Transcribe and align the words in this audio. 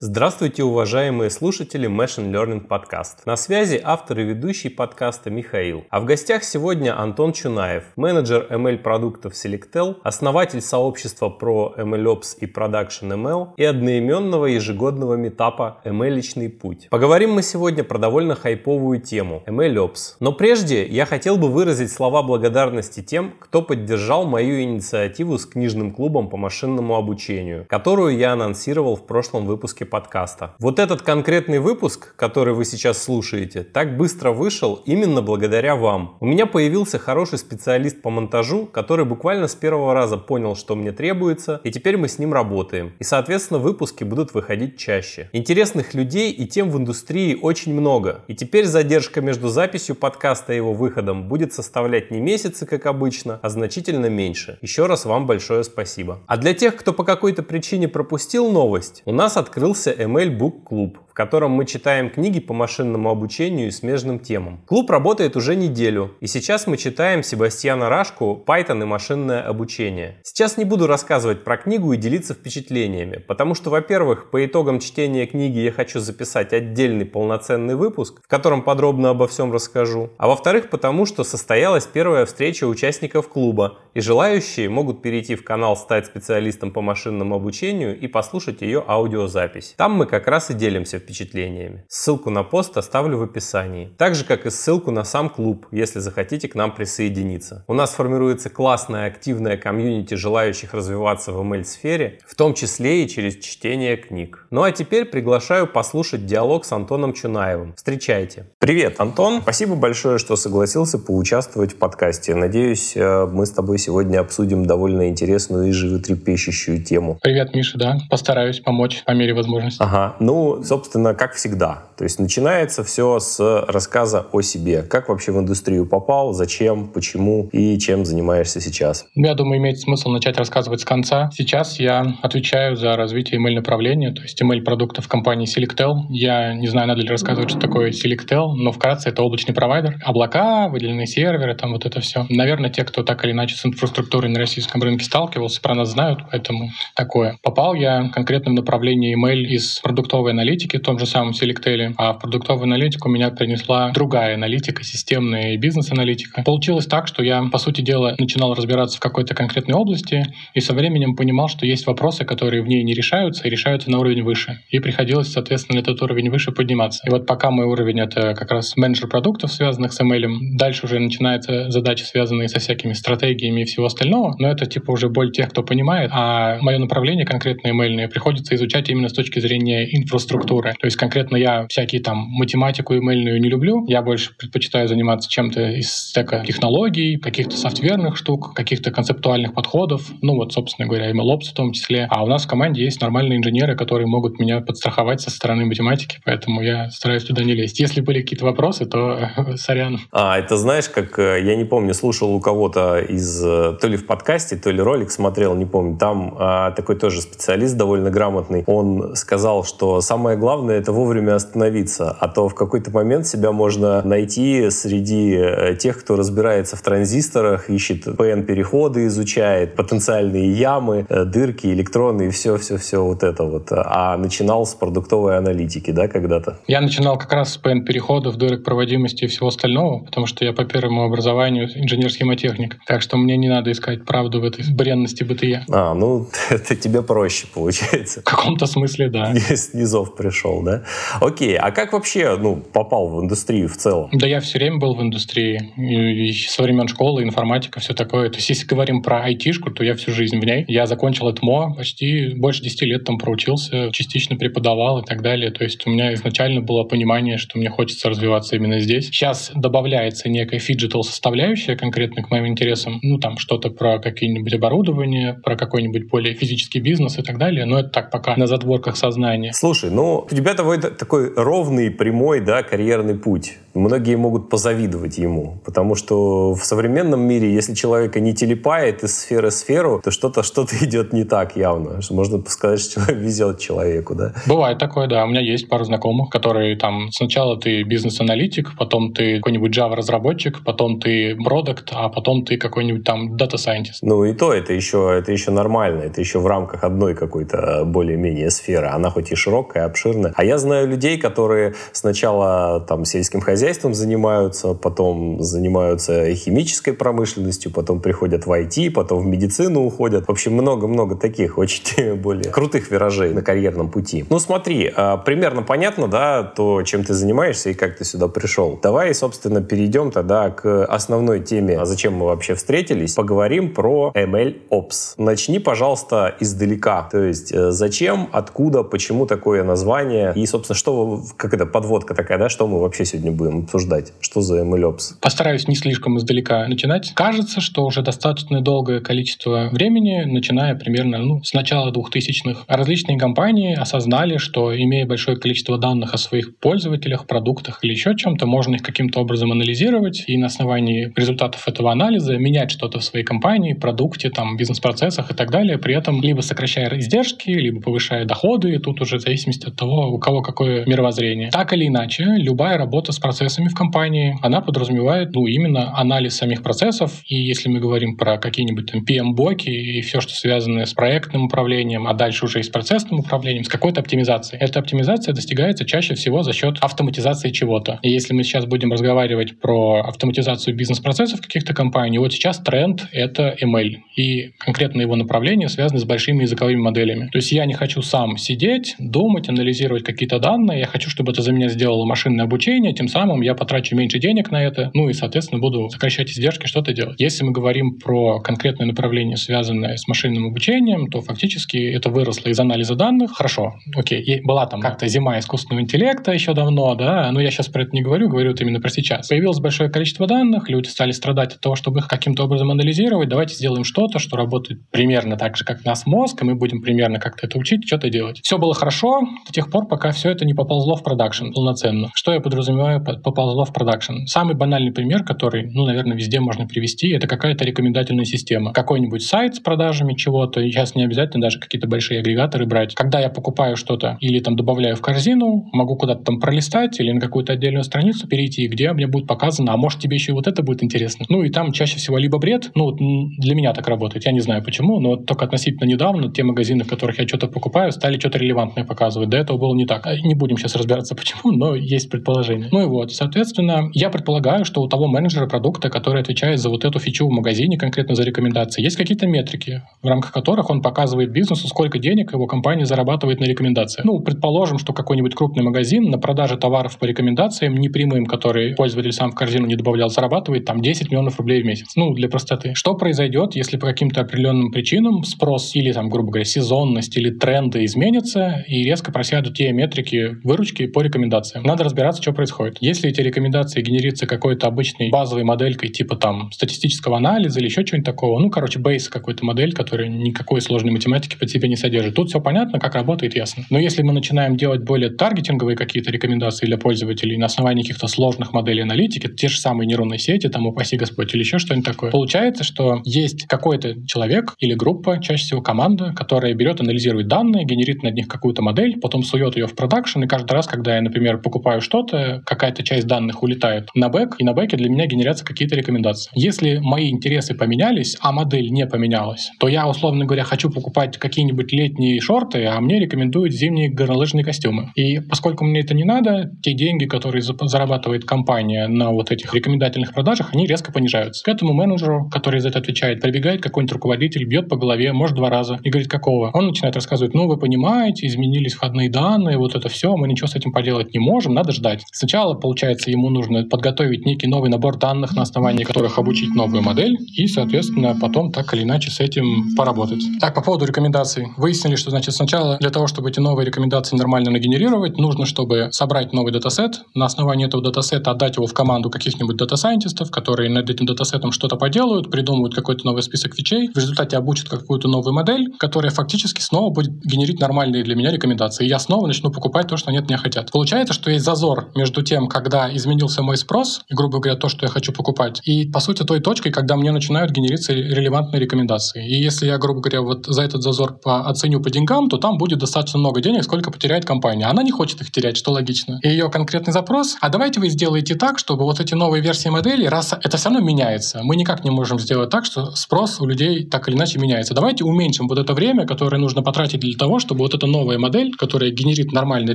Здравствуйте, 0.00 0.62
уважаемые 0.62 1.28
слушатели 1.28 1.88
Machine 1.88 2.30
Learning 2.30 2.64
Podcast. 2.64 3.16
На 3.24 3.36
связи 3.36 3.80
автор 3.82 4.20
и 4.20 4.22
ведущий 4.22 4.68
подкаста 4.68 5.28
Михаил. 5.28 5.86
А 5.90 5.98
в 5.98 6.04
гостях 6.04 6.44
сегодня 6.44 6.96
Антон 6.96 7.32
Чунаев, 7.32 7.82
менеджер 7.96 8.46
ML 8.48 8.78
продуктов 8.78 9.32
Selectel, 9.32 9.96
основатель 10.04 10.60
сообщества 10.60 11.30
про 11.30 11.74
MLOps 11.76 12.36
и 12.38 12.46
Production 12.46 13.08
ML 13.10 13.54
и 13.56 13.64
одноименного 13.64 14.46
ежегодного 14.46 15.14
метапа 15.14 15.80
ML-личный 15.84 16.48
путь. 16.48 16.86
Поговорим 16.90 17.32
мы 17.32 17.42
сегодня 17.42 17.82
про 17.82 17.98
довольно 17.98 18.36
хайповую 18.36 19.00
тему 19.00 19.42
MLOps. 19.48 20.14
Но 20.20 20.30
прежде 20.30 20.86
я 20.86 21.06
хотел 21.06 21.38
бы 21.38 21.48
выразить 21.48 21.90
слова 21.90 22.22
благодарности 22.22 23.02
тем, 23.02 23.34
кто 23.40 23.62
поддержал 23.62 24.26
мою 24.26 24.62
инициативу 24.62 25.38
с 25.38 25.44
книжным 25.44 25.90
клубом 25.90 26.28
по 26.30 26.36
машинному 26.36 26.94
обучению, 26.94 27.66
которую 27.68 28.16
я 28.16 28.34
анонсировал 28.34 28.94
в 28.94 29.04
прошлом 29.04 29.44
выпуске 29.44 29.87
подкаста. 29.88 30.54
Вот 30.58 30.78
этот 30.78 31.02
конкретный 31.02 31.58
выпуск, 31.58 32.14
который 32.16 32.54
вы 32.54 32.64
сейчас 32.64 33.02
слушаете, 33.02 33.62
так 33.62 33.96
быстро 33.96 34.32
вышел 34.32 34.82
именно 34.86 35.22
благодаря 35.22 35.76
вам. 35.76 36.16
У 36.20 36.26
меня 36.26 36.46
появился 36.46 36.98
хороший 36.98 37.38
специалист 37.38 38.02
по 38.02 38.10
монтажу, 38.10 38.66
который 38.66 39.04
буквально 39.04 39.48
с 39.48 39.54
первого 39.54 39.94
раза 39.94 40.16
понял, 40.16 40.54
что 40.56 40.76
мне 40.76 40.92
требуется, 40.92 41.60
и 41.64 41.70
теперь 41.70 41.96
мы 41.96 42.08
с 42.08 42.18
ним 42.18 42.32
работаем. 42.32 42.92
И, 42.98 43.04
соответственно, 43.04 43.58
выпуски 43.58 44.04
будут 44.04 44.34
выходить 44.34 44.78
чаще. 44.78 45.30
Интересных 45.32 45.94
людей 45.94 46.30
и 46.32 46.46
тем 46.46 46.70
в 46.70 46.76
индустрии 46.76 47.38
очень 47.40 47.72
много. 47.74 48.24
И 48.28 48.34
теперь 48.34 48.66
задержка 48.66 49.20
между 49.20 49.48
записью 49.48 49.94
подкаста 49.94 50.52
и 50.52 50.56
его 50.56 50.74
выходом 50.74 51.28
будет 51.28 51.52
составлять 51.52 52.10
не 52.10 52.20
месяцы, 52.20 52.66
как 52.66 52.86
обычно, 52.86 53.38
а 53.42 53.48
значительно 53.48 54.06
меньше. 54.06 54.58
Еще 54.60 54.86
раз 54.86 55.04
вам 55.04 55.26
большое 55.26 55.64
спасибо. 55.64 56.20
А 56.26 56.36
для 56.36 56.54
тех, 56.54 56.76
кто 56.76 56.92
по 56.92 57.04
какой-то 57.04 57.42
причине 57.42 57.88
пропустил 57.88 58.50
новость, 58.50 59.02
у 59.04 59.12
нас 59.12 59.36
открылся 59.36 59.77
появился 59.78 59.90
ML 59.92 60.36
Book 60.36 60.64
Club 60.64 60.98
котором 61.18 61.50
мы 61.50 61.66
читаем 61.66 62.10
книги 62.10 62.38
по 62.38 62.54
машинному 62.54 63.10
обучению 63.10 63.66
и 63.66 63.70
смежным 63.72 64.20
темам. 64.20 64.60
Клуб 64.68 64.88
работает 64.88 65.34
уже 65.34 65.56
неделю, 65.56 66.12
и 66.20 66.28
сейчас 66.28 66.68
мы 66.68 66.76
читаем 66.76 67.24
Себастьяна 67.24 67.88
Рашку 67.88 68.40
«Python 68.46 68.82
и 68.82 68.84
машинное 68.84 69.42
обучение». 69.42 70.20
Сейчас 70.22 70.56
не 70.56 70.64
буду 70.64 70.86
рассказывать 70.86 71.42
про 71.42 71.56
книгу 71.56 71.92
и 71.92 71.96
делиться 71.96 72.34
впечатлениями, 72.34 73.16
потому 73.16 73.56
что, 73.56 73.68
во-первых, 73.68 74.30
по 74.30 74.46
итогам 74.46 74.78
чтения 74.78 75.26
книги 75.26 75.58
я 75.58 75.72
хочу 75.72 75.98
записать 75.98 76.52
отдельный 76.52 77.04
полноценный 77.04 77.74
выпуск, 77.74 78.20
в 78.24 78.28
котором 78.28 78.62
подробно 78.62 79.10
обо 79.10 79.26
всем 79.26 79.52
расскажу, 79.52 80.10
а 80.18 80.28
во-вторых, 80.28 80.70
потому 80.70 81.04
что 81.04 81.24
состоялась 81.24 81.86
первая 81.86 82.26
встреча 82.26 82.64
участников 82.64 83.28
клуба, 83.28 83.78
и 83.94 84.00
желающие 84.00 84.68
могут 84.68 85.02
перейти 85.02 85.34
в 85.34 85.42
канал 85.42 85.76
«Стать 85.76 86.06
специалистом 86.06 86.70
по 86.70 86.80
машинному 86.80 87.34
обучению» 87.34 87.98
и 87.98 88.06
послушать 88.06 88.62
ее 88.62 88.84
аудиозапись. 88.86 89.74
Там 89.76 89.94
мы 89.94 90.06
как 90.06 90.28
раз 90.28 90.50
и 90.50 90.54
делимся 90.54 91.00
впечатлениями. 91.08 91.84
Ссылку 91.88 92.28
на 92.28 92.42
пост 92.42 92.76
оставлю 92.76 93.16
в 93.16 93.22
описании. 93.22 93.90
Так 93.96 94.14
же, 94.14 94.24
как 94.24 94.44
и 94.44 94.50
ссылку 94.50 94.90
на 94.90 95.04
сам 95.04 95.30
клуб, 95.30 95.66
если 95.70 96.00
захотите 96.00 96.48
к 96.48 96.54
нам 96.54 96.74
присоединиться. 96.74 97.64
У 97.66 97.72
нас 97.72 97.92
формируется 97.92 98.50
классная 98.50 99.06
активная 99.06 99.56
комьюнити 99.56 100.14
желающих 100.14 100.74
развиваться 100.74 101.32
в 101.32 101.40
ML-сфере, 101.40 102.18
в 102.26 102.34
том 102.34 102.52
числе 102.52 103.04
и 103.04 103.08
через 103.08 103.36
чтение 103.36 103.96
книг. 103.96 104.46
Ну 104.50 104.62
а 104.62 104.70
теперь 104.70 105.06
приглашаю 105.06 105.66
послушать 105.66 106.26
диалог 106.26 106.66
с 106.66 106.72
Антоном 106.72 107.14
Чунаевым. 107.14 107.74
Встречайте. 107.74 108.44
Привет, 108.58 109.00
Антон. 109.00 109.40
Спасибо 109.40 109.76
большое, 109.76 110.18
что 110.18 110.36
согласился 110.36 110.98
поучаствовать 110.98 111.72
в 111.72 111.76
подкасте. 111.76 112.34
Надеюсь, 112.34 112.94
э, 112.96 113.26
мы 113.26 113.46
с 113.46 113.50
тобой 113.50 113.78
сегодня 113.78 114.20
обсудим 114.20 114.66
довольно 114.66 115.08
интересную 115.08 115.68
и 115.68 115.72
животрепещущую 115.72 116.84
тему. 116.84 117.18
Привет, 117.22 117.54
Миша, 117.54 117.78
да. 117.78 117.96
Постараюсь 118.10 118.60
помочь 118.60 119.02
по 119.06 119.12
мере 119.12 119.32
возможности. 119.32 119.82
Ага. 119.82 120.16
Ну, 120.20 120.62
собственно, 120.62 120.97
собственно, 120.98 121.14
как 121.14 121.34
всегда. 121.34 121.84
То 121.96 122.04
есть 122.04 122.18
начинается 122.18 122.84
все 122.84 123.18
с 123.18 123.64
рассказа 123.68 124.26
о 124.32 124.40
себе. 124.40 124.82
Как 124.82 125.08
вообще 125.08 125.32
в 125.32 125.38
индустрию 125.38 125.86
попал, 125.86 126.32
зачем, 126.32 126.88
почему 126.88 127.48
и 127.52 127.78
чем 127.78 128.04
занимаешься 128.04 128.60
сейчас? 128.60 129.06
Я 129.14 129.34
думаю, 129.34 129.58
имеет 129.58 129.80
смысл 129.80 130.10
начать 130.10 130.36
рассказывать 130.36 130.80
с 130.80 130.84
конца. 130.84 131.30
Сейчас 131.34 131.80
я 131.80 132.16
отвечаю 132.22 132.76
за 132.76 132.96
развитие 132.96 133.40
email-направления, 133.40 134.12
то 134.12 134.22
есть 134.22 134.40
email-продуктов 134.40 135.08
компании 135.08 135.46
Selectel. 135.46 136.06
Я 136.10 136.54
не 136.54 136.68
знаю, 136.68 136.88
надо 136.88 137.02
ли 137.02 137.08
рассказывать, 137.08 137.50
что 137.50 137.58
такое 137.58 137.90
Selectel, 137.90 138.54
но 138.54 138.72
вкратце 138.72 139.08
это 139.08 139.22
облачный 139.22 139.54
провайдер. 139.54 139.96
Облака, 140.04 140.68
выделенные 140.68 141.06
серверы, 141.06 141.54
там 141.54 141.72
вот 141.72 141.86
это 141.86 142.00
все. 142.00 142.26
Наверное, 142.28 142.70
те, 142.70 142.84
кто 142.84 143.02
так 143.02 143.24
или 143.24 143.32
иначе 143.32 143.56
с 143.56 143.64
инфраструктурой 143.66 144.30
на 144.30 144.38
российском 144.38 144.82
рынке 144.82 145.04
сталкивался, 145.04 145.60
про 145.60 145.74
нас 145.74 145.90
знают, 145.90 146.20
поэтому 146.30 146.70
такое. 146.94 147.38
Попал 147.42 147.74
я 147.74 148.10
в 148.14 148.52
направление 148.52 149.16
email 149.16 149.40
из 149.40 149.80
продуктовой 149.80 150.32
аналитики, 150.32 150.77
в 150.78 150.82
том 150.82 150.98
же 150.98 151.06
самом 151.06 151.32
Selectel, 151.32 151.94
а 151.96 152.12
в 152.12 152.18
продуктовую 152.18 152.64
аналитику 152.64 153.08
меня 153.08 153.30
принесла 153.30 153.90
другая 153.90 154.34
аналитика, 154.34 154.84
системная 154.84 155.54
и 155.54 155.56
бизнес-аналитика. 155.56 156.42
Получилось 156.42 156.86
так, 156.86 157.06
что 157.06 157.22
я, 157.22 157.42
по 157.50 157.58
сути 157.58 157.80
дела, 157.80 158.14
начинал 158.18 158.54
разбираться 158.54 158.96
в 158.96 159.00
какой-то 159.00 159.34
конкретной 159.34 159.74
области 159.74 160.26
и 160.54 160.60
со 160.60 160.74
временем 160.74 161.16
понимал, 161.16 161.48
что 161.48 161.66
есть 161.66 161.86
вопросы, 161.86 162.24
которые 162.24 162.62
в 162.62 162.68
ней 162.68 162.82
не 162.82 162.94
решаются 162.94 163.46
и 163.46 163.50
решаются 163.50 163.90
на 163.90 163.98
уровень 163.98 164.22
выше. 164.22 164.60
И 164.70 164.78
приходилось, 164.80 165.32
соответственно, 165.32 165.78
на 165.78 165.82
этот 165.82 166.00
уровень 166.02 166.30
выше 166.30 166.52
подниматься. 166.52 167.02
И 167.06 167.10
вот 167.10 167.26
пока 167.26 167.50
мой 167.50 167.66
уровень— 167.66 168.00
это 168.00 168.34
как 168.34 168.50
раз 168.50 168.76
менеджер 168.76 169.08
продуктов, 169.08 169.52
связанных 169.52 169.92
с 169.92 170.00
ML, 170.00 170.56
дальше 170.56 170.86
уже 170.86 170.98
начинаются 170.98 171.70
задачи, 171.70 172.02
связанные 172.02 172.48
со 172.48 172.58
всякими 172.60 172.92
стратегиями 172.92 173.62
и 173.62 173.64
всего 173.64 173.86
остального, 173.86 174.34
но 174.38 174.48
это 174.48 174.66
типа 174.66 174.90
уже 174.90 175.08
боль 175.08 175.30
тех, 175.32 175.50
кто 175.50 175.62
понимает, 175.62 176.10
а 176.12 176.58
мое 176.60 176.78
направление 176.78 177.26
конкретно 177.26 177.68
ML 177.68 178.08
приходится 178.08 178.54
изучать 178.54 178.88
именно 178.88 179.08
с 179.08 179.12
точки 179.12 179.38
зрения 179.40 179.84
инфраструктуры. 179.96 180.67
То 180.72 180.86
есть 180.86 180.96
конкретно 180.96 181.36
я 181.36 181.66
всякие 181.68 182.02
там 182.02 182.18
математику 182.18 182.94
имейльную 182.94 183.40
не 183.40 183.48
люблю. 183.48 183.84
Я 183.86 184.02
больше 184.02 184.34
предпочитаю 184.36 184.88
заниматься 184.88 185.28
чем-то 185.30 185.70
из 185.72 185.92
стека 185.92 186.44
технологий, 186.46 187.18
каких-то 187.18 187.56
софтверных 187.56 188.16
штук, 188.16 188.54
каких-то 188.54 188.90
концептуальных 188.90 189.54
подходов. 189.54 190.10
Ну 190.22 190.34
вот, 190.36 190.52
собственно 190.52 190.88
говоря, 190.88 191.10
MLOps 191.10 191.50
в 191.50 191.54
том 191.54 191.72
числе. 191.72 192.06
А 192.10 192.24
у 192.24 192.26
нас 192.26 192.44
в 192.44 192.48
команде 192.48 192.84
есть 192.84 193.00
нормальные 193.00 193.38
инженеры, 193.38 193.76
которые 193.76 194.06
могут 194.06 194.38
меня 194.38 194.60
подстраховать 194.60 195.20
со 195.20 195.30
стороны 195.30 195.64
математики, 195.64 196.18
поэтому 196.24 196.62
я 196.62 196.90
стараюсь 196.90 197.24
туда 197.24 197.44
не 197.44 197.54
лезть. 197.54 197.80
Если 197.80 198.00
были 198.00 198.20
какие-то 198.20 198.44
вопросы, 198.44 198.86
то 198.86 199.30
сорян. 199.56 200.00
А, 200.12 200.38
это 200.38 200.56
знаешь, 200.56 200.88
как, 200.88 201.18
э, 201.18 201.42
я 201.42 201.56
не 201.56 201.64
помню, 201.64 201.94
слушал 201.94 202.34
у 202.34 202.40
кого-то 202.40 202.98
из, 202.98 203.42
э, 203.44 203.76
то 203.80 203.88
ли 203.88 203.96
в 203.96 204.06
подкасте, 204.06 204.56
то 204.56 204.70
ли 204.70 204.80
ролик 204.80 205.10
смотрел, 205.10 205.54
не 205.54 205.66
помню, 205.66 205.96
там 205.98 206.34
а, 206.38 206.70
такой 206.72 206.96
тоже 206.96 207.20
специалист 207.20 207.76
довольно 207.76 208.10
грамотный, 208.10 208.64
он 208.66 209.14
сказал, 209.14 209.64
что 209.64 210.00
самое 210.00 210.36
главное 210.36 210.57
это 210.66 210.92
вовремя 210.92 211.34
остановиться, 211.34 212.10
а 212.10 212.28
то 212.28 212.48
в 212.48 212.54
какой-то 212.54 212.90
момент 212.90 213.26
себя 213.26 213.52
можно 213.52 214.02
найти 214.02 214.70
среди 214.70 215.34
э, 215.34 215.76
тех, 215.76 215.98
кто 216.00 216.16
разбирается 216.16 216.76
в 216.76 216.82
транзисторах, 216.82 217.70
ищет 217.70 218.06
PN-переходы, 218.06 219.06
изучает 219.06 219.76
потенциальные 219.76 220.52
ямы, 220.52 221.06
э, 221.08 221.24
дырки, 221.24 221.66
электроны 221.66 222.28
и 222.28 222.30
все-все-все 222.30 223.04
вот 223.04 223.22
это 223.22 223.44
вот. 223.44 223.68
А 223.70 224.16
начинал 224.16 224.66
с 224.66 224.74
продуктовой 224.74 225.36
аналитики, 225.36 225.90
да, 225.90 226.08
когда-то? 226.08 226.58
Я 226.66 226.80
начинал 226.80 227.18
как 227.18 227.32
раз 227.32 227.54
с 227.54 227.60
PN-переходов, 227.60 228.36
дырок 228.36 228.64
проводимости 228.64 229.24
и 229.24 229.26
всего 229.26 229.48
остального, 229.48 230.04
потому 230.04 230.26
что 230.26 230.44
я 230.44 230.52
по 230.52 230.64
первому 230.64 231.04
образованию 231.04 231.68
инженер-схемотехник. 231.74 232.78
Так 232.86 233.02
что 233.02 233.16
мне 233.16 233.36
не 233.36 233.48
надо 233.48 233.72
искать 233.72 234.04
правду 234.04 234.40
в 234.40 234.44
этой 234.44 234.64
бренности 234.72 235.24
бытия. 235.24 235.64
А, 235.70 235.94
ну, 235.94 236.28
это 236.50 236.74
тебе 236.76 237.02
проще 237.02 237.46
получается. 237.52 238.20
В 238.20 238.24
каком-то 238.24 238.66
смысле, 238.66 239.08
да. 239.08 239.34
С 239.34 239.74
низов 239.74 240.16
пришел, 240.16 240.47
да? 240.64 240.82
Окей, 241.20 241.56
а 241.56 241.70
как 241.70 241.92
вообще 241.92 242.36
ну, 242.36 242.56
попал 242.56 243.08
в 243.08 243.22
индустрию 243.22 243.68
в 243.68 243.76
целом? 243.76 244.10
Да 244.12 244.26
я 244.26 244.40
все 244.40 244.58
время 244.58 244.78
был 244.78 244.94
в 244.94 245.02
индустрии. 245.02 245.72
И, 245.76 246.32
со 246.32 246.62
времен 246.62 246.88
школы, 246.88 247.22
информатика, 247.22 247.80
все 247.80 247.94
такое. 247.94 248.30
То 248.30 248.36
есть 248.36 248.48
если 248.48 248.66
говорим 248.66 249.02
про 249.02 249.22
айтишку, 249.22 249.70
то 249.70 249.84
я 249.84 249.94
всю 249.94 250.12
жизнь 250.12 250.38
в 250.38 250.44
ней. 250.44 250.64
Я 250.68 250.86
закончил 250.86 251.30
ИТМО, 251.30 251.74
почти 251.76 252.34
больше 252.34 252.62
10 252.62 252.82
лет 252.82 253.04
там 253.04 253.18
проучился, 253.18 253.90
частично 253.92 254.36
преподавал 254.36 255.00
и 255.00 255.04
так 255.04 255.22
далее. 255.22 255.50
То 255.50 255.64
есть 255.64 255.86
у 255.86 255.90
меня 255.90 256.12
изначально 256.14 256.60
было 256.60 256.84
понимание, 256.84 257.38
что 257.38 257.58
мне 257.58 257.70
хочется 257.70 258.08
развиваться 258.08 258.56
именно 258.56 258.80
здесь. 258.80 259.06
Сейчас 259.06 259.50
добавляется 259.54 260.28
некая 260.28 260.58
phygital 260.58 261.02
составляющая 261.04 261.76
конкретно 261.76 262.22
к 262.22 262.30
моим 262.30 262.46
интересам. 262.46 262.98
Ну 263.02 263.18
там 263.18 263.38
что-то 263.38 263.70
про 263.70 263.98
какие-нибудь 263.98 264.52
оборудование, 264.54 265.34
про 265.34 265.56
какой-нибудь 265.56 266.08
более 266.08 266.34
физический 266.34 266.80
бизнес 266.80 267.18
и 267.18 267.22
так 267.22 267.38
далее. 267.38 267.64
Но 267.64 267.78
это 267.78 267.88
так 267.90 268.10
пока 268.10 268.36
на 268.36 268.46
задворках 268.46 268.96
сознания. 268.96 269.52
Слушай, 269.52 269.90
ну 269.90 270.26
тебя 270.38 270.54
такой, 270.54 270.78
такой 270.78 271.34
ровный, 271.34 271.90
прямой, 271.90 272.40
да, 272.40 272.62
карьерный 272.62 273.14
путь. 273.14 273.56
Многие 273.74 274.16
могут 274.16 274.50
позавидовать 274.50 275.18
ему, 275.18 275.58
потому 275.64 275.94
что 275.94 276.54
в 276.54 276.64
современном 276.64 277.20
мире, 277.20 277.52
если 277.52 277.74
человека 277.74 278.18
не 278.18 278.34
телепает 278.34 279.04
из 279.04 279.18
сферы 279.18 279.50
в 279.50 279.52
сферу, 279.52 280.00
то 280.02 280.10
что-то 280.10 280.42
что-то 280.42 280.76
идет 280.84 281.12
не 281.12 281.24
так 281.24 281.56
явно. 281.56 282.02
Что 282.02 282.14
можно 282.14 282.42
сказать, 282.48 282.80
что 282.80 283.00
везет 283.12 283.58
человеку, 283.58 284.14
да? 284.14 284.32
Бывает 284.46 284.78
такое, 284.78 285.06
да. 285.06 285.24
У 285.24 285.28
меня 285.28 285.40
есть 285.40 285.68
пару 285.68 285.84
знакомых, 285.84 286.30
которые 286.30 286.76
там 286.76 287.10
сначала 287.12 287.58
ты 287.58 287.82
бизнес-аналитик, 287.82 288.72
потом 288.76 289.12
ты 289.12 289.36
какой-нибудь 289.36 289.76
Java-разработчик, 289.76 290.64
потом 290.64 290.98
ты 290.98 291.36
продукт, 291.36 291.90
а 291.92 292.08
потом 292.08 292.44
ты 292.44 292.56
какой-нибудь 292.56 293.04
там 293.04 293.36
дата-сайентист. 293.36 294.02
Ну 294.02 294.24
и 294.24 294.34
то, 294.34 294.52
это 294.52 294.72
еще, 294.72 295.14
это 295.16 295.30
еще 295.30 295.50
нормально, 295.50 296.02
это 296.02 296.20
еще 296.20 296.38
в 296.38 296.46
рамках 296.46 296.84
одной 296.84 297.14
какой-то 297.14 297.84
более-менее 297.84 298.50
сферы. 298.50 298.88
Она 298.88 299.10
хоть 299.10 299.30
и 299.30 299.34
широкая, 299.34 299.84
обширная. 299.84 300.27
А 300.36 300.44
я 300.44 300.58
знаю 300.58 300.88
людей, 300.88 301.18
которые 301.18 301.74
сначала 301.92 302.80
там 302.80 303.04
сельским 303.04 303.40
хозяйством 303.40 303.94
занимаются, 303.94 304.74
потом 304.74 305.42
занимаются 305.42 306.34
химической 306.34 306.92
промышленностью, 306.92 307.72
потом 307.72 308.00
приходят 308.00 308.46
в 308.46 308.52
IT, 308.52 308.90
потом 308.90 309.22
в 309.22 309.26
медицину 309.26 309.84
уходят. 309.84 310.26
В 310.26 310.30
общем, 310.30 310.54
много-много 310.54 311.16
таких 311.16 311.58
очень 311.58 312.14
более 312.16 312.50
крутых 312.50 312.90
виражей 312.90 313.32
на 313.32 313.42
карьерном 313.42 313.90
пути. 313.90 314.24
Ну 314.30 314.38
смотри, 314.38 314.92
а, 314.94 315.16
примерно 315.16 315.62
понятно, 315.62 316.08
да, 316.08 316.42
то, 316.42 316.82
чем 316.82 317.04
ты 317.04 317.14
занимаешься 317.14 317.70
и 317.70 317.74
как 317.74 317.96
ты 317.96 318.04
сюда 318.04 318.28
пришел. 318.28 318.78
Давай, 318.82 319.14
собственно, 319.14 319.62
перейдем 319.62 320.10
тогда 320.10 320.50
к 320.50 320.84
основной 320.84 321.40
теме, 321.40 321.78
а 321.78 321.84
зачем 321.84 322.14
мы 322.14 322.26
вообще 322.26 322.54
встретились. 322.54 323.14
Поговорим 323.14 323.72
про 323.72 324.12
ML 324.14 324.56
Ops. 324.70 325.14
Начни, 325.16 325.58
пожалуйста, 325.58 326.34
издалека. 326.40 327.08
То 327.10 327.22
есть, 327.22 327.52
э, 327.52 327.70
зачем, 327.70 328.28
откуда, 328.32 328.82
почему 328.82 329.26
такое 329.26 329.62
название 329.64 330.17
и, 330.34 330.46
собственно, 330.46 330.76
что, 330.76 331.22
как 331.36 331.54
это, 331.54 331.66
подводка 331.66 332.14
такая, 332.14 332.38
да, 332.38 332.48
что 332.48 332.66
мы 332.66 332.80
вообще 332.80 333.04
сегодня 333.04 333.32
будем 333.32 333.64
обсуждать? 333.64 334.12
Что 334.20 334.40
за 334.40 334.62
MLOps? 334.62 335.18
Постараюсь 335.20 335.68
не 335.68 335.74
слишком 335.74 336.18
издалека 336.18 336.66
начинать. 336.68 337.12
Кажется, 337.14 337.60
что 337.60 337.84
уже 337.84 338.02
достаточно 338.02 338.60
долгое 338.60 339.00
количество 339.00 339.68
времени, 339.72 340.24
начиная 340.24 340.74
примерно 340.74 341.18
ну, 341.18 341.42
с 341.42 341.52
начала 341.52 341.90
2000-х, 341.92 342.64
различные 342.66 343.18
компании 343.18 343.74
осознали, 343.74 344.38
что 344.38 344.74
имея 344.74 345.06
большое 345.06 345.36
количество 345.36 345.78
данных 345.78 346.14
о 346.14 346.18
своих 346.18 346.56
пользователях, 346.58 347.26
продуктах 347.26 347.80
или 347.82 347.92
еще 347.92 348.16
чем-то, 348.16 348.46
можно 348.46 348.76
их 348.76 348.82
каким-то 348.82 349.20
образом 349.20 349.52
анализировать 349.52 350.24
и 350.26 350.36
на 350.36 350.46
основании 350.46 351.12
результатов 351.16 351.66
этого 351.68 351.92
анализа 351.92 352.36
менять 352.36 352.70
что-то 352.70 352.98
в 352.98 353.04
своей 353.04 353.24
компании, 353.24 353.74
продукте, 353.74 354.30
там, 354.30 354.56
бизнес-процессах 354.56 355.30
и 355.30 355.34
так 355.34 355.50
далее, 355.50 355.78
при 355.78 355.94
этом 355.94 356.22
либо 356.22 356.40
сокращая 356.40 356.88
издержки, 356.98 357.50
либо 357.50 357.80
повышая 357.80 358.24
доходы, 358.24 358.74
и 358.74 358.78
тут 358.78 359.00
уже 359.00 359.18
в 359.18 359.20
зависимости 359.20 359.66
от 359.66 359.76
того, 359.76 360.07
у 360.12 360.18
кого 360.18 360.42
какое 360.42 360.84
мировоззрение. 360.86 361.50
Так 361.50 361.72
или 361.72 361.86
иначе, 361.86 362.24
любая 362.24 362.78
работа 362.78 363.12
с 363.12 363.18
процессами 363.18 363.68
в 363.68 363.74
компании, 363.74 364.38
она 364.42 364.60
подразумевает, 364.60 365.34
ну, 365.34 365.46
именно 365.46 365.96
анализ 365.96 366.36
самих 366.36 366.62
процессов, 366.62 367.22
и 367.26 367.36
если 367.36 367.68
мы 367.68 367.80
говорим 367.80 368.16
про 368.16 368.38
какие-нибудь 368.38 368.90
там 368.90 369.04
PM-блоки 369.04 369.68
и 369.68 370.00
все, 370.02 370.20
что 370.20 370.32
связано 370.34 370.84
с 370.84 370.92
проектным 370.92 371.44
управлением, 371.44 372.06
а 372.06 372.14
дальше 372.14 372.44
уже 372.44 372.60
и 372.60 372.62
с 372.62 372.68
процессным 372.68 373.20
управлением, 373.20 373.64
с 373.64 373.68
какой-то 373.68 374.00
оптимизацией. 374.00 374.60
Эта 374.62 374.80
оптимизация 374.80 375.34
достигается 375.34 375.84
чаще 375.84 376.14
всего 376.14 376.42
за 376.42 376.52
счет 376.52 376.78
автоматизации 376.80 377.50
чего-то. 377.50 377.98
И 378.02 378.10
если 378.10 378.34
мы 378.34 378.42
сейчас 378.42 378.66
будем 378.66 378.92
разговаривать 378.92 379.60
про 379.60 380.00
автоматизацию 380.06 380.76
бизнес-процессов 380.76 381.40
каких-то 381.40 381.74
компаний, 381.74 382.18
вот 382.18 382.32
сейчас 382.32 382.58
тренд— 382.58 383.06
это 383.12 383.56
ML. 383.62 383.96
И 384.16 384.50
конкретно 384.58 385.00
его 385.00 385.16
направление 385.16 385.68
связано 385.68 386.00
с 386.00 386.04
большими 386.04 386.42
языковыми 386.42 386.80
моделями. 386.80 387.28
То 387.30 387.38
есть 387.38 387.52
я 387.52 387.66
не 387.66 387.74
хочу 387.74 388.02
сам 388.02 388.36
сидеть, 388.36 388.94
думать, 388.98 389.48
анализировать 389.48 389.97
какие-то 390.04 390.38
данные, 390.38 390.80
я 390.80 390.86
хочу, 390.86 391.10
чтобы 391.10 391.32
это 391.32 391.42
за 391.42 391.52
меня 391.52 391.68
сделало 391.68 392.04
машинное 392.04 392.44
обучение, 392.44 392.92
тем 392.94 393.08
самым 393.08 393.42
я 393.42 393.54
потрачу 393.54 393.96
меньше 393.96 394.18
денег 394.18 394.50
на 394.50 394.62
это, 394.62 394.90
ну 394.94 395.08
и, 395.08 395.12
соответственно, 395.12 395.60
буду 395.60 395.88
сокращать 395.90 396.30
издержки, 396.30 396.66
что-то 396.66 396.92
делать. 396.92 397.20
Если 397.20 397.44
мы 397.44 397.52
говорим 397.52 397.98
про 397.98 398.40
конкретное 398.40 398.86
направление, 398.86 399.36
связанное 399.36 399.96
с 399.96 400.06
машинным 400.08 400.46
обучением, 400.46 401.08
то 401.08 401.20
фактически 401.20 401.76
это 401.76 402.10
выросло 402.10 402.48
из 402.48 402.58
анализа 402.58 402.94
данных. 402.94 403.32
Хорошо, 403.36 403.74
окей, 403.94 404.40
была 404.44 404.66
там 404.66 404.80
как-то 404.80 405.08
зима 405.08 405.38
искусственного 405.38 405.82
интеллекта 405.82 406.32
еще 406.32 406.54
давно, 406.54 406.94
да, 406.94 407.30
но 407.32 407.40
я 407.40 407.50
сейчас 407.50 407.68
про 407.68 407.82
это 407.82 407.92
не 407.92 408.02
говорю, 408.02 408.28
говорю 408.28 408.50
вот 408.50 408.60
именно 408.60 408.80
про 408.80 408.90
сейчас. 408.90 409.28
Появилось 409.28 409.60
большое 409.60 409.90
количество 409.90 410.26
данных, 410.26 410.68
люди 410.68 410.88
стали 410.88 411.12
страдать 411.12 411.54
от 411.54 411.60
того, 411.60 411.76
чтобы 411.76 412.00
их 412.00 412.08
каким-то 412.08 412.44
образом 412.44 412.70
анализировать, 412.70 413.28
давайте 413.28 413.54
сделаем 413.54 413.84
что-то, 413.84 414.18
что 414.18 414.36
работает 414.36 414.80
примерно 414.90 415.36
так 415.36 415.56
же, 415.56 415.64
как 415.64 415.84
нас 415.84 416.06
мозг, 416.06 416.42
и 416.42 416.44
мы 416.44 416.54
будем 416.54 416.82
примерно 416.82 417.18
как-то 417.18 417.46
это 417.46 417.58
учить, 417.58 417.86
что-то 417.86 418.10
делать. 418.10 418.40
Все 418.42 418.58
было 418.58 418.74
хорошо 418.74 419.20
до 419.46 419.52
тех 419.52 419.70
пор, 419.70 419.77
пока 419.86 420.10
все 420.12 420.30
это 420.30 420.44
не 420.44 420.54
поползло 420.54 420.96
в 420.96 421.02
продакшн 421.02 421.52
полноценно. 421.52 422.08
Что 422.14 422.32
я 422.32 422.40
подразумеваю 422.40 423.04
под 423.04 423.22
поползло 423.22 423.64
в 423.64 423.72
продакшн? 423.72 424.26
Самый 424.26 424.56
банальный 424.56 424.92
пример, 424.92 425.24
который, 425.24 425.70
ну, 425.70 425.84
наверное, 425.84 426.16
везде 426.16 426.40
можно 426.40 426.66
привести, 426.66 427.10
это 427.10 427.26
какая-то 427.26 427.64
рекомендательная 427.64 428.24
система. 428.24 428.72
Какой-нибудь 428.72 429.22
сайт 429.22 429.56
с 429.56 429.60
продажами 429.60 430.14
чего-то, 430.14 430.62
сейчас 430.62 430.94
не 430.94 431.04
обязательно 431.04 431.42
даже 431.42 431.60
какие-то 431.60 431.86
большие 431.86 432.20
агрегаторы 432.20 432.66
брать. 432.66 432.94
Когда 432.94 433.20
я 433.20 433.28
покупаю 433.28 433.76
что-то 433.76 434.16
или 434.20 434.40
там 434.40 434.56
добавляю 434.56 434.96
в 434.96 435.00
корзину, 435.00 435.68
могу 435.72 435.96
куда-то 435.96 436.24
там 436.24 436.40
пролистать 436.40 436.98
или 437.00 437.12
на 437.12 437.20
какую-то 437.20 437.52
отдельную 437.52 437.84
страницу 437.84 438.26
перейти, 438.26 438.66
где 438.66 438.92
мне 438.92 439.06
будет 439.06 439.26
показано, 439.26 439.72
а 439.72 439.76
может 439.76 440.00
тебе 440.00 440.16
еще 440.16 440.32
вот 440.32 440.46
это 440.46 440.62
будет 440.62 440.82
интересно. 440.82 441.26
Ну 441.28 441.42
и 441.42 441.50
там 441.50 441.72
чаще 441.72 441.96
всего 441.96 442.18
либо 442.18 442.38
бред, 442.38 442.70
ну 442.74 442.92
для 442.92 443.54
меня 443.54 443.72
так 443.72 443.88
работает, 443.88 444.26
я 444.26 444.32
не 444.32 444.40
знаю 444.40 444.62
почему, 444.62 445.00
но 445.00 445.16
только 445.16 445.44
относительно 445.44 445.86
недавно 445.86 446.32
те 446.32 446.42
магазины, 446.42 446.84
в 446.84 446.88
которых 446.88 447.18
я 447.18 447.26
что-то 447.26 447.48
покупаю, 447.48 447.92
стали 447.92 448.18
что-то 448.18 448.38
релевантное 448.38 448.84
показывать. 448.84 449.28
До 449.28 449.36
этого 449.36 449.58
было 449.58 449.67
не 449.74 449.86
так. 449.86 450.06
Не 450.22 450.34
будем 450.34 450.56
сейчас 450.56 450.76
разбираться 450.76 451.14
почему, 451.16 451.52
но 451.52 451.74
есть 451.74 452.10
предположение. 452.10 452.68
Ну 452.72 452.82
и 452.82 452.86
вот, 452.86 453.12
соответственно, 453.12 453.90
я 453.92 454.10
предполагаю, 454.10 454.64
что 454.64 454.82
у 454.82 454.88
того 454.88 455.06
менеджера 455.08 455.46
продукта, 455.46 455.90
который 455.90 456.22
отвечает 456.22 456.60
за 456.60 456.70
вот 456.70 456.84
эту 456.84 456.98
фичу 456.98 457.26
в 457.26 457.30
магазине, 457.30 457.78
конкретно 457.78 458.14
за 458.14 458.24
рекомендации, 458.24 458.82
есть 458.82 458.96
какие-то 458.96 459.26
метрики, 459.26 459.82
в 460.02 460.06
рамках 460.06 460.32
которых 460.32 460.70
он 460.70 460.82
показывает 460.82 461.30
бизнесу, 461.30 461.68
сколько 461.68 461.98
денег 461.98 462.32
его 462.32 462.46
компания 462.46 462.86
зарабатывает 462.86 463.40
на 463.40 463.44
рекомендациях. 463.44 464.04
Ну, 464.04 464.20
предположим, 464.20 464.78
что 464.78 464.92
какой-нибудь 464.92 465.34
крупный 465.34 465.64
магазин 465.64 466.04
на 466.04 466.18
продаже 466.18 466.56
товаров 466.56 466.98
по 466.98 467.04
рекомендациям 467.04 467.74
непрямым, 467.76 468.26
которые 468.26 468.74
пользователь 468.74 469.12
сам 469.12 469.32
в 469.32 469.34
корзину 469.34 469.66
не 469.66 469.76
добавлял, 469.76 470.08
зарабатывает 470.08 470.64
там 470.64 470.80
10 470.80 471.10
миллионов 471.10 471.38
рублей 471.38 471.62
в 471.62 471.66
месяц. 471.66 471.96
Ну, 471.96 472.12
для 472.14 472.28
простоты. 472.28 472.74
Что 472.74 472.94
произойдет, 472.94 473.54
если 473.54 473.76
по 473.76 473.86
каким-то 473.86 474.20
определенным 474.20 474.70
причинам 474.70 475.24
спрос 475.24 475.74
или, 475.74 475.92
там, 475.92 476.08
грубо 476.08 476.30
говоря, 476.30 476.44
сезонность 476.44 477.16
или 477.16 477.30
тренды 477.30 477.84
изменятся 477.84 478.64
и 478.66 478.84
резко 478.84 479.12
просядут 479.12 479.57
те 479.58 479.72
метрики 479.72 480.36
выручки 480.44 480.86
по 480.86 481.00
рекомендациям? 481.00 481.64
Надо 481.64 481.82
разбираться, 481.82 482.22
что 482.22 482.32
происходит. 482.32 482.76
Если 482.80 483.10
эти 483.10 483.20
рекомендации 483.20 483.82
генерится 483.82 484.24
какой-то 484.24 484.68
обычной 484.68 485.10
базовой 485.10 485.42
моделькой, 485.42 485.88
типа 485.88 486.14
там 486.14 486.52
статистического 486.52 487.16
анализа 487.16 487.58
или 487.58 487.66
еще 487.66 487.84
чего-нибудь 487.84 488.06
такого, 488.06 488.38
ну, 488.38 488.50
короче, 488.50 488.78
бейс 488.78 489.08
какой-то 489.08 489.44
модель, 489.44 489.72
которая 489.72 490.06
никакой 490.06 490.60
сложной 490.60 490.92
математики 490.92 491.36
под 491.36 491.50
себя 491.50 491.66
не 491.66 491.74
содержит. 491.74 492.14
Тут 492.14 492.28
все 492.28 492.40
понятно, 492.40 492.78
как 492.78 492.94
работает, 492.94 493.34
ясно. 493.34 493.64
Но 493.68 493.80
если 493.80 494.02
мы 494.02 494.12
начинаем 494.12 494.56
делать 494.56 494.84
более 494.84 495.10
таргетинговые 495.10 495.76
какие-то 495.76 496.12
рекомендации 496.12 496.66
для 496.66 496.78
пользователей 496.78 497.36
на 497.36 497.46
основании 497.46 497.82
каких-то 497.82 498.06
сложных 498.06 498.52
моделей 498.52 498.82
аналитики, 498.82 499.26
те 499.26 499.48
же 499.48 499.58
самые 499.58 499.88
нейронные 499.88 500.20
сети, 500.20 500.48
там, 500.48 500.68
упаси 500.68 500.96
Господь, 500.96 501.34
или 501.34 501.40
еще 501.40 501.58
что-нибудь 501.58 501.84
такое, 501.84 502.12
получается, 502.12 502.62
что 502.62 503.02
есть 503.04 503.48
какой-то 503.48 504.06
человек 504.06 504.54
или 504.60 504.74
группа, 504.74 505.20
чаще 505.20 505.42
всего 505.42 505.62
команда, 505.62 506.12
которая 506.14 506.54
берет, 506.54 506.80
анализирует 506.80 507.26
данные, 507.26 507.64
генерит 507.64 508.04
над 508.04 508.14
них 508.14 508.28
какую-то 508.28 508.62
модель, 508.62 509.00
потом 509.00 509.24
сует 509.24 509.47
ее 509.56 509.66
в 509.66 509.74
продакшн, 509.74 510.22
и 510.22 510.26
каждый 510.26 510.52
раз, 510.52 510.66
когда 510.66 510.96
я, 510.96 511.02
например, 511.02 511.38
покупаю 511.38 511.80
что-то, 511.80 512.42
какая-то 512.44 512.82
часть 512.82 513.06
данных 513.06 513.42
улетает 513.42 513.88
на 513.94 514.08
бэк, 514.08 514.36
и 514.38 514.44
на 514.44 514.52
бэке 514.52 514.76
для 514.76 514.88
меня 514.88 515.06
генерятся 515.06 515.44
какие-то 515.44 515.76
рекомендации. 515.76 516.30
Если 516.34 516.78
мои 516.78 517.10
интересы 517.10 517.54
поменялись, 517.54 518.16
а 518.20 518.32
модель 518.32 518.70
не 518.70 518.86
поменялась, 518.86 519.50
то 519.60 519.68
я, 519.68 519.88
условно 519.88 520.24
говоря, 520.24 520.44
хочу 520.44 520.70
покупать 520.70 521.18
какие-нибудь 521.18 521.72
летние 521.72 522.20
шорты, 522.20 522.64
а 522.66 522.80
мне 522.80 522.98
рекомендуют 522.98 523.52
зимние 523.52 523.90
горнолыжные 523.90 524.44
костюмы. 524.44 524.90
И 524.94 525.20
поскольку 525.20 525.64
мне 525.64 525.80
это 525.80 525.94
не 525.94 526.04
надо, 526.04 526.50
те 526.62 526.72
деньги, 526.74 527.06
которые 527.06 527.42
зарабатывает 527.42 528.24
компания 528.24 528.88
на 528.88 529.10
вот 529.10 529.30
этих 529.30 529.54
рекомендательных 529.54 530.12
продажах, 530.12 530.50
они 530.52 530.66
резко 530.66 530.92
понижаются. 530.92 531.44
К 531.44 531.48
этому 531.48 531.72
менеджеру, 531.72 532.28
который 532.30 532.60
за 532.60 532.68
это 532.68 532.78
отвечает, 532.78 533.20
прибегает 533.20 533.62
какой-нибудь 533.62 533.94
руководитель, 533.94 534.44
бьет 534.44 534.68
по 534.68 534.76
голове, 534.76 535.12
может, 535.12 535.36
два 535.36 535.50
раза, 535.50 535.78
и 535.82 535.90
говорит, 535.90 536.10
какого? 536.10 536.50
Он 536.52 536.66
начинает 536.66 536.94
рассказывать, 536.94 537.34
ну, 537.34 537.46
вы 537.46 537.56
понимаете, 537.58 538.26
изменились 538.26 538.74
входные 538.74 539.10
данные, 539.10 539.37
вот 539.56 539.74
это 539.74 539.88
все, 539.88 540.16
мы 540.16 540.28
ничего 540.28 540.48
с 540.48 540.54
этим 540.54 540.72
поделать 540.72 541.12
не 541.14 541.20
можем, 541.20 541.54
надо 541.54 541.72
ждать. 541.72 542.02
Сначала, 542.12 542.54
получается, 542.54 543.10
ему 543.10 543.30
нужно 543.30 543.64
подготовить 543.64 544.24
некий 544.26 544.46
новый 544.46 544.70
набор 544.70 544.98
данных, 544.98 545.34
на 545.34 545.42
основании 545.42 545.84
которых 545.84 546.18
обучить 546.18 546.54
новую 546.54 546.82
модель, 546.82 547.16
и, 547.36 547.46
соответственно, 547.46 548.16
потом 548.20 548.52
так 548.52 548.72
или 548.74 548.82
иначе 548.82 549.10
с 549.10 549.20
этим 549.20 549.74
поработать. 549.76 550.22
Так, 550.40 550.54
по 550.54 550.62
поводу 550.62 550.84
рекомендаций. 550.84 551.48
Выяснили, 551.56 551.96
что, 551.96 552.10
значит, 552.10 552.34
сначала 552.34 552.78
для 552.78 552.90
того, 552.90 553.06
чтобы 553.06 553.30
эти 553.30 553.40
новые 553.40 553.66
рекомендации 553.66 554.16
нормально 554.16 554.50
нагенерировать, 554.50 555.18
нужно, 555.18 555.46
чтобы 555.46 555.88
собрать 555.92 556.32
новый 556.32 556.52
датасет, 556.52 557.02
на 557.14 557.26
основании 557.26 557.66
этого 557.66 557.82
датасета 557.82 558.30
отдать 558.32 558.56
его 558.56 558.66
в 558.66 558.74
команду 558.74 559.10
каких-нибудь 559.10 559.56
дата-сайентистов, 559.56 560.30
которые 560.30 560.70
над 560.70 560.90
этим 560.90 561.06
датасетом 561.06 561.52
что-то 561.52 561.76
поделают, 561.76 562.30
придумают 562.30 562.74
какой-то 562.74 563.06
новый 563.06 563.22
список 563.22 563.54
фичей, 563.54 563.88
в 563.94 563.96
результате 563.96 564.36
обучат 564.36 564.68
какую-то 564.68 565.08
новую 565.08 565.34
модель, 565.34 565.66
которая 565.78 566.10
фактически 566.10 566.60
снова 566.60 566.92
будет 566.92 567.12
генерить 567.24 567.60
нормальные 567.60 568.02
для 568.02 568.14
меня 568.14 568.30
рекомендации. 568.30 568.84
И 568.84 568.88
я 568.88 568.98
снова 568.98 569.26
начну 569.28 569.50
покупать 569.50 569.86
то, 569.88 569.96
что 569.96 570.10
они 570.10 570.18
от 570.18 570.28
меня 570.28 570.38
хотят. 570.38 570.70
Получается, 570.72 571.14
что 571.14 571.30
есть 571.30 571.44
зазор 571.44 571.90
между 571.94 572.22
тем, 572.22 572.48
когда 572.48 572.94
изменился 572.94 573.42
мой 573.42 573.56
спрос, 573.56 574.02
и, 574.08 574.14
грубо 574.14 574.40
говоря, 574.40 574.58
то, 574.58 574.68
что 574.68 574.86
я 574.86 574.90
хочу 574.90 575.12
покупать, 575.12 575.60
и, 575.64 575.86
по 575.90 576.00
сути, 576.00 576.24
той 576.24 576.40
точкой, 576.40 576.70
когда 576.70 576.96
мне 576.96 577.12
начинают 577.12 577.52
генериться 577.52 577.92
релевантные 577.92 578.60
рекомендации. 578.60 579.26
И 579.26 579.40
если 579.40 579.66
я, 579.66 579.78
грубо 579.78 580.00
говоря, 580.00 580.22
вот 580.22 580.46
за 580.46 580.62
этот 580.62 580.82
зазор 580.82 581.18
по, 581.18 581.48
оценю 581.48 581.80
по 581.80 581.90
деньгам, 581.90 582.28
то 582.28 582.38
там 582.38 582.58
будет 582.58 582.78
достаточно 582.78 583.18
много 583.18 583.40
денег, 583.40 583.64
сколько 583.64 583.90
потеряет 583.90 584.24
компания. 584.24 584.66
Она 584.66 584.82
не 584.82 584.90
хочет 584.90 585.20
их 585.20 585.30
терять, 585.30 585.56
что 585.56 585.72
логично. 585.72 586.18
И 586.22 586.28
ее 586.28 586.50
конкретный 586.50 586.92
запрос, 586.92 587.36
а 587.40 587.48
давайте 587.48 587.80
вы 587.80 587.88
сделаете 587.88 588.34
так, 588.34 588.58
чтобы 588.58 588.84
вот 588.84 589.00
эти 589.00 589.14
новые 589.14 589.42
версии 589.42 589.68
модели, 589.68 590.06
раз 590.06 590.32
это 590.32 590.56
все 590.56 590.70
равно 590.70 590.84
меняется, 590.84 591.40
мы 591.42 591.56
никак 591.56 591.84
не 591.84 591.90
можем 591.90 592.18
сделать 592.18 592.50
так, 592.50 592.64
что 592.64 592.92
спрос 592.94 593.40
у 593.40 593.46
людей 593.46 593.84
так 593.84 594.08
или 594.08 594.16
иначе 594.16 594.38
меняется. 594.38 594.74
Давайте 594.74 595.04
уменьшим 595.04 595.48
вот 595.48 595.58
это 595.58 595.74
время, 595.74 596.06
которое 596.06 596.38
нужно 596.38 596.62
потратить 596.62 597.00
для 597.00 597.16
того, 597.16 597.38
чтобы 597.38 597.60
вот 597.60 597.74
эта 597.74 597.86
новая 597.86 598.18
модель, 598.18 598.54
которая 598.54 598.90
генерит 599.18 599.32
нормальные 599.32 599.74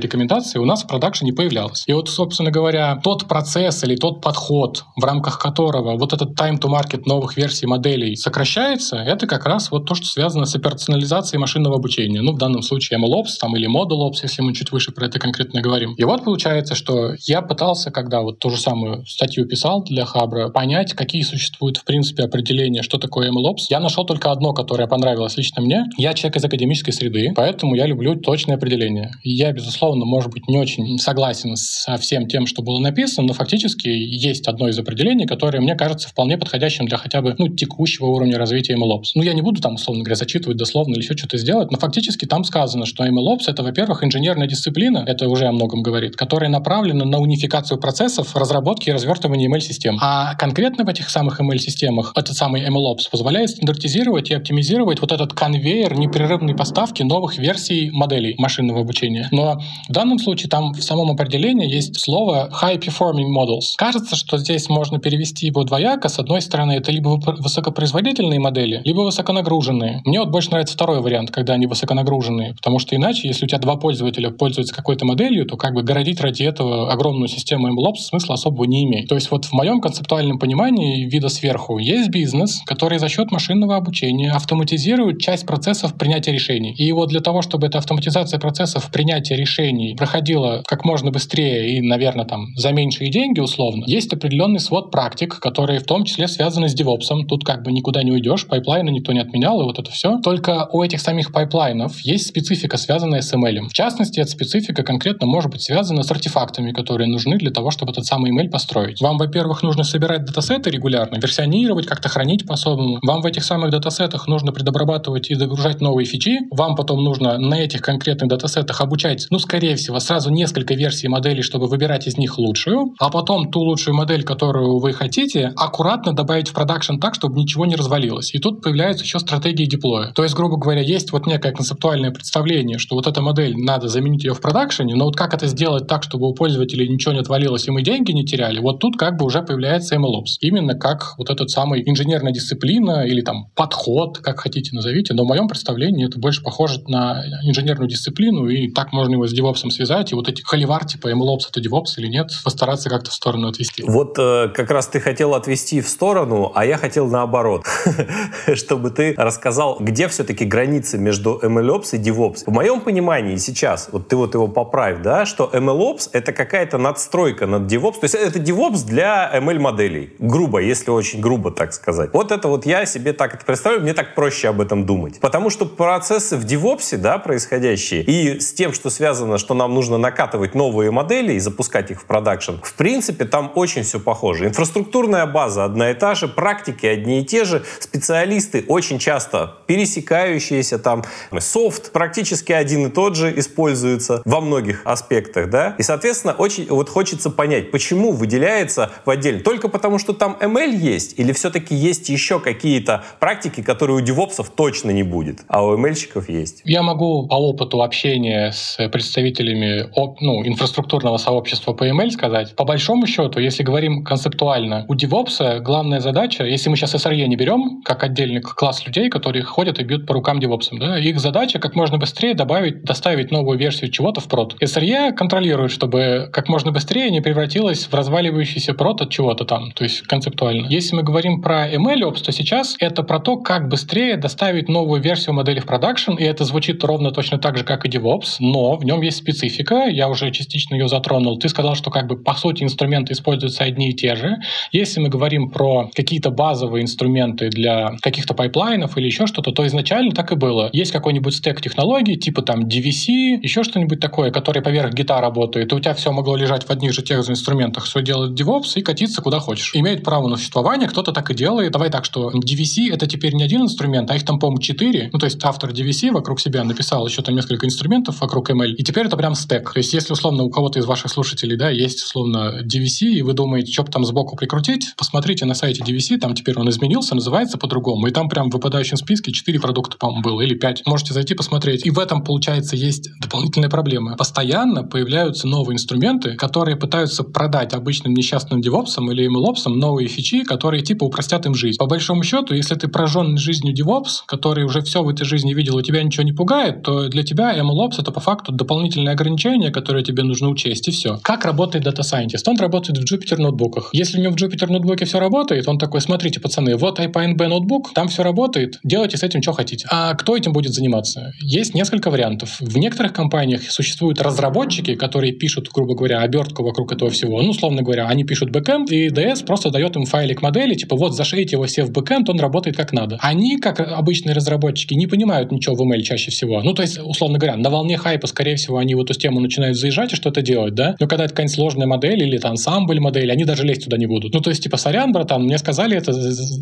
рекомендации, 0.00 0.58
у 0.58 0.64
нас 0.64 0.84
в 0.84 0.86
продакшене 0.86 1.32
появлялась. 1.32 1.84
И 1.86 1.92
вот, 1.92 2.08
собственно 2.08 2.50
говоря, 2.50 3.00
тот 3.02 3.26
процесс 3.28 3.84
или 3.84 3.96
тот 3.96 4.20
подход, 4.20 4.84
в 4.96 5.04
рамках 5.04 5.38
которого 5.38 5.96
вот 5.96 6.12
этот 6.12 6.38
time 6.38 6.58
to 6.58 6.70
market 6.70 7.02
новых 7.06 7.36
версий 7.36 7.66
моделей 7.66 8.16
сокращается, 8.16 8.96
это 8.96 9.26
как 9.26 9.46
раз 9.46 9.70
вот 9.70 9.86
то, 9.86 9.94
что 9.94 10.06
связано 10.06 10.46
с 10.46 10.58
персонализацией 10.58 11.40
машинного 11.40 11.76
обучения. 11.76 12.22
Ну, 12.22 12.32
в 12.32 12.38
данном 12.38 12.62
случае 12.62 12.98
MLOps 12.98 13.38
там, 13.40 13.56
или 13.56 13.68
ModelOps, 13.68 14.20
если 14.22 14.42
мы 14.42 14.54
чуть 14.54 14.72
выше 14.72 14.92
про 14.92 15.06
это 15.06 15.18
конкретно 15.18 15.60
говорим. 15.60 15.94
И 15.94 16.04
вот 16.04 16.24
получается, 16.24 16.74
что 16.74 17.12
я 17.26 17.42
пытался, 17.42 17.90
когда 17.90 18.22
вот 18.22 18.38
ту 18.38 18.50
же 18.50 18.58
самую 18.58 19.04
статью 19.06 19.46
писал 19.46 19.82
для 19.84 20.04
Хабра, 20.04 20.48
понять, 20.48 20.94
какие 20.94 21.22
существуют, 21.22 21.78
в 21.78 21.84
принципе, 21.84 22.24
определения, 22.24 22.82
что 22.82 22.98
такое 22.98 23.30
MLOps. 23.30 23.66
Я 23.70 23.80
нашел 23.80 24.04
только 24.04 24.30
одно, 24.30 24.52
которое 24.52 24.86
понравилось 24.86 25.36
лично 25.36 25.62
мне. 25.62 25.84
Я 25.98 26.14
человек 26.14 26.36
из 26.36 26.44
академической 26.44 26.92
среды, 26.92 27.32
поэтому 27.34 27.74
я 27.74 27.86
люблю 27.86 28.14
точное 28.16 28.56
определение. 28.56 29.12
Я, 29.34 29.50
безусловно, 29.50 30.04
может 30.04 30.30
быть, 30.30 30.46
не 30.46 30.58
очень 30.58 30.96
согласен 30.98 31.56
со 31.56 31.96
всем 31.96 32.28
тем, 32.28 32.46
что 32.46 32.62
было 32.62 32.78
написано, 32.78 33.26
но 33.26 33.32
фактически 33.32 33.88
есть 33.88 34.46
одно 34.46 34.68
из 34.68 34.78
определений, 34.78 35.26
которое 35.26 35.60
мне 35.60 35.74
кажется 35.74 36.08
вполне 36.08 36.38
подходящим 36.38 36.86
для 36.86 36.98
хотя 36.98 37.20
бы 37.20 37.34
ну, 37.36 37.48
текущего 37.48 38.06
уровня 38.06 38.38
развития 38.38 38.74
MLOps. 38.76 39.10
Ну, 39.16 39.22
я 39.22 39.34
не 39.34 39.42
буду 39.42 39.60
там, 39.60 39.74
условно 39.74 40.04
говоря, 40.04 40.14
зачитывать 40.14 40.56
дословно 40.56 40.92
или 40.92 41.00
еще 41.00 41.16
что-то 41.16 41.36
сделать, 41.36 41.72
но 41.72 41.78
фактически 41.78 42.26
там 42.26 42.44
сказано, 42.44 42.86
что 42.86 43.04
MLOps— 43.04 43.42
это, 43.48 43.64
во-первых, 43.64 44.04
инженерная 44.04 44.46
дисциплина, 44.46 45.02
это 45.04 45.28
уже 45.28 45.46
о 45.46 45.52
многом 45.52 45.82
говорит, 45.82 46.14
которая 46.14 46.48
направлена 46.48 47.04
на 47.04 47.18
унификацию 47.18 47.80
процессов 47.80 48.36
разработки 48.36 48.88
и 48.88 48.92
развертывания 48.92 49.50
ML-систем. 49.50 49.98
А 50.00 50.36
конкретно 50.36 50.84
в 50.84 50.88
этих 50.88 51.10
самых 51.10 51.40
ML-системах 51.40 52.12
этот 52.14 52.36
самый 52.36 52.64
MLOps 52.68 53.10
позволяет 53.10 53.50
стандартизировать 53.50 54.30
и 54.30 54.34
оптимизировать 54.34 55.00
вот 55.00 55.10
этот 55.10 55.32
конвейер 55.32 55.98
непрерывной 55.98 56.54
поставки 56.54 57.02
новых 57.02 57.36
версий 57.36 57.90
моделей 57.90 58.36
машинного 58.38 58.82
обучения. 58.82 59.13
Но 59.30 59.60
в 59.88 59.92
данном 59.92 60.18
случае 60.18 60.48
там 60.48 60.72
в 60.72 60.82
самом 60.82 61.10
определении 61.10 61.70
есть 61.70 61.98
слово 62.00 62.50
high 62.62 62.78
performing 62.78 63.28
models. 63.36 63.74
Кажется, 63.76 64.16
что 64.16 64.38
здесь 64.38 64.68
можно 64.68 64.98
перевести 64.98 65.46
его 65.46 65.64
двояко. 65.64 66.08
С 66.08 66.18
одной 66.18 66.40
стороны, 66.40 66.72
это 66.72 66.90
либо 66.92 67.08
высокопроизводительные 67.08 68.40
модели, 68.40 68.80
либо 68.84 69.00
высоконагруженные. 69.00 70.02
Мне 70.04 70.20
вот 70.20 70.30
больше 70.30 70.50
нравится 70.50 70.74
второй 70.74 71.00
вариант, 71.00 71.30
когда 71.30 71.54
они 71.54 71.66
высоконагруженные, 71.66 72.54
потому 72.54 72.78
что 72.78 72.96
иначе, 72.96 73.28
если 73.28 73.44
у 73.44 73.48
тебя 73.48 73.58
два 73.58 73.76
пользователя 73.76 74.30
пользуются 74.30 74.74
какой-то 74.74 75.04
моделью, 75.04 75.46
то 75.46 75.56
как 75.56 75.74
бы 75.74 75.82
городить 75.82 76.20
ради 76.20 76.42
этого 76.42 76.92
огромную 76.92 77.28
систему 77.28 77.68
MLOps 77.68 78.00
смысла 78.00 78.34
особого 78.34 78.64
не 78.64 78.84
имеет. 78.84 79.08
То 79.08 79.14
есть 79.14 79.30
вот 79.30 79.44
в 79.44 79.52
моем 79.52 79.80
концептуальном 79.80 80.38
понимании 80.38 81.04
вида 81.04 81.28
сверху 81.28 81.78
есть 81.78 82.10
бизнес, 82.10 82.62
который 82.66 82.98
за 82.98 83.08
счет 83.08 83.30
машинного 83.30 83.76
обучения 83.76 84.30
автоматизирует 84.30 85.20
часть 85.20 85.46
процессов 85.46 85.94
принятия 85.94 86.32
решений. 86.32 86.74
И 86.76 86.90
вот 86.92 87.08
для 87.08 87.20
того, 87.20 87.42
чтобы 87.42 87.66
эта 87.66 87.78
автоматизация 87.78 88.38
процессов 88.38 88.90
принятия 88.90 89.03
решений 89.12 89.94
проходила 89.96 90.62
как 90.66 90.84
можно 90.84 91.10
быстрее 91.10 91.76
и, 91.76 91.80
наверное, 91.80 92.24
там 92.24 92.46
за 92.56 92.72
меньшие 92.72 93.10
деньги 93.10 93.40
условно, 93.40 93.84
есть 93.86 94.12
определенный 94.12 94.60
свод 94.60 94.90
практик, 94.90 95.38
которые 95.38 95.80
в 95.80 95.84
том 95.84 96.04
числе 96.04 96.28
связаны 96.28 96.68
с 96.68 96.78
DevOps. 96.78 97.26
Тут 97.28 97.44
как 97.44 97.62
бы 97.62 97.72
никуда 97.72 98.02
не 98.02 98.12
уйдешь, 98.12 98.46
пайплайны 98.46 98.90
никто 98.90 99.12
не 99.12 99.20
отменял, 99.20 99.60
и 99.60 99.64
вот 99.64 99.78
это 99.78 99.90
все. 99.90 100.18
Только 100.22 100.68
у 100.72 100.82
этих 100.82 101.00
самих 101.00 101.32
пайплайнов 101.32 102.00
есть 102.00 102.26
специфика, 102.26 102.76
связанная 102.76 103.20
с 103.20 103.32
ML. 103.32 103.68
В 103.68 103.72
частности, 103.72 104.20
эта 104.20 104.30
специфика 104.30 104.82
конкретно 104.82 105.26
может 105.26 105.50
быть 105.50 105.62
связана 105.62 106.02
с 106.02 106.10
артефактами, 106.10 106.72
которые 106.72 107.08
нужны 107.08 107.36
для 107.38 107.50
того, 107.50 107.70
чтобы 107.70 107.92
этот 107.92 108.04
самый 108.06 108.32
ML 108.32 108.50
построить. 108.50 109.00
Вам, 109.00 109.18
во-первых, 109.18 109.62
нужно 109.62 109.84
собирать 109.84 110.24
датасеты 110.24 110.70
регулярно, 110.70 111.16
версионировать, 111.16 111.86
как-то 111.86 112.08
хранить 112.08 112.46
по-особому. 112.46 112.98
Вам 113.02 113.22
в 113.22 113.26
этих 113.26 113.44
самых 113.44 113.70
датасетах 113.70 114.26
нужно 114.28 114.52
предобрабатывать 114.52 115.30
и 115.30 115.34
загружать 115.34 115.80
новые 115.80 116.06
фичи. 116.06 116.38
Вам 116.50 116.74
потом 116.76 117.02
нужно 117.02 117.38
на 117.38 117.54
этих 117.60 117.80
конкретных 117.82 118.28
датасетах 118.28 118.80
обучать, 118.94 119.26
ну, 119.30 119.40
скорее 119.40 119.74
всего, 119.74 119.98
сразу 119.98 120.30
несколько 120.30 120.74
версий 120.74 121.08
модели, 121.08 121.42
чтобы 121.42 121.66
выбирать 121.66 122.06
из 122.06 122.16
них 122.16 122.38
лучшую, 122.38 122.94
а 123.00 123.10
потом 123.10 123.50
ту 123.50 123.60
лучшую 123.60 123.96
модель, 123.96 124.22
которую 124.22 124.78
вы 124.78 124.92
хотите, 124.92 125.52
аккуратно 125.56 126.12
добавить 126.12 126.48
в 126.48 126.52
продакшн 126.52 126.98
так, 126.98 127.14
чтобы 127.14 127.40
ничего 127.40 127.66
не 127.66 127.74
развалилось. 127.74 128.32
И 128.34 128.38
тут 128.38 128.62
появляются 128.62 129.04
еще 129.04 129.18
стратегии 129.18 129.64
деплоя. 129.64 130.12
То 130.12 130.22
есть, 130.22 130.36
грубо 130.36 130.56
говоря, 130.56 130.80
есть 130.80 131.10
вот 131.10 131.26
некое 131.26 131.52
концептуальное 131.52 132.12
представление, 132.12 132.78
что 132.78 132.94
вот 132.94 133.08
эта 133.08 133.20
модель, 133.20 133.56
надо 133.56 133.88
заменить 133.88 134.22
ее 134.22 134.34
в 134.34 134.40
продакшене, 134.40 134.94
но 134.94 135.06
вот 135.06 135.16
как 135.16 135.34
это 135.34 135.48
сделать 135.48 135.88
так, 135.88 136.04
чтобы 136.04 136.28
у 136.28 136.34
пользователей 136.34 136.88
ничего 136.88 137.14
не 137.14 137.20
отвалилось 137.20 137.66
и 137.66 137.72
мы 137.72 137.82
деньги 137.82 138.12
не 138.12 138.24
теряли, 138.24 138.60
вот 138.60 138.78
тут 138.78 138.96
как 138.96 139.16
бы 139.16 139.24
уже 139.24 139.42
появляется 139.42 139.96
MLOps. 139.96 140.38
Именно 140.40 140.74
как 140.74 141.14
вот 141.18 141.30
этот 141.30 141.50
самый 141.50 141.82
инженерная 141.84 142.32
дисциплина 142.32 143.04
или 143.04 143.22
там 143.22 143.50
подход, 143.56 144.18
как 144.18 144.38
хотите 144.38 144.74
назовите, 144.74 145.14
но 145.14 145.24
в 145.24 145.26
моем 145.26 145.48
представлении 145.48 146.06
это 146.06 146.20
больше 146.20 146.42
похоже 146.42 146.80
на 146.86 147.24
инженерную 147.42 147.88
дисциплину, 147.88 148.46
и 148.48 148.70
так 148.70 148.83
можно 148.92 149.14
его 149.14 149.26
с 149.26 149.38
DevOps 149.38 149.70
связать, 149.70 150.12
и 150.12 150.14
вот 150.14 150.28
эти 150.28 150.42
холивар 150.42 150.84
типа 150.84 151.12
MLOps 151.12 151.48
это 151.50 151.60
DevOps 151.60 151.94
или 151.96 152.08
нет, 152.08 152.30
постараться 152.44 152.90
как-то 152.90 153.10
в 153.10 153.14
сторону 153.14 153.48
отвести. 153.48 153.82
Вот 153.86 154.18
э, 154.18 154.48
как 154.48 154.70
раз 154.70 154.86
ты 154.88 155.00
хотел 155.00 155.34
отвести 155.34 155.80
в 155.80 155.88
сторону, 155.88 156.52
а 156.54 156.64
я 156.64 156.76
хотел 156.76 157.08
наоборот, 157.08 157.64
чтобы 158.54 158.90
ты 158.90 159.14
рассказал, 159.16 159.78
где 159.80 160.08
все-таки 160.08 160.44
границы 160.44 160.98
между 160.98 161.40
MLOps 161.42 161.96
и 161.96 161.98
DevOps. 161.98 162.44
В 162.46 162.52
моем 162.52 162.80
понимании 162.80 163.36
сейчас, 163.36 163.88
вот 163.92 164.08
ты 164.08 164.16
вот 164.16 164.34
его 164.34 164.48
поправь, 164.48 165.02
да, 165.02 165.26
что 165.26 165.50
MLOps— 165.52 166.10
это 166.12 166.32
какая-то 166.32 166.78
надстройка 166.78 167.46
над 167.46 167.70
DevOps, 167.72 168.00
то 168.00 168.04
есть 168.04 168.14
это 168.14 168.38
DevOps 168.38 168.86
для 168.86 169.30
ML-моделей, 169.34 170.12
грубо, 170.18 170.58
если 170.58 170.90
очень 170.90 171.20
грубо 171.20 171.50
так 171.50 171.72
сказать. 171.72 172.10
Вот 172.12 172.32
это 172.32 172.48
вот 172.48 172.66
я 172.66 172.86
себе 172.86 173.12
так 173.12 173.34
это 173.34 173.44
представляю, 173.44 173.82
мне 173.82 173.94
так 173.94 174.14
проще 174.14 174.48
об 174.48 174.60
этом 174.60 174.86
думать. 174.86 175.20
Потому 175.20 175.50
что 175.50 175.66
процессы 175.66 176.36
в 176.36 176.44
DevOps, 176.44 176.96
да, 176.98 177.18
происходящие, 177.18 178.02
и 178.02 178.40
с 178.40 178.52
тем, 178.52 178.72
что 178.74 178.90
связано, 178.90 179.38
что 179.38 179.54
нам 179.54 179.74
нужно 179.74 179.98
накатывать 179.98 180.54
новые 180.54 180.90
модели 180.90 181.34
и 181.34 181.38
запускать 181.38 181.90
их 181.90 182.02
в 182.02 182.04
продакшн, 182.04 182.54
в 182.62 182.74
принципе, 182.74 183.24
там 183.24 183.52
очень 183.54 183.82
все 183.82 184.00
похоже. 184.00 184.46
Инфраструктурная 184.46 185.26
база 185.26 185.64
одна 185.64 185.90
и 185.90 185.94
та 185.94 186.14
же, 186.14 186.28
практики 186.28 186.86
одни 186.86 187.20
и 187.20 187.24
те 187.24 187.44
же, 187.44 187.64
специалисты 187.78 188.64
очень 188.68 188.98
часто 188.98 189.54
пересекающиеся, 189.66 190.78
там. 190.78 191.04
Софт 191.38 191.92
практически 191.92 192.52
один 192.52 192.86
и 192.86 192.90
тот 192.90 193.16
же 193.16 193.38
используется 193.38 194.22
во 194.24 194.40
многих 194.40 194.82
аспектах, 194.84 195.50
да, 195.50 195.74
и, 195.78 195.82
соответственно, 195.82 196.34
очень 196.34 196.66
вот 196.68 196.88
хочется 196.88 197.30
понять, 197.30 197.70
почему 197.70 198.12
выделяется 198.12 198.90
в 199.04 199.10
отдельно, 199.10 199.40
только 199.40 199.68
потому, 199.68 199.98
что 199.98 200.12
там 200.12 200.36
ML 200.40 200.74
есть, 200.74 201.18
или 201.18 201.32
все-таки 201.32 201.74
есть 201.74 202.08
еще 202.08 202.40
какие-то 202.40 203.04
практики, 203.20 203.62
которые 203.62 203.98
у 203.98 204.00
девопсов 204.00 204.50
точно 204.50 204.90
не 204.90 205.02
будет, 205.02 205.40
а 205.48 205.64
у 205.64 205.76
ML-щиков 205.76 206.28
есть? 206.28 206.62
Я 206.64 206.82
могу 206.82 207.26
по 207.26 207.34
опыту 207.34 207.82
общения 207.82 208.52
с 208.52 208.63
представителями 208.90 209.88
ну, 210.20 210.46
инфраструктурного 210.46 211.16
сообщества 211.16 211.72
по 211.72 211.84
сказать, 212.10 212.54
по 212.56 212.64
большому 212.64 213.06
счету, 213.06 213.40
если 213.40 213.62
говорим 213.62 214.04
концептуально, 214.04 214.84
у 214.88 214.94
DevOps 214.94 215.60
главная 215.60 216.00
задача, 216.00 216.44
если 216.44 216.70
мы 216.70 216.76
сейчас 216.76 216.94
SRE 216.94 217.26
не 217.26 217.36
берем, 217.36 217.82
как 217.84 218.02
отдельный 218.02 218.40
класс 218.40 218.84
людей, 218.86 219.08
которые 219.08 219.42
ходят 219.42 219.78
и 219.78 219.84
бьют 219.84 220.06
по 220.06 220.14
рукам 220.14 220.38
DevOps, 220.38 220.68
да, 220.78 220.98
их 220.98 221.20
задача 221.20 221.58
как 221.58 221.74
можно 221.74 221.98
быстрее 221.98 222.34
добавить, 222.34 222.82
доставить 222.82 223.30
новую 223.30 223.58
версию 223.58 223.90
чего-то 223.90 224.20
в 224.20 224.28
прод. 224.28 224.56
SRE 224.62 225.12
контролирует, 225.12 225.70
чтобы 225.70 226.28
как 226.32 226.48
можно 226.48 226.72
быстрее 226.72 227.10
не 227.10 227.20
превратилось 227.20 227.86
в 227.86 227.94
разваливающийся 227.94 228.74
прод 228.74 229.00
от 229.02 229.10
чего-то 229.10 229.44
там, 229.44 229.72
то 229.72 229.84
есть 229.84 230.02
концептуально. 230.02 230.66
Если 230.68 230.96
мы 230.96 231.02
говорим 231.02 231.42
про 231.42 231.68
MLOps, 231.70 232.22
то 232.24 232.32
сейчас 232.32 232.76
это 232.80 233.02
про 233.02 233.20
то, 233.20 233.36
как 233.36 233.68
быстрее 233.68 234.16
доставить 234.16 234.68
новую 234.68 235.00
версию 235.00 235.34
модели 235.34 235.60
в 235.60 235.66
продакшн, 235.66 236.12
и 236.12 236.24
это 236.24 236.44
звучит 236.44 236.82
ровно 236.84 237.10
точно 237.10 237.38
так 237.38 237.56
же, 237.56 237.64
как 237.64 237.86
и 237.86 237.88
DevOps, 237.88 238.36
но 238.54 238.76
в 238.76 238.84
нем 238.84 239.00
есть 239.00 239.16
специфика, 239.16 239.88
я 239.88 240.08
уже 240.08 240.30
частично 240.30 240.76
ее 240.76 240.88
затронул. 240.88 241.36
Ты 241.40 241.48
сказал, 241.48 241.74
что 241.74 241.90
как 241.90 242.06
бы 242.06 242.16
по 242.16 242.34
сути 242.34 242.62
инструменты 242.62 243.12
используются 243.12 243.64
одни 243.64 243.90
и 243.90 243.94
те 243.94 244.14
же. 244.14 244.36
Если 244.70 245.00
мы 245.00 245.08
говорим 245.08 245.50
про 245.50 245.90
какие-то 245.92 246.30
базовые 246.30 246.84
инструменты 246.84 247.48
для 247.48 247.96
каких-то 248.00 248.32
пайплайнов 248.32 248.96
или 248.96 249.06
еще 249.06 249.26
что-то, 249.26 249.50
то 249.50 249.66
изначально 249.66 250.12
так 250.12 250.30
и 250.30 250.36
было. 250.36 250.70
Есть 250.72 250.92
какой-нибудь 250.92 251.34
стек 251.34 251.60
технологий, 251.62 252.16
типа 252.16 252.42
там 252.42 252.68
DVC, 252.68 253.40
еще 253.42 253.64
что-нибудь 253.64 253.98
такое, 253.98 254.30
который 254.30 254.62
поверх 254.62 254.94
гита 254.94 255.20
работает, 255.20 255.72
и 255.72 255.74
у 255.74 255.80
тебя 255.80 255.94
все 255.94 256.12
могло 256.12 256.36
лежать 256.36 256.62
в 256.62 256.70
одних 256.70 256.92
же 256.92 257.02
тех 257.02 257.24
же 257.24 257.32
инструментах, 257.32 257.86
все 257.86 258.02
делает 258.02 258.40
DevOps 258.40 258.74
и 258.76 258.82
катиться 258.82 259.20
куда 259.20 259.40
хочешь. 259.40 259.72
Имеет 259.74 260.04
право 260.04 260.28
на 260.28 260.36
существование, 260.36 260.88
кто-то 260.88 261.10
так 261.10 261.28
и 261.28 261.34
делает. 261.34 261.72
Давай 261.72 261.90
так, 261.90 262.04
что 262.04 262.30
DVC— 262.30 262.92
это 262.92 263.08
теперь 263.08 263.34
не 263.34 263.42
один 263.42 263.62
инструмент, 263.62 264.12
а 264.12 264.14
их 264.14 264.24
там, 264.24 264.38
по-моему, 264.38 264.60
четыре. 264.60 265.10
Ну, 265.12 265.18
то 265.18 265.26
есть 265.26 265.44
автор 265.44 265.72
DVC 265.72 266.12
вокруг 266.12 266.40
себя 266.40 266.62
написал 266.62 267.04
еще 267.04 267.20
там 267.22 267.34
несколько 267.34 267.66
инструментов 267.66 268.20
вокруг 268.20 268.43
вокруг 268.44 268.50
ML. 268.50 268.72
И 268.74 268.82
теперь 268.82 269.06
это 269.06 269.16
прям 269.16 269.34
стек. 269.34 269.72
То 269.72 269.78
есть 269.78 269.92
если 269.92 270.12
условно 270.12 270.44
у 270.44 270.50
кого-то 270.50 270.78
из 270.78 270.84
ваших 270.86 271.10
слушателей 271.10 271.56
да, 271.56 271.70
есть 271.70 272.02
условно 272.02 272.60
DVC, 272.62 273.06
и 273.06 273.22
вы 273.22 273.32
думаете, 273.32 273.72
что 273.72 273.84
там 273.84 274.04
сбоку 274.04 274.36
прикрутить, 274.36 274.94
посмотрите 274.96 275.44
на 275.44 275.54
сайте 275.54 275.82
DVC, 275.82 276.18
там 276.18 276.34
теперь 276.34 276.58
он 276.58 276.68
изменился, 276.68 277.14
называется 277.14 277.58
по-другому. 277.58 278.06
И 278.06 278.10
там 278.10 278.28
прям 278.28 278.50
в 278.50 278.54
выпадающем 278.54 278.96
списке 278.96 279.32
4 279.32 279.60
продукта, 279.60 279.96
по-моему, 279.98 280.22
было, 280.22 280.40
или 280.40 280.54
5. 280.54 280.86
Можете 280.86 281.14
зайти 281.14 281.34
посмотреть. 281.34 281.86
И 281.86 281.90
в 281.90 281.98
этом, 281.98 282.22
получается, 282.22 282.76
есть 282.76 283.10
дополнительная 283.20 283.70
проблема. 283.70 284.16
Постоянно 284.16 284.82
появляются 284.84 285.48
новые 285.48 285.74
инструменты, 285.74 286.34
которые 286.34 286.76
пытаются 286.76 287.24
продать 287.24 287.74
обычным 287.74 288.14
несчастным 288.14 288.60
девопсам 288.60 289.10
или 289.10 289.28
MLOps 289.28 289.68
новые 289.68 290.08
фичи, 290.08 290.44
которые 290.44 290.82
типа 290.82 291.04
упростят 291.04 291.46
им 291.46 291.54
жизнь. 291.54 291.78
По 291.78 291.86
большому 291.86 292.22
счету, 292.22 292.54
если 292.54 292.74
ты 292.74 292.88
прожжен 292.88 293.38
жизнью 293.38 293.74
DevOps, 293.74 294.22
который 294.26 294.64
уже 294.64 294.80
все 294.82 295.02
в 295.02 295.08
этой 295.08 295.24
жизни 295.24 295.54
видел, 295.54 295.76
у 295.76 295.82
тебя 295.82 296.02
ничего 296.02 296.24
не 296.24 296.32
пугает, 296.32 296.82
то 296.82 297.08
для 297.08 297.22
тебя 297.22 297.56
MLOps 297.58 297.94
это 297.98 298.12
по 298.12 298.20
факту 298.24 298.52
дополнительное 298.52 299.12
ограничение, 299.12 299.70
которое 299.70 300.02
тебе 300.02 300.22
нужно 300.22 300.48
учесть, 300.48 300.88
и 300.88 300.90
все. 300.90 301.18
Как 301.22 301.44
работает 301.44 301.86
Data 301.86 302.00
Scientist? 302.00 302.42
Он 302.46 302.56
работает 302.58 302.98
в 302.98 303.12
Jupyter 303.12 303.36
ноутбуках. 303.40 303.90
Если 303.92 304.18
у 304.18 304.22
него 304.22 304.32
в 304.32 304.36
Jupyter 304.36 304.70
ноутбуке 304.70 305.04
все 305.04 305.18
работает, 305.18 305.68
он 305.68 305.78
такой, 305.78 306.00
смотрите, 306.00 306.40
пацаны, 306.40 306.76
вот 306.76 306.98
IPYNB 306.98 307.46
ноутбук, 307.46 307.92
там 307.94 308.08
все 308.08 308.22
работает, 308.22 308.80
делайте 308.82 309.16
с 309.16 309.22
этим, 309.22 309.42
что 309.42 309.52
хотите. 309.52 309.86
А 309.90 310.14
кто 310.14 310.36
этим 310.36 310.52
будет 310.52 310.72
заниматься? 310.72 311.32
Есть 311.40 311.74
несколько 311.74 312.10
вариантов. 312.10 312.56
В 312.60 312.76
некоторых 312.78 313.12
компаниях 313.12 313.70
существуют 313.70 314.20
разработчики, 314.20 314.94
которые 314.94 315.32
пишут, 315.32 315.68
грубо 315.72 315.94
говоря, 315.94 316.20
обертку 316.20 316.64
вокруг 316.64 316.92
этого 316.92 317.10
всего. 317.10 317.42
Ну, 317.42 317.50
условно 317.50 317.82
говоря, 317.82 318.06
они 318.08 318.24
пишут 318.24 318.50
бэкэнд, 318.50 318.90
и 318.90 319.08
DS 319.08 319.44
просто 319.46 319.70
дает 319.70 319.96
им 319.96 320.04
файлик 320.04 320.42
модели, 320.42 320.74
типа 320.74 320.96
вот 320.96 321.14
зашейте 321.14 321.56
его 321.56 321.64
все 321.64 321.84
в 321.84 321.92
бэкэнд, 321.92 322.28
он 322.30 322.40
работает 322.40 322.76
как 322.76 322.92
надо. 322.92 323.18
Они, 323.20 323.58
как 323.58 323.80
обычные 323.80 324.34
разработчики, 324.34 324.94
не 324.94 325.06
понимают 325.06 325.52
ничего 325.52 325.74
в 325.74 325.82
ML 325.82 326.00
чаще 326.02 326.30
всего. 326.30 326.62
Ну, 326.62 326.72
то 326.74 326.82
есть, 326.82 326.98
условно 326.98 327.38
говоря, 327.38 327.56
на 327.56 327.70
волне 327.70 327.96
хайпа, 328.14 328.26
скорее 328.26 328.56
всего, 328.56 328.78
они 328.78 328.94
в 328.94 329.00
эту 329.00 329.14
тему 329.14 329.40
начинают 329.40 329.76
заезжать 329.76 330.12
и 330.12 330.16
что-то 330.16 330.40
делать, 330.42 330.74
да? 330.74 330.94
Но 331.00 331.06
когда 331.06 331.24
это 331.24 331.32
какая-нибудь 331.32 331.54
сложная 331.54 331.86
модель 331.86 332.22
или 332.22 332.36
это 332.36 332.48
ансамбль 332.48 333.00
модель, 333.00 333.30
они 333.30 333.44
даже 333.44 333.64
лезть 333.64 333.84
туда 333.84 333.96
не 333.96 334.06
будут. 334.06 334.32
Ну, 334.32 334.40
то 334.40 334.50
есть, 334.50 334.62
типа, 334.62 334.76
сорян, 334.76 335.12
братан, 335.12 335.42
мне 335.42 335.58
сказали 335.58 335.96
это 335.96 336.12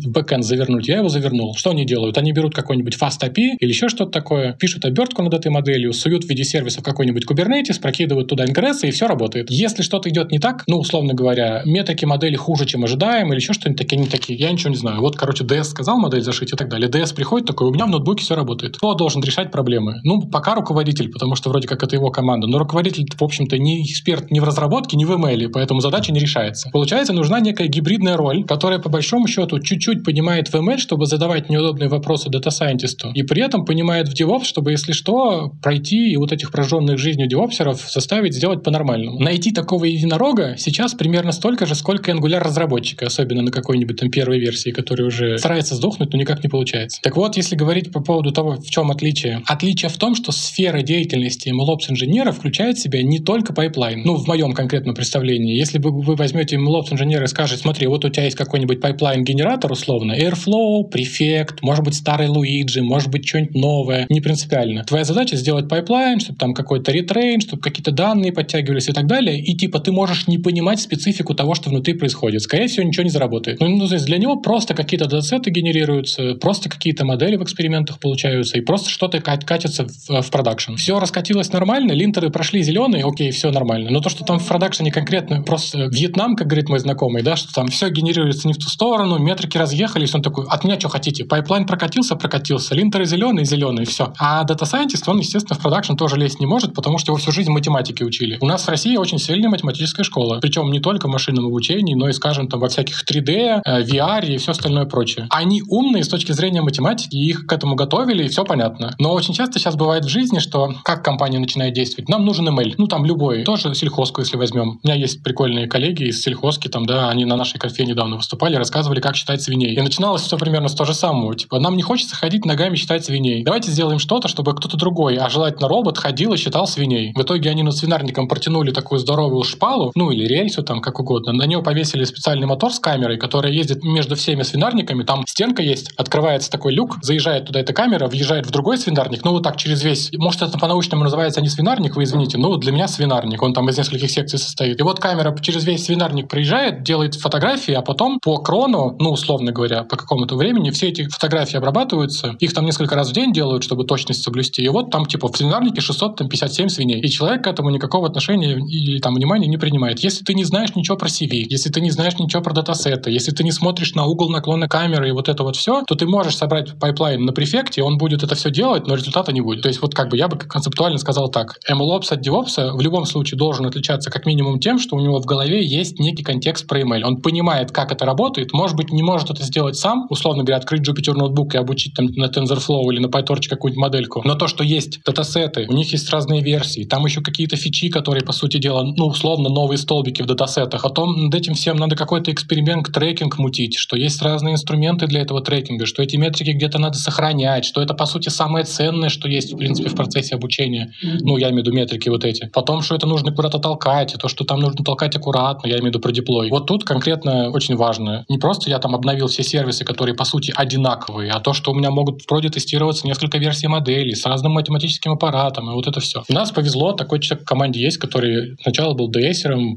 бэкэнд 0.05 0.43
завернуть, 0.43 0.87
я 0.87 0.97
его 0.97 1.09
завернул. 1.09 1.55
Что 1.55 1.71
они 1.71 1.85
делают? 1.85 2.17
Они 2.17 2.31
берут 2.31 2.55
какой-нибудь 2.55 2.97
fast 2.99 3.21
API 3.21 3.57
или 3.59 3.69
еще 3.69 3.89
что-то 3.89 4.11
такое, 4.11 4.53
пишут 4.53 4.85
обертку 4.85 5.21
над 5.21 5.33
этой 5.33 5.51
моделью, 5.51 5.93
суют 5.93 6.23
в 6.23 6.29
виде 6.29 6.43
сервиса 6.43 6.81
какой-нибудь 6.81 7.25
Kubernetes, 7.29 7.79
прокидывают 7.79 8.27
туда 8.27 8.45
ингрессы, 8.45 8.87
и 8.87 8.91
все 8.91 9.07
работает. 9.07 9.51
Если 9.51 9.83
что-то 9.83 10.09
идет 10.09 10.31
не 10.31 10.39
так, 10.39 10.63
ну, 10.67 10.77
условно 10.79 11.13
говоря, 11.13 11.61
метрики 11.65 12.05
модели 12.05 12.35
хуже, 12.35 12.65
чем 12.65 12.83
ожидаем, 12.83 13.31
или 13.31 13.39
еще 13.39 13.53
что-нибудь 13.53 13.79
такие, 13.79 13.99
они 13.99 14.07
такие, 14.07 14.39
я 14.39 14.51
ничего 14.51 14.71
не 14.71 14.77
знаю. 14.77 15.01
Вот, 15.01 15.15
короче, 15.15 15.43
DS 15.43 15.65
сказал 15.65 15.99
модель 15.99 16.21
зашить 16.21 16.51
и 16.53 16.55
так 16.55 16.69
далее. 16.69 16.89
DS 16.89 17.13
приходит 17.15 17.47
такой, 17.47 17.67
у 17.67 17.71
меня 17.71 17.85
в 17.85 17.89
ноутбуке 17.89 18.23
все 18.23 18.35
работает. 18.35 18.77
Кто 18.77 18.93
должен 18.95 19.21
решать 19.21 19.51
проблемы? 19.51 19.99
Ну, 20.03 20.21
пока 20.21 20.55
руководитель, 20.55 21.11
потому 21.11 21.35
что 21.35 21.42
вроде 21.49 21.67
как 21.67 21.83
это 21.83 21.95
его 21.95 22.09
команда. 22.09 22.47
Но 22.47 22.59
руководитель, 22.59 23.05
в 23.15 23.23
общем-то, 23.23 23.57
не 23.57 23.83
эксперт 23.83 24.31
ни 24.31 24.39
в 24.39 24.43
разработке, 24.43 24.97
ни 24.97 25.05
в 25.05 25.11
ML, 25.11 25.49
поэтому 25.49 25.79
задача 25.79 26.11
не 26.11 26.19
решается. 26.19 26.69
Получается, 26.71 27.13
нужна 27.13 27.39
некая 27.39 27.67
гибридная 27.67 28.17
роль, 28.17 28.43
которая, 28.45 28.79
по 28.79 28.89
большому 28.89 29.27
счету, 29.27 29.59
чуть-чуть 29.59 30.03
понимает 30.03 30.49
в 30.49 30.55
ML, 30.55 30.77
чтобы 30.77 31.05
задавать 31.05 31.49
неудобные 31.49 31.89
вопросы 31.89 32.29
дата-сайентисту, 32.29 33.11
и 33.13 33.23
при 33.23 33.41
этом 33.41 33.65
понимает 33.65 34.09
в 34.09 34.13
DevOps, 34.13 34.45
чтобы, 34.45 34.71
если 34.71 34.91
что, 34.91 35.51
пройти 35.61 36.11
и 36.11 36.17
вот 36.17 36.31
этих 36.31 36.51
прожженных 36.51 36.97
жизнью 36.97 37.27
девопсеров 37.27 37.81
заставить 37.91 38.35
сделать 38.35 38.63
по-нормальному. 38.63 39.19
Найти 39.19 39.51
такого 39.51 39.85
единорога 39.85 40.55
сейчас 40.57 40.93
примерно 40.93 41.31
столько 41.31 41.65
же, 41.65 41.75
сколько 41.75 42.11
Angular 42.11 42.39
разработчика, 42.39 43.07
особенно 43.07 43.41
на 43.41 43.51
какой-нибудь 43.51 43.97
там 43.97 44.09
первой 44.09 44.39
версии, 44.39 44.71
который 44.71 45.05
уже 45.05 45.37
старается 45.37 45.75
сдохнуть, 45.75 46.11
но 46.13 46.19
никак 46.19 46.43
не 46.43 46.49
получается. 46.49 47.01
Так 47.01 47.15
вот, 47.15 47.37
если 47.37 47.55
говорить 47.55 47.91
по 47.91 48.01
поводу 48.01 48.31
того, 48.31 48.55
в 48.55 48.69
чем 48.69 48.91
отличие. 48.91 49.41
Отличие 49.45 49.89
в 49.89 49.97
том, 49.97 50.15
что 50.15 50.31
сфера 50.31 50.81
деятельности 50.81 51.32
MLOps 51.47 51.89
инженера 51.89 52.31
включает 52.31 52.77
в 52.77 52.81
себя 52.81 53.03
не 53.03 53.19
только 53.19 53.53
пайплайн. 53.53 54.01
Ну, 54.03 54.15
в 54.15 54.27
моем 54.27 54.53
конкретном 54.53 54.95
представлении. 54.95 55.57
Если 55.57 55.77
бы 55.77 55.91
вы 55.91 56.15
возьмете 56.15 56.57
MLOps 56.57 56.91
инженера 56.93 57.25
и 57.25 57.27
скажете, 57.27 57.61
смотри, 57.61 57.87
вот 57.87 58.05
у 58.05 58.09
тебя 58.09 58.23
есть 58.23 58.37
какой-нибудь 58.37 58.81
пайплайн-генератор 58.81 59.71
условно, 59.71 60.13
Airflow, 60.13 60.89
Prefect, 60.91 61.59
может 61.61 61.83
быть 61.83 61.95
старый 61.95 62.27
Luigi, 62.27 62.81
может 62.81 63.09
быть 63.09 63.27
что-нибудь 63.27 63.55
новое, 63.55 64.05
не 64.09 64.21
принципиально. 64.21 64.83
Твоя 64.83 65.03
задача 65.03 65.35
сделать 65.35 65.67
пайплайн, 65.69 66.19
чтобы 66.19 66.39
там 66.39 66.53
какой-то 66.53 66.91
ретрейн, 66.91 67.41
чтобы 67.41 67.61
какие-то 67.61 67.91
данные 67.91 68.31
подтягивались 68.31 68.89
и 68.89 68.93
так 68.93 69.07
далее, 69.07 69.39
и 69.39 69.55
типа 69.55 69.79
ты 69.79 69.91
можешь 69.91 70.27
не 70.27 70.37
понимать 70.37 70.79
специфику 70.79 71.33
того, 71.33 71.55
что 71.55 71.69
внутри 71.69 71.93
происходит. 71.93 72.41
Скорее 72.41 72.67
всего, 72.67 72.85
ничего 72.85 73.03
не 73.03 73.09
заработает. 73.09 73.59
Ну, 73.59 73.67
ну 73.67 73.87
то 73.87 73.93
есть 73.93 74.05
для 74.05 74.17
него 74.17 74.37
просто 74.37 74.73
какие-то 74.73 75.05
датасеты 75.05 75.51
генерируются, 75.51 76.35
просто 76.35 76.69
какие-то 76.69 77.05
модели 77.05 77.35
в 77.35 77.43
экспериментах 77.43 77.99
получаются, 77.99 78.57
и 78.57 78.61
просто 78.61 78.89
что-то 78.89 79.21
катится 79.21 79.85
в, 79.85 80.21
в 80.21 80.31
продакшн. 80.31 80.75
Все 80.75 80.99
раскатилось 81.23 81.53
нормально, 81.53 81.93
линтеры 81.93 82.29
прошли 82.29 82.61
зеленые, 82.63 83.05
окей, 83.05 83.31
все 83.31 83.49
нормально. 83.49 83.89
Но 83.89 84.01
то, 84.01 84.09
что 84.09 84.25
там 84.25 84.39
в 84.39 84.45
продакшене 84.47 84.91
конкретно 84.91 85.41
просто 85.41 85.85
Вьетнам, 85.85 86.35
как 86.35 86.47
говорит 86.47 86.67
мой 86.67 86.79
знакомый, 86.79 87.23
да, 87.23 87.37
что 87.37 87.53
там 87.53 87.69
все 87.69 87.89
генерируется 87.89 88.45
не 88.45 88.53
в 88.53 88.57
ту 88.57 88.67
сторону, 88.67 89.17
метрики 89.19 89.57
разъехались, 89.57 90.13
он 90.13 90.21
такой, 90.21 90.45
от 90.49 90.65
меня 90.65 90.77
что 90.77 90.89
хотите? 90.89 91.23
Пайплайн 91.23 91.65
прокатился, 91.65 92.17
прокатился, 92.17 92.75
линтеры 92.75 93.05
зеленые, 93.05 93.45
зеленые, 93.45 93.85
все. 93.85 94.13
А 94.19 94.43
дата 94.43 94.65
сайентист, 94.65 95.07
он, 95.07 95.19
естественно, 95.19 95.57
в 95.57 95.61
продакшн 95.61 95.93
тоже 95.95 96.17
лезть 96.17 96.41
не 96.41 96.45
может, 96.45 96.73
потому 96.73 96.97
что 96.97 97.11
его 97.11 97.17
всю 97.17 97.31
жизнь 97.31 97.51
математики 97.51 98.03
учили. 98.03 98.37
У 98.41 98.45
нас 98.45 98.65
в 98.65 98.67
России 98.67 98.97
очень 98.97 99.17
сильная 99.17 99.49
математическая 99.49 100.03
школа, 100.03 100.39
причем 100.41 100.69
не 100.71 100.81
только 100.81 101.07
в 101.07 101.11
машинном 101.11 101.45
обучении, 101.45 101.95
но 101.95 102.09
и, 102.09 102.11
скажем, 102.11 102.49
там 102.49 102.59
во 102.59 102.67
всяких 102.67 103.05
3D, 103.09 103.61
э, 103.63 103.83
VR 103.83 104.25
и 104.25 104.37
все 104.37 104.51
остальное 104.51 104.85
прочее. 104.85 105.27
Они 105.29 105.61
умные 105.69 106.03
с 106.03 106.09
точки 106.09 106.33
зрения 106.33 106.61
математики, 106.61 107.15
их 107.15 107.45
к 107.45 107.53
этому 107.53 107.75
готовили, 107.75 108.25
и 108.25 108.27
все 108.27 108.43
понятно. 108.43 108.93
Но 108.99 109.13
очень 109.13 109.33
часто 109.33 109.57
сейчас 109.57 109.75
бывает 109.77 110.03
в 110.03 110.09
жизни, 110.09 110.39
что 110.39 110.73
как 110.83 111.03
компания 111.13 111.39
начинает 111.39 111.73
действовать? 111.73 112.09
Нам 112.09 112.25
нужен 112.25 112.47
ML. 112.49 112.73
Ну, 112.77 112.87
там 112.87 113.05
любой. 113.05 113.43
Тоже 113.43 113.73
сельхозку, 113.75 114.21
если 114.21 114.35
возьмем. 114.35 114.79
У 114.83 114.87
меня 114.87 114.95
есть 114.95 115.21
прикольные 115.23 115.67
коллеги 115.67 116.05
из 116.05 116.21
сельхозки, 116.21 116.67
там, 116.67 116.85
да, 116.85 117.09
они 117.09 117.25
на 117.25 117.35
нашей 117.35 117.59
конфе 117.59 117.85
недавно 117.85 118.17
выступали, 118.17 118.55
рассказывали, 118.55 118.99
как 118.99 119.15
считать 119.15 119.41
свиней. 119.41 119.75
И 119.75 119.81
начиналось 119.81 120.23
все 120.23 120.37
примерно 120.37 120.69
с 120.69 120.73
того 120.73 120.87
же 120.87 120.95
самого. 120.95 121.35
Типа, 121.35 121.59
нам 121.59 121.77
не 121.77 121.83
хочется 121.83 122.15
ходить 122.15 122.45
ногами 122.45 122.75
считать 122.75 123.05
свиней. 123.05 123.43
Давайте 123.43 123.69
сделаем 123.69 123.99
что-то, 123.99 124.27
чтобы 124.27 124.55
кто-то 124.55 124.75
другой, 124.75 125.17
а 125.17 125.29
желательно 125.29 125.67
робот, 125.67 125.99
ходил 125.99 126.33
и 126.33 126.37
считал 126.37 126.65
свиней. 126.65 127.13
В 127.13 127.21
итоге 127.21 127.51
они 127.51 127.61
над 127.61 127.75
свинарником 127.75 128.27
протянули 128.27 128.71
такую 128.71 128.99
здоровую 128.99 129.43
шпалу, 129.43 129.91
ну 129.93 130.09
или 130.09 130.25
рельсу, 130.25 130.63
там, 130.63 130.81
как 130.81 130.99
угодно. 130.99 131.31
На 131.31 131.45
нее 131.45 131.61
повесили 131.61 132.05
специальный 132.05 132.47
мотор 132.47 132.73
с 132.73 132.79
камерой, 132.79 133.17
которая 133.17 133.53
ездит 133.53 133.83
между 133.83 134.15
всеми 134.15 134.41
свинарниками. 134.41 135.03
Там 135.03 135.23
стенка 135.27 135.61
есть, 135.61 135.91
открывается 135.95 136.49
такой 136.49 136.73
люк, 136.73 136.97
заезжает 137.03 137.45
туда 137.45 137.59
эта 137.59 137.73
камера, 137.73 138.07
въезжает 138.07 138.47
в 138.47 138.51
другой 138.51 138.77
свинарник, 138.77 139.23
ну 139.23 139.31
вот 139.31 139.43
так 139.43 139.57
через 139.57 139.83
весь, 139.83 140.11
может 140.17 140.41
это 140.41 140.57
по-научному 140.57 141.02
называется 141.03 141.41
не 141.41 141.49
свинарник, 141.49 141.95
вы 141.95 142.03
извините, 142.03 142.37
но 142.37 142.55
для 142.57 142.71
меня 142.71 142.87
свинарник, 142.87 143.41
он 143.41 143.53
там 143.53 143.69
из 143.69 143.77
нескольких 143.77 144.09
секций 144.09 144.39
состоит. 144.39 144.79
И 144.79 144.83
вот 144.83 144.99
камера 144.99 145.35
через 145.41 145.65
весь 145.65 145.85
свинарник 145.85 146.29
приезжает, 146.29 146.83
делает 146.83 147.15
фотографии, 147.15 147.73
а 147.73 147.81
потом 147.81 148.19
по 148.19 148.37
крону, 148.37 148.95
ну 148.99 149.11
условно 149.11 149.51
говоря, 149.51 149.83
по 149.83 149.97
какому-то 149.97 150.35
времени 150.35 150.69
все 150.71 150.89
эти 150.89 151.07
фотографии 151.07 151.57
обрабатываются, 151.57 152.35
их 152.39 152.53
там 152.53 152.65
несколько 152.65 152.95
раз 152.95 153.09
в 153.09 153.13
день 153.13 153.33
делают, 153.33 153.63
чтобы 153.63 153.85
точность 153.85 154.23
соблюсти, 154.23 154.63
и 154.63 154.69
вот 154.69 154.91
там 154.91 155.05
типа 155.05 155.27
в 155.31 155.37
свинарнике 155.37 155.81
657 155.81 156.69
свиней, 156.69 156.99
и 156.99 157.09
человек 157.09 157.43
к 157.43 157.47
этому 157.47 157.69
никакого 157.69 158.07
отношения 158.07 158.53
или 158.53 158.99
там 158.99 159.15
внимания 159.15 159.47
не 159.47 159.57
принимает. 159.57 159.99
Если 159.99 160.23
ты 160.23 160.33
не 160.33 160.43
знаешь 160.43 160.75
ничего 160.75 160.97
про 160.97 161.07
CV, 161.07 161.45
если 161.49 161.69
ты 161.69 161.81
не 161.81 161.91
знаешь 161.91 162.17
ничего 162.19 162.41
про 162.41 162.53
датасеты, 162.53 163.11
если 163.11 163.31
ты 163.31 163.43
не 163.43 163.51
смотришь 163.51 163.93
на 163.95 164.05
угол 164.05 164.29
наклона 164.29 164.67
камеры 164.67 165.09
и 165.09 165.11
вот 165.11 165.29
это 165.29 165.43
вот 165.43 165.55
все, 165.55 165.83
то 165.85 165.95
ты 165.95 166.05
можешь 166.05 166.37
собрать 166.37 166.77
пайплайн 166.79 167.23
на 167.25 167.33
Prefect 167.33 167.72
е, 167.72 167.83
он 167.83 167.97
будет 167.97 168.23
это 168.23 168.35
все 168.35 168.49
делать, 168.51 168.87
но 168.87 168.95
результата 168.95 169.31
не 169.31 169.41
будет. 169.41 169.61
То 169.61 169.67
есть 169.67 169.81
вот 169.81 169.93
как 169.93 170.09
бы 170.09 170.17
я 170.17 170.27
бы 170.27 170.37
концептуально 170.37 170.92
сказал 170.97 171.29
так. 171.29 171.59
MLOps 171.69 172.11
от 172.11 172.25
DevOps 172.25 172.71
в 172.73 172.81
любом 172.81 173.05
случае 173.05 173.37
должен 173.37 173.65
отличаться 173.65 174.09
как 174.09 174.25
минимум 174.25 174.59
тем, 174.59 174.79
что 174.79 174.95
у 174.95 174.99
него 174.99 175.19
в 175.19 175.25
голове 175.25 175.63
есть 175.63 175.99
некий 175.99 176.23
контекст 176.23 176.67
про 176.67 176.81
ML. 176.81 177.03
Он 177.03 177.21
понимает, 177.21 177.71
как 177.71 177.91
это 177.91 178.05
работает, 178.05 178.53
может 178.53 178.75
быть, 178.75 178.91
не 178.91 179.03
может 179.03 179.29
это 179.29 179.43
сделать 179.43 179.75
сам, 179.75 180.07
условно 180.09 180.43
говоря, 180.43 180.57
открыть 180.57 180.87
Jupyter 180.87 181.13
notebook 181.13 181.55
и 181.55 181.57
обучить 181.57 181.93
там 181.93 182.07
на 182.07 182.25
TensorFlow 182.25 182.91
или 182.91 182.99
на 182.99 183.07
PyTorch 183.07 183.47
какую-нибудь 183.49 183.81
модельку. 183.81 184.21
Но 184.23 184.35
то, 184.35 184.47
что 184.47 184.63
есть 184.63 185.01
датасеты, 185.03 185.65
у 185.69 185.73
них 185.73 185.91
есть 185.91 186.09
разные 186.09 186.41
версии, 186.41 186.83
там 186.83 187.05
еще 187.05 187.21
какие-то 187.21 187.55
фичи, 187.55 187.89
которые, 187.89 188.23
по 188.23 188.33
сути 188.33 188.57
дела, 188.57 188.83
ну, 188.83 189.07
условно, 189.07 189.49
новые 189.49 189.77
столбики 189.77 190.21
в 190.21 190.25
датасетах. 190.25 190.83
Потом 190.83 191.25
над 191.25 191.35
этим 191.35 191.53
всем 191.53 191.77
надо 191.77 191.95
какой-то 191.95 192.31
эксперимент, 192.31 192.91
трекинг 192.91 193.37
мутить, 193.37 193.75
что 193.77 193.95
есть 193.95 194.21
разные 194.21 194.53
инструменты 194.53 195.07
для 195.07 195.21
этого 195.21 195.41
трекинга, 195.41 195.85
что 195.85 196.03
эти 196.03 196.15
метрики 196.15 196.51
где-то 196.51 196.79
надо 196.79 196.97
сохранять, 196.97 197.65
что 197.65 197.81
это, 197.81 197.93
по 197.93 198.05
сути, 198.05 198.29
самое 198.29 198.65
ценное, 198.65 199.09
что 199.09 199.27
есть, 199.27 199.53
в 199.53 199.57
принципе, 199.57 199.89
в 199.89 199.95
процессе 199.95 200.35
обучения. 200.35 200.82
Ну, 201.01 201.37
я 201.37 201.49
имею 201.49 201.63
в 201.63 201.67
виду 201.67 201.75
метрики 201.75 202.09
вот 202.09 202.25
эти. 202.25 202.49
Потом, 202.53 202.81
что 202.81 202.95
это 202.95 203.07
нужно 203.07 203.31
куда-то 203.31 203.59
толкать, 203.59 204.15
то, 204.19 204.27
что 204.27 204.43
там 204.43 204.59
нужно 204.59 204.83
толкать 204.83 205.15
аккуратно, 205.15 205.67
я 205.67 205.75
имею 205.75 205.85
в 205.85 205.87
виду 205.87 205.99
про 205.99 206.11
деплой. 206.11 206.49
Вот 206.49 206.67
тут 206.67 206.83
конкретно 206.83 207.49
очень 207.49 207.75
важно. 207.75 208.25
Не 208.29 208.37
просто 208.37 208.69
я 208.69 208.79
там 208.79 208.95
обновил 208.95 209.27
все 209.27 209.43
сервисы, 209.43 209.85
которые, 209.85 210.15
по 210.15 210.25
сути, 210.25 210.53
одинаковые, 210.55 211.31
а 211.31 211.39
то, 211.39 211.53
что 211.53 211.71
у 211.71 211.75
меня 211.75 211.91
могут 211.91 212.21
вроде 212.29 212.49
тестироваться 212.49 213.07
несколько 213.07 213.37
версий 213.37 213.67
моделей 213.67 214.15
с 214.15 214.25
разным 214.25 214.53
математическим 214.53 215.11
аппаратом, 215.13 215.69
и 215.69 215.73
вот 215.73 215.87
это 215.87 215.99
все. 215.99 216.23
У 216.29 216.33
нас 216.33 216.51
повезло, 216.51 216.93
такой 216.93 217.19
человек 217.19 217.45
в 217.45 217.47
команде 217.47 217.81
есть, 217.81 217.97
который 217.97 218.57
сначала 218.61 218.93
был 218.93 219.11
ds 219.11 219.33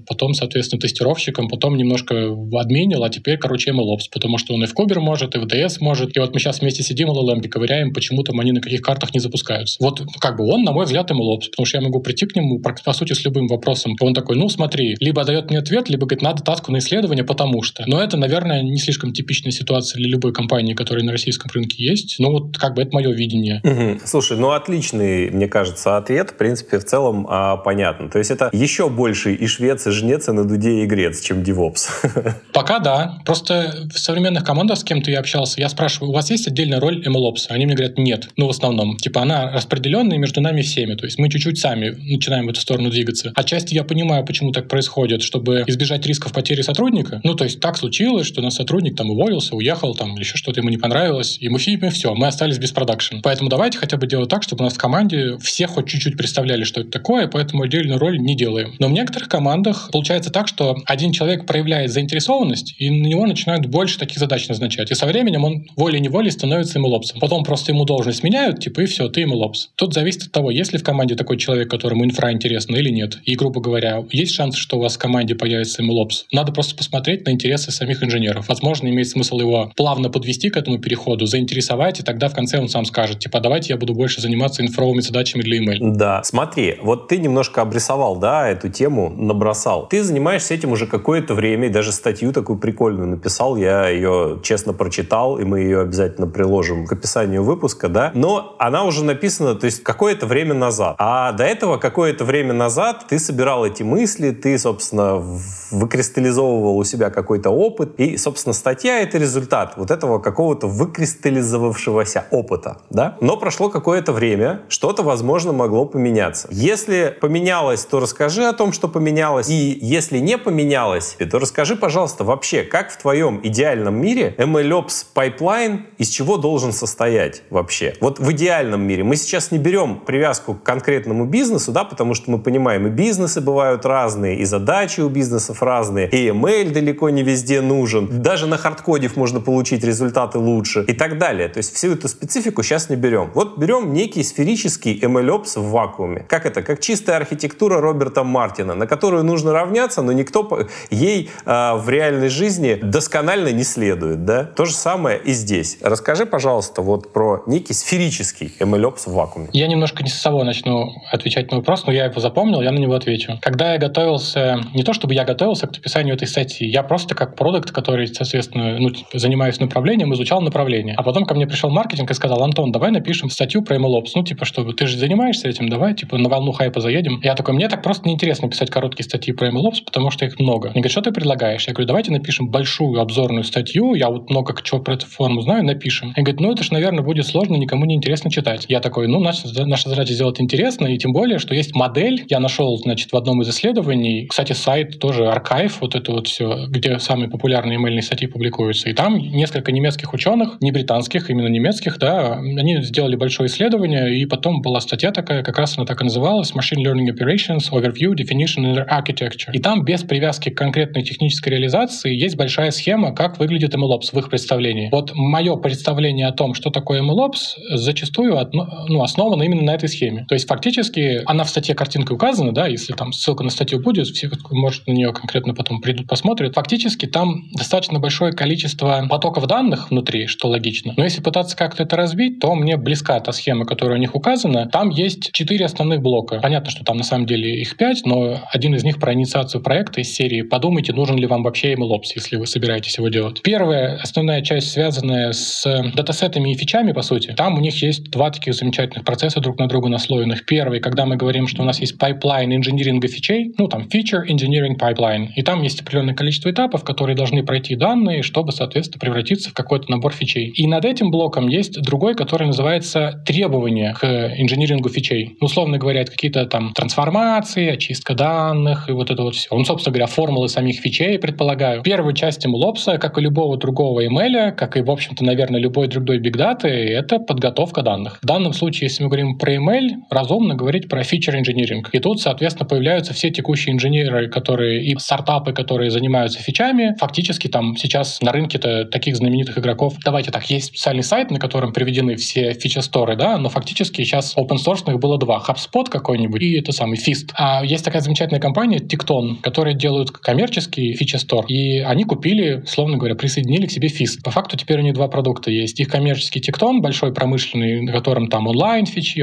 потом, 0.07 0.35
соответственно, 0.35 0.81
тестировщиком, 0.81 1.49
потом 1.49 1.77
немножко 1.77 2.35
админил, 2.59 3.05
а 3.05 3.11
теперь, 3.11 3.39
короче, 3.39 3.71
MLOps, 3.71 4.09
потому 4.13 4.39
что 4.39 4.55
он 4.55 4.65
и 4.65 4.67
в 4.67 4.75
Кубер 4.75 5.01
может, 5.01 5.35
и 5.35 5.39
в 5.39 5.45
DS 5.45 5.79
может. 5.81 6.17
И 6.17 6.21
вот 6.21 6.33
мы 6.33 6.41
сейчас 6.41 6.61
вместе 6.61 6.83
сидим, 6.83 7.11
LLM 7.11 7.47
ковыряем, 7.49 7.93
почему 7.93 8.23
там 8.23 8.41
они 8.41 8.53
на 8.53 8.61
каких 8.61 8.83
картах 8.83 9.15
не 9.15 9.21
запускаются. 9.21 9.77
Вот 9.81 10.01
как 10.21 10.37
бы 10.37 10.47
он, 10.47 10.63
на 10.63 10.73
мой 10.73 10.86
мой 10.87 11.05
взгляд, 11.05 11.11
MLOps, 11.11 11.51
потому 11.51 11.67
что 11.67 11.79
я 11.79 11.83
могу 11.83 12.01
прийти 12.01 12.27
к 12.27 12.37
нему, 12.37 12.61
по 12.61 12.93
сути, 12.93 13.13
с 13.13 13.25
любым 13.25 13.49
вопросом. 13.49 13.95
Он 14.01 14.15
такой, 14.15 14.37
ну, 14.37 14.49
смотри, 14.49 14.97
либо 15.01 15.25
дает 15.25 15.51
мне 15.51 15.59
ответ, 15.59 15.89
либо 15.89 16.07
говорит, 16.07 16.23
надо 16.23 16.43
таску 16.43 16.73
на 16.73 16.79
исследование, 16.79 17.25
потому 17.25 17.63
что. 17.63 17.85
Но 17.87 18.03
это, 18.03 18.17
наверное, 18.17 18.63
не 18.63 18.79
слишком 18.79 19.13
типичная 19.13 19.53
ситуация 19.53 19.99
для 19.99 20.09
любой 20.09 20.33
компании, 20.33 20.75
которая 20.75 21.05
на 21.05 21.13
российском 21.13 21.51
рынке 21.53 21.83
есть. 21.83 22.17
Ну, 22.19 22.31
вот 22.31 22.59
как 22.59 22.75
бы 22.75 22.83
это 22.83 22.95
мое 22.95 23.13
видение. 23.13 23.61
Угу. 23.65 24.01
Слушай, 24.05 24.39
ну, 24.39 24.51
отличный, 24.51 25.31
мне 25.31 25.49
кажется, 25.49 25.97
ответ. 25.97 26.31
В 26.31 26.37
принципе, 26.37 26.79
в 26.79 26.85
целом 26.85 27.27
а, 27.29 27.57
понятно. 27.57 28.09
То 28.09 28.19
есть 28.19 28.31
это 28.31 28.51
еще 28.53 28.89
больше 28.89 29.35
и 29.35 29.47
швец, 29.47 29.87
и 29.87 29.91
жнец, 29.91 30.29
и 30.29 30.33
на 30.33 30.45
дуде, 30.45 30.83
и 30.83 30.87
грец, 30.87 31.21
чем 31.21 31.43
DevOps. 31.43 32.35
Пока 32.53 32.79
да. 32.79 33.19
Просто 33.25 33.89
в 33.93 33.99
современных 33.99 34.45
командах, 34.45 34.79
с 34.79 34.85
кем-то 34.85 35.11
я 35.11 35.19
общался, 35.19 35.61
я 35.61 35.69
спрашиваю, 35.69 36.11
у 36.11 36.15
вас 36.15 36.31
есть 36.31 36.47
отдельная 36.47 36.81
роль 36.81 37.05
MLOps? 37.07 37.47
Они 37.49 37.67
мне 37.67 37.75
говорят, 37.75 37.99
нет. 37.99 38.29
Ну, 38.37 38.47
в 38.47 38.51
основном. 38.51 38.97
Типа 38.97 39.23
она 39.23 39.51
распределенная 39.53 40.19
между 40.19 40.41
нами 40.41 40.63
всеми. 40.77 40.95
То 40.95 41.07
есть 41.07 41.19
мы 41.19 41.31
чуть-чуть 41.31 41.59
сами 41.59 41.89
начинаем 41.89 42.47
в 42.47 42.51
эту 42.51 42.61
сторону 42.61 42.91
двигаться. 42.91 43.33
Отчасти 43.35 43.75
я 43.75 43.83
понимаю, 43.83 44.25
почему 44.27 44.53
так 44.53 44.69
происходит, 44.69 45.23
чтобы 45.23 45.65
избежать 45.67 46.07
рисков 46.07 46.33
потери 46.33 46.61
сотрудника. 46.61 47.21
Ну, 47.25 47.35
то 47.35 47.45
есть 47.45 47.61
так 47.61 47.79
случилось, 47.79 48.27
что 48.27 48.43
наш 48.43 48.55
сотрудник 48.55 48.97
там 48.97 49.11
уволился, 49.11 49.57
уехал 49.57 49.95
там 49.95 50.13
или 50.15 50.21
еще 50.21 50.37
что-то 50.37 50.61
ему 50.61 50.69
не 50.69 50.77
понравилось, 50.77 51.39
и 51.41 51.49
мы 51.49 51.59
фильме 51.59 51.91
все, 51.91 52.15
мы 52.15 52.27
остались 52.27 52.59
без 52.59 52.73
продакшн. 52.73 53.17
Поэтому 53.23 53.49
давайте 53.49 53.79
хотя 53.79 53.97
бы 53.97 54.07
делать 54.07 54.29
так, 54.29 54.43
чтобы 54.43 54.63
у 54.63 54.65
нас 54.65 54.75
в 54.75 54.79
команде 54.79 55.39
все 55.39 55.67
хоть 55.67 55.89
чуть-чуть 55.89 56.17
представляли, 56.17 56.65
что 56.65 56.83
это 56.83 56.91
такое, 56.91 57.27
поэтому 57.27 57.63
отдельную 57.63 57.99
роль 57.99 58.19
не 58.19 58.37
делаем. 58.37 58.75
Но 58.79 58.89
в 58.89 58.93
некоторых 58.93 59.29
командах 59.29 59.91
получается 59.93 60.31
так, 60.31 60.47
что 60.47 60.77
один 60.85 61.13
человек 61.13 61.47
проявляет 61.47 61.91
заинтересованность, 61.91 62.75
и 62.79 62.91
на 62.91 63.07
него 63.07 63.27
начинают 63.27 63.67
больше 63.67 63.99
таких 63.99 64.19
задач 64.19 64.49
назначать. 64.49 64.91
И 64.91 64.95
со 64.95 65.07
временем 65.07 65.45
он 65.45 65.67
волей-неволей 65.77 66.31
становится 66.31 66.79
ему 66.79 66.89
лопсом. 66.89 67.19
Потом 67.19 67.45
просто 67.45 67.73
ему 67.73 67.85
должность 67.85 68.23
меняют, 68.23 68.61
типа, 68.61 68.81
и 68.81 68.87
все, 68.87 69.09
ты 69.09 69.23
ему 69.23 69.37
лопс. 69.37 69.71
Тут 69.77 69.95
зависит 69.95 70.25
от 70.25 70.33
того, 70.33 70.51
есть 70.51 70.66
ли 70.73 70.79
в 70.79 70.83
команде 70.83 71.15
такой 71.15 71.37
человек, 71.39 71.71
которому 71.71 72.05
инфра 72.05 72.33
интересна 72.33 72.77
или 72.77 72.91
нет. 72.91 73.19
И, 73.25 73.35
грубо 73.35 73.61
говоря, 73.61 74.05
есть 74.11 74.35
шанс, 74.35 74.57
что 74.57 74.77
у 74.79 74.81
вас 74.81 74.97
в 74.97 74.99
команде 74.99 75.35
появится 75.35 75.83
лопс. 75.83 76.27
Надо 76.33 76.53
просто 76.53 76.77
посмотреть 76.77 77.27
на 77.27 77.31
интересы 77.31 77.71
самих 77.71 78.03
инженеров. 78.03 78.49
Возможно, 78.49 78.89
имеет 78.89 79.09
смысл 79.09 79.39
его 79.41 79.73
плавно 79.77 80.11
подвести 80.11 80.51
к 80.51 80.57
этому 80.57 80.79
переходу, 80.79 81.27
заинтересовать, 81.27 82.01
и 82.01 82.03
тогда 82.03 82.29
в 82.29 82.35
конце 82.35 82.59
он 82.59 82.69
сам 82.69 82.85
скажет, 82.85 83.19
типа, 83.19 83.41
давайте 83.41 83.73
я 83.73 83.79
буду 83.79 83.95
больше 83.95 84.21
заниматься 84.21 84.63
инфровыми 84.63 85.01
задачами 85.01 85.43
для 85.43 85.59
email. 85.59 85.79
Да, 85.81 86.23
смотри, 86.25 86.79
вот 86.83 87.09
ты 87.09 87.19
немножко 87.19 87.63
обрисовал, 87.63 88.17
да, 88.17 88.49
эту 88.49 88.69
тему, 88.69 89.11
набросал. 89.11 89.89
Ты 89.89 90.03
занимаешься 90.03 90.55
этим 90.55 90.73
уже 90.73 90.87
какое-то 90.87 91.35
время, 91.35 91.69
и 91.69 91.71
даже 91.71 91.93
статью 91.93 92.33
такую 92.33 92.59
прикольную 92.59 93.09
написал, 93.09 93.57
я 93.57 93.89
ее 93.89 94.41
честно 94.43 94.73
прочитал, 94.73 95.39
и 95.39 95.45
мы 95.45 95.61
ее 95.61 95.83
обязательно 95.83 96.27
приложим 96.27 96.87
к 96.87 96.93
описанию 96.93 97.43
выпуска, 97.43 97.89
да, 97.89 98.11
но 98.15 98.57
она 98.59 98.85
уже 98.85 99.05
написана, 99.05 99.55
то 99.55 99.67
есть 99.67 99.83
какое-то 99.83 100.27
время 100.27 100.55
назад. 100.57 100.97
А 100.99 101.33
до 101.33 101.45
этого 101.45 101.77
какое-то 101.77 102.25
время 102.25 102.53
назад 102.53 103.07
ты 103.09 103.19
собирал 103.19 103.65
эти 103.65 103.83
мысли, 103.83 104.31
ты, 104.31 104.59
собственно, 104.59 105.23
выкристаллизовывал 105.71 106.77
у 106.77 106.85
себя 106.85 107.11
какой-то 107.11 107.51
опыт, 107.51 107.99
и, 107.99 108.17
собственно, 108.17 108.53
статья— 108.53 109.01
это 109.01 109.19
результат 109.19 109.75
вот 109.77 109.91
этого 109.91 110.19
какого-то 110.19 110.67
выкристаллизовавшегося 110.67 112.27
опыта, 112.31 112.79
да? 112.91 113.17
Но 113.21 113.37
прошло 113.37 113.69
какое-то 113.69 114.13
время, 114.13 114.63
что-то, 114.69 115.03
возможно, 115.03 115.53
могло 115.53 115.85
поменяться. 115.85 116.49
Если 116.51 117.17
поменялось, 117.21 117.85
то 117.85 118.01
расскажи 118.01 118.45
о 118.45 118.53
том, 118.53 118.73
что 118.73 118.89
поменялось, 118.89 119.49
и 119.49 119.79
если 119.81 120.19
не 120.19 120.39
поменялось, 120.39 121.17
то 121.19 121.39
расскажи, 121.39 121.77
пожалуйста, 121.77 122.25
вообще, 122.25 122.63
как 122.63 122.91
в 122.91 122.99
твоем 122.99 123.41
идеальном 123.43 124.01
мире 124.01 124.35
MLOps 124.39 125.07
pipeline 125.15 125.83
из 125.99 126.09
чего 126.09 126.37
должен 126.37 126.73
состоять 126.73 127.43
вообще? 127.51 127.95
Вот 128.01 128.19
в 128.19 128.33
идеальном 128.33 128.83
мире 128.83 129.05
мы 129.05 129.17
сейчас 129.17 129.51
не 129.51 129.59
берем 129.59 130.01
привязку 130.01 130.46
к 130.55 130.63
конкретному 130.63 131.25
бизнесу, 131.25 131.73
да, 131.73 131.85
потому 131.85 132.15
что 132.15 132.31
мы 132.31 132.39
понимаем, 132.39 132.87
и 132.87 132.91
бизнесы 132.91 133.41
бывают 133.41 133.85
разные, 133.87 134.37
и 134.39 134.45
задачи 134.45 135.01
у 135.01 135.09
бизнесов 135.09 135.63
разные, 135.63 136.09
и 136.09 136.29
email 136.29 136.71
далеко 136.71 137.11
не 137.11 137.23
везде 137.23 137.61
нужен. 137.61 138.23
Даже 138.23 138.47
на 138.47 138.57
хардкоде 138.57 139.11
можно 139.17 139.41
получить 139.41 139.85
результаты 139.85 140.39
лучше 140.39 140.85
и 140.87 140.93
так 140.93 141.19
далее. 141.19 141.49
То 141.49 141.59
есть 141.59 141.75
всю 141.75 141.93
эту 141.93 142.09
специфику 142.09 142.63
сейчас 142.63 142.91
не 142.91 142.97
берем. 142.97 143.31
Вот 143.35 143.59
берем 143.59 143.93
некий 143.93 144.23
сферический 144.23 144.99
MLOps 145.01 145.59
в 145.59 145.71
вакууме. 145.71 146.25
Как 146.29 146.47
это? 146.47 146.63
Как 146.63 146.81
чистая 146.81 147.17
архитектура 147.17 147.81
Роберта 147.81 148.25
Мартина, 148.25 148.75
на 148.75 148.87
которую 148.87 149.25
нужно 149.25 149.53
равняться, 149.53 150.03
но 150.03 150.13
никто 150.13 150.67
ей 150.91 151.31
э, 151.45 151.75
в 151.77 151.89
реальной 151.89 152.29
жизни 152.29 152.79
досконально 152.83 153.53
не 153.53 153.65
следует. 153.65 154.25
Да? 154.25 154.45
То 154.45 154.65
же 154.65 154.75
самое 154.75 155.19
и 155.19 155.33
здесь. 155.33 155.79
Расскажи, 155.81 156.27
пожалуйста, 156.27 156.83
вот 156.83 157.13
про 157.13 157.43
некий 157.47 157.75
сферический 157.75 158.53
MLOps 158.61 159.03
в 159.07 159.13
вакууме. 159.15 159.49
Я 159.53 159.69
немножко 159.69 160.03
не 160.03 160.11
с 160.11 160.15
собой 160.37 160.45
начну 160.45 160.93
отвечать 161.11 161.51
на 161.51 161.59
вопрос, 161.59 161.87
но 161.87 161.93
я 161.93 162.05
его 162.05 162.21
запомнил, 162.21 162.61
я 162.61 162.71
на 162.71 162.79
него 162.79 162.95
отвечу. 162.95 163.39
Когда 163.41 163.73
я 163.73 163.79
готовился, 163.79 164.61
не 164.75 164.83
то 164.83 164.93
чтобы 164.93 165.15
я 165.15 165.25
готовился 165.25 165.67
к 165.67 165.73
написанию 165.75 166.15
этой 166.15 166.29
статьи, 166.29 166.69
я 166.69 166.83
просто 166.83 167.15
как 167.15 167.37
продукт, 167.37 167.71
который, 167.71 168.07
соответственно, 168.07 168.77
ну, 168.79 168.91
типа, 168.91 169.19
занимаюсь 169.19 169.61
направлением, 169.61 170.13
изучал 170.13 170.43
направление. 170.43 170.95
А 170.97 171.03
потом 171.03 171.25
ко 171.25 171.35
мне 171.35 171.47
пришел 171.47 171.71
маркетинг 171.71 172.11
и 172.11 172.15
сказал, 172.15 172.43
Антон, 172.43 172.71
давай 172.71 172.91
напишем 172.91 173.31
статью 173.31 173.63
про 173.63 173.77
MLOps. 173.77 174.11
Ну, 174.15 174.25
типа, 174.25 174.45
что 174.45 174.63
ты 174.73 174.87
же 174.87 174.99
занимаешься 174.99 175.49
этим, 175.49 175.69
давай, 175.69 175.95
типа, 175.95 176.19
на 176.19 176.29
волну 176.29 176.53
хайпа 176.53 176.81
заедем. 176.81 177.21
Я 177.23 177.35
такой, 177.35 177.55
мне 177.55 177.69
так 177.69 177.83
просто 177.83 178.07
неинтересно 178.07 178.51
писать 178.51 178.71
короткие 178.71 179.05
статьи 179.05 179.33
про 179.33 179.49
MLOps, 179.49 179.85
потому 179.87 180.11
что 180.11 180.27
их 180.27 180.39
много. 180.39 180.69
Они 180.69 180.81
говорят, 180.81 180.93
что 180.93 181.01
ты 181.01 181.13
предлагаешь? 181.13 181.67
Я 181.67 181.73
говорю, 181.73 181.87
давайте 181.87 182.13
напишем 182.13 182.49
большую 182.49 183.01
обзорную 183.01 183.45
статью, 183.45 183.95
я 183.95 184.11
вот 184.11 184.29
много 184.29 184.55
чего 184.63 184.81
про 184.81 184.95
эту 184.95 185.07
форму 185.07 185.41
знаю, 185.41 185.65
напишем. 185.65 186.13
Они 186.15 186.25
говорят, 186.25 186.41
ну, 186.41 186.53
это 186.53 186.63
же, 186.63 186.73
наверное, 186.73 187.03
будет 187.03 187.27
сложно, 187.27 187.57
никому 187.57 187.87
не 187.87 187.95
интересно 187.95 188.31
читать. 188.31 188.67
Я 188.69 188.81
такой, 188.81 189.07
ну, 189.09 189.21
наша, 189.21 189.47
наша 189.65 189.89
задача 189.89 190.13
сделать 190.13 190.26
интересно, 190.41 190.87
и 190.87 190.99
тем 190.99 191.13
более, 191.13 191.39
что 191.39 191.55
есть 191.55 191.75
модель, 191.75 192.25
я 192.29 192.41
нашел, 192.41 192.77
значит, 192.79 193.13
в 193.13 193.17
одном 193.17 193.43
из 193.43 193.49
исследований, 193.49 194.27
кстати, 194.27 194.53
сайт 194.53 194.99
тоже 194.99 195.29
архив, 195.29 195.81
вот 195.81 195.95
это 195.95 196.13
вот 196.13 196.29
все, 196.29 196.67
где 196.69 196.99
самые 196.99 197.29
популярные 197.29 197.79
email 197.79 198.01
статьи 198.03 198.27
публикуются. 198.27 198.89
И 198.89 198.93
там 198.93 199.19
несколько 199.19 199.73
немецких 199.73 200.13
ученых, 200.13 200.59
не 200.61 200.73
британских, 200.73 201.31
именно 201.31 201.49
немецких, 201.49 201.99
да, 201.99 202.35
они 202.35 202.83
сделали 202.83 203.17
большое 203.17 203.49
исследование, 203.49 204.19
и 204.19 204.27
потом 204.27 204.61
была 204.61 204.81
статья 204.81 205.11
такая, 205.13 205.43
как 205.43 205.59
раз 205.59 205.77
она 205.77 205.87
так 205.87 206.01
и 206.01 206.05
называлась, 206.05 206.53
Machine 206.53 206.85
Learning 206.85 207.09
Operations, 207.13 207.71
Overview, 207.73 208.15
Definition 208.15 208.65
and 208.65 208.87
Architecture. 208.89 209.53
И 209.53 209.59
там 209.59 209.85
без 209.85 210.03
привязки 210.03 210.51
к 210.51 210.57
конкретной 210.57 211.03
технической 211.03 211.53
реализации 211.53 212.15
есть 212.15 212.37
большая 212.37 212.71
схема, 212.71 213.15
как 213.15 213.39
выглядит 213.39 213.75
MLOps 213.75 214.11
в 214.13 214.19
их 214.19 214.31
представлении. 214.31 214.89
Вот 214.91 215.13
мое 215.15 215.57
представление 215.57 216.27
о 216.27 216.33
том, 216.33 216.55
что 216.55 216.71
такое 216.71 217.03
MLOps, 217.03 217.77
зачастую 217.77 218.37
ну, 218.53 219.03
основано 219.03 219.43
именно 219.43 219.63
на 219.63 219.75
этой 219.75 219.89
схеме. 219.89 220.16
То 220.25 220.35
есть 220.35 220.49
фактически 220.49 221.23
она 221.27 221.45
в 221.45 221.51
статье 221.51 221.75
картинкой 221.75 222.17
указана, 222.17 222.53
да, 222.53 222.67
если 222.67 222.93
там 222.93 223.13
ссылка 223.13 223.45
на 223.45 223.51
статью 223.51 223.81
будет, 223.81 224.07
все, 224.07 224.31
может, 224.51 224.87
на 224.87 224.93
нее 224.93 225.13
конкретно 225.13 225.55
потом 225.55 225.81
придут, 225.81 226.07
посмотрят. 226.07 226.55
Фактически 226.55 227.07
там 227.07 227.45
достаточно 227.53 227.99
большое 227.99 228.33
количество 228.33 229.07
потоков 229.09 229.47
данных 229.47 229.91
внутри, 229.91 230.27
что 230.27 230.49
логично. 230.49 230.95
Но 230.97 231.05
если 231.05 231.21
пытаться 231.21 231.57
как-то 231.57 231.83
это 231.83 231.97
разбить, 231.97 232.41
то 232.41 232.55
мне 232.55 232.77
близка 232.77 233.19
та 233.21 233.33
схема, 233.33 233.65
которая 233.65 233.97
у 233.97 234.01
них 234.01 234.15
указана. 234.15 234.69
Там 234.69 234.91
есть 234.91 235.33
четыре 235.33 235.67
основных 235.67 236.01
блока. 236.01 236.41
Понятно, 236.41 236.71
что 236.71 236.85
там 236.85 236.97
на 236.97 237.05
самом 237.05 237.27
деле 237.27 237.61
их 237.61 237.77
пять, 237.77 238.05
но 238.05 238.41
один 238.51 238.75
из 238.75 238.85
них 238.85 238.99
про 238.99 239.13
инициацию 239.13 239.63
проекта 239.63 240.01
из 240.01 240.13
серии 240.13 240.43
«Подумайте, 240.43 240.93
нужен 240.93 241.17
ли 241.17 241.27
вам 241.27 241.43
вообще 241.43 241.75
MLOps, 241.75 242.13
если 242.15 242.37
вы 242.37 242.47
собираетесь 242.47 242.99
его 242.99 243.09
делать». 243.09 243.43
Первая 243.43 243.99
основная 244.03 244.43
часть, 244.43 244.71
связанная 244.71 245.33
с 245.33 245.65
датасетами 245.95 246.53
и 246.53 246.57
фичами, 246.57 246.93
по 246.93 247.03
сути. 247.03 247.35
Там 247.37 247.55
у 247.55 247.61
них 247.61 247.81
есть 247.83 248.11
два 248.11 248.31
таких 248.31 248.55
замечательных 248.55 249.05
процесса 249.05 249.41
друг 249.41 249.59
на 249.59 249.69
друга 249.69 249.89
наслоенных. 249.97 250.45
Первый, 250.45 250.81
когда 250.81 251.07
мы 251.07 251.17
говорим, 251.17 251.49
что 251.49 251.63
у 251.63 251.65
нас 251.65 251.81
есть 251.81 251.99
пайплайн 251.99 252.55
инжиниринга 252.55 253.09
фичей, 253.09 253.55
ну 253.59 253.67
там 253.67 253.83
feature 253.83 254.23
engineering 254.29 254.77
pipeline, 254.79 255.29
и 255.35 255.43
там 255.43 255.63
есть 255.63 255.81
определенное 255.81 256.15
количество 256.15 256.51
этапов, 256.51 256.85
которые 256.85 257.17
должны 257.17 257.43
пройти 257.43 257.77
данные, 257.77 258.23
чтобы, 258.23 258.53
соответственно, 258.53 259.01
превратиться 259.01 259.51
в 259.51 259.55
какой-то 259.55 259.91
набор 259.91 260.13
фичей. 260.13 260.49
И 260.49 260.67
над 260.67 260.85
этим 260.85 261.11
блоком 261.11 261.49
есть 261.49 261.81
другой, 261.81 262.15
который 262.15 262.47
называется 262.47 263.23
требования 263.27 263.95
к 263.99 264.05
инжинирингу 264.39 264.89
фичей. 264.89 265.37
Ну, 265.41 265.47
условно 265.47 265.79
говоря, 265.79 266.03
это 266.03 266.13
какие-то 266.13 266.47
там 266.47 266.73
трансформации, 266.75 267.69
очистка 267.69 268.15
данных 268.15 268.89
и 268.89 268.93
вот 268.93 269.11
это 269.11 269.23
вот 269.23 269.35
все. 269.35 269.49
Он, 269.51 269.65
собственно 269.65 269.93
говоря, 269.93 270.07
формулы 270.07 270.49
самих 270.49 270.81
фичей, 270.81 271.19
предполагаю. 271.19 271.83
Первую 271.83 272.15
часть 272.15 272.47
MLOps, 272.47 272.99
как 272.99 273.19
и 273.19 273.21
любого 273.23 273.57
другого 273.57 274.05
email, 274.05 274.53
как 274.53 274.77
и, 274.77 274.83
в 274.83 274.91
общем-то, 274.91 275.25
наверное, 275.25 275.61
любой 275.61 275.89
другой 275.89 276.21
data, 276.21 276.69
это 276.69 277.19
подготовка 277.19 277.83
данных. 277.83 278.19
В 278.23 278.27
данном 278.27 278.53
случае, 278.53 278.89
если 278.89 279.03
мы 279.03 279.09
говорим 279.09 279.39
про 279.39 279.55
email, 279.87 280.03
разумно 280.11 280.55
говорить 280.55 280.89
про 280.89 281.03
engineering. 281.03 281.85
И 281.93 281.99
тут, 281.99 282.21
соответственно, 282.21 282.69
появляются 282.69 283.13
все 283.13 283.31
текущие 283.31 283.75
инженеры, 283.75 284.29
которые 284.29 284.85
и 284.85 284.97
стартапы, 284.99 285.53
которые 285.53 285.91
занимаются 285.91 286.41
фичами. 286.41 286.95
Фактически 286.99 287.49
там 287.49 287.77
сейчас 287.77 288.21
на 288.21 288.33
рынке-то 288.33 288.85
таких 288.87 289.17
знаменитых 289.17 289.59
игроков, 289.59 289.95
давайте 290.05 290.31
так, 290.31 290.49
есть 290.51 290.67
специальный 290.67 291.03
сайт, 291.03 291.31
на 291.31 291.39
котором 291.39 291.73
приведены 291.73 292.17
все 292.17 292.53
фича-сторы, 292.53 293.17
да, 293.17 293.39
но 293.39 293.49
фактически 293.49 294.03
сейчас 294.03 294.37
open 294.37 294.57
source 294.57 294.97
было 294.97 295.19
два. 295.19 295.43
HubSpot 295.47 295.89
какой-нибудь 295.91 296.43
и 296.43 296.59
это 296.59 296.73
самый 296.73 296.99
Fist. 296.99 297.31
А 297.35 297.65
есть 297.65 297.85
такая 297.85 298.03
замечательная 298.03 298.41
компания 298.41 298.79
Tecton, 298.79 299.37
которая 299.43 299.75
делают 299.75 300.11
коммерческий 300.11 300.95
фича-стор, 300.95 301.47
и 301.47 301.81
они 301.81 302.05
купили, 302.05 302.63
словно 302.67 302.97
говоря, 302.97 303.15
присоединили 303.15 303.67
к 303.67 303.71
себе 303.71 303.89
Fist. 303.89 304.23
По 304.25 304.31
факту 304.31 304.57
теперь 304.57 304.79
у 304.81 304.83
них 304.83 304.95
два 304.95 305.09
продукта 305.09 305.51
есть. 305.51 305.81
Их 305.81 305.89
коммерческий 305.89 306.41
Tecton, 306.41 306.81
большой 306.81 307.13
промышленный, 307.13 307.83
на 307.83 307.93
котором 307.93 308.29
там 308.29 308.47
онлайн 308.47 308.87
фичи, 308.87 309.21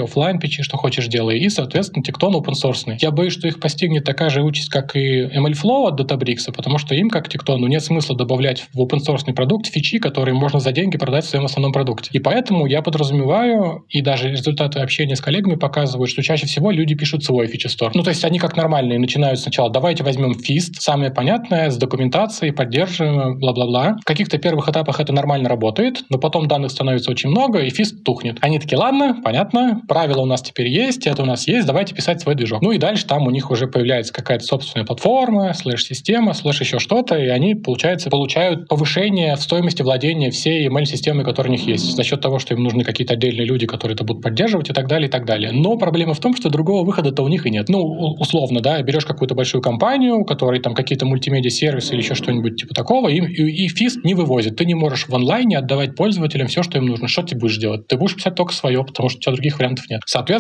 фичи, 0.54 0.64
что 0.64 0.78
хочешь 0.78 1.08
делай, 1.08 1.40
и, 1.40 1.50
соответственно, 1.50 2.04
Tecton 2.04 2.34
open 2.34 2.54
source. 2.54 2.96
Я 3.00 3.12
боюсь, 3.12 3.34
что 3.34 3.48
их 3.48 3.60
постигнет 3.60 4.04
такая 4.04 4.30
же 4.30 4.42
участь, 4.44 4.70
как 4.70 4.96
и 4.96 5.24
MLflow 5.24 5.88
от 5.88 6.00
Databricks, 6.00 6.52
потому 6.56 6.78
что 6.78 6.96
им, 6.96 7.10
как 7.10 7.28
Tecton, 7.28 7.58
ну, 7.58 7.68
нет 7.68 7.84
смысла 7.84 8.16
добавлять 8.16 8.68
в 8.74 8.82
open 8.82 9.00
source 9.00 9.34
продукт 9.34 9.68
фичи, 9.68 10.00
которые 10.00 10.36
можно 10.36 10.60
за 10.60 10.72
деньги 10.72 10.98
продать 10.98 11.26
в 11.26 11.30
своем 11.30 11.46
основном 11.46 11.72
продукте. 11.72 12.10
И 12.14 12.20
поэтому 12.20 12.66
я 12.66 12.82
подразумеваю, 12.82 13.86
и 13.90 14.02
даже 14.02 14.30
результаты 14.30 14.80
общения 14.80 15.16
с 15.16 15.22
коллегами 15.22 15.56
показывают, 15.56 16.10
что 16.10 16.22
чаще 16.22 16.46
всего 16.46 16.72
люди 16.72 16.96
пишут 16.96 17.24
свой 17.24 17.48
фичи-стор. 17.48 17.92
Ну, 17.96 18.04
то 18.04 18.10
есть 18.10 18.24
они 18.26 18.40
как 18.40 18.56
нормальные 18.56 19.00
начинают 19.00 19.40
сначала, 19.40 19.70
давайте 19.70 20.04
возьмем 20.04 20.34
фист, 20.34 20.82
самое 20.82 21.12
понятное, 21.12 21.70
с 21.70 21.78
документацией, 21.78 22.54
поддерживаем, 22.54 23.40
бла-бла-бла. 23.40 23.98
В 24.02 24.06
каких-то 24.06 24.38
первых 24.38 24.70
этапах 24.70 25.00
это 25.00 25.14
нормально 25.14 25.50
работает, 25.50 26.04
но 26.10 26.18
потом 26.18 26.48
данных 26.48 26.72
становится 26.72 27.12
очень 27.12 27.30
много, 27.30 27.60
и 27.60 27.70
фист 27.70 28.04
тухнет. 28.04 28.38
Они 28.42 28.60
такие, 28.60 28.78
ладно, 28.78 29.20
понятно, 29.24 29.82
правила 29.88 30.22
у 30.22 30.26
нас 30.26 30.43
теперь 30.44 30.68
есть, 30.68 31.08
это 31.08 31.24
у 31.24 31.26
нас 31.26 31.48
есть, 31.48 31.66
давайте 31.68 31.96
писать 31.96 32.22
свой 32.22 32.36
движок. 32.36 32.62
Ну 32.62 32.72
и 32.72 32.78
дальше 32.78 33.06
там 33.06 33.28
у 33.28 33.32
них 33.32 33.52
уже 33.52 33.68
появляется 33.68 34.14
какая-то 34.14 34.44
собственная 34.46 34.86
платформа, 34.86 35.54
слэш-система, 35.54 36.34
слэш 36.34 36.62
еще 36.62 36.80
что-то, 36.80 37.18
и 37.18 37.28
они, 37.28 37.56
получается, 37.56 38.10
получают 38.10 38.68
повышение 38.68 39.36
в 39.36 39.42
стоимости 39.42 39.82
владения 39.82 40.32
всей 40.32 40.68
email-системы, 40.68 41.24
которая 41.24 41.54
у 41.54 41.56
них 41.56 41.68
есть, 41.68 41.96
за 41.96 42.04
счет 42.04 42.22
того, 42.22 42.40
что 42.40 42.54
им 42.54 42.64
нужны 42.64 42.84
какие-то 42.84 43.14
отдельные 43.14 43.46
люди, 43.46 43.66
которые 43.66 43.96
это 43.96 44.04
будут 44.04 44.22
поддерживать 44.24 44.70
и 44.70 44.74
так 44.74 44.88
далее, 44.88 45.08
и 45.08 45.12
так 45.12 45.26
далее. 45.26 45.52
Но 45.52 45.78
проблема 45.78 46.14
в 46.14 46.20
том, 46.20 46.36
что 46.36 46.50
другого 46.50 46.86
выхода-то 46.86 47.24
у 47.24 47.28
них 47.28 47.46
и 47.46 47.50
нет. 47.50 47.70
Ну, 47.70 47.80
условно, 48.20 48.60
да, 48.62 48.82
берешь 48.82 49.06
какую-то 49.06 49.36
большую 49.36 49.62
компанию, 49.62 50.20
у 50.20 50.26
которой 50.26 50.60
там 50.60 50.74
какие-то 50.74 51.06
мультимедиа-сервисы 51.06 51.94
или 51.94 52.02
еще 52.02 52.16
что-нибудь 52.16 52.58
типа 52.58 52.74
такого, 52.74 53.10
и, 53.10 53.20
и, 53.20 53.66
и 53.66 53.68
фист 53.68 54.04
не 54.04 54.14
вывозит. 54.14 54.56
Ты 54.58 54.66
не 54.66 54.76
можешь 54.76 55.08
в 55.08 55.16
онлайне 55.16 55.58
отдавать 55.58 55.96
пользователям 55.96 56.48
все, 56.48 56.64
что 56.64 56.78
им 56.78 56.86
нужно. 56.86 57.08
Что 57.08 57.24
ты 57.24 57.36
будешь 57.36 57.58
делать? 57.58 57.88
Ты 57.88 57.98
будешь 57.98 58.16
писать 58.16 58.36
только 58.36 58.54
свое, 58.54 58.84
потому 58.84 59.10
что 59.10 59.18
у 59.18 59.22
тебя 59.22 59.34
других 59.34 59.60
вариантов 59.60 59.90
нет. 59.90 60.02
Соответственно, 60.06 60.33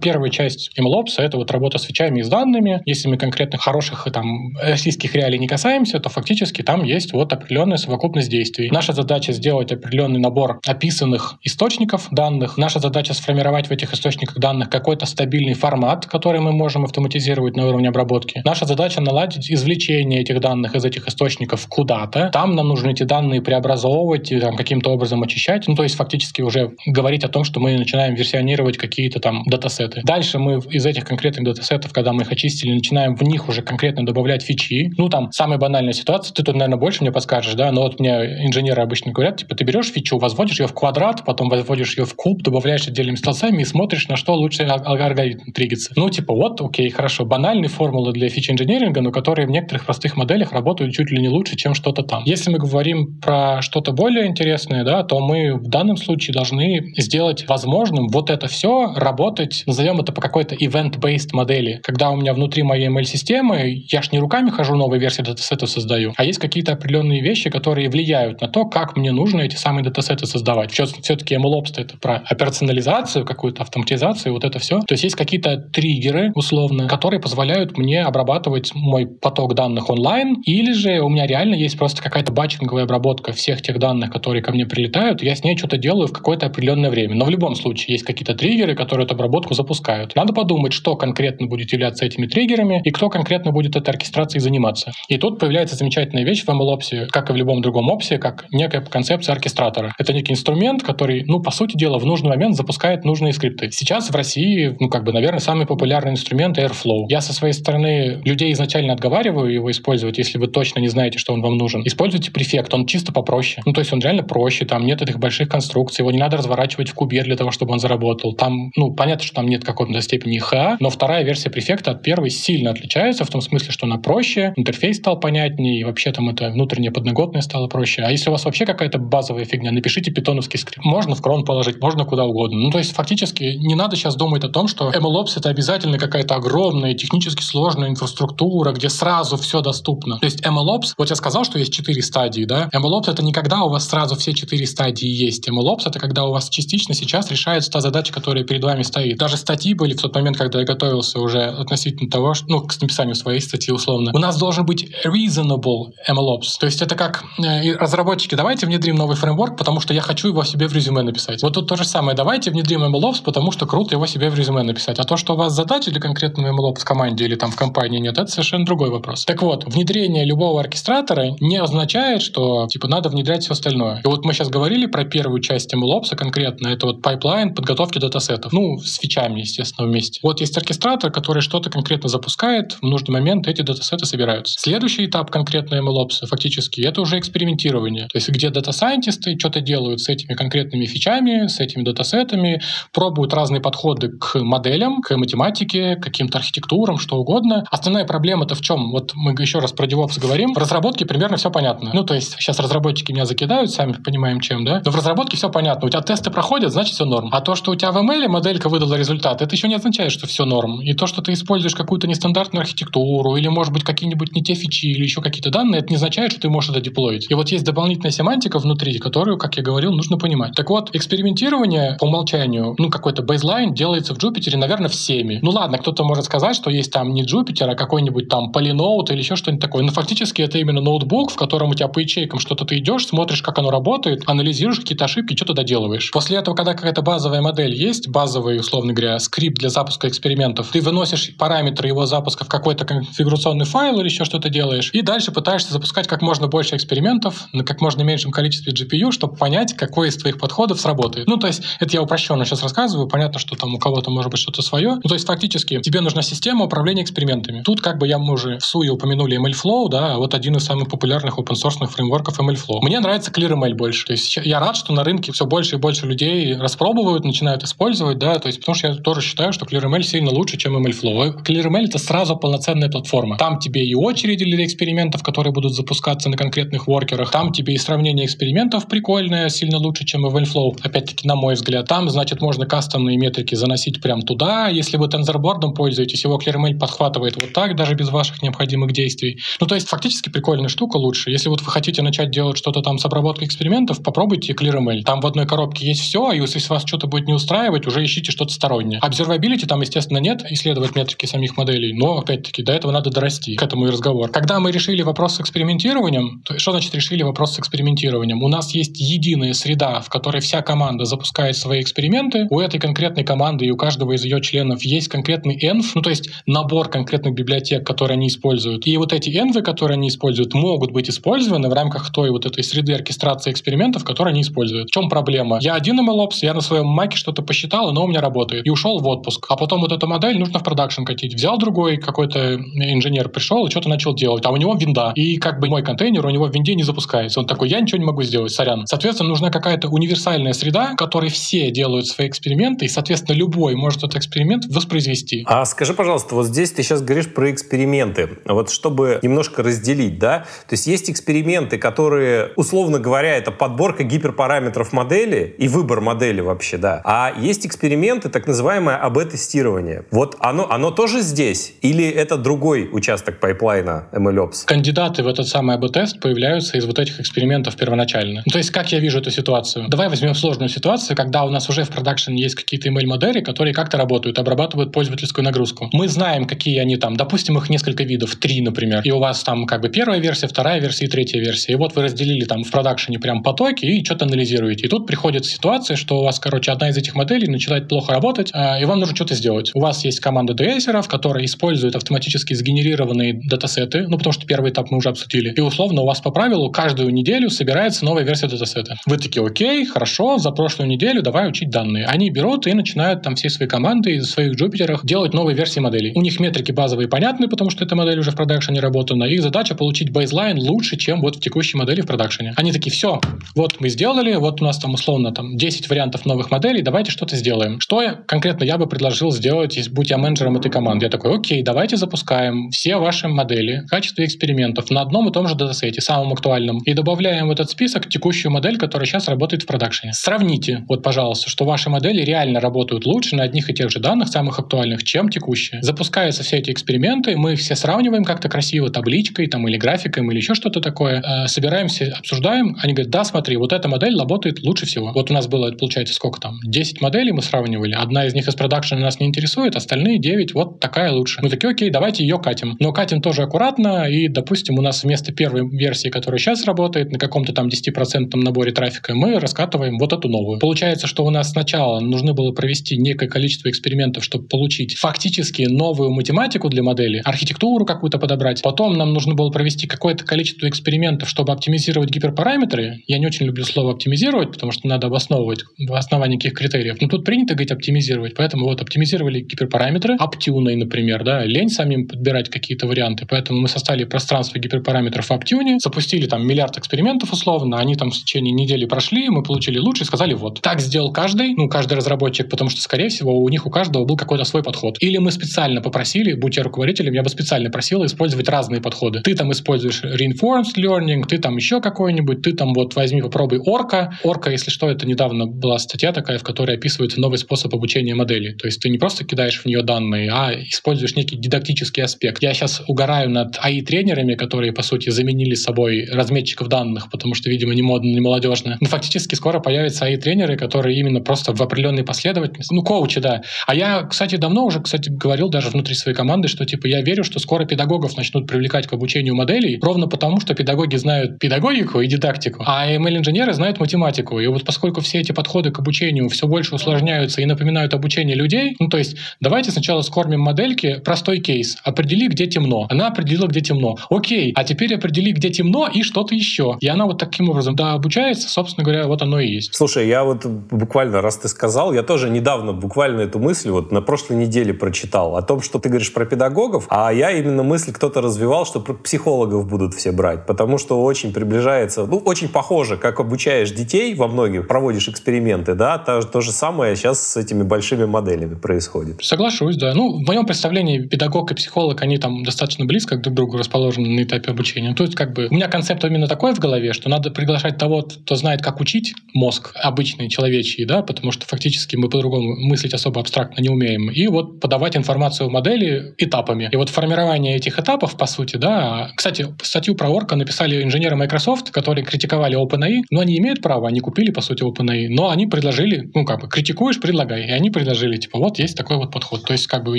первая 0.00 0.30
часть 0.30 0.70
MLOps— 0.78 1.14
это 1.18 1.36
вот 1.36 1.50
работа 1.50 1.78
с 1.78 1.82
фичами 1.82 2.20
и 2.20 2.22
с 2.22 2.28
данными. 2.28 2.82
Если 2.86 3.08
мы 3.08 3.16
конкретно 3.16 3.58
хороших 3.58 4.06
там 4.12 4.56
российских 4.60 5.14
реалий 5.14 5.38
не 5.38 5.46
касаемся, 5.46 5.98
то 6.00 6.08
фактически 6.08 6.62
там 6.62 6.84
есть 6.84 7.12
вот 7.12 7.32
определенная 7.32 7.76
совокупность 7.76 8.30
действий. 8.30 8.68
Наша 8.70 8.92
задача 8.92 9.32
сделать 9.32 9.72
определенный 9.72 10.20
набор 10.20 10.60
описанных 10.66 11.36
источников 11.42 12.08
данных. 12.10 12.56
Наша 12.56 12.78
задача 12.78 13.14
сформировать 13.14 13.68
в 13.68 13.70
этих 13.70 13.92
источниках 13.92 14.38
данных 14.38 14.70
какой-то 14.70 15.06
стабильный 15.06 15.54
формат, 15.54 16.06
который 16.06 16.40
мы 16.40 16.52
можем 16.52 16.84
автоматизировать 16.84 17.56
на 17.56 17.66
уровне 17.66 17.88
обработки. 17.88 18.42
Наша 18.44 18.64
задача 18.66 19.00
наладить 19.00 19.50
извлечение 19.50 20.20
этих 20.20 20.40
данных 20.40 20.74
из 20.74 20.84
этих 20.84 21.08
источников 21.08 21.66
куда-то. 21.68 22.30
Там 22.32 22.54
нам 22.54 22.68
нужно 22.68 22.90
эти 22.90 23.02
данные 23.02 23.42
преобразовывать 23.42 24.32
и 24.32 24.40
каким-то 24.40 24.90
образом 24.90 25.22
очищать. 25.22 25.68
Ну, 25.68 25.74
то 25.74 25.82
есть 25.82 25.96
фактически 25.96 26.42
уже 26.42 26.72
говорить 26.86 27.24
о 27.24 27.28
том, 27.28 27.44
что 27.44 27.60
мы 27.60 27.76
начинаем 27.76 28.14
версионировать 28.14 28.76
какие-то 28.78 29.20
там 29.20 29.35
датасеты. 29.46 30.00
Дальше 30.04 30.38
мы 30.38 30.60
из 30.70 30.86
этих 30.86 31.04
конкретных 31.04 31.44
датасетов, 31.44 31.92
когда 31.92 32.12
мы 32.12 32.22
их 32.22 32.32
очистили, 32.32 32.72
начинаем 32.72 33.14
в 33.16 33.22
них 33.22 33.48
уже 33.48 33.62
конкретно 33.62 34.04
добавлять 34.04 34.42
фичи. 34.42 34.90
Ну, 34.96 35.08
там, 35.08 35.30
самая 35.32 35.58
банальная 35.58 35.92
ситуация, 35.92 36.34
ты 36.34 36.42
тут, 36.42 36.54
наверное, 36.54 36.78
больше 36.78 37.02
мне 37.02 37.12
подскажешь, 37.12 37.54
да, 37.54 37.70
но 37.72 37.82
вот 37.82 38.00
мне 38.00 38.44
инженеры 38.46 38.82
обычно 38.82 39.12
говорят, 39.12 39.38
типа, 39.38 39.54
ты 39.54 39.64
берешь 39.64 39.90
фичу, 39.90 40.18
возводишь 40.18 40.60
ее 40.60 40.66
в 40.66 40.74
квадрат, 40.74 41.24
потом 41.24 41.48
возводишь 41.48 41.96
ее 41.96 42.04
в 42.04 42.14
куб, 42.14 42.42
добавляешь 42.42 42.86
отдельными 42.86 43.16
столбцами 43.16 43.62
и 43.62 43.64
смотришь, 43.64 44.08
на 44.08 44.16
что 44.16 44.34
лучше 44.34 44.62
алгоритм 44.64 45.52
триггится. 45.52 45.92
Ну, 45.96 46.08
типа, 46.10 46.34
вот, 46.34 46.60
окей, 46.60 46.90
хорошо, 46.90 47.24
банальные 47.24 47.68
формулы 47.68 48.12
для 48.12 48.28
фичи-инженеринга, 48.28 49.00
но 49.00 49.10
которые 49.10 49.46
в 49.46 49.50
некоторых 49.50 49.84
простых 49.84 50.16
моделях 50.16 50.52
работают 50.52 50.94
чуть 50.94 51.10
ли 51.10 51.20
не 51.20 51.28
лучше, 51.28 51.56
чем 51.56 51.74
что-то 51.74 52.02
там. 52.02 52.22
Если 52.24 52.50
мы 52.50 52.58
говорим 52.58 53.18
про 53.20 53.62
что-то 53.62 53.92
более 53.92 54.26
интересное, 54.26 54.84
да, 54.84 55.02
то 55.02 55.20
мы 55.20 55.54
в 55.54 55.68
данном 55.68 55.96
случае 55.96 56.34
должны 56.34 56.92
сделать 56.96 57.48
возможным 57.48 58.08
вот 58.08 58.30
это 58.30 58.46
все 58.46 58.94
работать, 58.94 59.25
назовем 59.66 60.00
это 60.00 60.12
по 60.12 60.20
какой-то 60.20 60.54
event-based 60.54 61.30
модели. 61.32 61.80
Когда 61.82 62.10
у 62.10 62.16
меня 62.16 62.34
внутри 62.34 62.62
моей 62.62 62.88
ML-системы, 62.88 63.84
я 63.90 64.02
ж 64.02 64.12
не 64.12 64.18
руками 64.18 64.50
хожу 64.50 64.74
новые 64.74 65.00
версии 65.00 65.22
датасетов 65.22 65.70
создаю, 65.70 66.12
а 66.16 66.24
есть 66.24 66.38
какие-то 66.38 66.72
определенные 66.72 67.20
вещи, 67.20 67.50
которые 67.50 67.88
влияют 67.88 68.40
на 68.40 68.48
то, 68.48 68.64
как 68.64 68.96
мне 68.96 69.12
нужно 69.12 69.42
эти 69.42 69.56
самые 69.56 69.84
датасеты 69.84 70.26
создавать. 70.26 70.70
Все-таки 70.70 71.34
MLOps— 71.34 71.74
это 71.76 71.96
про 71.98 72.16
операционализацию, 72.16 73.24
какую-то 73.24 73.62
автоматизацию, 73.62 74.32
вот 74.32 74.44
это 74.44 74.58
все. 74.58 74.80
То 74.80 74.94
есть 74.94 75.04
есть 75.04 75.16
какие-то 75.16 75.56
триггеры, 75.56 76.32
условно, 76.34 76.88
которые 76.88 77.20
позволяют 77.20 77.76
мне 77.78 78.02
обрабатывать 78.02 78.72
мой 78.74 79.06
поток 79.06 79.54
данных 79.54 79.90
онлайн, 79.90 80.40
или 80.42 80.72
же 80.72 81.00
у 81.00 81.08
меня 81.08 81.26
реально 81.26 81.54
есть 81.54 81.78
просто 81.78 82.02
какая-то 82.02 82.32
батчинговая 82.32 82.84
обработка 82.84 83.32
всех 83.32 83.62
тех 83.62 83.78
данных, 83.78 84.10
которые 84.10 84.42
ко 84.42 84.52
мне 84.52 84.66
прилетают, 84.66 85.22
я 85.22 85.34
с 85.34 85.42
ней 85.42 85.56
что-то 85.56 85.78
делаю 85.78 86.08
в 86.08 86.12
какое-то 86.12 86.46
определенное 86.46 86.90
время. 86.90 87.14
Но 87.14 87.24
в 87.24 87.30
любом 87.30 87.54
случае 87.54 87.94
есть 87.94 88.04
какие-то 88.04 88.34
триггеры, 88.34 88.74
которые 88.74 89.06
эту 89.06 89.15
обработку 89.16 89.54
запускают. 89.54 90.14
Надо 90.14 90.32
подумать, 90.32 90.72
что 90.72 90.96
конкретно 90.96 91.46
будет 91.46 91.72
являться 91.72 92.04
этими 92.04 92.26
триггерами 92.26 92.80
и 92.84 92.90
кто 92.90 93.08
конкретно 93.08 93.50
будет 93.50 93.76
этой 93.76 93.90
оркестрацией 93.90 94.40
заниматься. 94.40 94.92
И 95.08 95.18
тут 95.18 95.38
появляется 95.40 95.76
замечательная 95.76 96.24
вещь 96.24 96.44
в 96.44 96.48
MLOps, 96.48 97.06
как 97.08 97.30
и 97.30 97.32
в 97.32 97.36
любом 97.36 97.62
другом 97.62 97.90
опсе, 97.90 98.18
как 98.18 98.46
некая 98.52 98.80
концепция 98.80 99.34
оркестратора. 99.34 99.92
Это 99.98 100.12
некий 100.12 100.32
инструмент, 100.32 100.82
который, 100.82 101.24
ну, 101.26 101.40
по 101.40 101.50
сути 101.50 101.76
дела, 101.76 101.98
в 101.98 102.06
нужный 102.06 102.30
момент 102.30 102.56
запускает 102.56 103.04
нужные 103.04 103.32
скрипты. 103.32 103.70
Сейчас 103.70 104.10
в 104.10 104.14
России, 104.14 104.76
ну, 104.78 104.88
как 104.88 105.04
бы, 105.04 105.12
наверное, 105.12 105.40
самый 105.40 105.66
популярный 105.66 106.12
инструмент 106.12 106.58
Airflow. 106.58 107.06
Я 107.08 107.20
со 107.20 107.32
своей 107.32 107.52
стороны 107.52 108.20
людей 108.24 108.52
изначально 108.52 108.92
отговариваю 108.92 109.52
его 109.52 109.70
использовать, 109.70 110.18
если 110.18 110.38
вы 110.38 110.46
точно 110.48 110.80
не 110.80 110.88
знаете, 110.88 111.18
что 111.18 111.32
он 111.32 111.42
вам 111.42 111.56
нужен. 111.56 111.82
Используйте 111.84 112.30
префект, 112.30 112.72
он 112.74 112.86
чисто 112.86 113.12
попроще. 113.12 113.62
Ну, 113.66 113.72
то 113.72 113.80
есть 113.80 113.92
он 113.92 114.00
реально 114.00 114.22
проще, 114.22 114.64
там 114.64 114.84
нет 114.86 115.02
этих 115.02 115.18
больших 115.18 115.48
конструкций, 115.48 116.02
его 116.02 116.10
не 116.10 116.18
надо 116.18 116.36
разворачивать 116.36 116.88
в 116.88 116.94
кубе 116.94 117.22
для 117.22 117.36
того, 117.36 117.50
чтобы 117.50 117.72
он 117.72 117.78
заработал. 117.78 118.34
Там, 118.34 118.70
ну, 118.76 118.92
понятно, 118.96 119.24
что 119.24 119.36
там 119.36 119.46
нет 119.46 119.64
какой-то 119.64 120.00
степени 120.00 120.38
ха, 120.38 120.76
но 120.80 120.90
вторая 120.90 121.24
версия 121.24 121.50
префекта 121.50 121.92
от 121.92 122.02
первой 122.02 122.30
сильно 122.30 122.70
отличается 122.70 123.24
в 123.24 123.28
том 123.28 123.40
смысле, 123.40 123.70
что 123.70 123.86
она 123.86 123.98
проще, 123.98 124.52
интерфейс 124.56 124.98
стал 124.98 125.20
понятнее, 125.20 125.80
и 125.80 125.84
вообще 125.84 126.12
там 126.12 126.28
это 126.28 126.50
внутреннее 126.50 126.90
подноготное 126.90 127.42
стало 127.42 127.68
проще. 127.68 128.02
А 128.02 128.10
если 128.10 128.30
у 128.30 128.32
вас 128.32 128.44
вообще 128.44 128.64
какая-то 128.66 128.98
базовая 128.98 129.44
фигня, 129.44 129.72
напишите 129.72 130.10
питоновский 130.10 130.58
скрипт. 130.58 130.84
Можно 130.84 131.14
в 131.14 131.22
крон 131.22 131.44
положить, 131.44 131.80
можно 131.80 132.04
куда 132.04 132.24
угодно. 132.24 132.58
Ну, 132.58 132.70
то 132.70 132.78
есть 132.78 132.94
фактически 132.94 133.44
не 133.44 133.74
надо 133.74 133.96
сейчас 133.96 134.16
думать 134.16 134.44
о 134.44 134.48
том, 134.48 134.68
что 134.68 134.90
MLOps— 134.90 135.32
это 135.36 135.50
обязательно 135.50 135.98
какая-то 135.98 136.34
огромная, 136.34 136.94
технически 136.94 137.42
сложная 137.42 137.90
инфраструктура, 137.90 138.72
где 138.72 138.88
сразу 138.88 139.36
все 139.36 139.60
доступно. 139.60 140.18
То 140.18 140.26
есть 140.26 140.44
MLOps, 140.44 140.94
вот 140.96 141.10
я 141.10 141.16
сказал, 141.16 141.44
что 141.44 141.58
есть 141.58 141.72
четыре 141.72 142.02
стадии, 142.02 142.44
да? 142.44 142.68
MLOps— 142.72 143.04
это 143.10 143.22
не 143.22 143.32
когда 143.32 143.62
у 143.62 143.68
вас 143.68 143.88
сразу 143.88 144.16
все 144.16 144.32
четыре 144.32 144.66
стадии 144.66 145.08
есть. 145.08 145.48
MLOps— 145.48 145.82
это 145.86 145.98
когда 145.98 146.24
у 146.24 146.32
вас 146.32 146.48
частично 146.48 146.94
сейчас 146.94 147.30
решается 147.30 147.70
та 147.70 147.80
задача, 147.80 148.12
которая 148.12 148.44
перед 148.44 148.64
вами 148.64 148.82
стоит. 148.86 149.18
Даже 149.18 149.36
статьи 149.36 149.74
были 149.74 149.94
в 149.94 150.00
тот 150.00 150.14
момент, 150.14 150.36
когда 150.36 150.60
я 150.60 150.64
готовился 150.64 151.20
уже 151.20 151.42
относительно 151.42 152.10
того, 152.10 152.34
что, 152.34 152.46
ну, 152.48 152.60
к 152.60 152.80
написанию 152.80 153.14
своей 153.14 153.40
статьи 153.40 153.72
условно. 153.72 154.10
У 154.14 154.18
нас 154.18 154.38
должен 154.38 154.64
быть 154.64 154.90
reasonable 155.04 155.92
MLOps. 156.08 156.58
То 156.58 156.66
есть 156.66 156.82
это 156.82 156.94
как 156.94 157.24
э, 157.38 157.76
разработчики, 157.76 158.34
давайте 158.34 158.66
внедрим 158.66 158.96
новый 158.96 159.16
фреймворк, 159.16 159.56
потому 159.56 159.80
что 159.80 159.94
я 159.94 160.00
хочу 160.00 160.28
его 160.28 160.44
себе 160.44 160.68
в 160.68 160.72
резюме 160.72 161.02
написать. 161.02 161.42
Вот 161.42 161.54
тут 161.54 161.68
то 161.68 161.76
же 161.76 161.84
самое. 161.84 162.16
Давайте 162.16 162.50
внедрим 162.50 162.84
MLOps, 162.84 163.22
потому 163.24 163.52
что 163.52 163.66
круто 163.66 163.94
его 163.94 164.06
себе 164.06 164.30
в 164.30 164.34
резюме 164.34 164.62
написать. 164.62 164.98
А 164.98 165.04
то, 165.04 165.16
что 165.16 165.34
у 165.34 165.36
вас 165.36 165.52
задачи 165.52 165.90
для 165.90 166.00
конкретного 166.00 166.48
MLOps 166.48 166.80
в 166.80 166.84
команде 166.84 167.24
или 167.24 167.34
там 167.34 167.50
в 167.50 167.56
компании 167.56 167.98
нет, 167.98 168.18
это 168.18 168.30
совершенно 168.30 168.64
другой 168.64 168.90
вопрос. 168.90 169.24
Так 169.24 169.42
вот, 169.42 169.64
внедрение 169.64 170.24
любого 170.24 170.60
оркестратора 170.60 171.36
не 171.40 171.56
означает, 171.56 172.22
что 172.22 172.66
типа 172.68 172.88
надо 172.88 173.08
внедрять 173.08 173.44
все 173.44 173.52
остальное. 173.52 174.00
И 174.04 174.06
вот 174.06 174.24
мы 174.24 174.32
сейчас 174.32 174.48
говорили 174.48 174.86
про 174.86 175.04
первую 175.04 175.40
часть 175.40 175.72
MLOps 175.74 176.14
конкретно, 176.16 176.68
это 176.68 176.86
вот 176.86 177.02
пайплайн 177.02 177.54
подготовки 177.54 177.98
датасетов. 177.98 178.52
Ну, 178.52 178.75
с 178.78 178.96
фичами, 178.96 179.40
естественно, 179.40 179.88
вместе. 179.88 180.20
Вот 180.22 180.40
есть 180.40 180.56
оркестратор, 180.56 181.10
который 181.10 181.42
что-то 181.42 181.70
конкретно 181.70 182.08
запускает, 182.08 182.74
в 182.80 182.82
нужный 182.82 183.12
момент 183.12 183.46
эти 183.48 183.62
датасеты 183.62 184.06
собираются. 184.06 184.54
Следующий 184.58 185.06
этап 185.06 185.30
конкретно 185.30 185.76
MLOps 185.76 186.26
фактически 186.26 186.80
это 186.80 187.00
уже 187.00 187.18
экспериментирование. 187.18 188.08
То 188.08 188.16
есть 188.16 188.28
где 188.28 188.50
дата-сайентисты 188.50 189.38
что-то 189.38 189.60
делают 189.60 190.00
с 190.00 190.08
этими 190.08 190.34
конкретными 190.34 190.86
фичами, 190.86 191.46
с 191.46 191.60
этими 191.60 191.82
датасетами, 191.82 192.60
пробуют 192.92 193.34
разные 193.34 193.60
подходы 193.60 194.08
к 194.08 194.40
моделям, 194.40 195.02
к 195.02 195.16
математике, 195.16 195.96
к 195.96 196.02
каким-то 196.02 196.38
архитектурам, 196.38 196.98
что 196.98 197.16
угодно. 197.16 197.64
Основная 197.70 198.04
проблема-то 198.04 198.54
в 198.54 198.60
чем? 198.60 198.90
Вот 198.90 199.12
мы 199.14 199.32
еще 199.38 199.58
раз 199.58 199.72
про 199.72 199.86
DevOps 199.86 200.20
говорим. 200.20 200.54
В 200.54 200.58
разработке 200.58 201.04
примерно 201.04 201.36
все 201.36 201.50
понятно. 201.50 201.90
Ну, 201.92 202.04
то 202.04 202.14
есть 202.14 202.36
сейчас 202.38 202.58
разработчики 202.58 203.12
меня 203.12 203.24
закидают, 203.26 203.70
сами 203.70 203.92
понимаем 203.92 204.40
чем, 204.40 204.64
да? 204.64 204.82
Но 204.84 204.90
в 204.90 204.96
разработке 204.96 205.36
все 205.36 205.50
понятно. 205.50 205.86
У 205.86 205.90
тебя 205.90 206.02
тесты 206.02 206.30
проходят, 206.30 206.72
значит 206.72 206.94
все 206.94 207.04
норм. 207.04 207.28
А 207.32 207.40
то, 207.40 207.54
что 207.54 207.72
у 207.72 207.74
тебя 207.74 207.92
в 207.92 207.96
ML 207.96 208.28
моделька 208.28 208.65
выдала 208.68 208.94
результат, 208.94 209.42
это 209.42 209.54
еще 209.54 209.68
не 209.68 209.74
означает, 209.74 210.12
что 210.12 210.26
все 210.26 210.44
норм. 210.44 210.80
И 210.80 210.92
то, 210.94 211.06
что 211.06 211.22
ты 211.22 211.32
используешь 211.32 211.74
какую-то 211.74 212.06
нестандартную 212.06 212.62
архитектуру 212.62 213.36
или, 213.36 213.48
может 213.48 213.72
быть, 213.72 213.84
какие-нибудь 213.84 214.34
не 214.34 214.42
те 214.42 214.54
фичи 214.54 214.86
или 214.86 215.02
еще 215.02 215.20
какие-то 215.20 215.50
данные, 215.50 215.80
это 215.80 215.88
не 215.90 215.96
означает, 215.96 216.32
что 216.32 216.40
ты 216.40 216.48
можешь 216.48 216.70
это 216.70 216.80
деплоить. 216.80 217.30
И 217.30 217.34
вот 217.34 217.50
есть 217.50 217.64
дополнительная 217.64 218.10
семантика 218.10 218.58
внутри, 218.58 218.98
которую, 218.98 219.38
как 219.38 219.56
я 219.56 219.62
говорил, 219.62 219.92
нужно 219.92 220.18
понимать. 220.18 220.54
Так 220.54 220.70
вот, 220.70 220.94
экспериментирование 220.94 221.96
по 222.00 222.04
умолчанию, 222.04 222.74
ну, 222.78 222.90
какой-то 222.90 223.22
бейзлайн 223.22 223.74
делается 223.74 224.14
в 224.14 224.18
Jupyter, 224.18 224.56
наверное, 224.56 224.88
всеми. 224.88 225.38
Ну 225.42 225.50
ладно, 225.50 225.78
кто-то 225.78 226.04
может 226.04 226.24
сказать, 226.24 226.56
что 226.56 226.70
есть 226.70 226.92
там 226.92 227.12
не 227.12 227.24
Jupyter, 227.24 227.70
а 227.70 227.74
какой-нибудь 227.74 228.28
там 228.28 228.50
Polynote 228.52 229.12
или 229.12 229.18
еще 229.18 229.36
что-нибудь 229.36 229.62
такое. 229.62 229.82
Но 229.82 229.92
фактически 229.92 230.42
это 230.42 230.58
именно 230.58 230.80
ноутбук, 230.80 231.30
в 231.30 231.36
котором 231.36 231.70
у 231.70 231.74
тебя 231.74 231.88
по 231.88 231.98
ячейкам 231.98 232.38
что-то 232.38 232.64
ты 232.64 232.78
идешь, 232.78 233.06
смотришь, 233.06 233.42
как 233.42 233.58
оно 233.58 233.70
работает, 233.70 234.22
анализируешь 234.26 234.80
какие-то 234.80 235.04
ошибки, 235.04 235.36
что-то 235.36 235.54
доделываешь. 235.54 236.10
После 236.10 236.38
этого, 236.38 236.54
когда 236.54 236.74
какая-то 236.74 237.02
базовая 237.02 237.40
модель 237.40 237.74
есть, 237.74 238.08
базовый 238.08 238.55
свой, 238.56 238.60
условно 238.60 238.92
говоря, 238.92 239.18
скрипт 239.18 239.58
для 239.58 239.68
запуска 239.68 240.08
экспериментов. 240.08 240.68
Ты 240.72 240.80
выносишь 240.80 241.36
параметры 241.36 241.88
его 241.88 242.06
запуска 242.06 242.44
в 242.44 242.48
какой-то 242.48 242.84
конфигурационный 242.84 243.64
файл 243.64 244.00
или 244.00 244.06
еще 244.06 244.24
что-то 244.24 244.48
делаешь, 244.48 244.90
и 244.92 245.02
дальше 245.02 245.32
пытаешься 245.32 245.72
запускать 245.72 246.06
как 246.06 246.22
можно 246.22 246.48
больше 246.48 246.76
экспериментов 246.76 247.46
на 247.52 247.64
как 247.64 247.80
можно 247.80 248.02
меньшем 248.02 248.32
количестве 248.32 248.72
GPU, 248.72 249.12
чтобы 249.12 249.36
понять, 249.36 249.74
какой 249.74 250.08
из 250.08 250.16
твоих 250.16 250.38
подходов 250.38 250.80
сработает. 250.80 251.26
Ну, 251.26 251.36
то 251.36 251.46
есть, 251.46 251.62
это 251.80 251.92
я 251.94 252.02
упрощенно 252.02 252.44
сейчас 252.44 252.62
рассказываю, 252.62 253.08
понятно, 253.08 253.38
что 253.38 253.56
там 253.56 253.74
у 253.74 253.78
кого-то 253.78 254.10
может 254.10 254.30
быть 254.30 254.40
что-то 254.40 254.62
свое. 254.62 254.96
Ну, 254.96 255.08
то 255.08 255.14
есть, 255.14 255.26
фактически, 255.26 255.80
тебе 255.80 256.00
нужна 256.00 256.22
система 256.22 256.64
управления 256.64 257.02
экспериментами. 257.02 257.62
Тут, 257.64 257.80
как 257.80 257.98
бы 257.98 258.06
я 258.06 258.18
мы 258.18 258.32
уже 258.32 258.58
в 258.58 258.62
SUI 258.62 258.88
упомянули 258.88 259.38
MLflow, 259.38 259.88
да, 259.88 260.16
вот 260.16 260.34
один 260.34 260.56
из 260.56 260.64
самых 260.64 260.88
популярных 260.88 261.38
open-source 261.38 261.86
фреймворков 261.86 262.38
MLflow. 262.38 262.80
Мне 262.82 263.00
нравится 263.00 263.30
ClearML 263.30 263.74
больше. 263.74 264.06
То 264.06 264.12
есть, 264.12 264.38
я 264.42 264.60
рад, 264.60 264.76
что 264.76 264.92
на 264.92 265.04
рынке 265.04 265.32
все 265.32 265.44
больше 265.44 265.76
и 265.76 265.78
больше 265.78 266.06
людей 266.06 266.54
распробовывают, 266.56 267.24
начинают 267.24 267.62
использовать, 267.62 268.18
да, 268.18 268.38
то 268.46 268.48
есть, 268.48 268.60
потому 268.60 268.76
что 268.76 268.86
я 268.86 268.94
тоже 268.94 269.22
считаю, 269.22 269.52
что 269.52 269.66
ClearML 269.66 270.02
сильно 270.04 270.30
лучше, 270.30 270.56
чем 270.56 270.76
MLflow. 270.76 271.44
ClearML— 271.44 271.86
это 271.88 271.98
сразу 271.98 272.36
полноценная 272.36 272.88
платформа. 272.88 273.36
Там 273.38 273.58
тебе 273.58 273.84
и 273.84 273.92
очереди 273.96 274.44
для 274.44 274.64
экспериментов, 274.64 275.24
которые 275.24 275.52
будут 275.52 275.74
запускаться 275.74 276.28
на 276.28 276.36
конкретных 276.36 276.86
воркерах, 276.86 277.32
там 277.32 277.50
тебе 277.50 277.74
и 277.74 277.76
сравнение 277.76 278.24
экспериментов 278.24 278.86
прикольное, 278.86 279.48
сильно 279.48 279.78
лучше, 279.78 280.04
чем 280.04 280.24
MLflow, 280.26 280.78
опять-таки, 280.80 281.26
на 281.26 281.34
мой 281.34 281.54
взгляд. 281.54 281.88
Там, 281.88 282.08
значит, 282.08 282.40
можно 282.40 282.66
кастомные 282.66 283.16
метрики 283.16 283.56
заносить 283.56 284.00
прямо 284.00 284.22
туда. 284.22 284.68
Если 284.68 284.96
вы 284.96 285.08
TensorBoard 285.08 285.74
пользуетесь, 285.74 286.22
его 286.22 286.38
ClearML 286.38 286.78
подхватывает 286.78 287.34
вот 287.34 287.52
так, 287.52 287.74
даже 287.74 287.94
без 287.94 288.10
ваших 288.10 288.42
необходимых 288.42 288.92
действий. 288.92 289.40
Ну, 289.58 289.66
то 289.66 289.74
есть, 289.74 289.88
фактически 289.88 290.28
прикольная 290.28 290.68
штука 290.68 290.98
лучше. 290.98 291.32
Если 291.32 291.48
вот 291.48 291.62
вы 291.62 291.72
хотите 291.72 292.00
начать 292.02 292.30
делать 292.30 292.58
что-то 292.58 292.80
там 292.80 292.98
с 292.98 293.04
обработкой 293.04 293.48
экспериментов, 293.48 294.04
попробуйте 294.04 294.52
ClearML. 294.52 295.02
Там 295.02 295.20
в 295.20 295.26
одной 295.26 295.48
коробке 295.48 295.84
есть 295.88 296.02
все, 296.02 296.30
и 296.30 296.38
если 296.38 296.60
вас 296.68 296.84
что-то 296.86 297.08
будет 297.08 297.26
не 297.26 297.34
устраивать, 297.34 297.88
уже 297.88 298.04
ищите 298.04 298.35
что-то 298.36 298.52
стороннее. 298.52 299.00
Observability 299.00 299.66
там, 299.66 299.80
естественно, 299.80 300.18
нет, 300.18 300.44
исследовать 300.50 300.94
метрики 300.94 301.26
самих 301.26 301.56
моделей, 301.56 301.92
но, 301.92 302.18
опять-таки, 302.18 302.62
до 302.62 302.72
этого 302.72 302.92
надо 302.92 303.10
дорасти. 303.10 303.56
К 303.56 303.62
этому 303.62 303.86
и 303.86 303.90
разговор. 303.90 304.30
Когда 304.30 304.60
мы 304.60 304.70
решили 304.70 305.02
вопрос 305.02 305.36
с 305.36 305.40
экспериментированием, 305.40 306.42
то 306.44 306.58
что 306.58 306.72
значит 306.72 306.94
решили 306.94 307.22
вопрос 307.22 307.54
с 307.54 307.58
экспериментированием? 307.58 308.42
У 308.42 308.48
нас 308.48 308.74
есть 308.74 309.00
единая 309.00 309.54
среда, 309.54 310.00
в 310.00 310.08
которой 310.08 310.40
вся 310.40 310.62
команда 310.62 311.04
запускает 311.04 311.56
свои 311.56 311.80
эксперименты. 311.80 312.46
У 312.50 312.60
этой 312.60 312.78
конкретной 312.78 313.24
команды 313.24 313.66
и 313.66 313.70
у 313.70 313.76
каждого 313.76 314.12
из 314.12 314.24
ее 314.24 314.40
членов 314.40 314.82
есть 314.82 315.08
конкретный 315.08 315.58
env, 315.58 315.84
ну 315.94 316.02
то 316.02 316.10
есть 316.10 316.28
набор 316.46 316.88
конкретных 316.88 317.34
библиотек, 317.34 317.86
которые 317.86 318.16
они 318.16 318.28
используют. 318.28 318.86
И 318.86 318.96
вот 318.96 319.12
эти 319.12 319.30
env, 319.30 319.62
которые 319.62 319.96
они 319.96 320.08
используют, 320.08 320.54
могут 320.54 320.92
быть 320.92 321.08
использованы 321.08 321.68
в 321.68 321.72
рамках 321.72 322.12
той 322.12 322.30
вот 322.30 322.46
этой 322.46 322.62
среды 322.62 322.92
оркестрации 322.92 323.50
экспериментов, 323.50 324.04
которые 324.04 324.32
они 324.32 324.42
используют. 324.42 324.88
В 324.88 324.92
чем 324.92 325.08
проблема? 325.08 325.58
Я 325.60 325.74
один 325.74 325.98
MLOps, 326.00 326.38
я 326.42 326.54
на 326.54 326.60
своем 326.60 326.86
маке 326.86 327.16
что-то 327.16 327.42
посчитал, 327.42 327.92
но 327.92 328.04
у 328.04 328.08
меня 328.08 328.20
работает. 328.26 328.66
И 328.66 328.70
ушел 328.70 328.98
в 328.98 329.06
отпуск. 329.06 329.46
А 329.48 329.56
потом 329.56 329.80
вот 329.80 329.92
эту 329.92 330.06
модель 330.06 330.38
нужно 330.38 330.58
в 330.58 330.64
продакшн 330.64 331.04
катить. 331.04 331.34
Взял 331.34 331.58
другой 331.58 331.96
какой-то 331.96 332.56
инженер, 332.56 333.28
пришел 333.28 333.66
и 333.66 333.70
что-то 333.70 333.88
начал 333.88 334.14
делать. 334.14 334.44
А 334.44 334.50
у 334.50 334.56
него 334.56 334.74
винда. 334.74 335.12
И 335.14 335.36
как 335.36 335.60
бы 335.60 335.68
мой 335.68 335.82
контейнер 335.82 336.24
у 336.26 336.30
него 336.30 336.46
в 336.46 336.54
винде 336.54 336.74
не 336.74 336.82
запускается. 336.82 337.40
Он 337.40 337.46
такой, 337.46 337.68
я 337.68 337.80
ничего 337.80 337.98
не 337.98 338.04
могу 338.04 338.22
сделать, 338.22 338.52
сорян. 338.52 338.86
Соответственно, 338.86 339.28
нужна 339.28 339.50
какая-то 339.50 339.88
универсальная 339.88 340.52
среда, 340.52 340.92
в 340.92 340.96
которой 340.96 341.30
все 341.30 341.70
делают 341.70 342.06
свои 342.06 342.28
эксперименты, 342.28 342.86
и, 342.86 342.88
соответственно, 342.88 343.36
любой 343.36 343.74
может 343.74 343.98
этот 343.98 344.16
эксперимент 344.16 344.64
воспроизвести. 344.66 345.44
А 345.46 345.64
скажи, 345.64 345.94
пожалуйста, 345.94 346.34
вот 346.34 346.46
здесь 346.46 346.72
ты 346.72 346.82
сейчас 346.82 347.02
говоришь 347.02 347.32
про 347.32 347.50
эксперименты. 347.50 348.38
Вот 348.46 348.70
чтобы 348.70 349.18
немножко 349.22 349.62
разделить, 349.62 350.18
да? 350.18 350.40
То 350.68 350.72
есть 350.72 350.86
есть 350.86 351.10
эксперименты, 351.10 351.78
которые, 351.78 352.52
условно 352.56 352.98
говоря, 352.98 353.36
это 353.36 353.50
подборка 353.50 354.04
гиперпараметров 354.04 354.92
модели 354.92 355.54
и 355.58 355.68
выбор 355.68 356.00
модели 356.00 356.40
вообще, 356.40 356.78
да. 356.78 357.02
А 357.04 357.32
есть 357.38 357.66
эксперименты, 357.66 358.15
так 358.22 358.46
называемое 358.46 358.96
АБ-тестирование. 358.96 360.04
Вот 360.10 360.36
оно, 360.40 360.70
оно 360.70 360.90
тоже 360.90 361.20
здесь? 361.20 361.74
Или 361.82 362.08
это 362.08 362.36
другой 362.36 362.88
участок 362.90 363.40
пайплайна 363.40 364.08
MLOps? 364.12 364.66
Кандидаты 364.66 365.22
в 365.22 365.28
этот 365.28 365.48
самый 365.48 365.76
АБ-тест 365.76 366.20
появляются 366.20 366.76
из 366.76 366.84
вот 366.86 366.98
этих 366.98 367.20
экспериментов 367.20 367.76
первоначально. 367.76 368.42
Ну, 368.46 368.52
то 368.52 368.58
есть, 368.58 368.70
как 368.70 368.92
я 368.92 368.98
вижу 368.98 369.18
эту 369.18 369.30
ситуацию? 369.30 369.88
Давай 369.88 370.08
возьмем 370.08 370.34
сложную 370.34 370.68
ситуацию, 370.68 371.16
когда 371.16 371.44
у 371.44 371.50
нас 371.50 371.68
уже 371.68 371.84
в 371.84 371.90
продакшене 371.90 372.42
есть 372.42 372.54
какие-то 372.54 372.88
ML-модели, 372.88 373.40
которые 373.40 373.74
как-то 373.74 373.96
работают, 373.96 374.38
обрабатывают 374.38 374.92
пользовательскую 374.92 375.44
нагрузку. 375.44 375.88
Мы 375.92 376.08
знаем, 376.08 376.46
какие 376.46 376.78
они 376.78 376.96
там. 376.96 377.16
Допустим, 377.16 377.58
их 377.58 377.70
несколько 377.70 378.04
видов, 378.04 378.36
три, 378.36 378.60
например. 378.60 379.02
И 379.04 379.10
у 379.10 379.18
вас 379.18 379.42
там 379.42 379.66
как 379.66 379.80
бы 379.80 379.88
первая 379.88 380.20
версия, 380.20 380.48
вторая 380.48 380.80
версия 380.80 381.06
и 381.06 381.08
третья 381.08 381.38
версия. 381.38 381.72
И 381.72 381.74
вот 381.76 381.94
вы 381.94 382.02
разделили 382.02 382.44
там 382.44 382.64
в 382.64 382.70
продакшене 382.70 383.18
прям 383.18 383.42
потоки 383.42 383.84
и 383.84 384.04
что-то 384.04 384.24
анализируете. 384.24 384.86
И 384.86 384.88
тут 384.88 385.06
приходит 385.06 385.44
ситуация, 385.44 385.96
что 385.96 386.20
у 386.20 386.24
вас, 386.24 386.38
короче, 386.38 386.72
одна 386.72 386.88
из 386.88 386.96
этих 386.96 387.14
моделей 387.14 387.48
начинает 387.48 387.88
плохо 387.96 388.12
работать, 388.12 388.50
а, 388.52 388.78
и 388.78 388.84
вам 388.84 389.00
нужно 389.00 389.16
что-то 389.16 389.34
сделать. 389.34 389.70
У 389.74 389.80
вас 389.80 390.04
есть 390.04 390.20
команда 390.20 390.52
ds 390.52 391.08
которая 391.08 391.46
использует 391.46 391.96
автоматически 391.96 392.52
сгенерированные 392.52 393.40
датасеты, 393.48 394.06
ну, 394.06 394.18
потому 394.18 394.34
что 394.34 394.46
первый 394.46 394.70
этап 394.70 394.90
мы 394.90 394.98
уже 394.98 395.08
обсудили. 395.08 395.50
И 395.56 395.60
условно 395.60 396.02
у 396.02 396.06
вас 396.06 396.20
по 396.20 396.30
правилу 396.30 396.70
каждую 396.70 397.10
неделю 397.10 397.48
собирается 397.48 398.04
новая 398.04 398.22
версия 398.24 398.48
датасета. 398.48 398.96
Вы 399.06 399.16
такие, 399.16 399.42
окей, 399.42 399.86
хорошо, 399.86 400.36
за 400.36 400.50
прошлую 400.50 400.90
неделю 400.90 401.22
давай 401.22 401.48
учить 401.48 401.70
данные. 401.70 402.04
Они 402.04 402.28
берут 402.28 402.66
и 402.66 402.74
начинают 402.74 403.22
там 403.22 403.34
все 403.34 403.48
свои 403.48 403.66
команды 403.66 404.16
из 404.16 404.30
своих 404.30 404.56
Джупитерах 404.56 405.06
делать 405.06 405.32
новые 405.32 405.56
версии 405.56 405.80
моделей. 405.80 406.12
У 406.14 406.20
них 406.20 406.38
метрики 406.38 406.72
базовые 406.72 407.08
понятны, 407.08 407.48
потому 407.48 407.70
что 407.70 407.82
эта 407.82 407.96
модель 407.96 408.18
уже 408.18 408.30
в 408.30 408.36
продакшене 408.36 408.80
работана. 408.80 409.24
Их 409.24 409.40
задача 409.40 409.74
получить 409.74 410.10
бейзлайн 410.10 410.58
лучше, 410.58 410.98
чем 410.98 411.22
вот 411.22 411.36
в 411.36 411.40
текущей 411.40 411.78
модели 411.78 412.02
в 412.02 412.06
продакшене. 412.06 412.52
Они 412.56 412.72
такие, 412.72 412.90
все, 412.92 413.22
вот 413.54 413.80
мы 413.80 413.88
сделали, 413.88 414.34
вот 414.34 414.60
у 414.60 414.64
нас 414.66 414.78
там 414.78 414.92
условно 414.92 415.32
там 415.32 415.56
10 415.56 415.88
вариантов 415.88 416.26
новых 416.26 416.50
моделей, 416.50 416.82
давайте 416.82 417.10
что-то 417.10 417.36
сделаем. 417.36 417.80
Что 417.86 418.02
я, 418.02 418.14
конкретно 418.14 418.64
я 418.64 418.78
бы 418.78 418.88
предложил 418.88 419.30
сделать, 419.30 419.76
если 419.76 419.92
будь 419.92 420.10
я 420.10 420.18
менеджером 420.18 420.56
этой 420.56 420.72
команды? 420.72 421.06
Я 421.06 421.08
такой, 421.08 421.36
окей, 421.36 421.62
давайте 421.62 421.96
запускаем 421.96 422.70
все 422.70 422.96
ваши 422.96 423.28
модели 423.28 423.84
в 423.86 423.88
качестве 423.88 424.24
экспериментов 424.24 424.90
на 424.90 425.02
одном 425.02 425.28
и 425.28 425.32
том 425.32 425.46
же 425.46 425.54
датасете, 425.54 426.00
самом 426.00 426.32
актуальном, 426.32 426.80
и 426.80 426.94
добавляем 426.94 427.46
в 427.46 427.52
этот 427.52 427.70
список 427.70 428.08
текущую 428.08 428.50
модель, 428.50 428.76
которая 428.76 429.06
сейчас 429.06 429.28
работает 429.28 429.62
в 429.62 429.66
продакшене. 429.66 430.14
Сравните, 430.14 430.84
вот, 430.88 431.04
пожалуйста, 431.04 431.48
что 431.48 431.64
ваши 431.64 431.88
модели 431.88 432.22
реально 432.22 432.58
работают 432.58 433.06
лучше 433.06 433.36
на 433.36 433.44
одних 433.44 433.70
и 433.70 433.72
тех 433.72 433.88
же 433.88 434.00
данных, 434.00 434.30
самых 434.30 434.58
актуальных, 434.58 435.04
чем 435.04 435.28
текущие. 435.28 435.80
Запускаются 435.80 436.42
все 436.42 436.56
эти 436.56 436.72
эксперименты, 436.72 437.36
мы 437.36 437.52
их 437.52 437.60
все 437.60 437.76
сравниваем 437.76 438.24
как-то 438.24 438.48
красиво 438.48 438.90
табличкой 438.90 439.46
там, 439.46 439.68
или 439.68 439.76
графикой, 439.76 440.26
или 440.26 440.38
еще 440.38 440.54
что-то 440.54 440.80
такое, 440.80 441.22
э, 441.22 441.46
собираемся, 441.46 442.16
обсуждаем, 442.18 442.76
они 442.82 442.94
говорят, 442.94 443.12
да, 443.12 443.22
смотри, 443.22 443.56
вот 443.56 443.72
эта 443.72 443.86
модель 443.86 444.18
работает 444.18 444.64
лучше 444.64 444.86
всего. 444.86 445.12
Вот 445.12 445.30
у 445.30 445.34
нас 445.34 445.46
было, 445.46 445.70
получается, 445.70 446.14
сколько 446.14 446.40
там, 446.40 446.58
10 446.64 447.00
моделей 447.00 447.30
мы 447.30 447.42
сравнивали, 447.76 447.94
одна 447.94 448.26
из 448.26 448.34
них 448.34 448.48
из 448.48 448.54
продакшена 448.54 449.00
нас 449.00 449.20
не 449.20 449.26
интересует, 449.26 449.76
остальные 449.76 450.18
9, 450.18 450.54
вот 450.54 450.80
такая 450.80 451.12
лучше. 451.12 451.40
Мы 451.42 451.48
такие, 451.48 451.70
окей, 451.70 451.90
давайте 451.90 452.24
ее 452.24 452.38
катим. 452.38 452.76
Но 452.80 452.92
катим 452.92 453.20
тоже 453.20 453.42
аккуратно, 453.42 454.08
и, 454.08 454.28
допустим, 454.28 454.78
у 454.78 454.82
нас 454.82 455.04
вместо 455.04 455.32
первой 455.32 455.68
версии, 455.68 456.08
которая 456.08 456.38
сейчас 456.38 456.64
работает, 456.64 457.12
на 457.12 457.18
каком-то 457.18 457.52
там 457.52 457.68
10% 457.68 458.36
наборе 458.36 458.72
трафика, 458.72 459.14
мы 459.14 459.38
раскатываем 459.38 459.98
вот 459.98 460.12
эту 460.12 460.28
новую. 460.28 460.58
Получается, 460.58 461.06
что 461.06 461.24
у 461.24 461.30
нас 461.30 461.50
сначала 461.50 462.00
нужно 462.00 462.32
было 462.32 462.52
провести 462.52 462.96
некое 462.96 463.28
количество 463.28 463.68
экспериментов, 463.68 464.24
чтобы 464.24 464.48
получить 464.48 464.96
фактически 464.96 465.62
новую 465.62 466.10
математику 466.10 466.68
для 466.68 466.82
модели, 466.82 467.20
архитектуру 467.24 467.84
какую-то 467.84 468.18
подобрать. 468.18 468.62
Потом 468.62 468.94
нам 468.94 469.12
нужно 469.12 469.34
было 469.34 469.50
провести 469.50 469.86
какое-то 469.86 470.24
количество 470.24 470.68
экспериментов, 470.68 471.28
чтобы 471.28 471.52
оптимизировать 471.52 472.10
гиперпараметры. 472.10 473.02
Я 473.06 473.18
не 473.18 473.26
очень 473.26 473.46
люблю 473.46 473.64
слово 473.64 473.92
оптимизировать, 473.92 474.52
потому 474.52 474.72
что 474.72 474.88
надо 474.88 475.06
обосновывать 475.08 475.60
в 475.78 475.94
основании 475.94 476.36
каких 476.36 476.54
критериев. 476.54 477.00
Но 477.00 477.08
тут 477.08 477.24
принято 477.24 477.54
говорить 477.66 477.72
оптимизировать, 477.72 478.34
поэтому 478.34 478.64
вот 478.66 478.80
оптимизировали 478.80 479.40
гиперпараметры, 479.40 480.16
оптюной, 480.18 480.76
например, 480.76 481.24
да, 481.24 481.44
лень 481.44 481.68
самим 481.68 482.06
подбирать 482.06 482.48
какие-то 482.48 482.86
варианты, 482.86 483.26
поэтому 483.28 483.60
мы 483.60 483.68
составили 483.68 484.04
пространство 484.04 484.58
гиперпараметров 484.58 485.26
в 485.26 485.32
оптюне, 485.32 485.78
запустили 485.78 486.26
там 486.26 486.46
миллиард 486.46 486.78
экспериментов 486.78 487.32
условно, 487.32 487.78
они 487.78 487.94
там 487.94 488.10
в 488.10 488.14
течение 488.14 488.52
недели 488.52 488.86
прошли, 488.86 489.28
мы 489.28 489.42
получили 489.42 489.78
лучше 489.78 490.04
и 490.04 490.06
сказали 490.06 490.34
вот. 490.34 490.60
Так 490.60 490.80
сделал 490.80 491.12
каждый, 491.12 491.54
ну, 491.54 491.68
каждый 491.68 491.94
разработчик, 491.94 492.48
потому 492.48 492.70
что, 492.70 492.80
скорее 492.80 493.08
всего, 493.08 493.42
у 493.42 493.48
них 493.48 493.66
у 493.66 493.70
каждого 493.70 494.04
был 494.04 494.16
какой-то 494.16 494.44
свой 494.44 494.62
подход. 494.62 494.96
Или 495.00 495.18
мы 495.18 495.30
специально 495.30 495.80
попросили, 495.80 496.34
будь 496.34 496.56
я 496.56 496.62
руководителем, 496.62 497.12
я 497.14 497.22
бы 497.22 497.28
специально 497.28 497.70
просил 497.70 498.04
использовать 498.04 498.48
разные 498.48 498.80
подходы. 498.80 499.20
Ты 499.20 499.34
там 499.34 499.50
используешь 499.52 500.02
reinforced 500.04 500.76
learning, 500.78 501.24
ты 501.28 501.38
там 501.38 501.56
еще 501.56 501.80
какой-нибудь, 501.80 502.42
ты 502.42 502.52
там 502.52 502.72
вот 502.74 502.94
возьми, 502.94 503.22
попробуй 503.22 503.58
орка. 503.58 504.18
Орка, 504.22 504.50
если 504.50 504.70
что, 504.70 504.90
это 504.90 505.06
недавно 505.06 505.46
была 505.46 505.78
статья 505.78 506.12
такая, 506.12 506.38
в 506.38 506.42
которой 506.42 506.76
описывается 506.76 507.20
новый 507.20 507.38
способ 507.38 507.55
обучения 507.64 508.14
модели. 508.14 508.52
То 508.52 508.66
есть 508.66 508.80
ты 508.80 508.88
не 508.88 508.98
просто 508.98 509.24
кидаешь 509.24 509.60
в 509.60 509.66
нее 509.66 509.82
данные, 509.82 510.30
а 510.32 510.52
используешь 510.52 511.16
некий 511.16 511.36
дидактический 511.36 512.02
аспект. 512.02 512.42
Я 512.42 512.52
сейчас 512.54 512.82
угораю 512.86 513.30
над 513.30 513.58
AI-тренерами, 513.58 514.34
которые, 514.34 514.72
по 514.72 514.82
сути, 514.82 515.10
заменили 515.10 515.54
собой 515.54 516.06
разметчиков 516.10 516.68
данных, 516.68 517.10
потому 517.10 517.34
что, 517.34 517.48
видимо, 517.50 517.74
не 517.74 517.82
модно, 517.82 518.08
не 518.08 518.20
молодежно. 518.20 518.76
Но 518.80 518.88
фактически 518.88 519.34
скоро 519.34 519.60
появятся 519.60 520.06
AI-тренеры, 520.06 520.56
которые 520.56 520.98
именно 520.98 521.20
просто 521.20 521.54
в 521.54 521.62
определенной 521.62 522.04
последовательности, 522.04 522.74
ну, 522.74 522.82
коучи, 522.82 523.20
да. 523.20 523.42
А 523.66 523.74
я, 523.74 524.02
кстати, 524.02 524.36
давно 524.36 524.64
уже, 524.66 524.80
кстати, 524.80 525.08
говорил 525.08 525.48
даже 525.48 525.70
внутри 525.70 525.94
своей 525.94 526.16
команды, 526.16 526.48
что, 526.48 526.64
типа, 526.64 526.86
я 526.86 527.00
верю, 527.00 527.24
что 527.24 527.38
скоро 527.38 527.64
педагогов 527.64 528.16
начнут 528.16 528.46
привлекать 528.46 528.86
к 528.86 528.92
обучению 528.92 529.34
моделей, 529.34 529.78
ровно 529.80 530.06
потому, 530.06 530.40
что 530.40 530.54
педагоги 530.54 530.96
знают 530.96 531.38
педагогику 531.38 532.00
и 532.00 532.06
дидактику, 532.06 532.64
а 532.66 532.90
ML-инженеры 532.92 533.52
знают 533.52 533.80
математику. 533.80 534.38
И 534.40 534.46
вот 534.46 534.64
поскольку 534.64 535.00
все 535.00 535.20
эти 535.20 535.32
подходы 535.32 535.70
к 535.70 535.78
обучению 535.78 536.28
все 536.28 536.46
больше 536.46 536.74
усложняются 536.74 537.40
и 537.40 537.45
они 537.46 537.52
напоминают 537.52 537.94
обучение 537.94 538.36
людей. 538.36 538.76
Ну, 538.80 538.88
то 538.88 538.98
есть, 538.98 539.16
давайте 539.40 539.70
сначала 539.70 540.02
скормим 540.02 540.40
модельки 540.40 541.00
простой 541.04 541.38
кейс. 541.38 541.76
Определи, 541.84 542.28
где 542.28 542.46
темно. 542.46 542.86
Она 542.90 543.08
определила, 543.08 543.46
где 543.46 543.60
темно. 543.60 543.96
Окей, 544.10 544.52
а 544.54 544.64
теперь 544.64 544.94
определи, 544.94 545.32
где 545.32 545.50
темно 545.50 545.88
и 545.92 546.02
что-то 546.02 546.34
еще. 546.34 546.76
И 546.80 546.88
она 546.88 547.06
вот 547.06 547.18
таким 547.18 547.48
образом, 547.48 547.76
да, 547.76 547.92
обучается, 547.92 548.48
собственно 548.48 548.84
говоря, 548.84 549.06
вот 549.06 549.22
оно 549.22 549.40
и 549.40 549.48
есть. 549.48 549.74
Слушай, 549.74 550.08
я 550.08 550.24
вот 550.24 550.44
буквально, 550.44 551.22
раз 551.22 551.36
ты 551.38 551.48
сказал, 551.48 551.92
я 551.92 552.02
тоже 552.02 552.30
недавно 552.30 552.72
буквально 552.72 553.20
эту 553.20 553.38
мысль 553.38 553.70
вот 553.70 553.92
на 553.92 554.02
прошлой 554.02 554.36
неделе 554.36 554.74
прочитал 554.74 555.36
о 555.36 555.42
том, 555.42 555.62
что 555.62 555.78
ты 555.78 555.88
говоришь 555.88 556.12
про 556.12 556.26
педагогов, 556.26 556.86
а 556.90 557.12
я 557.12 557.30
именно 557.30 557.62
мысль 557.62 557.92
кто-то 557.92 558.20
развивал, 558.20 558.66
что 558.66 558.80
психологов 558.80 559.68
будут 559.68 559.94
все 559.94 560.12
брать, 560.12 560.46
потому 560.46 560.78
что 560.78 561.02
очень 561.02 561.32
приближается, 561.32 562.06
ну, 562.06 562.18
очень 562.18 562.48
похоже, 562.48 562.96
как 562.96 563.20
обучаешь 563.20 563.70
детей 563.70 564.14
во 564.14 564.26
многих, 564.26 564.66
проводишь 564.66 565.08
эксперименты, 565.08 565.74
да, 565.74 565.98
то, 565.98 566.22
то 566.22 566.40
же 566.40 566.52
самое 566.52 566.96
сейчас 566.96 567.35
с 567.36 567.38
этими 567.38 567.62
большими 567.62 568.06
моделями 568.06 568.54
происходит. 568.54 569.22
Соглашусь, 569.22 569.76
да. 569.76 569.92
Ну, 569.94 570.22
в 570.22 570.26
моем 570.26 570.46
представлении 570.46 571.00
педагог 571.00 571.52
и 571.52 571.54
психолог, 571.54 572.00
они 572.02 572.16
там 572.18 572.42
достаточно 572.42 572.86
близко 572.86 573.16
друг 573.16 573.34
к 573.34 573.36
другу 573.36 573.58
расположены 573.58 574.08
на 574.08 574.22
этапе 574.22 574.50
обучения. 574.50 574.94
То 574.94 575.04
есть, 575.04 575.14
как 575.14 575.34
бы, 575.34 575.48
у 575.50 575.54
меня 575.54 575.68
концепт 575.68 576.02
именно 576.04 576.26
такой 576.26 576.54
в 576.54 576.58
голове, 576.58 576.92
что 576.92 577.10
надо 577.10 577.30
приглашать 577.30 577.76
того, 577.76 578.02
кто 578.02 578.34
знает, 578.34 578.62
как 578.62 578.80
учить 578.80 579.14
мозг 579.34 579.72
обычный, 579.74 580.28
человечий, 580.28 580.84
да, 580.86 581.02
потому 581.02 581.30
что 581.30 581.46
фактически 581.46 581.96
мы 581.96 582.08
по-другому 582.08 582.56
мыслить 582.56 582.94
особо 582.94 583.20
абстрактно 583.20 583.60
не 583.60 583.68
умеем. 583.68 584.10
И 584.10 584.26
вот 584.28 584.60
подавать 584.60 584.96
информацию 584.96 585.48
в 585.48 585.52
модели 585.52 586.14
этапами. 586.18 586.70
И 586.72 586.76
вот 586.76 586.88
формирование 586.88 587.56
этих 587.56 587.78
этапов, 587.78 588.16
по 588.16 588.26
сути, 588.26 588.56
да. 588.56 589.10
Кстати, 589.14 589.46
статью 589.62 589.94
про 589.94 590.08
Орка 590.08 590.36
написали 590.36 590.82
инженеры 590.82 591.16
Microsoft, 591.16 591.70
которые 591.70 592.04
критиковали 592.04 592.56
OpenAI, 592.56 593.02
но 593.10 593.20
они 593.20 593.38
имеют 593.38 593.60
право, 593.60 593.88
они 593.88 594.00
купили, 594.00 594.30
по 594.30 594.40
сути, 594.40 594.62
OpenAI, 594.62 595.08
но 595.10 595.28
они 595.28 595.46
предложили, 595.46 596.10
ну, 596.14 596.24
как 596.24 596.40
бы, 596.40 596.48
критикуешь, 596.48 596.98
предлагай. 597.26 597.48
И 597.48 597.50
они 597.50 597.70
предложили, 597.70 598.16
типа, 598.16 598.38
вот 598.38 598.58
есть 598.58 598.76
такой 598.76 598.96
вот 598.96 599.12
подход. 599.12 599.44
То 599.44 599.52
есть, 599.52 599.66
как 599.66 599.84
бы, 599.84 599.98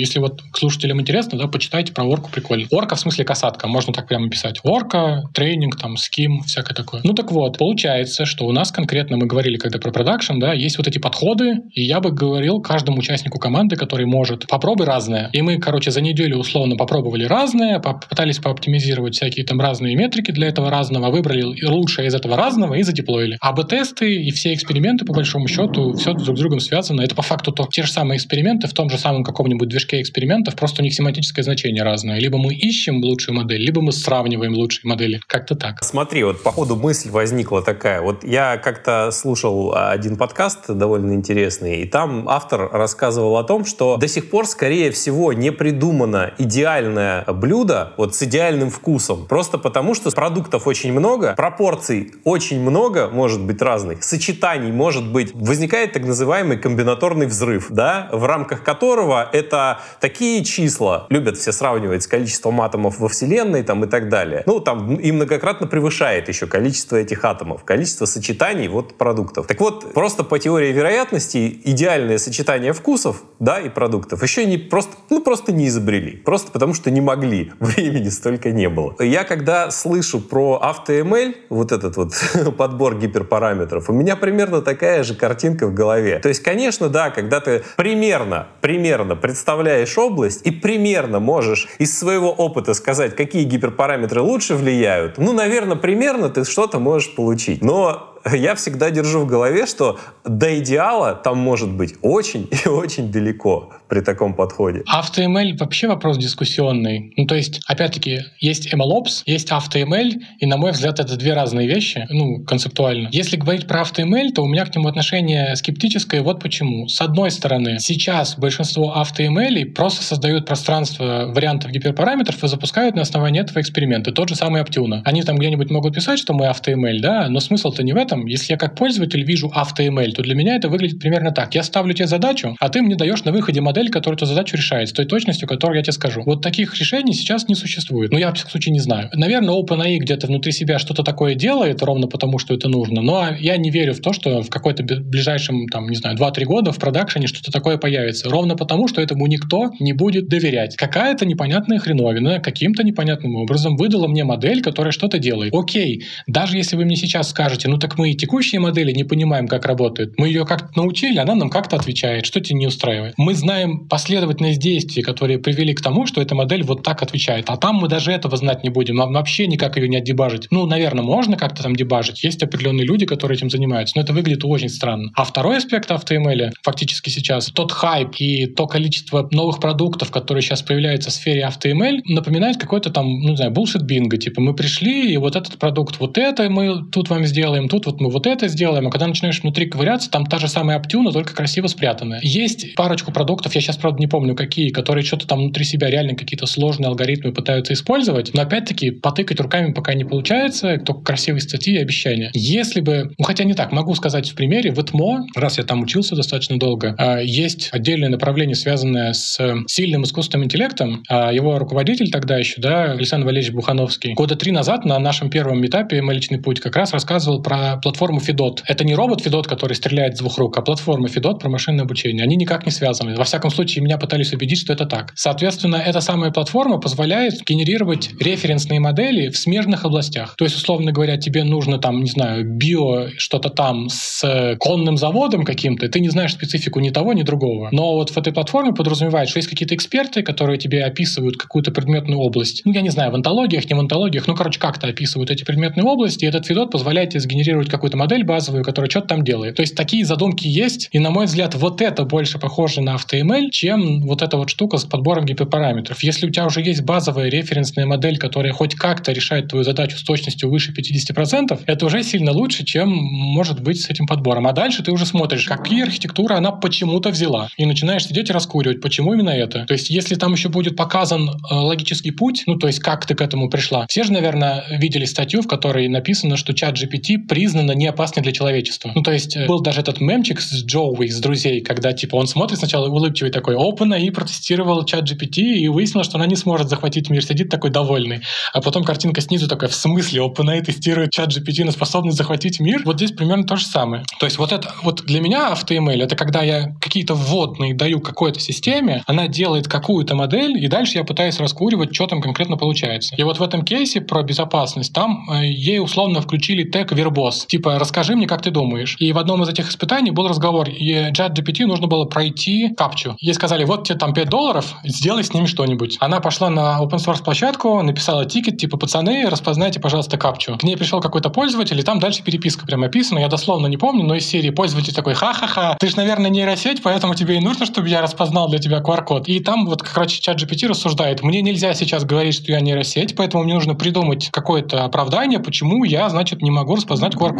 если 0.00 0.18
вот 0.18 0.40
слушателям 0.54 1.00
интересно, 1.00 1.38
да, 1.38 1.46
почитайте 1.46 1.92
про 1.92 2.04
орку, 2.04 2.30
прикольно. 2.30 2.66
Орка 2.70 2.96
в 2.96 3.00
смысле 3.00 3.24
касатка, 3.24 3.68
можно 3.68 3.92
так 3.92 4.08
прямо 4.08 4.28
писать. 4.28 4.60
Орка, 4.62 5.22
тренинг, 5.34 5.78
там, 5.78 5.96
ским, 5.96 6.40
всякое 6.42 6.74
такое. 6.74 7.00
Ну, 7.04 7.12
так 7.12 7.30
вот, 7.30 7.58
получается, 7.58 8.24
что 8.24 8.46
у 8.46 8.52
нас 8.52 8.72
конкретно, 8.72 9.16
мы 9.16 9.26
говорили 9.26 9.56
когда 9.56 9.78
про 9.78 9.90
продакшн, 9.90 10.38
да, 10.38 10.52
есть 10.52 10.78
вот 10.78 10.88
эти 10.88 10.98
подходы, 10.98 11.58
и 11.72 11.82
я 11.82 12.00
бы 12.00 12.10
говорил 12.10 12.60
каждому 12.60 12.98
участнику 12.98 13.38
команды, 13.38 13.76
который 13.76 14.06
может, 14.06 14.46
попробуй 14.46 14.86
разное. 14.86 15.30
И 15.32 15.42
мы, 15.42 15.58
короче, 15.58 15.90
за 15.90 16.00
неделю 16.00 16.38
условно 16.38 16.76
попробовали 16.76 17.24
разное, 17.24 17.78
попытались 17.78 18.38
пооптимизировать 18.38 19.14
всякие 19.14 19.44
там 19.44 19.60
разные 19.60 19.96
метрики 19.96 20.30
для 20.30 20.48
этого 20.48 20.70
разного, 20.70 21.10
выбрали 21.10 21.64
лучшее 21.66 22.08
из 22.08 22.14
этого 22.14 22.36
разного 22.36 22.74
и 22.74 22.82
задеплоили. 22.82 23.36
А 23.40 23.52
б-тесты 23.52 24.14
и 24.14 24.30
все 24.30 24.54
эксперименты, 24.54 25.04
по 25.04 25.12
большому 25.12 25.48
счету, 25.48 25.92
все 25.94 26.12
друг 26.12 26.36
с 26.36 26.40
другом 26.40 26.60
связано. 26.60 27.02
Это 27.08 27.14
по 27.14 27.22
факту 27.22 27.52
то, 27.52 27.66
те 27.72 27.84
же 27.84 27.90
самые 27.90 28.18
эксперименты 28.18 28.68
в 28.68 28.74
том 28.74 28.90
же 28.90 28.98
самом 28.98 29.24
каком-нибудь 29.24 29.66
движке 29.66 30.02
экспериментов, 30.02 30.56
просто 30.56 30.82
у 30.82 30.84
них 30.84 30.92
семантическое 30.92 31.42
значение 31.42 31.82
разное. 31.82 32.18
Либо 32.18 32.36
мы 32.36 32.52
ищем 32.52 33.02
лучшую 33.02 33.34
модель, 33.34 33.62
либо 33.62 33.80
мы 33.80 33.92
сравниваем 33.92 34.52
лучшие 34.52 34.86
модели. 34.90 35.18
Как-то 35.26 35.54
так. 35.54 35.82
Смотри, 35.82 36.22
вот 36.22 36.42
по 36.42 36.52
ходу 36.52 36.76
мысль 36.76 37.08
возникла 37.08 37.62
такая. 37.62 38.02
Вот 38.02 38.24
я 38.24 38.58
как-то 38.58 39.10
слушал 39.10 39.74
один 39.74 40.18
подкаст 40.18 40.68
довольно 40.68 41.14
интересный, 41.14 41.80
и 41.80 41.86
там 41.86 42.28
автор 42.28 42.68
рассказывал 42.70 43.38
о 43.38 43.44
том, 43.44 43.64
что 43.64 43.96
до 43.96 44.06
сих 44.06 44.28
пор, 44.28 44.46
скорее 44.46 44.90
всего, 44.90 45.32
не 45.32 45.50
придумано 45.50 46.34
идеальное 46.36 47.24
блюдо 47.24 47.94
вот 47.96 48.16
с 48.16 48.22
идеальным 48.22 48.68
вкусом. 48.68 49.24
Просто 49.24 49.56
потому, 49.56 49.94
что 49.94 50.10
продуктов 50.10 50.66
очень 50.66 50.92
много, 50.92 51.32
пропорций 51.38 52.12
очень 52.24 52.60
много, 52.60 53.08
может 53.08 53.40
быть, 53.40 53.62
разных, 53.62 54.04
сочетаний 54.04 54.72
может 54.72 55.10
быть. 55.10 55.30
Возникает 55.32 55.94
так 55.94 56.04
называемый 56.04 56.58
комбинаторный 56.58 56.97
взрыв, 56.98 57.66
да, 57.70 58.08
в 58.12 58.24
рамках 58.24 58.62
которого 58.62 59.28
это 59.32 59.80
такие 60.00 60.44
числа, 60.44 61.06
любят 61.08 61.36
все 61.36 61.52
сравнивать 61.52 62.02
с 62.02 62.06
количеством 62.06 62.60
атомов 62.60 62.98
во 62.98 63.08
Вселенной 63.08 63.62
там, 63.62 63.84
и 63.84 63.86
так 63.88 64.08
далее. 64.08 64.42
Ну, 64.46 64.60
там 64.60 64.96
и 64.96 65.12
многократно 65.12 65.66
превышает 65.66 66.28
еще 66.28 66.46
количество 66.46 66.96
этих 66.96 67.24
атомов, 67.24 67.64
количество 67.64 68.06
сочетаний 68.06 68.68
вот 68.68 68.98
продуктов. 68.98 69.46
Так 69.46 69.60
вот, 69.60 69.92
просто 69.92 70.24
по 70.24 70.38
теории 70.38 70.72
вероятности 70.72 71.60
идеальное 71.64 72.18
сочетание 72.18 72.72
вкусов, 72.72 73.22
да, 73.38 73.60
и 73.60 73.68
продуктов 73.68 74.22
еще 74.22 74.44
не 74.44 74.58
просто, 74.58 74.96
ну, 75.10 75.20
просто 75.22 75.52
не 75.52 75.68
изобрели. 75.68 76.16
Просто 76.16 76.52
потому, 76.52 76.74
что 76.74 76.90
не 76.90 77.00
могли. 77.00 77.52
Времени 77.60 78.08
столько 78.08 78.50
не 78.50 78.68
было. 78.68 78.94
Я 79.00 79.24
когда 79.24 79.70
слышу 79.70 80.20
про 80.20 80.60
AutoML, 80.62 81.34
вот 81.48 81.72
этот 81.72 81.96
вот 81.96 82.12
подбор 82.56 82.98
гиперпараметров, 82.98 83.88
у 83.88 83.92
меня 83.92 84.16
примерно 84.16 84.62
такая 84.62 85.02
же 85.02 85.14
картинка 85.14 85.66
в 85.66 85.74
голове. 85.74 86.18
То 86.18 86.28
есть, 86.28 86.42
конечно, 86.42 86.87
да, 86.88 87.10
когда 87.10 87.40
ты 87.40 87.62
примерно, 87.76 88.48
примерно 88.60 89.16
представляешь 89.16 89.96
область 89.98 90.46
и 90.46 90.50
примерно 90.50 91.20
можешь 91.20 91.68
из 91.78 91.98
своего 91.98 92.30
опыта 92.30 92.74
сказать, 92.74 93.16
какие 93.16 93.44
гиперпараметры 93.44 94.20
лучше 94.20 94.54
влияют, 94.54 95.18
ну, 95.18 95.32
наверное, 95.32 95.76
примерно 95.76 96.28
ты 96.28 96.44
что-то 96.44 96.78
можешь 96.78 97.14
получить. 97.14 97.62
Но 97.62 98.17
я 98.32 98.54
всегда 98.54 98.90
держу 98.90 99.20
в 99.20 99.26
голове, 99.26 99.66
что 99.66 99.98
до 100.24 100.58
идеала 100.58 101.14
там 101.14 101.38
может 101.38 101.70
быть 101.70 101.94
очень 102.02 102.48
и 102.64 102.68
очень 102.68 103.10
далеко 103.10 103.70
при 103.88 104.00
таком 104.00 104.34
подходе. 104.34 104.82
AutoML 104.92 105.56
вообще 105.58 105.88
вопрос 105.88 106.18
дискуссионный. 106.18 107.12
Ну, 107.16 107.26
то 107.26 107.34
есть, 107.34 107.60
опять-таки, 107.66 108.20
есть 108.38 108.72
MLOps, 108.72 109.22
есть 109.26 109.50
AutoML, 109.50 110.12
и, 110.38 110.46
на 110.46 110.56
мой 110.56 110.72
взгляд, 110.72 111.00
это 111.00 111.16
две 111.16 111.32
разные 111.32 111.66
вещи, 111.66 112.06
ну, 112.10 112.44
концептуально. 112.44 113.08
Если 113.12 113.36
говорить 113.36 113.66
про 113.66 113.82
AutoML, 113.82 114.32
то 114.34 114.42
у 114.42 114.46
меня 114.46 114.66
к 114.66 114.74
нему 114.74 114.88
отношение 114.88 115.56
скептическое, 115.56 116.22
вот 116.22 116.42
почему. 116.42 116.88
С 116.88 117.00
одной 117.00 117.30
стороны, 117.30 117.78
сейчас 117.78 118.36
большинство 118.36 118.94
AutoML 118.96 119.66
просто 119.72 120.02
создают 120.02 120.46
пространство 120.46 121.32
вариантов 121.34 121.70
гиперпараметров 121.70 122.42
и 122.44 122.48
запускают 122.48 122.94
на 122.94 123.02
основании 123.02 123.40
этого 123.40 123.60
эксперименты. 123.60 124.12
Тот 124.12 124.28
же 124.28 124.36
самый 124.36 124.62
Aptuna. 124.62 125.00
Они 125.04 125.22
там 125.22 125.36
где-нибудь 125.36 125.70
могут 125.70 125.94
писать, 125.94 126.18
что 126.18 126.34
мы 126.34 126.46
AutoML, 126.46 127.00
да, 127.00 127.28
но 127.28 127.40
смысл-то 127.40 127.82
не 127.82 127.92
в 127.92 127.96
этом. 127.96 128.07
Если 128.26 128.52
я 128.52 128.58
как 128.58 128.74
пользователь 128.74 129.22
вижу 129.22 129.52
AutoML, 129.54 130.12
то 130.12 130.22
для 130.22 130.34
меня 130.34 130.56
это 130.56 130.68
выглядит 130.68 131.00
примерно 131.00 131.30
так. 131.32 131.54
Я 131.54 131.62
ставлю 131.62 131.92
тебе 131.94 132.06
задачу, 132.06 132.56
а 132.60 132.68
ты 132.68 132.82
мне 132.82 132.96
даешь 132.96 133.24
на 133.24 133.32
выходе 133.32 133.60
модель 133.60 133.90
которая 133.90 134.16
эту 134.16 134.26
задачу 134.26 134.56
решает 134.56 134.88
с 134.88 134.92
той 134.92 135.06
точностью, 135.06 135.48
которую 135.48 135.78
я 135.78 135.82
тебе 135.82 135.92
скажу. 135.92 136.22
Вот 136.24 136.42
таких 136.42 136.78
решений 136.78 137.12
сейчас 137.12 137.48
не 137.48 137.54
существует. 137.54 138.12
Ну, 138.12 138.18
я, 138.18 138.30
в 138.30 138.34
всяком 138.34 138.50
случае, 138.52 138.72
не 138.72 138.80
знаю. 138.80 139.10
Наверное, 139.12 139.54
OpenAI 139.54 139.98
где-то 139.98 140.26
внутри 140.26 140.52
себя 140.52 140.78
что-то 140.78 141.02
такое 141.02 141.34
делает, 141.34 141.82
ровно 141.82 142.06
потому, 142.06 142.38
что 142.38 142.54
это 142.54 142.68
нужно, 142.68 143.02
но 143.02 143.28
я 143.38 143.56
не 143.56 143.70
верю 143.70 143.94
в 143.94 144.00
то, 144.00 144.12
что 144.12 144.42
в 144.42 144.50
какой-то 144.50 144.82
ближайшем, 144.82 145.66
там, 145.68 145.88
не 145.88 145.96
знаю, 145.96 146.16
2-3 146.16 146.44
года 146.44 146.72
в 146.72 146.78
продакшене 146.78 147.26
что-то 147.26 147.50
такое 147.50 147.76
появится. 147.76 148.28
Ровно 148.28 148.56
потому, 148.56 148.88
что 148.88 149.00
этому 149.00 149.26
никто 149.26 149.70
не 149.80 149.92
будет 149.92 150.28
доверять. 150.28 150.76
Какая-то 150.76 151.26
непонятная 151.26 151.78
хреновина 151.78 152.40
каким-то 152.40 152.82
непонятным 152.82 153.36
образом 153.36 153.76
выдала 153.76 154.06
мне 154.08 154.24
модель, 154.24 154.62
которая 154.62 154.92
что-то 154.92 155.18
делает. 155.18 155.54
Окей, 155.54 156.04
даже 156.26 156.56
если 156.56 156.76
вы 156.76 156.84
мне 156.84 156.96
сейчас 156.96 157.30
скажете, 157.30 157.68
ну 157.68 157.78
так 157.78 157.97
мы 157.98 158.10
и 158.10 158.14
текущие 158.14 158.60
модели 158.60 158.92
не 158.92 159.04
понимаем, 159.04 159.48
как 159.48 159.66
работают. 159.66 160.14
Мы 160.18 160.28
ее 160.28 160.46
как-то 160.46 160.68
научили, 160.76 161.18
она 161.18 161.34
нам 161.34 161.50
как-то 161.50 161.76
отвечает. 161.76 162.26
Что 162.26 162.40
тебе 162.40 162.58
не 162.58 162.66
устраивает? 162.66 163.14
Мы 163.16 163.34
знаем 163.34 163.86
последовательность 163.88 164.60
действий, 164.60 165.02
которые 165.02 165.38
привели 165.38 165.74
к 165.74 165.80
тому, 165.80 166.06
что 166.06 166.20
эта 166.22 166.34
модель 166.34 166.62
вот 166.62 166.82
так 166.82 167.02
отвечает. 167.02 167.50
А 167.50 167.56
там 167.56 167.76
мы 167.76 167.88
даже 167.88 168.12
этого 168.12 168.36
знать 168.36 168.62
не 168.62 168.70
будем. 168.70 168.96
Нам 168.96 169.12
вообще 169.12 169.46
никак 169.46 169.76
ее 169.76 169.88
не 169.88 169.96
отдебажить. 169.96 170.48
Ну, 170.50 170.66
наверное, 170.66 171.04
можно 171.04 171.36
как-то 171.36 171.62
там 171.62 171.74
дебажить. 171.74 172.22
Есть 172.22 172.42
определенные 172.42 172.86
люди, 172.86 173.06
которые 173.06 173.36
этим 173.36 173.50
занимаются, 173.50 173.96
но 173.96 174.02
это 174.02 174.12
выглядит 174.12 174.44
очень 174.44 174.68
странно. 174.68 175.10
А 175.14 175.24
второй 175.24 175.58
аспект 175.58 175.90
AutoML 175.90 176.52
фактически 176.62 177.10
сейчас, 177.10 177.46
тот 177.46 177.72
хайп 177.72 178.14
и 178.18 178.46
то 178.46 178.66
количество 178.66 179.28
новых 179.32 179.60
продуктов, 179.60 180.10
которые 180.10 180.42
сейчас 180.42 180.62
появляются 180.62 181.10
в 181.10 181.12
сфере 181.12 181.48
AutoML, 181.48 182.02
напоминает 182.06 182.58
какой-то 182.58 182.90
там, 182.90 183.06
ну, 183.20 183.30
не 183.30 183.36
знаю, 183.36 183.52
bullshit 183.52 183.82
бинго. 183.82 184.16
Типа 184.16 184.40
мы 184.40 184.54
пришли, 184.54 185.12
и 185.12 185.16
вот 185.16 185.36
этот 185.36 185.58
продукт, 185.58 185.98
вот 185.98 186.18
это 186.18 186.48
мы 186.48 186.84
тут 186.90 187.10
вам 187.10 187.24
сделаем, 187.26 187.68
тут 187.68 187.86
вот 187.88 188.00
мы 188.00 188.10
вот 188.10 188.26
это 188.26 188.48
сделаем. 188.48 188.86
А 188.86 188.90
когда 188.90 189.06
начинаешь 189.06 189.42
внутри 189.42 189.66
ковыряться, 189.66 190.10
там 190.10 190.26
та 190.26 190.38
же 190.38 190.48
самая 190.48 190.78
Aptuna, 190.78 191.12
только 191.12 191.34
красиво 191.34 191.66
спрятанная. 191.66 192.20
Есть 192.22 192.74
парочку 192.74 193.12
продуктов, 193.12 193.54
я 193.54 193.60
сейчас, 193.60 193.76
правда, 193.76 193.98
не 193.98 194.06
помню 194.06 194.34
какие, 194.34 194.70
которые 194.70 195.04
что-то 195.04 195.26
там 195.26 195.40
внутри 195.40 195.64
себя 195.64 195.90
реально 195.90 196.14
какие-то 196.14 196.46
сложные 196.46 196.88
алгоритмы 196.88 197.32
пытаются 197.32 197.72
использовать, 197.72 198.34
но 198.34 198.42
опять-таки 198.42 198.90
потыкать 198.90 199.40
руками 199.40 199.72
пока 199.72 199.94
не 199.94 200.04
получается, 200.04 200.78
только 200.78 201.02
красивые 201.02 201.40
статьи 201.40 201.74
и 201.74 201.78
обещания. 201.78 202.30
Если 202.34 202.80
бы, 202.80 203.12
ну 203.18 203.24
хотя 203.24 203.44
не 203.44 203.54
так, 203.54 203.72
могу 203.72 203.94
сказать 203.94 204.30
в 204.30 204.34
примере, 204.34 204.70
в 204.70 204.78
ЭТМО, 204.78 205.26
раз 205.34 205.58
я 205.58 205.64
там 205.64 205.82
учился 205.82 206.14
достаточно 206.14 206.58
долго, 206.58 206.94
а, 206.98 207.18
есть 207.20 207.70
отдельное 207.72 208.08
направление, 208.08 208.54
связанное 208.54 209.12
с 209.12 209.38
сильным 209.66 210.04
искусственным 210.04 210.46
интеллектом. 210.46 211.02
А, 211.08 211.32
его 211.32 211.58
руководитель 211.58 212.10
тогда 212.10 212.38
еще, 212.38 212.60
да, 212.60 212.92
Александр 212.92 213.26
Валерьевич 213.26 213.54
Бухановский, 213.54 214.14
года 214.14 214.36
три 214.36 214.52
назад 214.52 214.84
на 214.84 214.98
нашем 214.98 215.30
первом 215.30 215.64
этапе 215.64 216.02
«Мой 216.02 216.14
личный 216.14 216.40
путь» 216.40 216.60
как 216.60 216.76
раз 216.76 216.92
рассказывал 216.92 217.42
про 217.42 217.77
платформу 217.82 218.20
Fedot. 218.20 218.60
Это 218.66 218.84
не 218.84 218.94
робот 218.94 219.26
Fedot, 219.26 219.44
который 219.44 219.74
стреляет 219.74 220.16
с 220.16 220.20
двух 220.20 220.38
рук, 220.38 220.56
а 220.58 220.62
платформа 220.62 221.08
Fedot 221.08 221.38
про 221.38 221.48
машинное 221.48 221.84
обучение. 221.84 222.22
Они 222.24 222.36
никак 222.36 222.66
не 222.66 222.72
связаны. 222.72 223.16
Во 223.16 223.24
всяком 223.24 223.50
случае, 223.50 223.84
меня 223.84 223.98
пытались 223.98 224.32
убедить, 224.32 224.58
что 224.58 224.72
это 224.72 224.86
так. 224.86 225.12
Соответственно, 225.14 225.76
эта 225.76 226.00
самая 226.00 226.30
платформа 226.30 226.78
позволяет 226.78 227.44
генерировать 227.46 228.10
референсные 228.20 228.80
модели 228.80 229.28
в 229.28 229.36
смежных 229.38 229.84
областях. 229.84 230.34
То 230.36 230.44
есть, 230.44 230.56
условно 230.56 230.92
говоря, 230.92 231.16
тебе 231.16 231.44
нужно 231.44 231.78
там, 231.78 232.02
не 232.02 232.10
знаю, 232.10 232.44
био 232.44 233.08
что-то 233.16 233.50
там 233.50 233.88
с 233.88 234.56
конным 234.58 234.96
заводом 234.96 235.44
каким-то, 235.44 235.88
ты 235.88 236.00
не 236.00 236.08
знаешь 236.08 236.32
специфику 236.32 236.80
ни 236.80 236.90
того, 236.90 237.12
ни 237.12 237.22
другого. 237.22 237.68
Но 237.72 237.94
вот 237.94 238.10
в 238.10 238.18
этой 238.18 238.32
платформе 238.32 238.72
подразумевает, 238.72 239.28
что 239.28 239.38
есть 239.38 239.48
какие-то 239.48 239.74
эксперты, 239.74 240.22
которые 240.22 240.58
тебе 240.58 240.84
описывают 240.84 241.36
какую-то 241.36 241.70
предметную 241.70 242.18
область. 242.18 242.62
Ну, 242.64 242.72
я 242.72 242.80
не 242.80 242.90
знаю, 242.90 243.12
в 243.12 243.14
антологиях, 243.14 243.68
не 243.68 243.74
в 243.74 243.80
антологиях, 243.80 244.26
ну, 244.26 244.34
короче, 244.34 244.58
как-то 244.60 244.86
описывают 244.86 245.30
эти 245.30 245.44
предметные 245.44 245.84
области, 245.84 246.24
и 246.24 246.28
этот 246.28 246.46
Федот 246.46 246.70
позволяет 246.70 247.10
тебе 247.10 247.20
сгенерировать 247.20 247.67
какую-то 247.68 247.96
модель 247.96 248.24
базовую, 248.24 248.64
которая 248.64 248.90
что-то 248.90 249.08
там 249.08 249.24
делает. 249.24 249.56
То 249.56 249.62
есть 249.62 249.74
такие 249.74 250.04
задумки 250.04 250.46
есть, 250.46 250.88
и, 250.92 250.98
на 250.98 251.10
мой 251.10 251.26
взгляд, 251.26 251.54
вот 251.54 251.80
это 251.80 252.04
больше 252.04 252.38
похоже 252.38 252.80
на 252.80 252.96
AutoML, 252.96 253.50
чем 253.50 254.02
вот 254.02 254.22
эта 254.22 254.36
вот 254.36 254.50
штука 254.50 254.78
с 254.78 254.84
подбором 254.84 255.24
GP-параметров. 255.24 256.02
Если 256.02 256.26
у 256.26 256.30
тебя 256.30 256.46
уже 256.46 256.60
есть 256.60 256.82
базовая 256.82 257.28
референсная 257.28 257.86
модель, 257.86 258.18
которая 258.18 258.52
хоть 258.52 258.74
как-то 258.74 259.12
решает 259.12 259.48
твою 259.48 259.64
задачу 259.64 259.96
с 259.96 260.02
точностью 260.02 260.50
выше 260.50 260.72
50%, 260.72 261.60
это 261.66 261.86
уже 261.86 262.02
сильно 262.02 262.32
лучше, 262.32 262.64
чем 262.64 262.88
может 262.90 263.62
быть 263.62 263.80
с 263.80 263.90
этим 263.90 264.06
подбором. 264.06 264.46
А 264.46 264.52
дальше 264.52 264.82
ты 264.82 264.92
уже 264.92 265.06
смотришь, 265.06 265.46
какие 265.46 265.82
архитектуры 265.82 266.34
она 266.34 266.52
почему-то 266.52 267.10
взяла. 267.10 267.48
И 267.56 267.66
начинаешь 267.66 268.06
сидеть 268.06 268.30
и 268.30 268.32
раскуривать, 268.32 268.80
почему 268.80 269.14
именно 269.14 269.30
это. 269.30 269.64
То 269.66 269.74
есть, 269.74 269.90
если 269.90 270.14
там 270.14 270.32
еще 270.32 270.48
будет 270.48 270.76
показан 270.76 271.28
э, 271.28 271.54
логический 271.54 272.10
путь, 272.10 272.44
ну, 272.46 272.56
то 272.56 272.66
есть, 272.66 272.80
как 272.80 273.06
ты 273.06 273.14
к 273.14 273.20
этому 273.20 273.50
пришла. 273.50 273.86
Все 273.88 274.04
же, 274.04 274.12
наверное, 274.12 274.64
видели 274.70 275.04
статью, 275.04 275.42
в 275.42 275.48
которой 275.48 275.88
написано, 275.88 276.36
что 276.36 276.54
чат 276.54 276.76
GPT 276.76 277.26
признано 277.58 277.76
не 277.76 277.86
опасный 277.86 278.22
для 278.22 278.32
человечества. 278.32 278.92
Ну, 278.94 279.02
то 279.02 279.12
есть, 279.12 279.36
э, 279.36 279.46
был 279.46 279.60
даже 279.60 279.80
этот 279.80 280.00
мемчик 280.00 280.40
с 280.40 280.64
Джоуи, 280.64 281.08
с 281.08 281.18
друзей, 281.18 281.60
когда, 281.60 281.92
типа, 281.92 282.16
он 282.16 282.26
смотрит 282.26 282.58
сначала 282.58 282.88
улыбчивый 282.88 283.32
такой, 283.32 283.56
опана, 283.56 283.94
и 283.94 284.10
протестировал 284.10 284.84
чат 284.84 285.10
GPT, 285.10 285.40
и 285.40 285.68
выяснилось, 285.68 286.06
что 286.06 286.18
она 286.18 286.26
не 286.26 286.36
сможет 286.36 286.68
захватить 286.68 287.10
мир, 287.10 287.24
сидит 287.24 287.48
такой 287.48 287.70
довольный. 287.70 288.20
А 288.52 288.60
потом 288.60 288.84
картинка 288.84 289.20
снизу 289.20 289.48
такая, 289.48 289.68
в 289.70 289.74
смысле, 289.74 290.22
OpenAI 290.22 290.62
тестирует 290.62 291.10
чат 291.10 291.30
GPT 291.30 291.64
на 291.64 291.72
способность 291.72 292.16
захватить 292.16 292.60
мир? 292.60 292.82
Вот 292.84 292.96
здесь 292.96 293.10
примерно 293.10 293.44
то 293.44 293.56
же 293.56 293.66
самое. 293.66 294.04
То 294.20 294.26
есть 294.26 294.38
вот 294.38 294.52
это, 294.52 294.72
вот 294.82 295.04
для 295.04 295.20
меня 295.20 295.52
AutoML, 295.52 296.02
это 296.02 296.14
когда 296.14 296.42
я 296.42 296.74
какие-то 296.80 297.14
вводные 297.14 297.74
даю 297.74 298.00
какой-то 298.00 298.38
системе, 298.40 299.02
она 299.06 299.26
делает 299.26 299.66
какую-то 299.66 300.14
модель, 300.14 300.64
и 300.64 300.68
дальше 300.68 300.98
я 300.98 301.04
пытаюсь 301.04 301.38
раскуривать, 301.38 301.94
что 301.94 302.06
там 302.06 302.20
конкретно 302.20 302.56
получается. 302.56 303.14
И 303.16 303.22
вот 303.24 303.38
в 303.38 303.42
этом 303.42 303.64
кейсе 303.64 304.00
про 304.00 304.22
безопасность, 304.22 304.92
там 304.92 305.28
э, 305.30 305.46
ей 305.46 305.80
условно 305.80 306.20
включили 306.20 306.68
тег 306.70 306.92
вербос. 306.92 307.46
Типа, 307.48 307.78
расскажи 307.78 308.14
мне, 308.14 308.26
как 308.26 308.42
ты 308.42 308.50
думаешь. 308.50 308.96
И 308.98 309.12
в 309.12 309.18
одном 309.18 309.42
из 309.42 309.48
этих 309.48 309.70
испытаний 309.70 310.10
был 310.10 310.28
разговор, 310.28 310.68
и 310.68 311.12
чат 311.14 311.38
GPT 311.38 311.64
нужно 311.64 311.86
было 311.86 312.04
пройти 312.04 312.74
капчу. 312.76 313.16
Ей 313.20 313.32
сказали, 313.32 313.64
вот 313.64 313.88
тебе 313.88 313.98
там 313.98 314.12
5 314.12 314.28
долларов, 314.28 314.74
сделай 314.84 315.24
с 315.24 315.32
ними 315.32 315.46
что-нибудь. 315.46 315.96
Она 316.00 316.20
пошла 316.20 316.50
на 316.50 316.78
open 316.82 316.98
source 316.98 317.24
площадку, 317.24 317.80
написала 317.82 318.26
тикет, 318.26 318.58
типа, 318.58 318.76
пацаны, 318.76 319.26
распознайте, 319.30 319.80
пожалуйста, 319.80 320.18
капчу. 320.18 320.58
К 320.58 320.62
ней 320.62 320.76
пришел 320.76 321.00
какой-то 321.00 321.30
пользователь, 321.30 321.78
и 321.78 321.82
там 321.82 322.00
дальше 322.00 322.22
переписка 322.22 322.66
прям 322.66 322.84
описана. 322.84 323.20
Я 323.20 323.28
дословно 323.28 323.66
не 323.66 323.78
помню, 323.78 324.04
но 324.04 324.14
из 324.14 324.26
серии 324.26 324.50
пользователь 324.50 324.94
такой, 324.94 325.14
ха-ха-ха, 325.14 325.76
ты 325.80 325.88
же, 325.88 325.96
наверное, 325.96 326.30
нейросеть, 326.30 326.82
поэтому 326.82 327.14
тебе 327.14 327.36
и 327.36 327.40
нужно, 327.40 327.64
чтобы 327.64 327.88
я 327.88 328.02
распознал 328.02 328.50
для 328.50 328.58
тебя 328.58 328.80
QR-код. 328.80 329.26
И 329.26 329.40
там 329.40 329.64
вот, 329.64 329.82
короче, 329.82 330.20
чат 330.20 330.38
GPT 330.42 330.68
рассуждает, 330.68 331.22
мне 331.22 331.40
нельзя 331.40 331.72
сейчас 331.72 332.04
говорить, 332.04 332.34
что 332.34 332.52
я 332.52 332.60
нейросеть, 332.60 333.16
поэтому 333.16 333.44
мне 333.44 333.54
нужно 333.54 333.74
придумать 333.74 334.28
какое-то 334.30 334.84
оправдание, 334.84 335.38
почему 335.38 335.84
я, 335.84 336.10
значит, 336.10 336.42
не 336.42 336.50
могу 336.50 336.76
распознать 336.76 337.14
QR-код. 337.14 337.37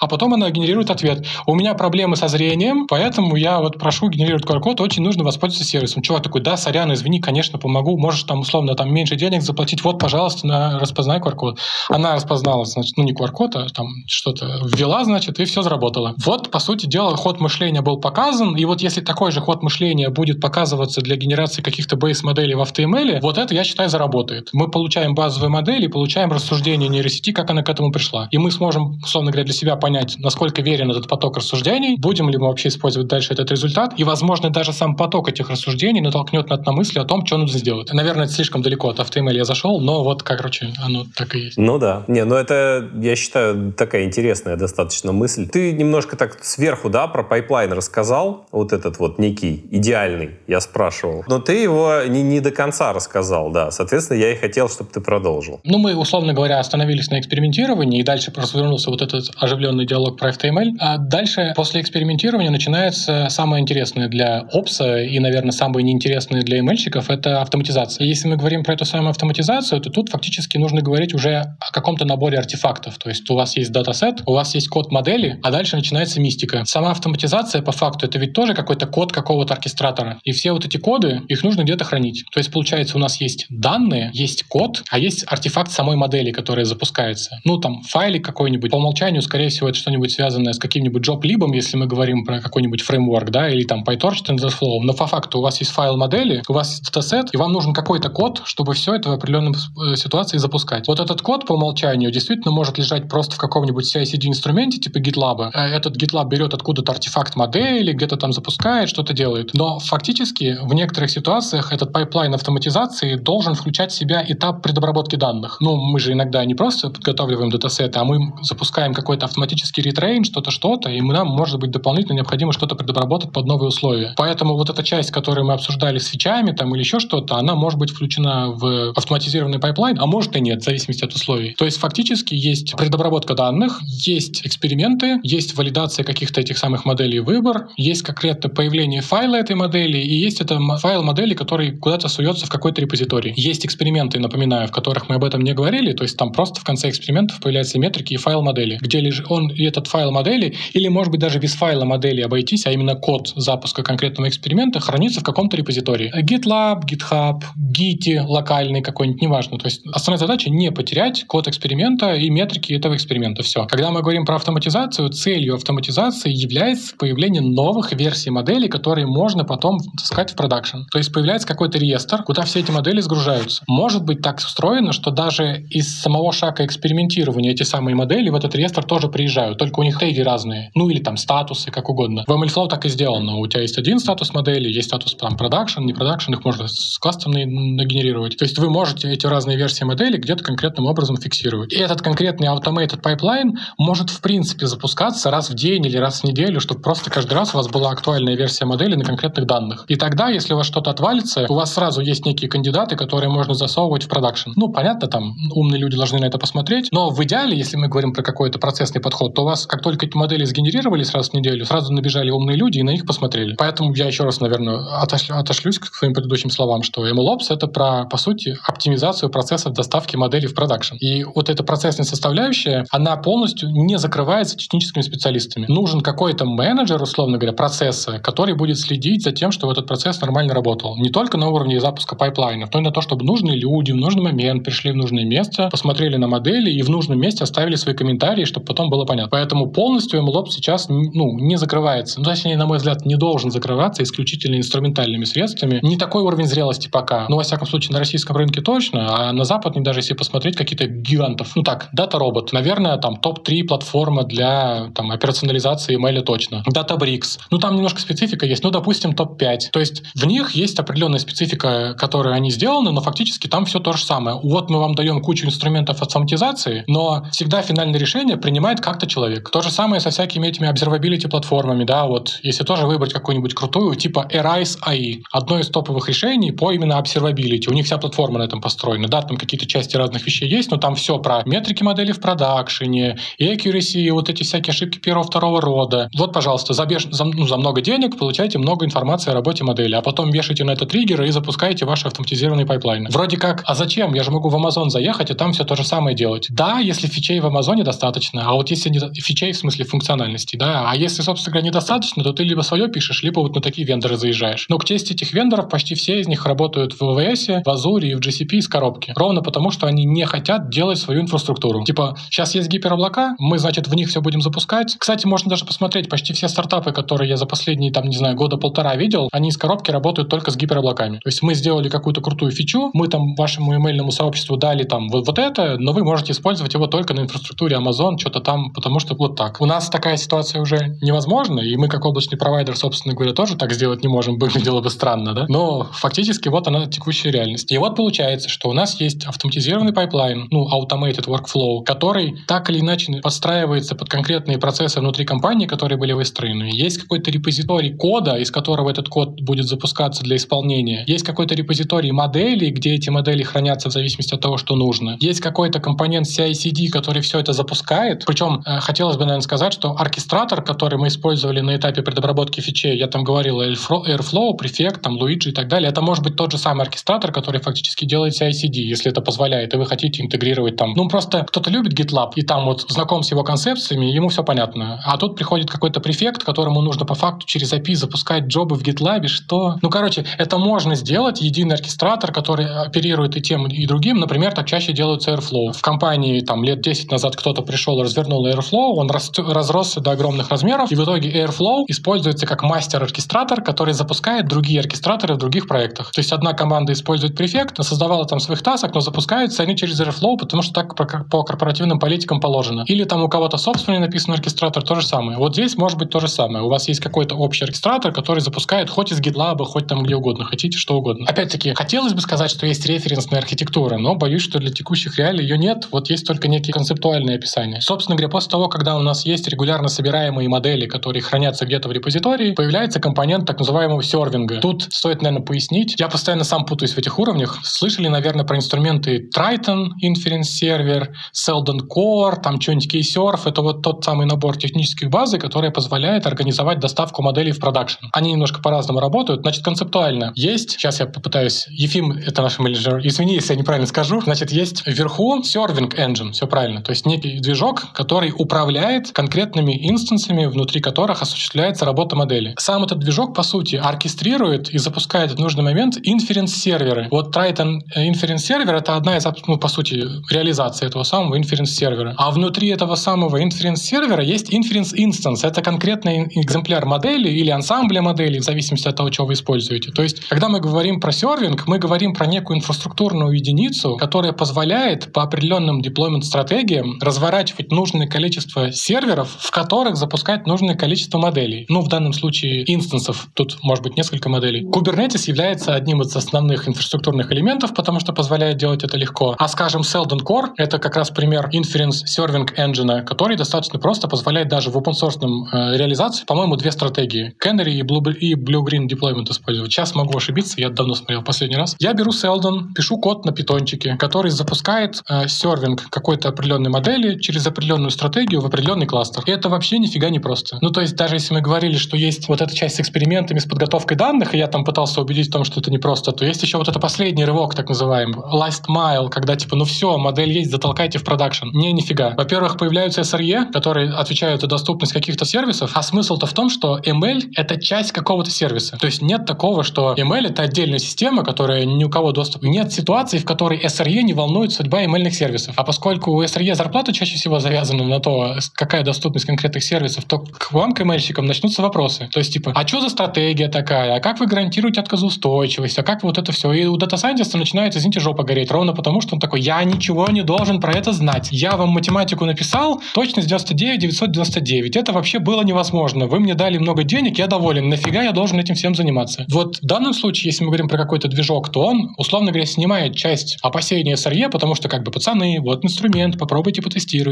А 0.00 0.06
потом 0.06 0.34
она 0.34 0.50
генерирует 0.50 0.90
ответ. 0.90 1.26
У 1.46 1.54
меня 1.54 1.74
проблемы 1.74 2.16
со 2.16 2.28
зрением, 2.28 2.86
поэтому 2.86 3.36
я 3.36 3.60
вот 3.60 3.78
прошу 3.78 4.08
генерировать 4.08 4.44
QR-код, 4.44 4.80
очень 4.80 5.02
нужно 5.02 5.24
воспользоваться 5.24 5.68
сервисом. 5.68 6.02
Чувак 6.02 6.22
такой, 6.22 6.40
да, 6.40 6.56
сорян, 6.56 6.92
извини, 6.92 7.20
конечно, 7.20 7.58
помогу, 7.58 7.98
можешь 7.98 8.22
там 8.24 8.40
условно 8.40 8.74
там 8.74 8.92
меньше 8.92 9.16
денег 9.16 9.42
заплатить, 9.42 9.84
вот, 9.84 9.98
пожалуйста, 9.98 10.46
на 10.46 10.78
распознай 10.78 11.20
QR-код. 11.20 11.58
Она 11.88 12.14
распознала, 12.14 12.64
значит, 12.64 12.96
ну 12.96 13.04
не 13.04 13.12
QR-код, 13.12 13.56
а 13.56 13.66
там 13.68 13.88
что-то 14.06 14.60
ввела, 14.64 15.04
значит, 15.04 15.38
и 15.40 15.44
все 15.44 15.62
заработало. 15.62 16.14
Вот, 16.24 16.50
по 16.50 16.58
сути 16.58 16.86
дела, 16.86 17.16
ход 17.16 17.40
мышления 17.40 17.80
был 17.80 17.98
показан, 18.00 18.56
и 18.56 18.64
вот 18.64 18.80
если 18.82 19.00
такой 19.00 19.32
же 19.32 19.40
ход 19.40 19.62
мышления 19.62 20.08
будет 20.10 20.40
показываться 20.40 21.00
для 21.00 21.16
генерации 21.16 21.62
каких-то 21.62 21.96
бейс-моделей 21.96 22.54
в 22.54 22.62
HTML, 22.62 23.20
вот 23.20 23.38
это, 23.38 23.54
я 23.54 23.64
считаю, 23.64 23.88
заработает. 23.88 24.50
Мы 24.52 24.70
получаем 24.70 25.14
базовые 25.14 25.50
модели, 25.50 25.86
получаем 25.86 26.30
рассуждение 26.30 26.88
нейросети, 26.88 27.32
как 27.32 27.50
она 27.50 27.62
к 27.62 27.68
этому 27.68 27.92
пришла. 27.92 28.28
И 28.30 28.38
мы 28.38 28.50
сможем, 28.50 29.00
условно 29.18 29.32
говоря, 29.32 29.44
для 29.44 29.54
себя 29.54 29.74
понять, 29.74 30.16
насколько 30.18 30.62
верен 30.62 30.92
этот 30.92 31.08
поток 31.08 31.38
рассуждений, 31.38 31.96
будем 31.98 32.28
ли 32.28 32.38
мы 32.38 32.46
вообще 32.46 32.68
использовать 32.68 33.08
дальше 33.08 33.32
этот 33.32 33.50
результат, 33.50 33.94
и, 33.96 34.04
возможно, 34.04 34.50
даже 34.50 34.72
сам 34.72 34.94
поток 34.94 35.28
этих 35.28 35.50
рассуждений 35.50 36.00
натолкнет 36.00 36.48
нас 36.48 36.64
на 36.64 36.72
мысли 36.72 37.00
о 37.00 37.04
том, 37.04 37.26
что 37.26 37.36
нужно 37.36 37.58
сделать. 37.58 37.92
Наверное, 37.92 38.26
это 38.26 38.34
слишком 38.34 38.62
далеко 38.62 38.90
от 38.90 39.00
HTML 39.00 39.34
я 39.34 39.44
зашел, 39.44 39.80
но 39.80 40.04
вот, 40.04 40.22
короче, 40.22 40.72
оно 40.84 41.04
так 41.16 41.34
и 41.34 41.40
есть. 41.40 41.58
Ну 41.58 41.78
да. 41.78 42.04
Не, 42.06 42.24
ну 42.24 42.36
это, 42.36 42.88
я 43.00 43.16
считаю, 43.16 43.72
такая 43.72 44.04
интересная 44.04 44.56
достаточно 44.56 45.10
мысль. 45.10 45.48
Ты 45.48 45.72
немножко 45.72 46.16
так 46.16 46.44
сверху, 46.44 46.88
да, 46.88 47.08
про 47.08 47.24
пайплайн 47.24 47.72
рассказал, 47.72 48.46
вот 48.52 48.72
этот 48.72 49.00
вот 49.00 49.18
некий 49.18 49.64
идеальный, 49.72 50.30
я 50.46 50.60
спрашивал. 50.60 51.24
Но 51.26 51.40
ты 51.40 51.54
его 51.54 52.02
не, 52.06 52.22
не 52.22 52.38
до 52.38 52.52
конца 52.52 52.92
рассказал, 52.92 53.50
да. 53.50 53.72
Соответственно, 53.72 54.18
я 54.18 54.32
и 54.32 54.36
хотел, 54.36 54.68
чтобы 54.68 54.90
ты 54.90 55.00
продолжил. 55.00 55.60
Ну, 55.64 55.78
мы, 55.78 55.96
условно 55.96 56.34
говоря, 56.34 56.60
остановились 56.60 57.10
на 57.10 57.18
экспериментировании, 57.18 57.98
и 57.98 58.04
дальше 58.04 58.32
развернулся 58.36 58.90
вот 58.90 59.02
этот 59.02 59.07
оживленный 59.14 59.86
диалог 59.86 60.18
про 60.18 60.30
AutoML. 60.30 60.76
А 60.78 60.98
дальше, 60.98 61.52
после 61.56 61.80
экспериментирования, 61.80 62.50
начинается 62.50 63.26
самое 63.30 63.62
интересное 63.62 64.08
для 64.08 64.42
опса 64.52 65.02
и, 65.02 65.18
наверное, 65.18 65.52
самое 65.52 65.84
неинтересное 65.84 66.42
для 66.42 66.60
ML-щиков— 66.60 67.06
это 67.08 67.40
автоматизация. 67.40 68.04
И 68.04 68.08
если 68.08 68.28
мы 68.28 68.36
говорим 68.36 68.64
про 68.64 68.74
эту 68.74 68.84
самую 68.84 69.10
автоматизацию, 69.10 69.80
то 69.80 69.90
тут 69.90 70.08
фактически 70.10 70.56
нужно 70.56 70.80
говорить 70.80 71.14
уже 71.14 71.56
о 71.60 71.72
каком-то 71.72 72.04
наборе 72.04 72.38
артефактов. 72.38 72.98
То 72.98 73.08
есть 73.08 73.28
у 73.30 73.34
вас 73.34 73.56
есть 73.56 73.72
датасет, 73.72 74.22
у 74.26 74.32
вас 74.32 74.54
есть 74.54 74.68
код 74.68 74.90
модели, 74.90 75.38
а 75.42 75.50
дальше 75.50 75.76
начинается 75.76 76.20
мистика. 76.20 76.64
Сама 76.64 76.90
автоматизация, 76.90 77.62
по 77.62 77.72
факту, 77.72 78.06
это 78.06 78.18
ведь 78.18 78.32
тоже 78.32 78.54
какой-то 78.54 78.86
код 78.86 79.12
какого-то 79.12 79.54
оркестратора. 79.54 80.18
И 80.24 80.32
все 80.32 80.52
вот 80.52 80.64
эти 80.64 80.76
коды, 80.76 81.22
их 81.28 81.42
нужно 81.42 81.62
где-то 81.62 81.84
хранить. 81.84 82.24
То 82.32 82.38
есть, 82.38 82.52
получается, 82.52 82.96
у 82.96 83.00
нас 83.00 83.20
есть 83.20 83.46
данные, 83.48 84.10
есть 84.12 84.44
код, 84.44 84.82
а 84.90 84.98
есть 84.98 85.24
артефакт 85.26 85.70
самой 85.70 85.96
модели, 85.96 86.30
которая 86.30 86.64
запускается. 86.64 87.40
Ну, 87.44 87.58
там, 87.58 87.82
файлик 87.82 88.24
какой-нибудь. 88.24 88.70
По 88.70 88.76
умолчанию, 88.76 88.97
скорее 89.20 89.48
всего, 89.48 89.68
это 89.68 89.78
что-нибудь 89.78 90.12
связанное 90.12 90.52
с 90.52 90.58
каким-нибудь 90.58 91.06
joblib 91.06 91.37
ом, 91.37 91.52
если 91.52 91.76
мы 91.76 91.86
говорим 91.86 92.24
про 92.24 92.40
какой-нибудь 92.40 92.82
фреймворк, 92.82 93.30
да, 93.30 93.48
или 93.48 93.64
там 93.64 93.84
PyTorch, 93.84 94.24
TensorFlow. 94.26 94.80
Но 94.82 94.92
по 94.92 95.06
факту 95.06 95.38
у 95.38 95.42
вас 95.42 95.60
есть 95.60 95.72
файл 95.72 95.96
модели, 95.96 96.42
у 96.48 96.52
вас 96.52 96.70
есть 96.70 96.84
датасет, 96.84 97.34
и 97.34 97.36
вам 97.36 97.52
нужен 97.52 97.72
какой-то 97.72 98.08
код, 98.08 98.42
чтобы 98.44 98.74
все 98.74 98.94
это 98.94 99.10
в 99.10 99.12
определенной 99.12 99.52
э, 99.52 99.96
ситуации 99.96 100.38
запускать. 100.38 100.88
Вот 100.88 101.00
этот 101.00 101.22
код 101.22 101.46
по 101.46 101.52
умолчанию 101.52 102.10
действительно 102.10 102.52
может 102.52 102.78
лежать 102.78 103.08
просто 103.08 103.36
в 103.36 103.38
каком-нибудь 103.38 103.84
CI/CD 103.94 104.26
инструменте 104.26 104.78
типа 104.78 104.98
GitLab. 104.98 105.50
Э, 105.54 105.76
этот 105.76 105.96
GitLab 105.96 106.28
берет 106.28 106.54
откуда-то 106.54 106.92
артефакт 106.92 107.36
модели, 107.36 107.92
где-то 107.92 108.16
там 108.16 108.32
запускает, 108.32 108.88
что-то 108.88 109.12
делает. 109.12 109.54
Но 109.54 109.78
фактически 109.78 110.58
в 110.62 110.74
некоторых 110.74 111.10
ситуациях 111.10 111.72
этот 111.72 111.92
пайплайн 111.92 112.34
автоматизации 112.34 113.16
должен 113.16 113.54
включать 113.54 113.92
в 113.92 113.94
себя 113.94 114.24
этап 114.26 114.62
предобработки 114.62 115.16
данных. 115.16 115.58
Ну, 115.60 115.76
мы 115.76 115.98
же 116.00 116.12
иногда 116.12 116.44
не 116.44 116.54
просто 116.54 116.90
подготавливаем 116.90 117.50
датасеты, 117.50 117.98
а 117.98 118.04
мы 118.04 118.32
запускаем 118.42 118.87
какой-то 118.94 119.26
автоматический 119.26 119.82
ретрейн, 119.82 120.24
что-то, 120.24 120.50
что-то, 120.50 120.90
и 120.90 121.00
нам 121.00 121.28
может 121.28 121.58
быть 121.58 121.70
дополнительно 121.70 122.16
необходимо 122.16 122.52
что-то 122.52 122.74
предобработать 122.74 123.32
под 123.32 123.46
новые 123.46 123.68
условия. 123.68 124.14
Поэтому 124.16 124.54
вот 124.54 124.70
эта 124.70 124.82
часть, 124.82 125.10
которую 125.10 125.46
мы 125.46 125.54
обсуждали 125.54 125.98
с 125.98 126.06
фичами 126.06 126.52
там 126.52 126.74
или 126.74 126.80
еще 126.80 127.00
что-то, 127.00 127.36
она 127.36 127.54
может 127.54 127.78
быть 127.78 127.90
включена 127.90 128.48
в 128.50 128.92
автоматизированный 128.96 129.58
пайплайн, 129.58 129.98
а 129.98 130.06
может 130.06 130.36
и 130.36 130.40
нет, 130.40 130.62
в 130.62 130.64
зависимости 130.64 131.04
от 131.04 131.14
условий. 131.14 131.54
То 131.58 131.64
есть 131.64 131.78
фактически 131.78 132.34
есть 132.34 132.76
предобработка 132.76 133.34
данных, 133.34 133.80
есть 133.82 134.46
эксперименты, 134.46 135.20
есть 135.22 135.56
валидация 135.56 136.04
каких-то 136.04 136.40
этих 136.40 136.58
самых 136.58 136.84
моделей 136.84 137.20
выбор, 137.20 137.68
есть 137.76 138.02
конкретно 138.02 138.48
появление 138.48 139.00
файла 139.00 139.36
этой 139.36 139.56
модели, 139.56 139.98
и 139.98 140.14
есть 140.14 140.40
это 140.40 140.58
файл 140.78 141.02
модели, 141.02 141.34
который 141.34 141.76
куда-то 141.76 142.08
суется 142.08 142.46
в 142.46 142.50
какой-то 142.50 142.80
репозиторий. 142.80 143.32
Есть 143.36 143.64
эксперименты, 143.66 144.18
напоминаю, 144.18 144.68
в 144.68 144.72
которых 144.72 145.08
мы 145.08 145.16
об 145.16 145.24
этом 145.24 145.42
не 145.42 145.52
говорили, 145.52 145.92
то 145.92 146.02
есть 146.04 146.16
там 146.16 146.32
просто 146.32 146.60
в 146.60 146.64
конце 146.64 146.88
экспериментов 146.88 147.40
появляются 147.40 147.78
метрики 147.78 148.14
и 148.14 148.16
файл 148.16 148.42
где 148.80 149.00
лежит 149.00 149.26
он 149.28 149.48
и 149.48 149.64
этот 149.64 149.86
файл 149.86 150.10
модели, 150.10 150.54
или 150.72 150.88
может 150.88 151.10
быть 151.10 151.20
даже 151.20 151.38
без 151.38 151.54
файла 151.54 151.84
модели 151.84 152.20
обойтись, 152.22 152.66
а 152.66 152.72
именно 152.72 152.94
код 152.94 153.32
запуска 153.36 153.82
конкретного 153.82 154.28
эксперимента 154.28 154.80
хранится 154.80 155.20
в 155.20 155.24
каком-то 155.24 155.56
репозитории. 155.56 156.12
GitLab, 156.22 156.82
GitHub, 156.84 157.42
Git 157.56 158.24
локальный 158.26 158.82
какой-нибудь, 158.82 159.22
неважно. 159.22 159.58
То 159.58 159.66
есть 159.66 159.82
основная 159.92 160.18
задача 160.18 160.50
не 160.50 160.70
потерять 160.70 161.24
код 161.26 161.48
эксперимента 161.48 162.14
и 162.14 162.30
метрики 162.30 162.72
этого 162.72 162.96
эксперимента. 162.96 163.42
Все. 163.42 163.66
Когда 163.66 163.90
мы 163.90 164.02
говорим 164.02 164.24
про 164.24 164.36
автоматизацию, 164.36 165.08
целью 165.10 165.54
автоматизации 165.54 166.30
является 166.30 166.94
появление 166.96 167.42
новых 167.42 167.92
версий 167.92 168.30
моделей, 168.30 168.68
которые 168.68 169.06
можно 169.06 169.44
потом 169.44 169.78
таскать 169.98 170.32
в 170.32 170.36
продакшн. 170.36 170.78
То 170.90 170.98
есть 170.98 171.12
появляется 171.12 171.46
какой-то 171.46 171.78
реестр, 171.78 172.22
куда 172.22 172.42
все 172.42 172.60
эти 172.60 172.70
модели 172.70 173.00
сгружаются. 173.00 173.62
Может 173.66 174.04
быть 174.04 174.22
так 174.22 174.38
устроено, 174.38 174.92
что 174.92 175.10
даже 175.10 175.66
из 175.70 176.00
самого 176.00 176.32
шага 176.32 176.64
экспериментирования 176.64 177.52
эти 177.52 177.62
самые 177.62 177.94
модели 177.94 178.28
в 178.28 178.34
этот 178.34 178.54
реестр 178.54 178.67
реестр 178.68 178.84
тоже 178.84 179.08
приезжают, 179.08 179.58
только 179.58 179.80
у 179.80 179.82
них 179.82 179.98
теги 179.98 180.20
разные. 180.20 180.70
Ну 180.74 180.88
или 180.90 181.00
там 181.00 181.16
статусы, 181.16 181.70
как 181.70 181.88
угодно. 181.88 182.24
В 182.26 182.30
MLflow 182.30 182.68
так 182.68 182.84
и 182.84 182.88
сделано. 182.88 183.36
У 183.36 183.46
тебя 183.46 183.62
есть 183.62 183.78
один 183.78 183.98
статус 183.98 184.34
модели, 184.34 184.68
есть 184.68 184.88
статус 184.88 185.14
там 185.14 185.36
продакшн, 185.36 185.82
не 185.82 185.94
продакшн, 185.94 186.32
их 186.34 186.44
можно 186.44 186.68
с 186.68 186.98
кастом 186.98 187.32
нагенерировать. 187.32 188.36
То 188.36 188.44
есть 188.44 188.58
вы 188.58 188.68
можете 188.68 189.10
эти 189.10 189.26
разные 189.26 189.56
версии 189.56 189.84
модели 189.84 190.18
где-то 190.18 190.44
конкретным 190.44 190.86
образом 190.86 191.16
фиксировать. 191.16 191.72
И 191.72 191.78
этот 191.78 192.02
конкретный 192.02 192.48
automated 192.48 193.00
pipeline 193.00 193.52
может 193.78 194.10
в 194.10 194.20
принципе 194.20 194.66
запускаться 194.66 195.30
раз 195.30 195.50
в 195.50 195.54
день 195.54 195.86
или 195.86 195.96
раз 195.96 196.20
в 196.20 196.24
неделю, 196.24 196.60
чтобы 196.60 196.82
просто 196.82 197.10
каждый 197.10 197.34
раз 197.34 197.54
у 197.54 197.56
вас 197.56 197.68
была 197.68 197.90
актуальная 197.90 198.36
версия 198.36 198.66
модели 198.66 198.94
на 198.94 199.04
конкретных 199.04 199.46
данных. 199.46 199.84
И 199.88 199.96
тогда, 199.96 200.28
если 200.28 200.52
у 200.52 200.56
вас 200.58 200.66
что-то 200.66 200.90
отвалится, 200.90 201.46
у 201.48 201.54
вас 201.54 201.72
сразу 201.72 202.00
есть 202.00 202.26
некие 202.26 202.50
кандидаты, 202.50 202.96
которые 202.96 203.30
можно 203.30 203.54
засовывать 203.54 204.04
в 204.04 204.08
продакшн. 204.08 204.50
Ну, 204.56 204.68
понятно, 204.68 205.08
там 205.08 205.34
умные 205.54 205.80
люди 205.80 205.96
должны 205.96 206.18
на 206.18 206.26
это 206.26 206.38
посмотреть, 206.38 206.88
но 206.92 207.10
в 207.10 207.24
идеале, 207.24 207.56
если 207.56 207.76
мы 207.76 207.88
говорим 207.88 208.12
про 208.12 208.22
какой-то 208.22 208.57
процессный 208.58 209.00
подход, 209.00 209.34
то 209.34 209.42
у 209.42 209.44
вас, 209.44 209.66
как 209.66 209.82
только 209.82 210.06
эти 210.06 210.16
модели 210.16 210.44
сгенерировали 210.44 211.04
раз 211.12 211.30
в 211.30 211.34
неделю, 211.34 211.64
сразу 211.64 211.92
набежали 211.92 212.30
умные 212.30 212.56
люди 212.56 212.78
и 212.78 212.82
на 212.82 212.90
них 212.90 213.06
посмотрели. 213.06 213.54
Поэтому 213.56 213.94
я 213.94 214.06
еще 214.06 214.24
раз, 214.24 214.40
наверное, 214.40 215.00
отошлю, 215.00 215.36
отошлюсь 215.36 215.78
к 215.78 215.86
своим 215.86 216.12
предыдущим 216.12 216.50
словам, 216.50 216.82
что 216.82 217.06
MLOps— 217.08 217.46
это 217.50 217.66
про, 217.66 218.04
по 218.04 218.16
сути, 218.16 218.56
оптимизацию 218.64 219.30
процессов 219.30 219.72
доставки 219.72 220.16
моделей 220.16 220.46
в 220.46 220.54
продакшн. 220.54 220.96
И 220.96 221.24
вот 221.24 221.48
эта 221.48 221.62
процессная 221.62 222.04
составляющая, 222.04 222.84
она 222.90 223.16
полностью 223.16 223.70
не 223.70 223.98
закрывается 223.98 224.56
техническими 224.56 225.02
специалистами. 225.02 225.66
Нужен 225.68 226.00
какой-то 226.00 226.44
менеджер, 226.44 227.02
условно 227.02 227.38
говоря, 227.38 227.54
процесса, 227.54 228.18
который 228.18 228.54
будет 228.54 228.78
следить 228.78 229.22
за 229.22 229.32
тем, 229.32 229.50
чтобы 229.50 229.72
этот 229.72 229.86
процесс 229.86 230.20
нормально 230.20 230.54
работал. 230.54 230.96
Не 230.96 231.10
только 231.10 231.36
на 231.36 231.48
уровне 231.48 231.80
запуска 231.80 232.16
пайплайнов, 232.16 232.70
но 232.72 232.80
и 232.80 232.82
на 232.82 232.90
то, 232.90 233.00
чтобы 233.00 233.24
нужные 233.24 233.56
люди 233.56 233.92
в 233.92 233.96
нужный 233.96 234.22
момент 234.22 234.64
пришли 234.64 234.92
в 234.92 234.96
нужное 234.96 235.24
место, 235.24 235.68
посмотрели 235.70 236.16
на 236.16 236.28
модели 236.28 236.70
и 236.70 236.82
в 236.82 236.90
нужном 236.90 237.20
месте 237.20 237.44
оставили 237.44 237.76
свои 237.76 237.94
комментарии, 237.94 238.44
чтобы 238.48 238.66
потом 238.66 238.90
было 238.90 239.04
понятно. 239.04 239.30
Поэтому 239.30 239.70
полностью 239.70 240.20
MLOps 240.20 240.50
сейчас 240.50 240.88
ну, 240.88 241.38
не 241.38 241.56
закрывается. 241.56 242.18
Ну, 242.20 242.24
точнее, 242.24 242.56
на 242.56 242.66
мой 242.66 242.78
взгляд, 242.78 243.04
не 243.06 243.16
должен 243.16 243.50
закрываться 243.50 244.02
исключительно 244.02 244.56
инструментальными 244.56 245.24
средствами. 245.24 245.80
Не 245.82 245.96
такой 245.96 246.22
уровень 246.22 246.46
зрелости 246.46 246.88
пока. 246.88 247.26
Ну, 247.28 247.36
во 247.36 247.42
всяком 247.42 247.66
случае, 247.66 247.92
на 247.92 247.98
российском 247.98 248.36
рынке 248.36 248.60
точно, 248.60 249.28
а 249.28 249.32
на 249.32 249.44
западном, 249.44 249.84
даже 249.84 250.00
если 250.00 250.14
посмотреть 250.14 250.56
какие-то 250.56 250.86
гигантов, 250.86 251.52
ну 251.54 251.62
так, 251.62 251.90
DataRobot, 251.96 252.48
наверное, 252.52 252.96
там 252.96 253.16
топ-3 253.16 253.64
платформа 253.64 254.24
для 254.24 254.90
там, 254.94 255.10
операционализации 255.10 255.98
ML 255.98 256.22
точно. 256.22 256.62
Databricks. 256.68 257.38
Ну, 257.50 257.58
там 257.58 257.76
немножко 257.76 258.00
специфика 258.00 258.46
есть, 258.46 258.64
ну, 258.64 258.70
допустим, 258.70 259.14
топ-5. 259.14 259.58
То 259.72 259.80
есть 259.80 260.02
в 260.14 260.26
них 260.26 260.52
есть 260.52 260.78
определенная 260.78 261.18
специфика, 261.18 261.94
которую 261.98 262.34
они 262.34 262.50
сделаны, 262.50 262.90
но 262.92 263.00
фактически 263.00 263.46
там 263.46 263.66
все 263.66 263.78
то 263.80 263.92
же 263.92 264.04
самое. 264.04 264.38
Вот 264.42 264.70
мы 264.70 264.78
вам 264.78 264.94
даем 264.94 265.20
кучу 265.20 265.46
инструментов 265.46 266.02
автоматизации, 266.02 266.84
но 266.86 267.24
всегда 267.30 267.62
финальное 267.62 267.98
решение 267.98 268.27
принимает 268.36 268.80
как-то 268.80 269.06
человек. 269.06 269.50
То 269.50 269.60
же 269.60 269.70
самое 269.70 270.00
со 270.00 270.10
всякими 270.10 270.46
этими 270.46 270.70
observability 270.70 271.28
платформами, 271.28 271.84
да, 271.84 272.06
вот 272.06 272.40
если 272.42 272.64
тоже 272.64 272.86
выбрать 272.86 273.12
какую-нибудь 273.12 273.54
крутую, 273.54 273.94
типа 273.94 274.28
Arize 274.32 274.78
AI, 274.86 275.22
одно 275.32 275.58
из 275.58 275.68
топовых 275.68 276.08
решений 276.08 276.52
по 276.52 276.72
именно 276.72 276.94
observability. 276.94 277.68
У 277.70 277.72
них 277.72 277.86
вся 277.86 277.98
платформа 277.98 278.38
на 278.38 278.44
этом 278.44 278.60
построена. 278.60 279.08
Да, 279.08 279.22
там 279.22 279.36
какие-то 279.36 279.66
части 279.66 279.96
разных 279.96 280.26
вещей 280.26 280.48
есть, 280.48 280.70
но 280.70 280.76
там 280.76 280.94
все 280.94 281.18
про 281.18 281.42
метрики 281.44 281.82
модели 281.82 282.12
в 282.12 282.20
продакшене, 282.20 283.18
accuracy, 283.40 284.10
вот 284.12 284.28
эти 284.28 284.42
всякие 284.42 284.72
ошибки 284.72 284.98
первого-второго 284.98 285.60
рода. 285.60 286.08
Вот, 286.16 286.32
пожалуйста, 286.32 286.74
за, 286.74 286.84
беш... 286.86 287.06
за, 287.10 287.24
ну, 287.24 287.46
за 287.46 287.56
много 287.56 287.80
денег 287.80 288.18
получаете 288.18 288.58
много 288.58 288.84
информации 288.84 289.30
о 289.30 289.34
работе 289.34 289.64
модели, 289.64 289.94
а 289.94 290.02
потом 290.02 290.30
вешаете 290.30 290.64
на 290.64 290.72
это 290.72 290.86
триггеры 290.86 291.28
и 291.28 291.30
запускаете 291.30 291.84
ваши 291.84 292.06
автоматизированные 292.06 292.66
пайплайны. 292.66 293.08
Вроде 293.10 293.36
как, 293.36 293.62
а 293.66 293.74
зачем? 293.74 294.14
Я 294.14 294.22
же 294.22 294.30
могу 294.30 294.48
в 294.48 294.56
Amazon 294.56 294.90
заехать 294.90 295.30
и 295.30 295.34
там 295.34 295.52
все 295.52 295.64
то 295.64 295.76
же 295.76 295.84
самое 295.84 296.16
делать. 296.16 296.46
Да, 296.50 296.78
если 296.78 297.06
фичей 297.06 297.40
в 297.40 297.46
Амазоне 297.46 297.84
достаточно, 297.84 298.17
а 298.34 298.52
вот 298.54 298.70
если 298.70 298.90
не 298.90 298.98
фичей 299.20 299.52
в 299.52 299.56
смысле 299.56 299.84
функциональности, 299.84 300.56
да, 300.56 300.90
а 300.90 300.96
если, 300.96 301.22
собственно 301.22 301.52
говоря, 301.52 301.68
недостаточно, 301.68 302.22
то 302.22 302.32
ты 302.32 302.44
либо 302.44 302.62
свое 302.62 302.88
пишешь, 302.88 303.22
либо 303.22 303.40
вот 303.40 303.54
на 303.54 303.60
такие 303.60 303.86
вендоры 303.86 304.16
заезжаешь. 304.16 304.66
Но 304.68 304.78
к 304.78 304.84
чести 304.84 305.12
этих 305.12 305.32
вендоров 305.32 305.68
почти 305.68 305.94
все 305.94 306.20
из 306.20 306.28
них 306.28 306.46
работают 306.46 306.94
в 306.94 307.02
AWS, 307.02 307.62
в 307.64 307.68
Azure 307.68 308.06
и 308.06 308.14
в 308.14 308.20
GCP 308.20 308.56
из 308.56 308.68
коробки. 308.68 309.12
Ровно 309.16 309.42
потому, 309.42 309.70
что 309.70 309.86
они 309.86 310.04
не 310.04 310.24
хотят 310.26 310.70
делать 310.70 310.98
свою 310.98 311.20
инфраструктуру. 311.22 311.84
Типа, 311.84 312.16
сейчас 312.30 312.54
есть 312.54 312.68
гипероблака, 312.68 313.34
мы, 313.38 313.58
значит, 313.58 313.88
в 313.88 313.94
них 313.94 314.08
все 314.08 314.20
будем 314.20 314.40
запускать. 314.40 314.96
Кстати, 314.98 315.26
можно 315.26 315.50
даже 315.50 315.64
посмотреть, 315.64 316.08
почти 316.08 316.32
все 316.32 316.48
стартапы, 316.48 316.92
которые 316.92 317.28
я 317.28 317.36
за 317.36 317.46
последние, 317.46 317.92
там, 317.92 318.08
не 318.08 318.16
знаю, 318.16 318.36
года 318.36 318.56
полтора 318.56 318.96
видел, 318.96 319.28
они 319.32 319.48
из 319.48 319.56
коробки 319.56 319.90
работают 319.90 320.28
только 320.28 320.50
с 320.50 320.56
гипероблаками. 320.56 321.18
То 321.18 321.28
есть 321.28 321.42
мы 321.42 321.54
сделали 321.54 321.88
какую-то 321.88 322.20
крутую 322.20 322.52
фичу, 322.52 322.90
мы 322.94 323.08
там 323.08 323.34
вашему 323.34 323.74
ML-ному 323.74 324.10
сообществу 324.10 324.56
дали 324.56 324.84
там 324.84 325.08
вот, 325.08 325.26
вот 325.26 325.38
это, 325.38 325.76
но 325.78 325.92
вы 325.92 326.04
можете 326.04 326.32
использовать 326.32 326.74
его 326.74 326.86
только 326.86 327.14
на 327.14 327.20
инфраструктуре 327.20 327.76
Amazon, 327.76 328.07
что-то 328.16 328.40
там, 328.40 328.72
потому 328.72 329.00
что 329.00 329.14
вот 329.16 329.36
так. 329.36 329.60
У 329.60 329.66
нас 329.66 329.90
такая 329.90 330.16
ситуация 330.16 330.62
уже 330.62 330.96
невозможна, 331.02 331.60
и 331.60 331.76
мы 331.76 331.88
как 331.88 332.04
облачный 332.06 332.38
провайдер, 332.38 332.76
собственно 332.76 333.14
говоря, 333.14 333.32
тоже 333.32 333.56
так 333.56 333.72
сделать 333.72 334.02
не 334.02 334.08
можем, 334.08 334.38
выглядело 334.38 334.80
бы 334.80 334.90
странно, 334.90 335.34
да? 335.34 335.46
Но 335.48 335.88
фактически 335.92 336.48
вот 336.48 336.68
она 336.68 336.86
текущая 336.86 337.30
реальность. 337.32 337.72
И 337.72 337.78
вот 337.78 337.96
получается, 337.96 338.48
что 338.48 338.68
у 338.68 338.72
нас 338.72 339.00
есть 339.00 339.26
автоматизированный 339.26 339.92
пайплайн, 339.92 340.46
ну, 340.50 340.68
automated 340.68 341.26
workflow, 341.26 341.84
который 341.84 342.36
так 342.46 342.70
или 342.70 342.80
иначе 342.80 343.20
подстраивается 343.20 343.94
под 343.94 344.08
конкретные 344.08 344.58
процессы 344.58 345.00
внутри 345.00 345.24
компании, 345.24 345.66
которые 345.66 345.98
были 345.98 346.12
выстроены. 346.12 346.70
Есть 346.72 346.98
какой-то 346.98 347.30
репозиторий 347.30 347.96
кода, 347.96 348.36
из 348.36 348.50
которого 348.50 348.90
этот 348.90 349.08
код 349.08 349.40
будет 349.40 349.66
запускаться 349.66 350.22
для 350.22 350.36
исполнения. 350.36 351.04
Есть 351.06 351.24
какой-то 351.24 351.54
репозиторий 351.54 352.12
моделей, 352.12 352.70
где 352.70 352.94
эти 352.94 353.10
модели 353.10 353.42
хранятся 353.42 353.88
в 353.88 353.92
зависимости 353.92 354.34
от 354.34 354.40
того, 354.40 354.56
что 354.56 354.76
нужно. 354.76 355.16
Есть 355.20 355.40
какой-то 355.40 355.80
компонент 355.80 356.26
CI/CD, 356.26 356.88
который 356.88 357.22
все 357.22 357.40
это 357.40 357.52
запускает. 357.52 357.97
Причем 358.26 358.62
э, 358.64 358.80
хотелось 358.80 359.16
бы, 359.16 359.24
наверное, 359.24 359.42
сказать, 359.42 359.72
что 359.72 359.96
оркестратор, 359.96 360.62
который 360.62 360.98
мы 360.98 361.08
использовали 361.08 361.60
на 361.60 361.76
этапе 361.76 362.02
предобработки 362.02 362.60
фичей, 362.60 362.96
я 362.98 363.06
там 363.06 363.24
говорил 363.24 363.60
Airflow, 363.60 364.56
Prefect, 364.60 365.00
там 365.00 365.16
Luigi 365.20 365.48
и 365.48 365.52
так 365.52 365.68
далее, 365.68 365.90
это 365.90 366.00
может 366.00 366.24
быть 366.24 366.36
тот 366.36 366.52
же 366.52 366.58
самый 366.58 366.82
оркестратор, 366.82 367.32
который 367.32 367.60
фактически 367.60 368.04
делает 368.04 368.34
CI/CD, 368.40 368.80
если 368.80 369.10
это 369.10 369.20
позволяет, 369.20 369.74
и 369.74 369.76
вы 369.76 369.86
хотите 369.86 370.22
интегрировать 370.22 370.76
там. 370.76 370.92
Ну, 370.94 371.08
просто 371.08 371.44
кто-то 371.44 371.70
любит 371.70 371.98
GitLab, 371.98 372.32
и 372.36 372.42
там 372.42 372.66
вот 372.66 372.86
знаком 372.88 373.22
с 373.22 373.30
его 373.30 373.44
концепциями, 373.44 374.06
ему 374.06 374.28
все 374.28 374.42
понятно. 374.44 375.00
А 375.04 375.16
тут 375.16 375.36
приходит 375.36 375.70
какой-то 375.70 376.00
префект, 376.00 376.44
которому 376.44 376.82
нужно 376.82 377.04
по 377.04 377.14
факту 377.14 377.46
через 377.46 377.72
API 377.72 377.94
запускать 377.94 378.44
джобы 378.44 378.76
в 378.76 378.82
GitLab, 378.82 379.26
что... 379.28 379.76
Ну, 379.82 379.90
короче, 379.90 380.24
это 380.38 380.58
можно 380.58 380.94
сделать, 380.94 381.40
единый 381.40 381.74
оркестратор, 381.74 382.32
который 382.32 382.66
оперирует 382.66 383.36
и 383.36 383.40
тем, 383.40 383.66
и 383.66 383.86
другим. 383.86 384.18
Например, 384.18 384.52
так 384.52 384.66
чаще 384.66 384.92
делают 384.92 385.26
Airflow. 385.26 385.72
В 385.72 385.82
компании 385.82 386.40
там 386.40 386.64
лет 386.64 386.80
10 386.80 387.10
назад 387.10 387.36
кто-то 387.36 387.62
пришел 387.62 387.87
и 387.96 388.02
развернул 388.02 388.46
Airflow, 388.46 388.94
он 388.96 389.10
разросся 389.10 390.00
до 390.00 390.12
огромных 390.12 390.50
размеров, 390.50 390.90
и 390.92 390.94
в 390.94 391.02
итоге 391.04 391.30
Airflow 391.30 391.84
используется 391.88 392.46
как 392.46 392.62
мастер-оркестратор, 392.62 393.62
который 393.62 393.94
запускает 393.94 394.46
другие 394.46 394.80
оркестраторы 394.80 395.34
в 395.34 395.38
других 395.38 395.66
проектах. 395.68 396.12
То 396.12 396.20
есть 396.20 396.32
одна 396.32 396.52
команда 396.52 396.92
использует 396.92 397.36
префект, 397.36 397.76
создавала 397.82 398.26
там 398.26 398.40
своих 398.40 398.62
тасок, 398.62 398.94
но 398.94 399.00
запускаются 399.00 399.62
они 399.62 399.76
через 399.76 400.00
Airflow, 400.00 400.36
потому 400.38 400.62
что 400.62 400.72
так 400.72 400.94
по 400.96 401.42
корпоративным 401.42 401.98
политикам 401.98 402.40
положено. 402.40 402.84
Или 402.86 403.04
там 403.04 403.22
у 403.22 403.28
кого-то 403.28 403.56
собственный 403.56 403.98
написан 403.98 404.34
оркестратор, 404.34 404.82
то 404.82 404.94
же 404.94 405.06
самое. 405.06 405.38
Вот 405.38 405.54
здесь 405.54 405.76
может 405.76 405.98
быть 405.98 406.10
то 406.10 406.20
же 406.20 406.28
самое. 406.28 406.64
У 406.64 406.68
вас 406.68 406.88
есть 406.88 407.00
какой-то 407.00 407.34
общий 407.36 407.64
оркестратор, 407.64 408.12
который 408.12 408.40
запускает 408.40 408.90
хоть 408.90 409.12
из 409.12 409.20
GitLab, 409.20 409.64
хоть 409.64 409.86
там 409.86 410.02
где 410.02 410.16
угодно, 410.16 410.44
хотите 410.44 410.76
что 410.78 410.96
угодно. 410.96 411.26
Опять-таки, 411.28 411.74
хотелось 411.74 412.12
бы 412.12 412.20
сказать, 412.20 412.50
что 412.50 412.66
есть 412.66 412.84
референсная 412.86 413.40
архитектура, 413.40 413.98
но 413.98 414.14
боюсь, 414.14 414.42
что 414.42 414.58
для 414.58 414.70
текущих 414.70 415.18
реалий 415.18 415.42
ее 415.42 415.58
нет. 415.58 415.88
Вот 415.92 416.10
есть 416.10 416.26
только 416.26 416.48
некие 416.48 416.72
концептуальные 416.72 417.36
описания. 417.36 417.77
Собственно 417.80 418.16
говоря, 418.16 418.30
после 418.30 418.50
того, 418.50 418.68
когда 418.68 418.96
у 418.96 419.00
нас 419.00 419.24
есть 419.26 419.48
регулярно 419.48 419.88
собираемые 419.88 420.48
модели, 420.48 420.86
которые 420.86 421.22
хранятся 421.22 421.66
где-то 421.66 421.88
в 421.88 421.92
репозитории, 421.92 422.52
появляется 422.52 423.00
компонент 423.00 423.46
так 423.46 423.58
называемого 423.58 424.02
сервинга. 424.02 424.60
Тут 424.60 424.84
стоит, 424.90 425.22
наверное, 425.22 425.44
пояснить. 425.44 425.94
Я 425.98 426.08
постоянно 426.08 426.44
сам 426.44 426.64
путаюсь 426.64 426.92
в 426.92 426.98
этих 426.98 427.18
уровнях. 427.18 427.58
Слышали, 427.62 428.08
наверное, 428.08 428.44
про 428.44 428.56
инструменты 428.56 429.28
Triton 429.34 429.88
Inference 430.02 430.48
Server, 430.62 431.08
Seldon 431.34 431.80
Core, 431.88 432.40
там 432.42 432.60
что-нибудь 432.60 432.94
KServe. 432.94 433.40
Это 433.46 433.62
вот 433.62 433.82
тот 433.82 434.04
самый 434.04 434.26
набор 434.26 434.56
технических 434.56 435.10
базы, 435.10 435.38
который 435.38 435.70
позволяет 435.70 436.26
организовать 436.26 436.80
доставку 436.80 437.22
моделей 437.22 437.52
в 437.52 437.60
продакшн. 437.60 438.06
Они 438.12 438.32
немножко 438.32 438.60
по-разному 438.60 439.00
работают. 439.00 439.42
Значит, 439.42 439.64
концептуально 439.64 440.32
есть, 440.34 440.72
сейчас 440.72 441.00
я 441.00 441.06
попытаюсь, 441.06 441.66
Ефим, 441.70 442.12
это 442.12 442.42
наш 442.42 442.58
менеджер, 442.58 443.00
извини, 443.04 443.34
если 443.34 443.52
я 443.52 443.58
неправильно 443.58 443.86
скажу, 443.86 444.20
значит, 444.20 444.50
есть 444.50 444.86
вверху 444.86 445.40
serving 445.40 445.94
engine, 445.96 446.32
все 446.32 446.46
правильно, 446.46 446.82
то 446.82 446.90
есть 446.90 447.06
некий 447.06 447.40
движок, 447.40 447.67
который 447.74 448.32
управляет 448.36 449.12
конкретными 449.12 449.88
инстансами, 449.88 450.46
внутри 450.46 450.80
которых 450.80 451.22
осуществляется 451.22 451.84
работа 451.84 452.16
модели. 452.16 452.54
Сам 452.58 452.84
этот 452.84 452.98
движок, 452.98 453.34
по 453.34 453.42
сути, 453.42 453.76
оркестрирует 453.76 454.70
и 454.70 454.78
запускает 454.78 455.32
в 455.32 455.38
нужный 455.38 455.62
момент 455.62 455.96
инференс-серверы. 456.02 457.08
Вот 457.10 457.34
Triton 457.34 457.80
Inference 457.94 458.42
Server— 458.42 458.74
это 458.76 458.96
одна 458.96 459.16
из, 459.16 459.26
ну, 459.46 459.58
по 459.58 459.68
сути, 459.68 460.04
реализаций 460.30 460.86
этого 460.86 461.02
самого 461.02 461.36
инференс-сервера. 461.38 462.14
А 462.16 462.30
внутри 462.30 462.68
этого 462.68 462.94
самого 462.94 463.42
инференс-сервера 463.42 464.22
есть 464.22 464.52
инференс-инстанс. 464.52 465.44
Это 465.44 465.62
конкретный 465.62 466.28
экземпляр 466.34 466.86
модели 466.86 467.28
или 467.28 467.50
ансамбля 467.50 468.02
моделей, 468.02 468.40
в 468.40 468.44
зависимости 468.44 468.88
от 468.88 468.96
того, 468.96 469.10
что 469.12 469.26
вы 469.26 469.32
используете. 469.34 469.90
То 469.90 470.02
есть, 470.02 470.20
когда 470.28 470.48
мы 470.48 470.60
говорим 470.60 471.00
про 471.00 471.12
сервинг, 471.12 471.66
мы 471.66 471.78
говорим 471.78 472.14
про 472.14 472.26
некую 472.26 472.58
инфраструктурную 472.58 473.32
единицу, 473.32 473.96
которая 473.96 474.32
позволяет 474.32 475.12
по 475.12 475.22
определенным 475.22 475.80
deployment 475.80 476.22
стратегиям 476.22 476.98
разворачивать 477.00 477.57
обеспечивать 477.58 477.72
нужное 477.72 478.06
количество 478.06 478.72
серверов, 478.72 479.28
в 479.38 479.50
которых 479.50 479.96
запускать 479.96 480.46
нужное 480.46 480.74
количество 480.74 481.18
моделей. 481.18 481.66
Ну, 481.68 481.80
в 481.80 481.88
данном 481.88 482.12
случае 482.12 482.64
инстансов, 482.72 483.28
тут 483.34 483.58
может 483.62 483.84
быть 483.84 483.96
несколько 483.96 484.28
моделей. 484.28 484.64
Kubernetes 484.64 485.28
является 485.28 485.74
одним 485.74 486.02
из 486.02 486.14
основных 486.16 486.68
инфраструктурных 486.68 487.32
элементов, 487.32 487.74
потому 487.74 488.00
что 488.00 488.12
позволяет 488.12 488.56
делать 488.56 488.84
это 488.84 488.96
легко. 488.96 489.34
А, 489.38 489.48
скажем, 489.48 489.82
Seldon 489.82 490.20
Core— 490.24 490.48
это 490.56 490.78
как 490.78 490.96
раз 490.96 491.10
пример 491.10 491.50
Inference 491.52 492.04
Serving 492.06 492.54
Engine, 492.56 493.02
который 493.04 493.36
достаточно 493.36 493.78
просто 493.78 494.08
позволяет 494.08 494.48
даже 494.48 494.70
в 494.70 494.76
open 494.76 494.92
source 494.92 495.18
э, 495.18 495.76
реализации, 495.76 496.24
по-моему, 496.24 496.56
две 496.56 496.72
стратегии— 496.72 497.34
Canary 497.44 497.72
и 497.72 497.82
Blue, 497.82 498.12
и 498.12 498.34
Blue 498.34 498.64
Green 498.64 498.88
Deployment 498.88 499.30
использовать. 499.30 499.72
Сейчас 499.72 499.94
могу 499.94 500.16
ошибиться, 500.16 500.60
я 500.60 500.70
давно 500.70 500.94
смотрел 500.94 501.22
последний 501.22 501.56
раз. 501.56 501.76
Я 501.78 501.92
беру 501.92 502.10
Seldon, 502.10 502.72
пишу 502.74 502.98
код 502.98 503.24
на 503.24 503.32
питончике, 503.32 503.96
который 503.96 504.30
запускает 504.30 505.02
э, 505.08 505.28
сервинг 505.28 505.88
какой-то 505.90 506.28
определенной 506.28 506.70
модели 506.70 507.18
через 507.18 507.37
определенную 507.46 507.90
стратегию 507.90 508.40
в 508.40 508.46
определенный 508.46 508.86
кластер. 508.86 509.22
И 509.26 509.30
это 509.30 509.48
вообще 509.48 509.78
нифига 509.78 510.10
не 510.10 510.18
просто. 510.18 510.58
Ну, 510.60 510.70
то 510.70 510.80
есть 510.80 510.96
даже 510.96 511.16
если 511.16 511.34
мы 511.34 511.40
говорили, 511.40 511.76
что 511.76 511.96
есть 511.96 512.28
вот 512.28 512.40
эта 512.40 512.54
часть 512.54 512.76
с 512.76 512.80
экспериментами, 512.80 513.38
с 513.38 513.44
подготовкой 513.44 513.96
данных, 513.96 514.34
и 514.34 514.38
я 514.38 514.46
там 514.46 514.64
пытался 514.64 515.00
убедить 515.00 515.28
в 515.28 515.32
том, 515.32 515.44
что 515.44 515.60
это 515.60 515.70
не 515.70 515.78
просто, 515.78 516.12
то 516.12 516.24
есть 516.24 516.42
еще 516.42 516.58
вот 516.58 516.68
это 516.68 516.78
последний 516.78 517.24
рывок, 517.24 517.54
так 517.54 517.68
называемый, 517.68 518.16
last 518.16 518.64
mile, 518.68 519.08
когда 519.08 519.36
типа, 519.36 519.56
ну 519.56 519.64
все, 519.64 519.96
модель 519.98 520.30
есть, 520.30 520.50
затолкайте 520.50 520.98
в 520.98 521.04
продакшн. 521.04 521.46
Не, 521.52 521.72
нифига. 521.72 522.14
Во-первых, 522.16 522.56
появляются 522.56 523.02
SRE, 523.02 523.52
которые 523.52 523.90
отвечают 523.90 524.40
за 524.40 524.46
доступность 524.46 524.92
каких-то 524.92 525.24
сервисов, 525.24 525.72
а 525.74 525.82
смысл-то 525.82 526.26
в 526.26 526.32
том, 526.32 526.50
что 526.50 526.78
ML— 526.78 527.30
это 527.36 527.60
часть 527.60 527.92
какого-то 527.92 528.30
сервиса. 528.30 528.76
То 528.78 528.86
есть 528.86 529.02
нет 529.02 529.26
такого, 529.26 529.62
что 529.62 529.94
ML— 529.94 530.28
это 530.30 530.42
отдельная 530.42 530.78
система, 530.78 531.24
которая 531.24 531.64
ни 531.64 531.84
у 531.84 531.90
кого 531.90 532.12
доступа. 532.12 532.46
Нет 532.46 532.72
ситуации, 532.72 533.18
в 533.18 533.24
которой 533.24 533.60
SRE 533.64 534.02
не 534.02 534.14
волнует 534.14 534.52
судьба 534.52 534.84
ML 534.84 535.10
сервисов. 535.10 535.54
А 535.56 535.64
поскольку 535.64 536.12
у 536.12 536.22
SRE 536.22 536.54
зарплата 536.54 536.92
чаще 536.92 537.16
всего 537.16 537.27
завязана 537.38 537.84
на 537.84 538.00
то, 538.00 538.36
какая 538.54 538.82
доступность 538.82 539.26
конкретных 539.26 539.62
сервисов, 539.62 540.04
то 540.04 540.18
к 540.18 540.52
вам, 540.52 540.72
к 540.72 540.80
ML-щикам, 540.80 541.22
начнутся 541.22 541.62
вопросы. 541.62 542.08
То 542.12 542.18
есть, 542.18 542.32
типа, 542.32 542.52
а 542.54 542.66
что 542.66 542.80
за 542.80 542.88
стратегия 542.88 543.48
такая? 543.48 543.96
А 543.96 544.00
как 544.00 544.20
вы 544.20 544.26
гарантируете 544.26 544.80
отказоустойчивость? 544.80 545.78
А 545.78 545.82
как 545.82 546.02
вот 546.02 546.18
это 546.18 546.32
все? 546.32 546.52
И 546.52 546.64
у 546.64 546.76
дата 546.76 546.96
сайентиста 546.96 547.38
начинает, 547.38 547.76
извините, 547.76 548.00
жопа 548.00 548.24
гореть. 548.24 548.50
Ровно 548.50 548.72
потому, 548.72 549.00
что 549.00 549.14
он 549.14 549.20
такой, 549.20 549.40
я 549.40 549.62
ничего 549.64 550.08
не 550.08 550.22
должен 550.22 550.60
про 550.60 550.72
это 550.72 550.92
знать. 550.92 551.28
Я 551.30 551.56
вам 551.56 551.70
математику 551.70 552.24
написал, 552.24 552.80
точность 552.94 553.28
99, 553.28 553.80
999. 553.80 554.76
Это 554.76 554.92
вообще 554.92 555.18
было 555.18 555.42
невозможно. 555.42 556.06
Вы 556.06 556.20
мне 556.20 556.34
дали 556.34 556.58
много 556.58 556.84
денег, 556.84 557.18
я 557.18 557.26
доволен. 557.26 557.68
Нафига 557.68 558.02
я 558.02 558.12
должен 558.12 558.38
этим 558.38 558.54
всем 558.54 558.74
заниматься? 558.74 559.24
Вот 559.30 559.58
в 559.58 559.66
данном 559.66 559.92
случае, 559.92 560.30
если 560.30 560.44
мы 560.44 560.50
говорим 560.50 560.68
про 560.68 560.78
какой-то 560.78 561.08
движок, 561.08 561.50
то 561.50 561.60
он, 561.60 561.94
условно 561.96 562.30
говоря, 562.30 562.46
снимает 562.46 562.96
часть 562.96 563.38
опасения 563.42 563.94
SRE, 563.94 564.30
потому 564.30 564.54
что 564.54 564.68
как 564.68 564.82
бы 564.82 564.90
пацаны, 564.90 565.38
вот 565.40 565.64
инструмент, 565.64 566.18
попробуйте 566.18 566.62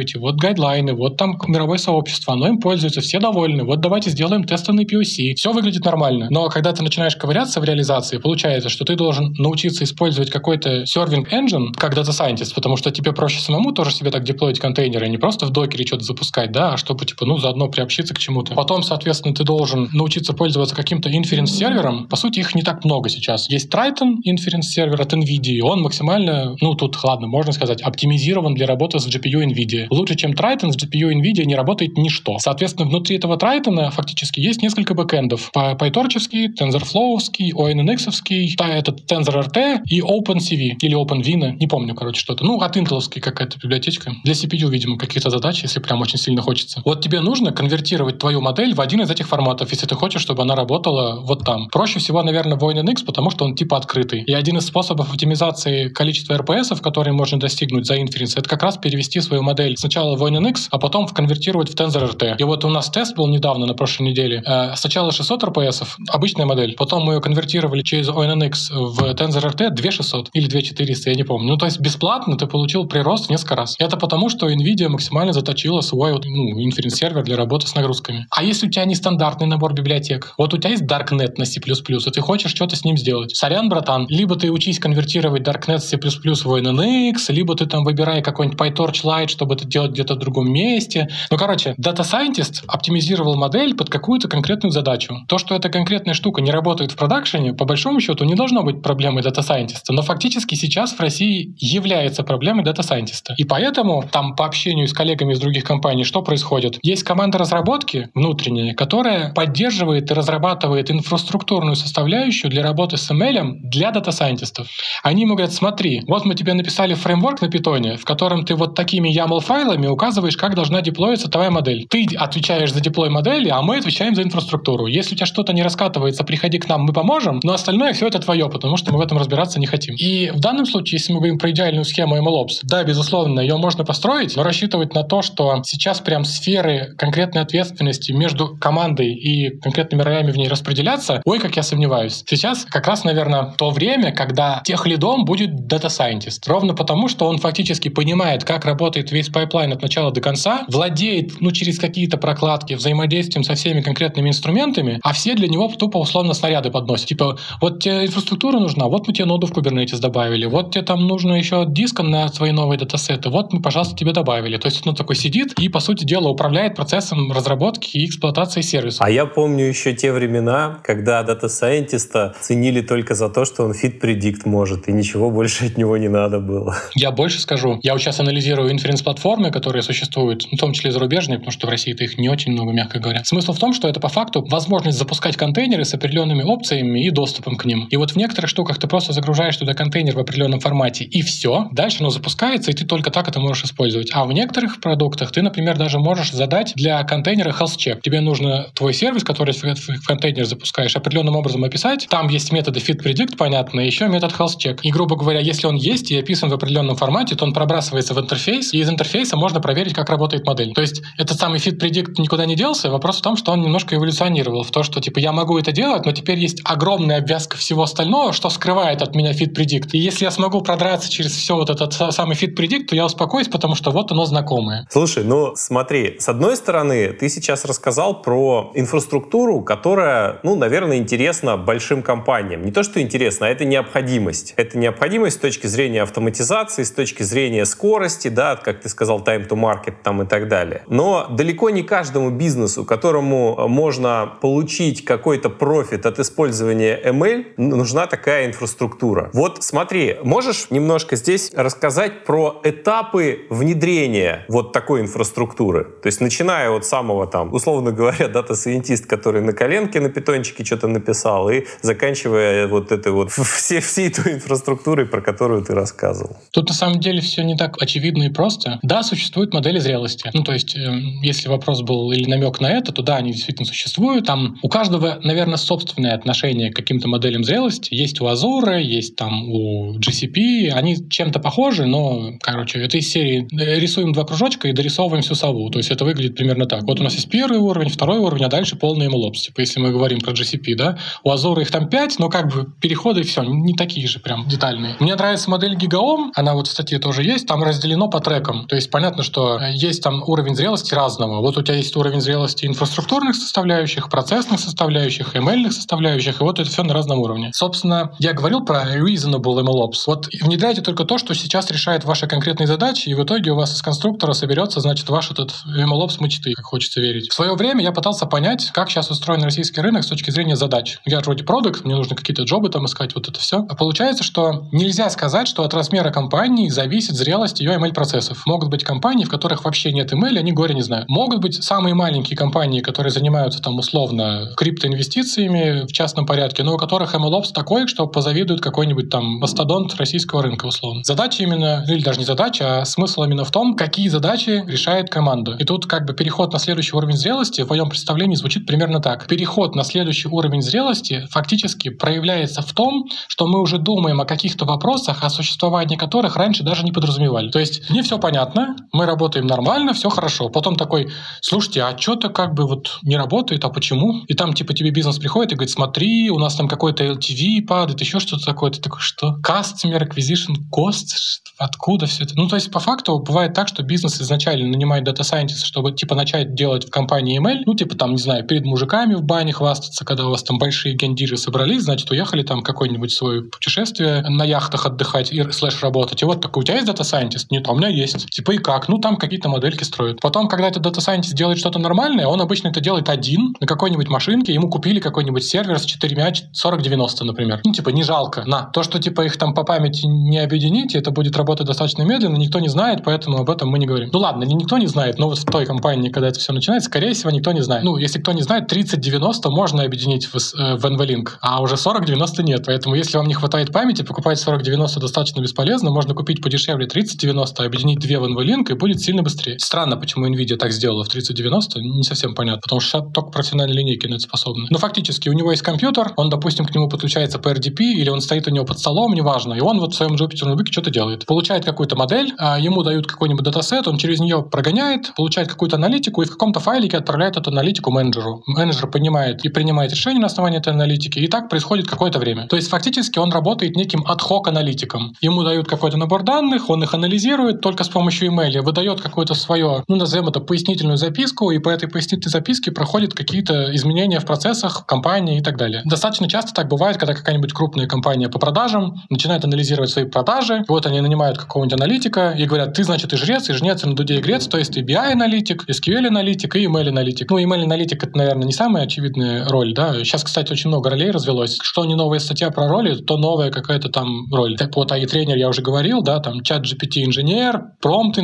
потестируйте, 0.06 0.18
вот 0.18 0.36
гайдлайны, 0.36 0.94
вот 0.94 1.16
там 1.16 1.38
мировое 1.46 1.78
сообщество, 1.78 2.34
оно 2.34 2.48
им 2.48 2.58
пользуется, 2.58 3.00
все 3.00 3.18
довольны, 3.18 3.64
вот 3.64 3.80
давайте 3.80 4.10
сделаем 4.10 4.44
тестовый 4.44 4.84
POC. 4.84 5.34
Все 5.36 5.52
выглядит 5.52 5.84
нормально. 5.84 6.28
Но 6.30 6.48
когда 6.48 6.72
ты 6.72 6.82
начинаешь 6.82 7.16
ковыряться 7.16 7.60
в 7.60 7.64
реализации, 7.64 8.18
получается, 8.18 8.68
что 8.68 8.84
ты 8.84 8.96
должен 8.96 9.34
научиться 9.38 9.84
использовать 9.84 10.30
какой-то 10.30 10.84
serving 10.84 11.26
engine 11.30 11.72
как 11.76 11.96
data 11.96 12.10
scientist, 12.10 12.54
потому 12.54 12.76
что 12.76 12.90
тебе 12.90 13.12
проще 13.12 13.40
самому 13.40 13.72
тоже 13.72 13.92
себе 13.92 14.10
так 14.10 14.24
деплоить 14.24 14.58
контейнеры, 14.58 15.08
не 15.08 15.18
просто 15.18 15.46
в 15.46 15.50
докере 15.50 15.86
что-то 15.86 16.04
запускать, 16.04 16.52
да, 16.52 16.74
а 16.74 16.76
чтобы, 16.76 17.04
типа, 17.04 17.24
ну, 17.26 17.38
заодно 17.38 17.68
приобщиться 17.68 18.14
к 18.14 18.18
чему-то. 18.18 18.54
Потом, 18.54 18.82
соответственно, 18.82 19.34
ты 19.34 19.44
должен 19.44 19.88
научиться 19.92 20.32
пользоваться 20.32 20.74
каким-то 20.74 21.08
inference 21.08 21.46
сервером. 21.46 22.06
По 22.08 22.16
сути, 22.16 22.40
их 22.40 22.54
не 22.54 22.62
так 22.62 22.84
много 22.84 23.08
сейчас. 23.08 23.48
Есть 23.48 23.72
Triton 23.72 24.16
inference 24.26 24.62
сервер 24.62 25.00
от 25.00 25.12
NVIDIA, 25.12 25.60
он 25.62 25.82
максимально, 25.82 26.56
ну, 26.60 26.74
тут, 26.74 26.96
ладно, 27.02 27.26
можно 27.26 27.52
сказать, 27.52 27.82
оптимизирован 27.82 28.54
для 28.54 28.66
работы 28.66 28.98
с 28.98 29.06
GPU 29.06 29.44
NVIDIA. 29.44 29.86
Лучше, 29.96 30.14
чем 30.14 30.32
Triton, 30.32 30.72
с 30.72 30.76
GPU 30.76 31.10
NVIDIA 31.10 31.44
не 31.44 31.54
работает 31.54 31.96
ничто. 31.96 32.38
Соответственно, 32.38 32.88
внутри 32.88 33.16
этого 33.16 33.36
Triton 33.36 33.90
фактически 33.90 34.40
есть 34.40 34.62
несколько 34.62 34.94
бэкэндов. 34.94 35.50
PyTorch'овский, 35.54 36.48
TensorFlow'овский, 36.58 37.52
ONNX-овский, 37.54 38.54
этот 38.58 39.10
TensorRT 39.10 39.80
и 39.88 40.00
OpenCV 40.00 40.76
или 40.80 40.96
OpenVINA, 40.96 41.56
не 41.56 41.66
помню, 41.66 41.94
короче, 41.94 42.20
что-то. 42.20 42.44
Ну, 42.44 42.60
от 42.60 42.76
Intel'овской 42.76 43.20
какая-то 43.20 43.58
библиотечка. 43.58 44.12
Для 44.24 44.34
CPU, 44.34 44.68
видимо, 44.68 44.98
какие-то 44.98 45.30
задачи, 45.30 45.62
если 45.62 45.80
прям 45.80 46.00
очень 46.00 46.18
сильно 46.18 46.42
хочется. 46.42 46.82
Вот 46.84 47.02
тебе 47.02 47.20
нужно 47.20 47.52
конвертировать 47.52 48.18
твою 48.18 48.40
модель 48.40 48.74
в 48.74 48.80
один 48.80 49.00
из 49.00 49.10
этих 49.10 49.26
форматов, 49.28 49.70
если 49.70 49.86
ты 49.86 49.94
хочешь, 49.94 50.20
чтобы 50.20 50.42
она 50.42 50.54
работала 50.54 51.20
вот 51.20 51.44
там. 51.44 51.68
Проще 51.68 51.98
всего, 51.98 52.22
наверное, 52.22 52.58
в 52.58 52.64
ONNX, 52.64 53.04
потому 53.04 53.30
что 53.30 53.44
он 53.44 53.54
типа 53.54 53.76
открытый. 53.76 54.22
И 54.22 54.32
один 54.32 54.58
из 54.58 54.66
способов 54.66 55.10
оптимизации 55.10 55.88
количества 55.88 56.34
RPS, 56.34 56.80
которые 56.82 57.14
можно 57.14 57.40
достигнуть 57.40 57.86
за 57.86 57.96
inference, 57.96 58.34
это 58.36 58.48
как 58.48 58.62
раз 58.62 58.76
перевести 58.76 59.20
свою 59.20 59.42
модель 59.42 59.76
сначала 59.86 60.16
в 60.16 60.24
ONNX, 60.24 60.66
а 60.70 60.78
потом 60.78 61.06
конвертировать 61.06 61.70
в 61.70 61.74
TensorRT. 61.74 62.36
И 62.38 62.42
вот 62.44 62.64
у 62.64 62.68
нас 62.68 62.90
тест 62.90 63.14
был 63.16 63.28
недавно, 63.28 63.66
на 63.66 63.74
прошлой 63.74 64.08
неделе. 64.08 64.42
Э, 64.44 64.74
сначала 64.74 65.12
600 65.12 65.44
RPS, 65.44 65.86
обычная 66.08 66.44
модель. 66.44 66.74
Потом 66.76 67.04
мы 67.04 67.14
ее 67.14 67.20
конвертировали 67.20 67.82
через 67.82 68.08
ONNX 68.08 68.52
в 68.72 69.00
TensorRT 69.14 69.70
2600 69.70 70.30
или 70.32 70.48
2400, 70.48 71.10
я 71.10 71.16
не 71.16 71.22
помню. 71.22 71.48
Ну, 71.50 71.56
то 71.56 71.66
есть 71.66 71.78
бесплатно 71.78 72.36
ты 72.36 72.46
получил 72.46 72.86
прирост 72.86 73.26
в 73.26 73.30
несколько 73.30 73.54
раз. 73.54 73.76
Это 73.78 73.96
потому, 73.96 74.28
что 74.28 74.50
NVIDIA 74.50 74.88
максимально 74.88 75.32
заточила 75.32 75.82
свой 75.82 76.12
ну, 76.12 76.60
инференс-сервер 76.64 77.22
для 77.22 77.36
работы 77.36 77.68
с 77.68 77.74
нагрузками. 77.76 78.26
А 78.30 78.42
если 78.42 78.66
у 78.66 78.70
тебя 78.70 78.84
нестандартный 78.86 79.46
набор 79.46 79.72
библиотек? 79.72 80.34
Вот 80.36 80.52
у 80.52 80.58
тебя 80.58 80.70
есть 80.70 80.82
Darknet 80.82 81.34
на 81.36 81.44
C++, 81.44 81.60
и 81.60 82.10
ты 82.10 82.20
хочешь 82.20 82.50
что-то 82.50 82.74
с 82.74 82.84
ним 82.84 82.96
сделать. 82.96 83.36
Сорян, 83.36 83.68
братан, 83.68 84.06
либо 84.08 84.34
ты 84.34 84.50
учись 84.50 84.80
конвертировать 84.80 85.42
Darknet 85.42 85.78
C++ 85.78 85.96
в 85.96 86.56
ONNX, 86.56 87.16
либо 87.28 87.54
ты 87.54 87.66
там 87.66 87.84
выбирай 87.84 88.20
какой-нибудь 88.22 88.58
PyTorch 88.58 89.04
Lite, 89.04 89.28
чтобы 89.28 89.54
это 89.54 89.64
делать 89.76 89.92
где-то 89.92 90.14
в 90.14 90.18
другом 90.18 90.50
месте. 90.50 91.08
Ну, 91.30 91.36
короче, 91.36 91.74
Scientist 92.02 92.64
оптимизировал 92.66 93.36
модель 93.36 93.74
под 93.74 93.90
какую-то 93.90 94.26
конкретную 94.28 94.72
задачу. 94.72 95.16
То, 95.28 95.36
что 95.36 95.54
эта 95.54 95.68
конкретная 95.68 96.14
штука 96.14 96.40
не 96.40 96.50
работает 96.50 96.92
в 96.92 96.96
продакшене, 96.96 97.52
по 97.52 97.66
большому 97.66 98.00
счету, 98.00 98.24
не 98.24 98.34
должно 98.34 98.62
быть 98.62 98.82
проблемой 98.82 99.22
Scientist. 99.40 99.84
Но 99.90 100.02
фактически 100.02 100.54
сейчас 100.54 100.94
в 100.94 101.00
России 101.00 101.54
является 101.58 102.22
проблемой 102.22 102.64
Scientist. 102.64 103.34
И 103.36 103.44
поэтому 103.44 104.04
там 104.10 104.34
по 104.34 104.46
общению 104.46 104.88
с 104.88 104.92
коллегами 104.92 105.34
из 105.34 105.40
других 105.40 105.64
компаний 105.64 106.04
что 106.04 106.22
происходит? 106.22 106.78
Есть 106.82 107.02
команда 107.02 107.38
разработки 107.38 108.08
внутренняя, 108.14 108.74
которая 108.74 109.32
поддерживает 109.34 110.10
и 110.10 110.14
разрабатывает 110.14 110.90
инфраструктурную 110.90 111.76
составляющую 111.76 112.50
для 112.50 112.62
работы 112.62 112.96
с 112.96 113.10
ML 113.10 113.56
для 113.62 113.90
Scientist. 113.90 114.64
Они 115.02 115.22
ему 115.22 115.34
говорят, 115.34 115.52
смотри, 115.52 116.02
вот 116.06 116.24
мы 116.24 116.34
тебе 116.34 116.54
написали 116.54 116.94
фреймворк 116.94 117.42
на 117.42 117.48
питоне, 117.48 117.96
в 117.96 118.04
котором 118.04 118.44
ты 118.44 118.54
вот 118.54 118.74
такими 118.74 119.08
YAML-файлами 119.16 119.65
указываешь, 119.74 120.36
как 120.36 120.54
должна 120.54 120.80
деплоиться 120.82 121.28
твоя 121.28 121.50
модель. 121.50 121.86
Ты 121.88 122.06
отвечаешь 122.16 122.72
за 122.72 122.80
деплой 122.80 123.10
модели, 123.10 123.48
а 123.48 123.62
мы 123.62 123.78
отвечаем 123.78 124.14
за 124.14 124.22
инфраструктуру. 124.22 124.86
Если 124.86 125.14
у 125.14 125.16
тебя 125.16 125.26
что-то 125.26 125.52
не 125.52 125.62
раскатывается, 125.62 126.24
приходи 126.24 126.58
к 126.58 126.68
нам, 126.68 126.82
мы 126.82 126.92
поможем, 126.92 127.40
но 127.42 127.54
остальное 127.54 127.92
все 127.92 128.06
это 128.06 128.18
твое, 128.18 128.48
потому 128.48 128.76
что 128.76 128.92
мы 128.92 128.98
в 128.98 129.00
этом 129.00 129.18
разбираться 129.18 129.58
не 129.58 129.66
хотим. 129.66 129.94
И 129.96 130.30
в 130.30 130.40
данном 130.40 130.66
случае, 130.66 130.98
если 130.98 131.12
мы 131.12 131.18
говорим 131.18 131.38
про 131.38 131.50
идеальную 131.50 131.84
схему 131.84 132.16
MLOps, 132.16 132.60
да, 132.62 132.84
безусловно, 132.84 133.40
ее 133.40 133.56
можно 133.56 133.84
построить, 133.84 134.36
но 134.36 134.42
рассчитывать 134.42 134.94
на 134.94 135.02
то, 135.02 135.22
что 135.22 135.62
сейчас 135.64 136.00
прям 136.00 136.24
сферы 136.24 136.94
конкретной 136.96 137.42
ответственности 137.42 138.12
между 138.12 138.56
командой 138.56 139.12
и 139.12 139.58
конкретными 139.60 140.02
ролями 140.02 140.30
в 140.30 140.36
ней 140.36 140.48
распределяться, 140.48 141.22
ой, 141.24 141.38
как 141.38 141.56
я 141.56 141.62
сомневаюсь. 141.62 142.22
Сейчас 142.26 142.64
как 142.64 142.86
раз, 142.86 143.04
наверное, 143.04 143.54
то 143.58 143.70
время, 143.70 144.12
когда 144.12 144.60
тех 144.64 144.86
лидом 144.86 145.24
будет 145.24 145.50
Scientist. 145.86 146.40
Ровно 146.46 146.74
потому, 146.74 147.08
что 147.08 147.26
он 147.26 147.38
фактически 147.38 147.88
понимает, 147.88 148.44
как 148.44 148.64
работает 148.64 149.10
весь 149.12 149.28
пайплайн 149.28 149.55
от 149.64 149.82
начала 149.82 150.10
до 150.12 150.20
конца, 150.20 150.64
владеет, 150.68 151.40
ну, 151.40 151.50
через 151.50 151.78
какие-то 151.78 152.16
прокладки, 152.16 152.74
взаимодействием 152.74 153.44
со 153.44 153.54
всеми 153.54 153.80
конкретными 153.80 154.28
инструментами, 154.28 155.00
а 155.02 155.12
все 155.12 155.34
для 155.34 155.48
него 155.48 155.68
тупо 155.68 155.98
условно 155.98 156.34
снаряды 156.34 156.70
подносят. 156.70 157.06
Типа, 157.06 157.38
вот 157.60 157.80
тебе 157.80 158.04
инфраструктура 158.06 158.58
нужна, 158.58 158.86
вот 158.86 159.06
мы 159.06 159.14
тебе 159.14 159.26
ноду 159.26 159.46
в 159.46 159.52
Kubernetes 159.52 159.98
добавили, 160.00 160.46
вот 160.46 160.72
тебе 160.72 160.84
там 160.84 161.06
нужно 161.06 161.34
еще 161.34 161.64
диск 161.66 162.00
на 162.00 162.28
свои 162.28 162.52
новые 162.52 162.78
датасеты, 162.78 163.30
вот 163.30 163.52
мы, 163.52 163.60
пожалуйста, 163.60 163.96
тебе 163.96 164.12
добавили. 164.12 164.56
То 164.56 164.68
есть 164.68 164.86
он 164.86 164.94
такой 164.94 165.16
сидит 165.16 165.58
и, 165.58 165.68
по 165.68 165.80
сути 165.80 166.04
дела, 166.04 166.28
управляет 166.28 166.74
процессом 166.74 167.32
разработки 167.32 167.96
и 167.96 168.06
эксплуатации 168.06 168.60
сервиса. 168.60 169.04
А 169.04 169.10
я 169.10 169.26
помню 169.26 169.64
еще 169.64 169.94
те 169.94 170.12
времена, 170.12 170.78
когда 170.82 171.22
дата-сайентиста 171.22 172.34
ценили 172.40 172.80
только 172.80 173.14
за 173.14 173.28
то, 173.28 173.44
что 173.44 173.64
он 173.64 173.74
fit-predict 173.74 174.46
может, 174.46 174.88
и 174.88 174.92
ничего 174.92 175.30
больше 175.30 175.66
от 175.66 175.76
него 175.76 175.96
не 175.96 176.08
надо 176.08 176.40
было. 176.40 176.76
Я 176.94 177.10
больше 177.10 177.40
скажу. 177.40 177.78
Я 177.82 177.92
вот 177.92 178.00
сейчас 178.00 178.20
анализирую 178.20 178.72
инференс-платформы, 178.72 179.45
которые 179.50 179.82
существуют, 179.82 180.44
в 180.44 180.56
том 180.56 180.72
числе 180.72 180.92
зарубежные, 180.92 181.38
потому 181.38 181.52
что 181.52 181.66
в 181.66 181.70
России-то 181.70 182.04
их 182.04 182.18
не 182.18 182.28
очень 182.28 182.52
много, 182.52 182.72
мягко 182.72 182.98
говоря. 182.98 183.24
Смысл 183.24 183.52
в 183.52 183.58
том, 183.58 183.72
что 183.72 183.88
это 183.88 184.00
по 184.00 184.08
факту 184.08 184.44
возможность 184.48 184.98
запускать 184.98 185.36
контейнеры 185.36 185.84
с 185.84 185.94
определенными 185.94 186.42
опциями 186.42 187.04
и 187.04 187.10
доступом 187.10 187.56
к 187.56 187.64
ним. 187.64 187.86
И 187.90 187.96
вот 187.96 188.12
в 188.12 188.16
некоторых 188.16 188.50
штуках 188.50 188.78
ты 188.78 188.86
просто 188.86 189.12
загружаешь 189.12 189.56
туда 189.56 189.74
контейнер 189.74 190.14
в 190.14 190.18
определенном 190.18 190.60
формате, 190.60 191.04
и 191.04 191.22
все. 191.22 191.68
Дальше 191.72 191.98
оно 192.00 192.10
запускается, 192.10 192.70
и 192.70 192.74
ты 192.74 192.84
только 192.84 193.10
так 193.10 193.28
это 193.28 193.40
можешь 193.40 193.64
использовать. 193.64 194.10
А 194.12 194.24
в 194.24 194.32
некоторых 194.32 194.80
продуктах 194.80 195.32
ты, 195.32 195.42
например, 195.42 195.76
даже 195.76 195.98
можешь 195.98 196.32
задать 196.32 196.72
для 196.76 197.02
контейнера 197.02 197.50
health 197.50 197.76
check. 197.76 198.00
Тебе 198.02 198.20
нужно 198.20 198.68
твой 198.74 198.94
сервис, 198.94 199.24
который 199.24 199.54
в 199.54 200.06
контейнер 200.06 200.44
запускаешь, 200.44 200.96
определенным 200.96 201.36
образом 201.36 201.64
описать. 201.64 202.06
Там 202.08 202.28
есть 202.28 202.52
методы 202.52 202.80
fit 202.80 203.02
predict, 203.02 203.36
понятно, 203.36 203.80
и 203.80 203.86
еще 203.86 204.08
метод 204.08 204.32
health 204.38 204.56
check. 204.58 204.78
И, 204.82 204.90
грубо 204.90 205.16
говоря, 205.16 205.40
если 205.40 205.66
он 205.66 205.76
есть 205.76 206.10
и 206.10 206.18
описан 206.18 206.50
в 206.50 206.54
определенном 206.54 206.96
формате, 206.96 207.34
то 207.34 207.44
он 207.44 207.52
пробрасывается 207.52 208.14
в 208.14 208.20
интерфейс, 208.20 208.72
и 208.72 208.78
из 208.78 208.88
интерфейса 208.88 209.25
кейса 209.26 209.36
можно 209.36 209.60
проверить, 209.60 209.94
как 209.94 210.08
работает 210.08 210.46
модель. 210.46 210.72
То 210.72 210.80
есть 210.80 211.02
этот 211.18 211.38
самый 211.38 211.58
fit 211.58 211.78
predict 211.78 212.14
никуда 212.18 212.46
не 212.46 212.54
делся. 212.54 212.90
Вопрос 212.90 213.18
в 213.18 213.22
том, 213.22 213.36
что 213.36 213.52
он 213.52 213.60
немножко 213.60 213.96
эволюционировал 213.96 214.62
в 214.62 214.70
то, 214.70 214.82
что 214.82 215.00
типа 215.00 215.18
я 215.18 215.32
могу 215.32 215.58
это 215.58 215.72
делать, 215.72 216.06
но 216.06 216.12
теперь 216.12 216.38
есть 216.38 216.60
огромная 216.64 217.18
обвязка 217.18 217.56
всего 217.56 217.82
остального, 217.82 218.32
что 218.32 218.50
скрывает 218.50 219.02
от 219.02 219.14
меня 219.14 219.32
fit 219.32 219.54
predict. 219.54 219.90
И 219.92 219.98
если 219.98 220.24
я 220.24 220.30
смогу 220.30 220.60
продраться 220.60 221.10
через 221.10 221.32
все 221.32 221.56
вот 221.56 221.70
этот 221.70 221.92
самый 221.92 222.36
fit 222.36 222.54
predict, 222.56 222.86
то 222.86 222.96
я 222.96 223.06
успокоюсь, 223.06 223.48
потому 223.48 223.74
что 223.74 223.90
вот 223.90 224.12
оно 224.12 224.24
знакомое. 224.26 224.86
Слушай, 224.90 225.24
ну 225.24 225.54
смотри, 225.56 226.16
с 226.20 226.28
одной 226.28 226.56
стороны, 226.56 227.12
ты 227.12 227.28
сейчас 227.28 227.64
рассказал 227.64 228.22
про 228.22 228.70
инфраструктуру, 228.74 229.62
которая, 229.62 230.38
ну, 230.42 230.54
наверное, 230.56 230.98
интересна 230.98 231.56
большим 231.56 232.02
компаниям. 232.02 232.64
Не 232.64 232.72
то, 232.72 232.82
что 232.82 233.00
интересно, 233.00 233.46
а 233.46 233.48
это 233.48 233.64
необходимость. 233.64 234.54
Это 234.56 234.78
необходимость 234.78 235.36
с 235.36 235.40
точки 235.40 235.66
зрения 235.66 236.02
автоматизации, 236.02 236.84
с 236.84 236.92
точки 236.92 237.22
зрения 237.24 237.64
скорости, 237.64 238.28
да, 238.28 238.56
как 238.56 238.80
ты 238.80 238.88
сказал, 238.88 239.15
time 239.24 239.48
to 239.48 239.56
market 239.56 239.94
там 240.02 240.22
и 240.22 240.26
так 240.26 240.48
далее. 240.48 240.82
Но 240.88 241.26
далеко 241.30 241.70
не 241.70 241.82
каждому 241.82 242.30
бизнесу, 242.30 242.84
которому 242.84 243.68
можно 243.68 244.32
получить 244.40 245.04
какой-то 245.04 245.50
профит 245.50 246.06
от 246.06 246.18
использования 246.18 247.00
ML, 247.04 247.44
нужна 247.56 248.06
такая 248.06 248.46
инфраструктура. 248.46 249.30
Вот 249.32 249.62
смотри, 249.62 250.16
можешь 250.22 250.70
немножко 250.70 251.16
здесь 251.16 251.52
рассказать 251.54 252.24
про 252.24 252.60
этапы 252.64 253.46
внедрения 253.50 254.44
вот 254.48 254.72
такой 254.72 255.00
инфраструктуры? 255.00 255.84
То 255.84 256.06
есть 256.06 256.20
начиная 256.20 256.70
от 256.70 256.84
самого 256.84 257.26
там, 257.26 257.52
условно 257.52 257.92
говоря, 257.92 258.28
дата-сайентист, 258.36 259.06
который 259.06 259.42
на 259.42 259.52
коленке 259.52 260.00
на 260.00 260.08
питончике 260.08 260.64
что-то 260.64 260.88
написал, 260.88 261.50
и 261.50 261.64
заканчивая 261.82 262.66
вот 262.66 262.92
этой 262.92 263.12
вот 263.12 263.30
все, 263.30 263.80
всей 263.80 264.10
той 264.10 264.34
инфраструктурой, 264.34 265.06
про 265.06 265.20
которую 265.20 265.62
ты 265.62 265.74
рассказывал. 265.74 266.36
Тут 266.50 266.68
на 266.68 266.74
самом 266.74 267.00
деле 267.00 267.20
все 267.20 267.42
не 267.42 267.56
так 267.56 267.80
очевидно 267.80 268.24
и 268.24 268.30
просто. 268.30 268.78
Да, 268.82 269.02
существуют 269.06 269.54
модели 269.54 269.78
зрелости. 269.78 270.30
Ну, 270.34 270.42
то 270.42 270.52
есть, 270.52 270.76
э, 270.76 271.00
если 271.22 271.48
вопрос 271.48 271.82
был 271.82 272.12
или 272.12 272.28
намек 272.28 272.60
на 272.60 272.70
это, 272.70 272.92
то 272.92 273.02
да, 273.02 273.16
они 273.16 273.32
действительно 273.32 273.66
существуют. 273.66 274.26
Там 274.26 274.58
у 274.62 274.68
каждого, 274.68 275.18
наверное, 275.22 275.56
собственное 275.56 276.14
отношение 276.14 276.70
к 276.70 276.76
каким-то 276.76 277.08
моделям 277.08 277.44
зрелости. 277.44 277.94
Есть 277.94 278.20
у 278.20 278.26
Azure, 278.26 278.82
есть 278.82 279.16
там 279.16 279.50
у 279.50 279.98
GCP. 279.98 280.70
Они 280.70 280.96
чем-то 281.08 281.40
похожи, 281.40 281.86
но, 281.86 282.32
короче, 282.40 282.80
это 282.80 282.98
из 282.98 283.10
серии 283.10 283.48
э, 283.52 283.78
рисуем 283.78 284.12
два 284.12 284.24
кружочка 284.24 284.68
и 284.68 284.72
дорисовываем 284.72 285.22
всю 285.22 285.34
сову. 285.34 285.70
То 285.70 285.78
есть 285.78 285.90
это 285.90 286.04
выглядит 286.04 286.36
примерно 286.36 286.66
так. 286.66 286.82
Вот 286.82 287.00
у 287.00 287.02
нас 287.02 287.14
есть 287.14 287.30
первый 287.30 287.58
уровень, 287.58 287.88
второй 287.88 288.18
уровень, 288.18 288.44
а 288.44 288.48
дальше 288.48 288.76
полный 288.76 289.06
MLOps. 289.06 289.46
Типа, 289.46 289.60
если 289.60 289.80
мы 289.80 289.90
говорим 289.90 290.20
про 290.20 290.32
GCP, 290.32 290.74
да, 290.76 290.98
у 291.24 291.32
Azure 291.32 291.62
их 291.62 291.70
там 291.70 291.88
5, 291.88 292.18
но 292.18 292.28
как 292.28 292.52
бы 292.52 292.72
переходы 292.80 293.22
все, 293.22 293.42
не 293.42 293.74
такие 293.74 294.06
же 294.06 294.18
прям 294.18 294.46
детальные. 294.48 294.96
Мне 295.00 295.14
нравится 295.14 295.50
модель 295.50 295.76
GigaOM, 295.76 296.30
она 296.34 296.54
вот 296.54 296.68
в 296.68 296.70
статье 296.70 296.98
тоже 296.98 297.22
есть, 297.22 297.46
там 297.46 297.62
разделено 297.62 298.08
по 298.08 298.20
трекам. 298.20 298.66
То 298.66 298.76
есть 298.76 298.90
понятно, 298.96 299.22
что 299.22 299.60
есть 299.74 300.02
там 300.02 300.22
уровень 300.26 300.56
зрелости 300.56 300.94
разного. 300.94 301.42
Вот 301.42 301.58
у 301.58 301.62
тебя 301.62 301.76
есть 301.76 301.94
уровень 301.96 302.22
зрелости 302.22 302.64
инфраструктурных 302.64 303.36
составляющих, 303.36 304.08
процессных 304.08 304.58
составляющих, 304.58 305.36
ML 305.36 305.70
составляющих, 305.70 306.40
и 306.40 306.42
вот 306.42 306.58
это 306.58 306.70
все 306.70 306.82
на 306.82 306.94
разном 306.94 307.18
уровне. 307.18 307.50
Собственно, 307.52 308.12
я 308.18 308.32
говорил 308.32 308.64
про 308.64 308.84
reasonable 308.96 309.62
MLOps. 309.62 310.04
Вот 310.06 310.28
внедряйте 310.40 310.80
только 310.80 311.04
то, 311.04 311.18
что 311.18 311.34
сейчас 311.34 311.70
решает 311.70 312.04
ваши 312.06 312.26
конкретные 312.26 312.66
задачи, 312.66 313.10
и 313.10 313.14
в 313.14 313.22
итоге 313.22 313.50
у 313.50 313.56
вас 313.56 313.74
из 313.74 313.82
конструктора 313.82 314.32
соберется, 314.32 314.80
значит, 314.80 315.10
ваш 315.10 315.30
этот 315.30 315.52
MLOps 315.66 316.16
мечты, 316.20 316.54
как 316.54 316.64
хочется 316.64 317.02
верить. 317.02 317.30
В 317.30 317.34
свое 317.34 317.54
время 317.54 317.82
я 317.82 317.92
пытался 317.92 318.24
понять, 318.24 318.70
как 318.72 318.88
сейчас 318.88 319.10
устроен 319.10 319.42
российский 319.42 319.82
рынок 319.82 320.04
с 320.04 320.06
точки 320.06 320.30
зрения 320.30 320.56
задач. 320.56 321.00
Я 321.04 321.20
вроде 321.20 321.44
продукт, 321.44 321.84
мне 321.84 321.96
нужно 321.96 322.16
какие-то 322.16 322.44
джобы 322.44 322.70
там 322.70 322.86
искать, 322.86 323.14
вот 323.14 323.28
это 323.28 323.38
все. 323.38 323.58
А 323.68 323.74
получается, 323.74 324.24
что 324.24 324.68
нельзя 324.72 325.10
сказать, 325.10 325.48
что 325.48 325.64
от 325.64 325.74
размера 325.74 326.10
компании 326.10 326.70
зависит 326.70 327.14
зрелость 327.14 327.60
ее 327.60 327.76
ML-процессов. 327.76 328.46
Могут 328.46 328.70
быть 328.70 328.85
компании, 328.86 329.24
в 329.24 329.28
которых 329.28 329.64
вообще 329.64 329.92
нет 329.92 330.12
ML, 330.12 330.38
они 330.38 330.52
горе 330.52 330.74
не 330.74 330.82
знают. 330.82 331.08
Могут 331.08 331.40
быть 331.40 331.62
самые 331.62 331.94
маленькие 331.94 332.36
компании, 332.36 332.80
которые 332.80 333.10
занимаются 333.10 333.60
там 333.60 333.78
условно 333.78 334.52
криптоинвестициями 334.56 335.86
в 335.86 335.92
частном 335.92 336.24
порядке, 336.24 336.62
но 336.62 336.74
у 336.74 336.78
которых 336.78 337.14
MLOps 337.14 337.52
такой, 337.52 337.88
что 337.88 338.06
позавидует 338.06 338.60
какой-нибудь 338.60 339.10
там 339.10 339.24
мастодонт 339.38 339.94
российского 339.96 340.42
рынка 340.42 340.66
условно. 340.66 341.02
Задача 341.04 341.42
именно, 341.42 341.84
или 341.88 342.02
даже 342.02 342.18
не 342.18 342.24
задача, 342.24 342.80
а 342.80 342.84
смысл 342.84 343.24
именно 343.24 343.44
в 343.44 343.50
том, 343.50 343.74
какие 343.74 344.08
задачи 344.08 344.64
решает 344.66 345.10
команда. 345.10 345.56
И 345.58 345.64
тут 345.64 345.86
как 345.86 346.06
бы 346.06 346.14
переход 346.14 346.52
на 346.52 346.58
следующий 346.58 346.96
уровень 346.96 347.16
зрелости 347.16 347.62
в 347.62 347.68
моем 347.68 347.88
представлении 347.88 348.36
звучит 348.36 348.66
примерно 348.66 349.00
так. 349.00 349.26
Переход 349.26 349.74
на 349.74 349.82
следующий 349.82 350.28
уровень 350.28 350.62
зрелости 350.62 351.26
фактически 351.30 351.88
проявляется 351.88 352.62
в 352.62 352.72
том, 352.72 353.06
что 353.26 353.46
мы 353.46 353.60
уже 353.60 353.78
думаем 353.78 354.20
о 354.20 354.24
каких-то 354.24 354.64
вопросах, 354.64 355.24
о 355.24 355.30
существовании 355.30 355.96
которых 355.96 356.36
раньше 356.36 356.62
даже 356.62 356.84
не 356.84 356.92
подразумевали. 356.92 357.50
То 357.50 357.58
есть 357.58 357.90
мне 357.90 358.02
все 358.02 358.18
понятно, 358.18 358.75
мы 358.92 359.06
работаем 359.06 359.46
нормально, 359.46 359.92
все 359.94 360.08
хорошо. 360.08 360.48
Потом 360.48 360.76
такой, 360.76 361.10
слушайте, 361.40 361.82
а 361.82 361.96
что-то 361.98 362.28
как 362.28 362.54
бы 362.54 362.66
вот 362.66 362.98
не 363.02 363.16
работает, 363.16 363.64
а 363.64 363.68
почему? 363.68 364.24
И 364.26 364.34
там 364.34 364.54
типа 364.54 364.74
тебе 364.74 364.90
бизнес 364.90 365.18
приходит 365.18 365.52
и 365.52 365.54
говорит, 365.56 365.70
смотри, 365.70 366.30
у 366.30 366.38
нас 366.38 366.54
там 366.54 366.68
какой-то 366.68 367.04
LTV 367.04 367.62
падает, 367.62 368.00
еще 368.00 368.20
что-то 368.20 368.44
такое. 368.44 368.70
Ты 368.70 368.80
такой, 368.80 369.00
что? 369.00 369.38
Customer 369.44 370.06
Acquisition 370.06 370.56
Cost? 370.72 371.40
Откуда 371.58 372.06
все 372.06 372.24
это? 372.24 372.34
Ну, 372.36 372.48
то 372.48 372.56
есть 372.56 372.70
по 372.70 372.80
факту 372.80 373.18
бывает 373.18 373.54
так, 373.54 373.68
что 373.68 373.82
бизнес 373.82 374.20
изначально 374.20 374.68
нанимает 374.68 375.04
дата 375.04 375.22
scientist, 375.22 375.64
чтобы 375.64 375.92
типа 375.92 376.14
начать 376.14 376.54
делать 376.54 376.86
в 376.86 376.90
компании 376.90 377.40
ML, 377.40 377.62
ну, 377.64 377.74
типа 377.74 377.96
там, 377.96 378.12
не 378.12 378.18
знаю, 378.18 378.44
перед 378.44 378.64
мужиками 378.64 379.14
в 379.14 379.22
бане 379.22 379.52
хвастаться, 379.52 380.04
когда 380.04 380.26
у 380.26 380.30
вас 380.30 380.42
там 380.42 380.58
большие 380.58 380.94
гендиры 380.94 381.36
собрались, 381.36 381.84
значит, 381.84 382.10
уехали 382.10 382.42
там 382.42 382.62
какое-нибудь 382.62 383.10
свое 383.10 383.42
путешествие 383.42 384.22
на 384.28 384.44
яхтах 384.44 384.86
отдыхать 384.86 385.32
и 385.32 385.50
слэш 385.50 385.82
работать. 385.82 386.22
И 386.22 386.24
вот 386.24 386.40
такой, 386.40 386.62
у 386.62 386.64
тебя 386.64 386.76
есть 386.76 386.86
дата 386.86 387.02
scientist? 387.02 387.46
Нет, 387.50 387.66
а 387.68 387.72
у 387.72 387.76
меня 387.76 387.88
есть. 387.88 388.28
Типа 388.30 388.52
и 388.52 388.58
как? 388.66 388.88
Ну, 388.88 388.98
там 388.98 389.16
какие-то 389.16 389.48
модельки 389.48 389.84
строят. 389.84 390.20
Потом, 390.20 390.48
когда 390.48 390.66
этот 390.66 390.82
дата 390.82 390.98
scientist 390.98 391.34
делает 391.34 391.56
что-то 391.56 391.78
нормальное, 391.78 392.26
он 392.26 392.40
обычно 392.40 392.66
это 392.66 392.80
делает 392.80 393.08
один 393.08 393.54
на 393.60 393.66
какой-нибудь 393.66 394.08
машинке, 394.08 394.52
ему 394.52 394.68
купили 394.68 394.98
какой-нибудь 394.98 395.44
сервер 395.44 395.78
с 395.78 395.84
четырьмя 395.84 396.32
4090, 396.32 397.24
например. 397.24 397.60
Ну, 397.64 397.72
типа, 397.72 397.90
не 397.90 398.02
жалко. 398.02 398.42
На. 398.44 398.64
То, 398.64 398.82
что, 398.82 398.98
типа, 398.98 399.20
их 399.20 399.36
там 399.36 399.54
по 399.54 399.62
памяти 399.62 400.06
не 400.06 400.38
объедините, 400.38 400.98
это 400.98 401.12
будет 401.12 401.36
работать 401.36 401.68
достаточно 401.68 402.02
медленно, 402.02 402.36
никто 402.38 402.58
не 402.58 402.68
знает, 402.68 403.04
поэтому 403.04 403.38
об 403.38 403.50
этом 403.50 403.68
мы 403.68 403.78
не 403.78 403.86
говорим. 403.86 404.10
Ну, 404.12 404.18
ладно, 404.18 404.42
никто 404.42 404.78
не 404.78 404.88
знает, 404.88 405.16
но 405.20 405.28
вот 405.28 405.38
в 405.38 405.44
той 405.44 405.64
компании, 405.64 406.08
когда 406.08 406.26
это 406.26 406.40
все 406.40 406.52
начинается, 406.52 406.88
скорее 406.88 407.14
всего, 407.14 407.30
никто 407.30 407.52
не 407.52 407.60
знает. 407.60 407.84
Ну, 407.84 407.96
если 407.98 408.18
кто 408.18 408.32
не 408.32 408.42
знает, 408.42 408.66
3090 408.66 409.48
можно 409.50 409.84
объединить 409.84 410.26
в, 410.26 410.34
э, 410.34 410.74
в 410.74 410.84
NVLink, 410.84 411.34
а 411.40 411.62
уже 411.62 411.76
4090 411.76 412.42
нет. 412.42 412.64
Поэтому, 412.66 412.96
если 412.96 413.16
вам 413.16 413.28
не 413.28 413.34
хватает 413.34 413.72
памяти, 413.72 414.02
покупать 414.02 414.38
4090 414.40 414.98
достаточно 414.98 415.40
бесполезно. 415.40 415.92
Можно 415.92 416.14
купить 416.14 416.42
подешевле 416.42 416.88
3090, 416.88 417.62
объединить 417.62 418.00
две 418.00 418.18
в 418.18 418.24
NVLink, 418.24 418.55
и 418.64 418.74
будет 418.74 419.00
сильно 419.00 419.22
быстрее. 419.22 419.58
Странно, 419.58 419.96
почему 419.96 420.26
NVIDIA 420.26 420.56
так 420.56 420.72
сделала 420.72 421.04
в 421.04 421.08
3090, 421.08 421.80
не 421.80 422.02
совсем 422.02 422.34
понятно, 422.34 422.60
потому 422.62 422.80
что 422.80 423.00
только 423.00 423.30
профессиональные 423.30 423.78
линейки 423.78 424.06
на 424.06 424.14
это 424.14 424.22
способны. 424.22 424.66
Но 424.70 424.78
фактически 424.78 425.28
у 425.28 425.32
него 425.32 425.50
есть 425.50 425.62
компьютер, 425.62 426.12
он, 426.16 426.30
допустим, 426.30 426.64
к 426.64 426.74
нему 426.74 426.88
подключается 426.88 427.38
по 427.38 427.48
RDP, 427.48 427.80
или 427.80 428.08
он 428.08 428.20
стоит 428.20 428.46
у 428.48 428.50
него 428.50 428.64
под 428.64 428.78
столом, 428.78 429.14
неважно, 429.14 429.54
и 429.54 429.60
он 429.60 429.78
вот 429.80 429.94
в 429.94 429.96
своем 429.96 430.14
Jupyter 430.14 430.46
Notebook 430.46 430.70
что-то 430.70 430.90
делает. 430.90 431.26
Получает 431.26 431.64
какую-то 431.64 431.96
модель, 431.96 432.32
а 432.38 432.58
ему 432.58 432.82
дают 432.82 433.06
какой-нибудь 433.06 433.44
датасет, 433.44 433.88
он 433.88 433.98
через 433.98 434.20
нее 434.20 434.42
прогоняет, 434.42 435.12
получает 435.16 435.48
какую-то 435.48 435.76
аналитику 435.76 436.22
и 436.22 436.26
в 436.26 436.30
каком-то 436.30 436.60
файлике 436.60 436.96
отправляет 436.98 437.36
эту 437.36 437.50
аналитику 437.50 437.90
менеджеру. 437.90 438.42
Менеджер 438.46 438.90
понимает 438.90 439.44
и 439.44 439.48
принимает 439.48 439.92
решение 439.92 440.20
на 440.20 440.26
основании 440.26 440.58
этой 440.58 440.72
аналитики, 440.72 441.18
и 441.18 441.28
так 441.28 441.48
происходит 441.48 441.88
какое-то 441.88 442.18
время. 442.18 442.46
То 442.48 442.56
есть 442.56 442.68
фактически 442.68 443.18
он 443.18 443.32
работает 443.32 443.76
неким 443.76 444.04
ad-hoc 444.08 444.48
аналитиком. 444.48 445.12
Ему 445.20 445.42
дают 445.42 445.68
какой-то 445.68 445.96
набор 445.96 446.22
данных, 446.22 446.70
он 446.70 446.82
их 446.82 446.94
анализирует 446.94 447.60
только 447.60 447.84
с 447.84 447.88
помощью 447.88 448.28
email, 448.36 448.60
выдает 448.62 449.00
какое-то 449.00 449.34
свое, 449.34 449.84
ну, 449.88 449.96
назовем 449.96 450.28
это 450.28 450.40
пояснительную 450.40 450.96
записку, 450.96 451.50
и 451.50 451.58
по 451.58 451.68
этой 451.68 451.88
пояснительной 451.88 452.30
записке 452.30 452.70
проходят 452.70 453.14
какие-то 453.14 453.74
изменения 453.74 454.20
в 454.20 454.24
процессах 454.24 454.86
компании 454.86 455.38
и 455.38 455.42
так 455.42 455.56
далее. 455.56 455.82
Достаточно 455.84 456.28
часто 456.28 456.52
так 456.52 456.68
бывает, 456.68 456.96
когда 456.96 457.14
какая-нибудь 457.14 457.52
крупная 457.52 457.86
компания 457.86 458.28
по 458.28 458.38
продажам 458.38 459.02
начинает 459.10 459.44
анализировать 459.44 459.90
свои 459.90 460.04
продажи, 460.04 460.64
вот 460.68 460.86
они 460.86 461.00
нанимают 461.00 461.38
какого-нибудь 461.38 461.80
аналитика 461.80 462.34
и 462.36 462.44
говорят, 462.46 462.74
ты, 462.74 462.84
значит, 462.84 463.12
и 463.12 463.16
жрец, 463.16 463.48
и 463.48 463.52
жнец, 463.52 463.84
и 463.84 463.88
на 463.88 463.94
дуде 463.94 464.16
и 464.16 464.20
грец, 464.20 464.46
то 464.46 464.58
есть 464.58 464.72
ты 464.72 464.80
BI-аналитик, 464.80 465.68
SQL-аналитик 465.68 466.56
и 466.56 466.64
email-аналитик. 466.66 467.30
Ну, 467.30 467.38
email-аналитик— 467.38 468.02
это, 468.04 468.16
наверное, 468.16 468.46
не 468.46 468.52
самая 468.52 468.84
очевидная 468.84 469.48
роль, 469.48 469.74
да. 469.74 469.94
Сейчас, 469.94 470.24
кстати, 470.24 470.52
очень 470.52 470.68
много 470.68 470.90
ролей 470.90 471.10
развелось. 471.10 471.58
Что 471.62 471.84
не 471.84 471.94
новая 471.94 472.18
статья 472.18 472.50
про 472.50 472.68
роли, 472.68 472.94
то 472.96 473.16
новая 473.16 473.50
какая-то 473.50 473.88
там 473.88 474.32
роль. 474.32 474.56
Так 474.56 474.76
вот, 474.76 474.92
и 474.92 475.06
тренер 475.06 475.36
я 475.36 475.48
уже 475.48 475.62
говорил, 475.62 476.02
да, 476.02 476.20
там 476.20 476.42
чат 476.42 476.62
GPT-инженер, 476.64 477.62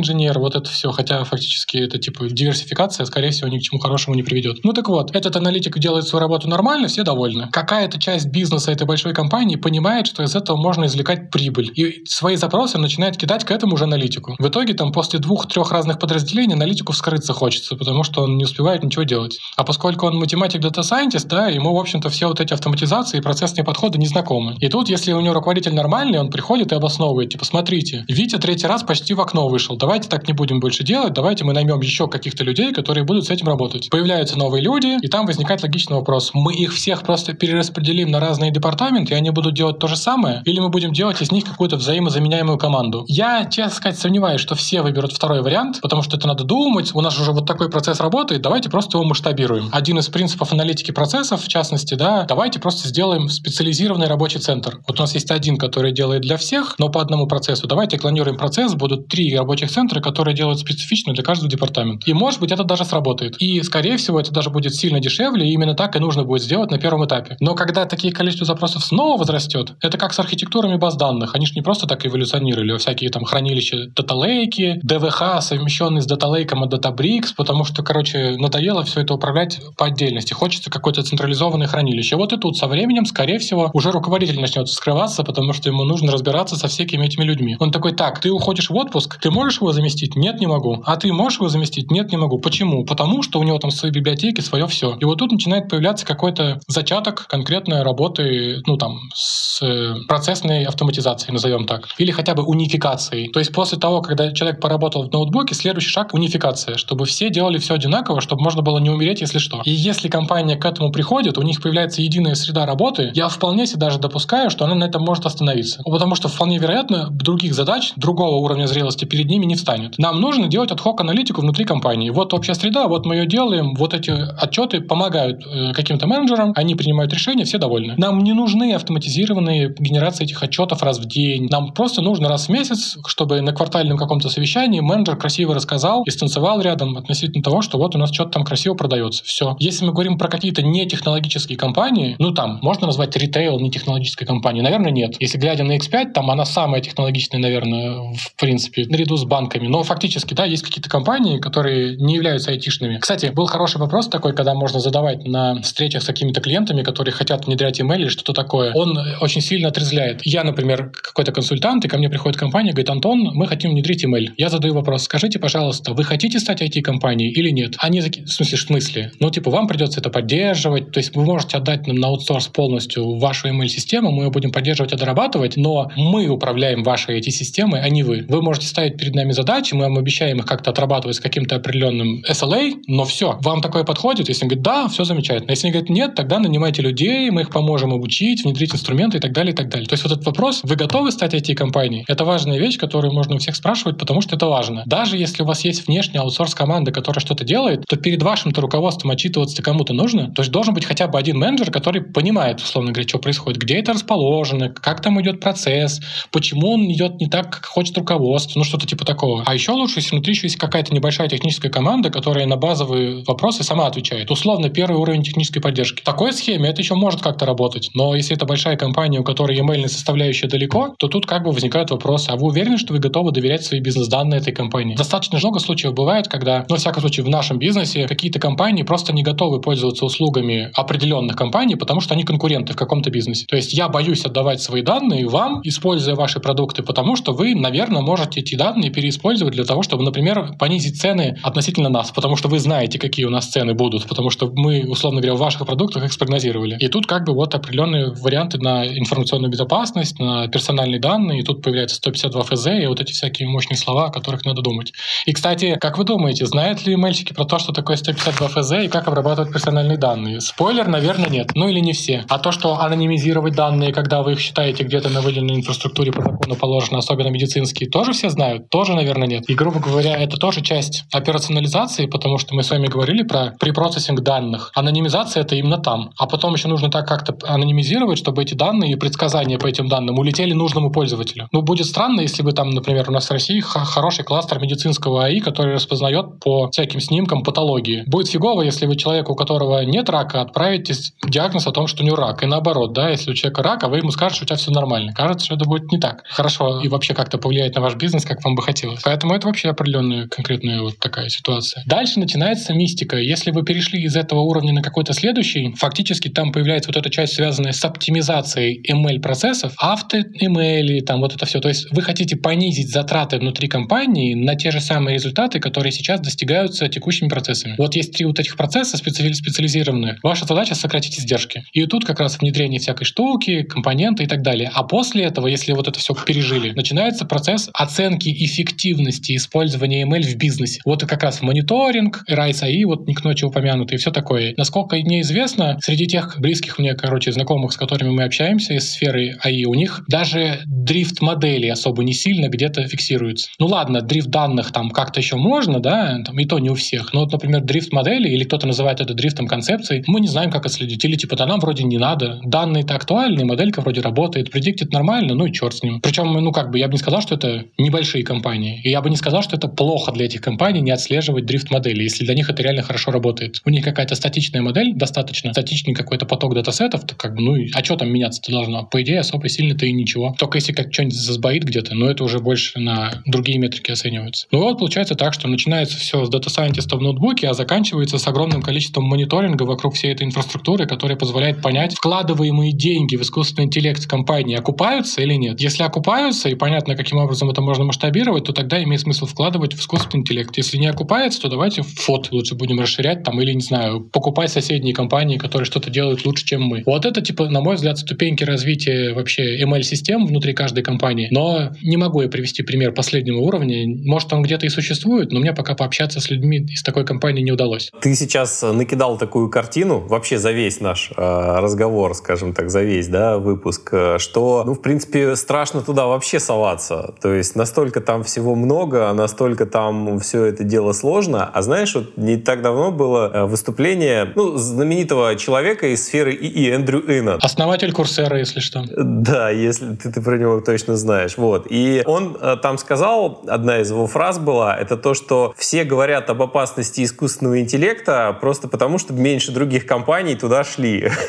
промпт-инженер, 0.03 0.39
вот 0.39 0.55
это 0.55 0.69
все, 0.69 0.91
хотя 0.91 1.23
фактически 1.23 1.77
это 1.77 1.97
типа 1.97 2.27
диверсификация, 2.29 3.05
скорее 3.05 3.31
всего, 3.31 3.49
ни 3.49 3.57
к 3.57 3.61
чему 3.61 3.79
хорошему 3.79 4.15
не 4.15 4.23
приведет. 4.23 4.63
Ну 4.63 4.73
так 4.73 4.89
вот, 4.89 5.15
этот 5.15 5.35
аналитик 5.35 5.79
делает 5.79 6.07
свою 6.07 6.21
работу 6.21 6.47
нормально, 6.47 6.87
все 6.87 7.03
довольны. 7.03 7.49
Какая-то 7.51 7.99
часть 7.99 8.27
бизнеса 8.27 8.71
этой 8.71 8.85
большой 8.85 9.13
компании 9.13 9.55
понимает, 9.55 10.07
что 10.07 10.23
из 10.23 10.35
этого 10.35 10.57
можно 10.57 10.85
извлекать 10.85 11.31
прибыль. 11.31 11.71
И 11.75 12.05
свои 12.05 12.35
запросы 12.35 12.77
начинает 12.77 13.17
кидать 13.17 13.43
к 13.43 13.51
этому 13.51 13.77
же 13.77 13.85
аналитику. 13.85 14.35
В 14.39 14.47
итоге 14.47 14.73
там 14.73 14.91
после 14.91 15.19
двух-трех 15.19 15.71
разных 15.71 15.99
подразделений 15.99 16.55
аналитику 16.55 16.93
вскрыться 16.93 17.33
хочется, 17.33 17.75
потому 17.75 18.03
что 18.03 18.23
он 18.23 18.37
не 18.37 18.43
успевает 18.43 18.83
ничего 18.83 19.03
делать. 19.03 19.39
А 19.55 19.63
поскольку 19.63 20.07
он 20.07 20.17
математик 20.17 20.61
дата 20.61 20.83
сайентист 20.83 21.27
да, 21.27 21.47
ему, 21.47 21.73
в 21.73 21.79
общем-то, 21.79 22.09
все 22.09 22.27
вот 22.27 22.39
эти 22.39 22.53
автоматизации 22.53 23.17
и 23.17 23.21
процессные 23.21 23.63
подходы 23.63 23.97
не 23.97 24.07
знакомы. 24.07 24.55
И 24.59 24.67
тут, 24.67 24.89
если 24.89 25.13
у 25.13 25.21
него 25.21 25.33
руководитель 25.33 25.73
нормальный, 25.73 26.19
он 26.19 26.29
приходит 26.29 26.71
и 26.71 26.75
обосновывает, 26.75 27.29
типа, 27.29 27.45
смотрите, 27.45 28.05
Витя 28.07 28.37
третий 28.37 28.67
раз 28.67 28.83
почти 28.83 29.13
в 29.13 29.21
окно 29.21 29.47
вышел, 29.47 29.77
давайте 29.77 29.92
давайте 29.93 30.09
так 30.09 30.27
не 30.27 30.33
будем 30.33 30.59
больше 30.59 30.83
делать, 30.83 31.13
давайте 31.13 31.43
мы 31.43 31.53
наймем 31.53 31.79
еще 31.81 32.07
каких-то 32.07 32.43
людей, 32.43 32.73
которые 32.73 33.03
будут 33.03 33.27
с 33.27 33.29
этим 33.29 33.45
работать. 33.45 33.91
Появляются 33.91 34.39
новые 34.39 34.63
люди, 34.63 34.97
и 34.99 35.07
там 35.07 35.27
возникает 35.27 35.61
логичный 35.61 35.95
вопрос. 35.97 36.31
Мы 36.33 36.55
их 36.55 36.73
всех 36.73 37.03
просто 37.03 37.33
перераспределим 37.33 38.09
на 38.09 38.19
разные 38.19 38.49
департаменты, 38.49 39.13
и 39.13 39.15
они 39.15 39.29
будут 39.29 39.53
делать 39.53 39.77
то 39.77 39.87
же 39.87 39.95
самое, 39.95 40.41
или 40.45 40.59
мы 40.59 40.69
будем 40.69 40.93
делать 40.93 41.21
из 41.21 41.31
них 41.31 41.43
какую-то 41.43 41.75
взаимозаменяемую 41.75 42.57
команду? 42.57 43.05
Я, 43.07 43.45
честно 43.45 43.69
сказать, 43.69 43.99
сомневаюсь, 43.99 44.41
что 44.41 44.55
все 44.55 44.81
выберут 44.81 45.13
второй 45.13 45.43
вариант, 45.43 45.79
потому 45.79 46.01
что 46.01 46.17
это 46.17 46.27
надо 46.27 46.43
думать, 46.43 46.89
у 46.95 47.01
нас 47.01 47.19
уже 47.19 47.31
вот 47.31 47.45
такой 47.45 47.69
процесс 47.69 47.99
работает, 47.99 48.41
давайте 48.41 48.71
просто 48.71 48.97
его 48.97 49.07
масштабируем. 49.07 49.69
Один 49.71 49.99
из 49.99 50.07
принципов 50.07 50.53
аналитики 50.53 50.89
процессов, 50.89 51.43
в 51.43 51.47
частности, 51.47 51.93
да, 51.93 52.23
давайте 52.23 52.59
просто 52.59 52.87
сделаем 52.87 53.29
специализированный 53.29 54.07
рабочий 54.07 54.39
центр. 54.39 54.79
Вот 54.87 54.99
у 54.99 55.03
нас 55.03 55.13
есть 55.13 55.29
один, 55.29 55.57
который 55.57 55.91
делает 55.91 56.23
для 56.23 56.37
всех, 56.37 56.79
но 56.79 56.89
по 56.89 56.99
одному 56.99 57.27
процессу. 57.27 57.67
Давайте 57.67 57.99
клонируем 57.99 58.37
процесс, 58.37 58.73
будут 58.73 59.07
три 59.07 59.37
рабочих 59.37 59.69
центра, 59.69 59.82
которые 60.01 60.35
делают 60.35 60.59
специфично 60.59 61.13
для 61.13 61.23
каждого 61.23 61.49
департамента. 61.49 62.09
И 62.09 62.13
может 62.13 62.39
быть 62.39 62.51
это 62.51 62.63
даже 62.63 62.85
сработает. 62.85 63.35
И 63.39 63.61
скорее 63.61 63.97
всего 63.97 64.19
это 64.19 64.31
даже 64.31 64.49
будет 64.49 64.75
сильно 64.75 64.99
дешевле, 64.99 65.47
и 65.47 65.51
именно 65.51 65.75
так 65.75 65.95
и 65.95 65.99
нужно 65.99 66.23
будет 66.23 66.41
сделать 66.41 66.71
на 66.71 66.77
первом 66.77 67.05
этапе. 67.05 67.37
Но 67.39 67.55
когда 67.55 67.85
такие 67.85 68.13
количество 68.13 68.45
запросов 68.45 68.83
снова 68.83 69.17
возрастет, 69.17 69.73
это 69.81 69.97
как 69.97 70.13
с 70.13 70.19
архитектурами 70.19 70.77
баз 70.77 70.95
данных. 70.95 71.35
Они 71.35 71.45
же 71.45 71.53
не 71.55 71.61
просто 71.61 71.87
так 71.87 72.05
эволюционировали, 72.05 72.77
всякие 72.77 73.09
там 73.09 73.25
хранилища 73.25 73.87
даталейки, 73.95 74.79
DVH, 74.85 75.41
совмещенные 75.41 76.01
с 76.01 76.05
даталейком 76.05 76.63
от 76.63 76.73
Databricks, 76.73 77.33
потому 77.35 77.65
что, 77.65 77.83
короче, 77.83 78.35
надоело 78.37 78.83
все 78.83 79.01
это 79.01 79.13
управлять 79.13 79.59
по 79.77 79.85
отдельности. 79.85 80.33
Хочется 80.33 80.69
какое-то 80.69 81.03
централизованное 81.03 81.67
хранилище. 81.67 82.15
Вот 82.15 82.33
и 82.33 82.37
тут 82.37 82.57
со 82.57 82.67
временем, 82.67 83.05
скорее 83.05 83.39
всего, 83.39 83.69
уже 83.73 83.91
руководитель 83.91 84.39
начнет 84.39 84.67
скрываться, 84.69 85.23
потому 85.23 85.53
что 85.53 85.69
ему 85.69 85.83
нужно 85.83 86.11
разбираться 86.11 86.55
со 86.55 86.67
всякими 86.67 87.05
этими 87.05 87.23
людьми. 87.23 87.55
Он 87.59 87.71
такой, 87.71 87.93
так, 87.93 88.19
ты 88.19 88.31
уходишь 88.31 88.69
в 88.69 88.75
отпуск, 88.75 89.19
ты 89.19 89.31
можешь 89.31 89.59
его 89.59 89.72
заместить? 89.73 90.15
Нет, 90.15 90.39
не 90.39 90.47
могу. 90.47 90.81
А 90.85 90.95
ты 90.97 91.11
можешь 91.11 91.39
его 91.39 91.49
заместить? 91.49 91.91
Нет, 91.91 92.11
не 92.11 92.17
могу. 92.17 92.39
Почему? 92.39 92.85
Потому 92.85 93.23
что 93.23 93.39
у 93.39 93.43
него 93.43 93.57
там 93.57 93.71
свои 93.71 93.91
библиотеки, 93.91 94.41
свое 94.41 94.67
все. 94.67 94.95
И 94.99 95.05
вот 95.05 95.19
тут 95.19 95.31
начинает 95.31 95.69
появляться 95.69 96.05
какой-то 96.05 96.59
зачаток 96.67 97.27
конкретной 97.27 97.83
работы, 97.83 98.61
ну 98.65 98.77
там, 98.77 98.99
с 99.13 99.61
э, 99.61 99.95
процессной 100.07 100.63
автоматизацией, 100.63 101.33
назовем 101.33 101.65
так. 101.65 101.89
Или 101.97 102.11
хотя 102.11 102.33
бы 102.33 102.43
унификацией. 102.43 103.31
То 103.31 103.39
есть 103.39 103.51
после 103.51 103.77
того, 103.77 104.01
когда 104.01 104.31
человек 104.31 104.59
поработал 104.59 105.07
в 105.07 105.11
ноутбуке, 105.11 105.55
следующий 105.55 105.89
шаг— 105.89 106.09
унификация, 106.13 106.77
чтобы 106.77 107.05
все 107.05 107.29
делали 107.29 107.57
все 107.57 107.73
одинаково, 107.73 108.21
чтобы 108.21 108.43
можно 108.43 108.61
было 108.61 108.79
не 108.79 108.89
умереть, 108.89 109.21
если 109.21 109.39
что. 109.39 109.61
И 109.65 109.71
если 109.71 110.07
компания 110.07 110.55
к 110.55 110.65
этому 110.65 110.91
приходит, 110.91 111.37
у 111.37 111.41
них 111.41 111.61
появляется 111.61 112.01
единая 112.01 112.35
среда 112.35 112.65
работы, 112.65 113.11
я 113.13 113.27
вполне 113.27 113.65
себе 113.65 113.79
даже 113.79 113.99
допускаю, 113.99 114.49
что 114.49 114.65
она 114.65 114.75
на 114.75 114.85
этом 114.85 115.01
может 115.03 115.25
остановиться. 115.25 115.81
Потому 115.83 116.15
что 116.15 116.27
вполне 116.27 116.57
вероятно, 116.57 117.09
других 117.09 117.53
задач, 117.53 117.93
другого 117.95 118.35
уровня 118.35 118.67
зрелости 118.67 119.05
перед 119.05 119.27
ними 119.27 119.45
не 119.45 119.55
встанет. 119.63 119.97
Нам 119.97 120.19
нужно 120.19 120.47
делать 120.47 120.71
отхок-аналитику 120.71 121.41
внутри 121.41 121.63
компании. 121.65 122.09
Вот 122.09 122.33
общая 122.33 122.53
среда, 122.53 122.87
вот 122.87 123.05
мы 123.05 123.15
ее 123.15 123.25
делаем, 123.25 123.73
вот 123.75 123.93
эти 123.93 124.11
отчеты 124.11 124.81
помогают 124.81 125.45
э, 125.45 125.71
каким-то 125.73 126.05
менеджерам, 126.05 126.51
они 126.55 126.75
принимают 126.75 127.13
решения, 127.13 127.45
все 127.45 127.57
довольны. 127.57 127.95
Нам 127.97 128.23
не 128.23 128.33
нужны 128.33 128.73
автоматизированные 128.73 129.73
генерации 129.79 130.25
этих 130.25 130.43
отчетов 130.43 130.83
раз 130.83 130.99
в 130.99 131.05
день. 131.05 131.47
Нам 131.49 131.73
просто 131.73 132.01
нужно 132.01 132.27
раз 132.27 132.47
в 132.47 132.49
месяц, 132.49 132.97
чтобы 133.07 133.41
на 133.41 133.53
квартальном 133.53 133.97
каком-то 133.97 134.29
совещании 134.29 134.81
менеджер 134.81 135.15
красиво 135.15 135.55
рассказал 135.55 136.03
и 136.03 136.09
станцевал 136.09 136.61
рядом 136.61 136.97
относительно 136.97 137.43
того, 137.43 137.61
что 137.61 137.77
вот 137.77 137.95
у 137.95 137.97
нас 137.97 138.13
что-то 138.13 138.31
там 138.31 138.43
красиво 138.43 138.73
продается. 138.73 139.23
Все. 139.23 139.55
Если 139.59 139.85
мы 139.85 139.93
говорим 139.93 140.17
про 140.17 140.27
какие-то 140.27 140.61
нетехнологические 140.61 141.57
компании, 141.57 142.15
ну 142.19 142.31
там, 142.31 142.59
можно 142.61 142.87
назвать 142.87 143.15
ритейл 143.15 143.59
нетехнологической 143.59 144.27
компанией? 144.27 144.63
Наверное, 144.63 144.91
нет. 144.91 145.15
Если 145.19 145.37
глядя 145.37 145.63
на 145.63 145.77
X5, 145.77 146.11
там 146.11 146.29
она 146.29 146.45
самая 146.45 146.81
технологичная, 146.81 147.39
наверное, 147.39 148.13
в 148.13 148.35
принципе, 148.37 148.85
наряду 148.87 149.17
с 149.17 149.25
банками. 149.53 149.67
Но 149.67 149.83
фактически, 149.83 150.33
да, 150.33 150.45
есть 150.45 150.63
какие-то 150.63 150.89
компании, 150.89 151.39
которые 151.39 151.95
не 151.97 152.15
являются 152.15 152.51
айтишными. 152.51 152.97
Кстати, 152.97 153.27
был 153.27 153.45
хороший 153.45 153.77
вопрос 153.77 154.07
такой, 154.07 154.33
когда 154.33 154.53
можно 154.53 154.79
задавать 154.79 155.25
на 155.25 155.61
встречах 155.61 156.03
с 156.03 156.05
какими-то 156.05 156.41
клиентами, 156.41 156.83
которые 156.83 157.13
хотят 157.13 157.45
внедрять 157.45 157.79
email 157.79 157.99
или 157.99 158.09
что-то 158.09 158.33
такое. 158.33 158.73
Он 158.73 158.97
очень 159.21 159.41
сильно 159.41 159.69
отрезляет. 159.69 160.21
Я, 160.23 160.43
например, 160.43 160.91
какой-то 160.91 161.31
консультант, 161.31 161.85
и 161.85 161.87
ко 161.87 161.97
мне 161.97 162.09
приходит 162.09 162.37
компания, 162.37 162.71
говорит, 162.71 162.89
Антон, 162.89 163.31
мы 163.33 163.47
хотим 163.47 163.71
внедрить 163.71 164.03
email. 164.05 164.31
Я 164.37 164.49
задаю 164.49 164.73
вопрос, 164.73 165.03
скажите, 165.03 165.39
пожалуйста, 165.39 165.93
вы 165.93 166.03
хотите 166.03 166.39
стать 166.39 166.61
IT-компанией 166.61 167.31
или 167.31 167.49
нет? 167.49 167.75
Они 167.79 168.01
в 168.01 168.27
смысле, 168.27 168.57
в 168.57 168.61
смысле? 168.61 169.11
Ну, 169.19 169.29
типа, 169.29 169.51
вам 169.51 169.67
придется 169.67 169.99
это 169.99 170.09
поддерживать, 170.09 170.91
то 170.91 170.99
есть 170.99 171.15
вы 171.15 171.25
можете 171.25 171.57
отдать 171.57 171.87
нам 171.87 171.97
на 171.97 172.07
аутсорс 172.07 172.47
полностью 172.47 173.17
вашу 173.17 173.47
email-систему, 173.47 174.11
мы 174.11 174.23
ее 174.23 174.29
будем 174.29 174.51
поддерживать 174.51 174.93
и 174.93 174.95
дорабатывать, 174.95 175.57
но 175.57 175.89
мы 175.95 176.27
управляем 176.27 176.83
вашей 176.83 177.19
IT-системой, 177.19 177.81
а 177.81 177.89
не 177.89 178.03
вы. 178.03 178.25
Вы 178.27 178.41
можете 178.41 178.67
ставить 178.67 178.97
перед 178.97 179.15
нами 179.15 179.31
задачи, 179.31 179.42
мы 179.75 179.83
вам 179.83 179.97
обещаем 179.97 180.39
их 180.39 180.45
как-то 180.45 180.71
отрабатывать 180.71 181.17
с 181.17 181.19
каким-то 181.19 181.55
определенным 181.55 182.23
SLA, 182.29 182.73
но 182.87 183.05
все. 183.05 183.37
Вам 183.41 183.61
такое 183.61 183.83
подходит? 183.83 184.29
Если 184.29 184.43
он 184.43 184.49
говорит, 184.49 184.63
да, 184.63 184.87
все 184.87 185.03
замечательно. 185.03 185.51
Если 185.51 185.67
он 185.67 185.73
говорит, 185.73 185.89
нет, 185.89 186.15
тогда 186.15 186.39
нанимайте 186.39 186.81
людей, 186.81 187.29
мы 187.29 187.41
их 187.41 187.49
поможем 187.49 187.93
обучить, 187.93 188.43
внедрить 188.43 188.73
инструменты 188.73 189.17
и 189.17 189.21
так 189.21 189.31
далее, 189.31 189.53
и 189.53 189.55
так 189.55 189.69
далее. 189.69 189.87
То 189.87 189.93
есть 189.93 190.03
вот 190.03 190.13
этот 190.13 190.25
вопрос, 190.25 190.61
вы 190.63 190.75
готовы 190.75 191.11
стать 191.11 191.33
IT-компанией? 191.33 192.05
Это 192.07 192.25
важная 192.25 192.57
вещь, 192.57 192.77
которую 192.77 193.13
можно 193.13 193.35
у 193.35 193.37
всех 193.37 193.55
спрашивать, 193.55 193.97
потому 193.97 194.21
что 194.21 194.35
это 194.35 194.47
важно. 194.47 194.83
Даже 194.85 195.17
если 195.17 195.43
у 195.43 195.45
вас 195.45 195.63
есть 195.63 195.87
внешняя 195.87 196.21
аутсорс-команда, 196.21 196.91
которая 196.91 197.21
что-то 197.21 197.43
делает, 197.43 197.85
то 197.87 197.97
перед 197.97 198.21
вашим-то 198.21 198.61
руководством 198.61 199.11
отчитываться 199.11 199.61
кому-то 199.61 199.93
нужно. 199.93 200.31
То 200.31 200.41
есть 200.41 200.51
должен 200.51 200.73
быть 200.73 200.85
хотя 200.85 201.07
бы 201.07 201.17
один 201.17 201.37
менеджер, 201.37 201.71
который 201.71 202.01
понимает, 202.01 202.59
условно 202.59 202.91
говоря, 202.91 203.07
что 203.07 203.19
происходит, 203.19 203.61
где 203.61 203.75
это 203.75 203.93
расположено, 203.93 204.69
как 204.69 205.01
там 205.01 205.19
идет 205.21 205.39
процесс, 205.39 206.01
почему 206.31 206.73
он 206.73 206.91
идет 206.91 207.19
не 207.19 207.29
так, 207.29 207.51
как 207.51 207.65
хочет 207.65 207.97
руководство, 207.97 208.59
ну 208.59 208.65
что-то 208.65 208.87
типа 208.87 209.05
такого. 209.05 209.22
А 209.45 209.53
еще 209.53 209.71
лучше, 209.71 209.99
если 209.99 210.11
внутри 210.11 210.33
еще 210.33 210.47
есть 210.47 210.57
какая-то 210.57 210.93
небольшая 210.93 211.27
техническая 211.27 211.71
команда, 211.71 212.09
которая 212.09 212.45
на 212.45 212.57
базовые 212.57 213.23
вопросы 213.25 213.63
сама 213.63 213.87
отвечает. 213.87 214.31
Условно, 214.31 214.69
первый 214.69 214.97
уровень 214.97 215.23
технической 215.23 215.61
поддержки. 215.61 216.01
В 216.01 216.05
такой 216.05 216.33
схеме 216.33 216.69
это 216.69 216.81
еще 216.81 216.95
может 216.95 217.21
как-то 217.21 217.45
работать, 217.45 217.89
но 217.93 218.15
если 218.15 218.35
это 218.35 218.45
большая 218.45 218.75
компания, 218.77 219.19
у 219.19 219.23
которой 219.23 219.59
email 219.59 219.87
составляющая 219.87 220.47
далеко, 220.47 220.95
то 220.97 221.07
тут 221.07 221.25
как 221.25 221.43
бы 221.43 221.51
возникают 221.51 221.91
вопросы. 221.91 222.29
А 222.29 222.35
вы 222.35 222.47
уверены, 222.47 222.77
что 222.77 222.93
вы 222.93 222.99
готовы 222.99 223.31
доверять 223.31 223.63
свои 223.63 223.79
бизнес-данные 223.79 224.39
этой 224.39 224.53
компании? 224.53 224.95
Достаточно 224.95 225.37
много 225.39 225.59
случаев 225.59 225.93
бывает, 225.93 226.27
когда, 226.27 226.65
ну, 226.69 226.75
во 226.75 226.77
всяком 226.77 227.01
случае, 227.01 227.25
в 227.25 227.29
нашем 227.29 227.59
бизнесе 227.59 228.07
какие-то 228.07 228.39
компании 228.39 228.83
просто 228.83 229.13
не 229.13 229.23
готовы 229.23 229.61
пользоваться 229.61 230.05
услугами 230.05 230.71
определенных 230.73 231.35
компаний, 231.35 231.75
потому 231.75 232.01
что 232.01 232.13
они 232.13 232.23
конкуренты 232.23 232.73
в 232.73 232.75
каком-то 232.75 233.09
бизнесе. 233.09 233.45
То 233.47 233.55
есть 233.55 233.73
я 233.73 233.89
боюсь 233.89 234.25
отдавать 234.25 234.61
свои 234.61 234.81
данные 234.81 235.27
вам, 235.27 235.61
используя 235.63 236.15
ваши 236.15 236.39
продукты, 236.39 236.83
потому 236.83 237.15
что 237.15 237.33
вы, 237.33 237.55
наверное, 237.55 238.01
можете 238.01 238.39
эти 238.41 238.55
данные 238.55 238.91
переиспользовать 238.91 239.12
для 239.17 239.65
того, 239.65 239.83
чтобы, 239.83 240.03
например, 240.03 240.55
понизить 240.59 240.99
цены 240.99 241.37
относительно 241.43 241.89
нас, 241.89 242.11
потому 242.11 242.35
что 242.35 242.47
вы 242.47 242.59
знаете, 242.59 242.99
какие 242.99 243.25
у 243.25 243.29
нас 243.29 243.47
цены 243.47 243.73
будут, 243.73 244.07
потому 244.07 244.29
что 244.29 244.51
мы, 244.53 244.85
условно 244.87 245.21
говоря, 245.21 245.35
в 245.35 245.39
ваших 245.39 245.65
продуктах 245.65 246.03
их 246.03 246.13
спрогнозировали. 246.13 246.77
И 246.79 246.87
тут 246.87 247.07
как 247.07 247.25
бы 247.25 247.33
вот 247.33 247.55
определенные 247.55 248.11
варианты 248.11 248.57
на 248.59 248.85
информационную 248.85 249.51
безопасность, 249.51 250.19
на 250.19 250.47
персональные 250.47 250.99
данные, 250.99 251.39
и 251.39 251.43
тут 251.43 251.61
появляется 251.61 251.95
152 251.97 252.43
ФЗ 252.43 252.67
и 252.81 252.87
вот 252.87 252.99
эти 253.01 253.11
всякие 253.11 253.47
мощные 253.47 253.77
слова, 253.77 254.07
о 254.07 254.11
которых 254.11 254.45
надо 254.45 254.61
думать. 254.61 254.93
И, 255.25 255.33
кстати, 255.33 255.77
как 255.79 255.97
вы 255.97 256.03
думаете, 256.03 256.45
знают 256.45 256.85
ли 256.85 256.95
мальчики 256.95 257.33
про 257.33 257.45
то, 257.45 257.59
что 257.59 257.73
такое 257.73 257.97
152 257.97 258.47
ФЗ 258.47 258.71
и 258.83 258.87
как 258.87 259.07
обрабатывать 259.07 259.51
персональные 259.51 259.97
данные? 259.97 260.41
Спойлер, 260.41 260.87
наверное, 260.87 261.29
нет. 261.29 261.51
Ну 261.55 261.67
или 261.67 261.79
не 261.79 261.93
все. 261.93 262.25
А 262.29 262.39
то, 262.39 262.51
что 262.51 262.79
анонимизировать 262.79 263.55
данные, 263.55 263.93
когда 263.93 264.23
вы 264.23 264.33
их 264.33 264.39
считаете 264.39 264.83
где-то 264.83 265.09
на 265.09 265.21
выделенной 265.21 265.55
инфраструктуре 265.55 266.11
по 266.11 266.21
закону 266.21 266.55
положено, 266.55 266.97
особенно 266.99 267.27
медицинские, 267.29 267.89
тоже 267.89 268.13
все 268.13 268.29
знают? 268.29 268.69
Тоже, 268.69 268.93
наверное, 269.03 269.27
нет. 269.27 269.49
И, 269.49 269.53
грубо 269.53 269.79
говоря, 269.79 270.17
это 270.17 270.37
тоже 270.37 270.61
часть 270.61 271.03
операционализации, 271.11 272.05
потому 272.05 272.37
что 272.37 272.55
мы 272.55 272.63
с 272.63 272.71
вами 272.71 272.87
говорили 272.87 273.23
про 273.23 273.53
препроцессинг 273.59 274.21
данных. 274.21 274.71
Анонимизация— 274.73 275.41
это 275.43 275.55
именно 275.55 275.77
там. 275.77 276.11
А 276.17 276.25
потом 276.27 276.53
еще 276.53 276.67
нужно 276.67 276.89
так 276.89 277.07
как-то 277.07 277.35
анонимизировать, 277.47 278.17
чтобы 278.17 278.41
эти 278.43 278.53
данные 278.53 278.93
и 278.93 278.95
предсказания 278.95 279.57
по 279.57 279.67
этим 279.67 279.87
данным 279.87 280.17
улетели 280.19 280.53
нужному 280.53 280.91
пользователю. 280.91 281.47
Ну, 281.51 281.61
будет 281.61 281.85
странно, 281.85 282.21
если 282.21 282.43
бы 282.43 282.51
там, 282.51 282.69
например, 282.69 283.09
у 283.09 283.11
нас 283.11 283.27
в 283.27 283.31
России 283.31 283.59
хороший 283.59 284.23
кластер 284.23 284.59
медицинского 284.59 285.25
АИ, 285.25 285.39
который 285.39 285.75
распознает 285.75 286.39
по 286.39 286.69
всяким 286.71 286.99
снимкам 286.99 287.43
патологии. 287.43 288.03
Будет 288.07 288.27
фигово, 288.29 288.61
если 288.61 288.85
вы 288.85 288.95
человеку, 288.95 289.33
у 289.33 289.35
которого 289.35 289.83
нет 289.83 290.09
рака, 290.09 290.41
отправите 290.41 290.93
диагноз 291.23 291.67
о 291.67 291.71
том, 291.71 291.87
что 291.87 292.03
у 292.03 292.05
него 292.05 292.15
рак. 292.15 292.43
И 292.43 292.45
наоборот, 292.45 292.93
да, 292.93 293.09
если 293.09 293.31
у 293.31 293.33
человека 293.33 293.63
рак, 293.63 293.83
а 293.83 293.89
вы 293.89 293.97
ему 293.97 294.11
скажете, 294.11 294.35
что 294.35 294.45
у 294.45 294.47
тебя 294.47 294.57
все 294.57 294.71
нормально. 294.71 295.13
Кажется, 295.13 295.45
что 295.45 295.55
это 295.55 295.65
будет 295.65 295.91
не 295.91 295.99
так. 295.99 296.23
Хорошо 296.29 296.81
и 296.81 296.87
вообще 296.87 297.13
как-то 297.13 297.37
повлияет 297.37 297.75
на 297.75 297.81
ваш 297.81 297.95
бизнес, 297.95 298.25
как 298.25 298.43
вам 298.43 298.55
бы 298.55 298.61
хотелось. 298.61 298.92
Поэтому 299.03 299.33
это 299.33 299.47
вообще 299.47 299.69
определенная 299.69 300.27
конкретная 300.27 300.81
вот 300.81 300.97
такая 300.99 301.29
ситуация. 301.29 301.83
Дальше 301.85 302.19
начинается 302.19 302.73
мистика. 302.73 303.17
Если 303.17 303.51
вы 303.51 303.63
перешли 303.63 304.01
из 304.03 304.15
этого 304.15 304.41
уровня 304.41 304.73
на 304.73 304.81
какой-то 304.81 305.13
следующий, 305.13 305.73
фактически 305.75 306.29
там 306.29 306.51
появляется 306.51 306.89
вот 306.89 306.97
эта 306.97 307.09
часть, 307.09 307.33
связанная 307.33 307.71
с 307.71 307.83
оптимизацией 307.83 308.81
ML-процессов, 308.91 309.73
авто-ML, 309.77 311.01
там 311.01 311.21
вот 311.21 311.35
это 311.35 311.45
все. 311.45 311.59
То 311.59 311.69
есть 311.69 311.87
вы 311.91 312.01
хотите 312.01 312.35
понизить 312.35 312.89
затраты 312.89 313.37
внутри 313.37 313.67
компании 313.67 314.33
на 314.33 314.55
те 314.55 314.71
же 314.71 314.79
самые 314.79 315.15
результаты, 315.15 315.59
которые 315.59 315.91
сейчас 315.91 316.19
достигаются 316.19 316.87
текущими 316.87 317.29
процессами. 317.29 317.75
Вот 317.77 317.95
есть 317.95 318.13
три 318.13 318.25
вот 318.25 318.39
этих 318.39 318.57
процесса 318.57 318.97
специали- 318.97 319.33
специализированные. 319.33 320.17
Ваша 320.23 320.45
задача 320.45 320.75
сократить 320.75 321.19
издержки. 321.19 321.63
И 321.73 321.85
тут 321.85 322.05
как 322.05 322.19
раз 322.19 322.39
внедрение 322.39 322.79
всякой 322.79 323.05
штуки, 323.05 323.63
компоненты 323.63 324.23
и 324.23 324.27
так 324.27 324.41
далее. 324.41 324.69
А 324.73 324.83
после 324.83 325.23
этого, 325.23 325.47
если 325.47 325.73
вот 325.73 325.87
это 325.87 325.99
все 325.99 326.13
пережили, 326.13 326.71
начинается 326.71 327.25
процесс 327.25 327.69
оценки 327.73 328.29
эффективности 328.29 328.82
эффективности 328.83 329.35
использования 329.35 330.05
ML 330.05 330.21
в 330.21 330.37
бизнесе. 330.37 330.81
Вот 330.85 331.03
и 331.03 331.05
как 331.05 331.23
раз 331.23 331.41
мониторинг, 331.41 332.23
RISE 332.29 332.63
AI, 332.63 332.85
вот 332.85 333.07
не 333.07 333.13
к 333.13 333.23
ночи 333.23 333.45
упомянутый, 333.45 333.95
и 333.95 333.99
все 333.99 334.11
такое. 334.11 334.53
Насколько 334.57 334.97
мне 334.97 335.21
известно, 335.21 335.77
среди 335.81 336.05
тех 336.05 336.39
близких 336.39 336.79
мне, 336.79 336.93
короче, 336.93 337.31
знакомых, 337.31 337.71
с 337.71 337.77
которыми 337.77 338.09
мы 338.09 338.23
общаемся 338.23 338.73
из 338.73 338.91
сферы 338.91 339.37
AI, 339.43 339.63
у 339.63 339.73
них 339.73 340.03
даже 340.07 340.61
дрифт 340.65 341.21
модели 341.21 341.67
особо 341.67 342.03
не 342.03 342.13
сильно 342.13 342.49
где-то 342.49 342.85
фиксируется. 342.87 343.49
Ну 343.59 343.67
ладно, 343.67 344.01
дрифт 344.01 344.27
данных 344.27 344.71
там 344.71 344.89
как-то 344.89 345.19
еще 345.19 345.37
можно, 345.37 345.79
да, 345.79 346.19
там, 346.25 346.37
и 346.39 346.45
то 346.45 346.59
не 346.59 346.69
у 346.69 346.75
всех. 346.75 347.13
Но 347.13 347.21
вот, 347.21 347.31
например, 347.31 347.61
дрифт 347.61 347.93
модели, 347.93 348.29
или 348.29 348.43
кто-то 348.43 348.67
называет 348.67 348.99
это 348.99 349.13
дрифтом 349.13 349.47
концепции, 349.47 350.03
мы 350.07 350.19
не 350.19 350.27
знаем, 350.27 350.51
как 350.51 350.65
отследить. 350.65 351.03
Или 351.05 351.15
типа, 351.15 351.35
да 351.35 351.45
нам 351.45 351.59
вроде 351.59 351.83
не 351.83 351.97
надо, 351.97 352.39
данные-то 352.43 352.95
актуальны, 352.95 353.45
моделька 353.45 353.81
вроде 353.81 354.01
работает, 354.01 354.51
предиктит 354.51 354.91
нормально, 354.91 355.35
ну 355.35 355.45
и 355.45 355.53
черт 355.53 355.75
с 355.75 355.83
ним. 355.83 356.01
Причем, 356.01 356.33
ну 356.33 356.51
как 356.51 356.71
бы, 356.71 356.79
я 356.79 356.87
бы 356.87 356.93
не 356.93 356.99
сказал, 356.99 357.21
что 357.21 357.35
это 357.35 357.65
небольшие 357.77 358.23
компании. 358.23 358.72
И 358.83 358.89
я 358.89 359.01
бы 359.01 359.09
не 359.09 359.15
сказал, 359.15 359.41
что 359.41 359.55
это 359.55 359.67
плохо 359.67 360.11
для 360.11 360.25
этих 360.25 360.41
компаний 360.41 360.81
не 360.81 360.91
отслеживать 360.91 361.45
дрифт 361.45 361.71
модели, 361.71 362.03
если 362.03 362.25
для 362.25 362.33
них 362.33 362.49
это 362.49 362.63
реально 362.63 362.81
хорошо 362.81 363.11
работает. 363.11 363.61
У 363.65 363.69
них 363.69 363.83
какая-то 363.83 364.15
статичная 364.15 364.61
модель, 364.61 364.93
достаточно 364.95 365.51
статичный 365.51 365.93
какой-то 365.93 366.25
поток 366.25 366.53
датасетов, 366.53 367.05
то 367.05 367.15
как 367.15 367.35
бы, 367.35 367.41
ну, 367.41 367.55
а 367.73 367.83
что 367.83 367.95
там 367.95 368.11
меняться-то 368.11 368.51
должно? 368.51 368.85
По 368.85 369.01
идее, 369.01 369.19
особо 369.19 369.49
сильно-то 369.49 369.85
и 369.85 369.91
ничего. 369.91 370.35
Только 370.37 370.57
если 370.57 370.73
как 370.73 370.93
что-нибудь 370.93 371.15
засбоит 371.15 371.63
где-то, 371.63 371.95
но 371.95 372.09
это 372.09 372.23
уже 372.23 372.39
больше 372.39 372.79
на 372.79 373.21
другие 373.25 373.59
метрики 373.59 373.91
оценивается. 373.91 374.47
Ну 374.51 374.59
вот 374.59 374.79
получается 374.79 375.15
так, 375.15 375.33
что 375.33 375.47
начинается 375.47 375.97
все 375.97 376.25
с 376.25 376.29
дата-сайентиста 376.29 376.97
в 376.97 377.01
ноутбуке, 377.01 377.47
а 377.47 377.53
заканчивается 377.53 378.17
с 378.17 378.27
огромным 378.27 378.61
количеством 378.61 379.05
мониторинга 379.05 379.63
вокруг 379.63 379.95
всей 379.95 380.11
этой 380.11 380.25
инфраструктуры, 380.25 380.85
которая 380.85 381.17
позволяет 381.17 381.61
понять, 381.61 381.95
вкладываемые 381.95 382.71
деньги 382.71 383.15
в 383.15 383.21
искусственный 383.21 383.65
интеллект 383.65 384.05
компании 384.05 384.55
окупаются 384.55 385.21
или 385.21 385.33
нет. 385.33 385.61
Если 385.61 385.83
окупаются, 385.83 386.49
и 386.49 386.55
понятно, 386.55 386.95
каким 386.95 387.17
образом 387.17 387.49
это 387.49 387.61
можно 387.61 387.83
масштабировать, 387.85 388.45
то 388.45 388.53
тогда 388.63 388.81
имеет 388.81 389.01
смысл 389.01 389.25
вкладывать 389.25 389.73
в 389.73 389.79
искусственный 389.79 390.21
интеллект. 390.21 390.55
Если 390.55 390.77
не 390.77 390.87
окупается, 390.87 391.41
то 391.41 391.49
давайте 391.49 391.81
ФОТ 391.81 392.31
лучше 392.31 392.55
будем 392.55 392.79
расширять 392.79 393.23
там 393.23 393.41
или, 393.41 393.51
не 393.53 393.61
знаю, 393.61 393.99
покупать 393.99 394.51
соседние 394.51 394.93
компании, 394.93 395.37
которые 395.37 395.65
что-то 395.65 395.89
делают 395.89 396.25
лучше, 396.25 396.45
чем 396.45 396.63
мы. 396.63 396.83
Вот 396.85 397.05
это, 397.05 397.21
типа, 397.21 397.49
на 397.49 397.59
мой 397.59 397.75
взгляд, 397.75 397.97
ступеньки 397.97 398.43
развития 398.43 399.13
вообще 399.13 399.61
ML-систем 399.63 400.25
внутри 400.25 400.53
каждой 400.53 400.81
компании. 400.81 401.27
Но 401.31 401.71
не 401.81 401.97
могу 401.97 402.21
я 402.21 402.29
привести 402.29 402.63
пример 402.63 402.93
последнего 402.93 403.39
уровня. 403.39 403.85
Может, 404.05 404.31
он 404.31 404.43
где-то 404.43 404.65
и 404.65 404.69
существует, 404.69 405.33
но 405.33 405.41
мне 405.41 405.51
пока 405.51 405.75
пообщаться 405.75 406.21
с 406.21 406.29
людьми 406.29 406.59
из 406.59 406.83
такой 406.83 407.05
компании 407.05 407.43
не 407.43 407.51
удалось. 407.51 407.91
Ты 408.01 408.15
сейчас 408.15 408.61
накидал 408.61 409.17
такую 409.17 409.49
картину, 409.49 409.99
вообще 409.99 410.37
за 410.37 410.51
весь 410.51 410.79
наш 410.79 411.11
э, 411.11 411.15
разговор, 411.17 412.15
скажем 412.15 412.53
так, 412.53 412.69
за 412.69 412.81
весь 412.83 413.09
да, 413.09 413.37
выпуск, 413.37 413.89
э, 413.91 414.17
что, 414.19 414.63
ну, 414.65 414.73
в 414.73 414.81
принципе, 414.81 415.35
страшно 415.35 415.81
туда 415.81 416.07
вообще 416.07 416.39
соваться. 416.39 417.13
То 417.21 417.33
есть 417.33 417.57
настолько 417.57 417.99
там 417.99 418.23
всего 418.23 418.52
много, 418.55 419.11
настолько 419.13 419.65
там 419.65 420.19
все 420.19 420.45
это 420.45 420.63
дело 420.63 420.93
сложно. 420.93 421.49
А 421.53 421.61
знаешь, 421.61 421.95
вот 421.95 422.17
не 422.17 422.37
так 422.37 422.61
давно 422.61 422.91
было 422.91 423.31
э, 423.33 423.43
выступление 423.45 424.31
ну, 424.35 424.57
знаменитого 424.57 425.35
человека 425.35 425.87
из 425.87 426.05
сферы 426.05 426.33
ИИ, 426.33 426.71
Эндрю 426.71 426.99
Иннет. 426.99 427.43
Основатель 427.43 427.91
Курсера, 427.91 428.37
если 428.37 428.59
что. 428.59 428.83
Да, 428.95 429.49
если 429.49 429.95
ты, 429.95 430.11
ты 430.11 430.21
про 430.21 430.37
него 430.37 430.59
точно 430.61 430.95
знаешь. 430.95 431.37
Вот. 431.37 431.67
И 431.69 432.03
он 432.05 432.37
э, 432.39 432.57
там 432.61 432.77
сказал, 432.77 433.43
одна 433.47 433.79
из 433.79 433.91
его 433.91 434.07
фраз 434.07 434.39
была, 434.39 434.75
это 434.75 434.97
то, 434.97 435.13
что 435.13 435.53
все 435.57 435.83
говорят 435.83 436.29
об 436.29 436.41
опасности 436.41 437.03
искусственного 437.03 437.59
интеллекта 437.59 438.37
просто 438.39 438.67
потому, 438.67 438.97
что 438.97 439.13
меньше 439.13 439.51
других 439.51 439.85
компаний 439.85 440.35
туда 440.35 440.63
шли. 440.63 441.09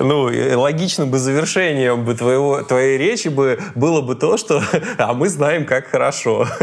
Ну, 0.00 0.30
логичным 0.54 1.10
бы 1.10 1.18
завершением 1.18 2.04
бы 2.04 2.14
твоего, 2.14 2.62
твоей 2.62 2.98
речи 2.98 3.28
бы 3.28 3.58
было 3.74 4.00
бы 4.00 4.14
то, 4.14 4.36
что 4.36 4.62
а 4.96 5.12
мы 5.12 5.28
знаем, 5.28 5.64
как 5.64 5.88
хорошо. 5.88 6.46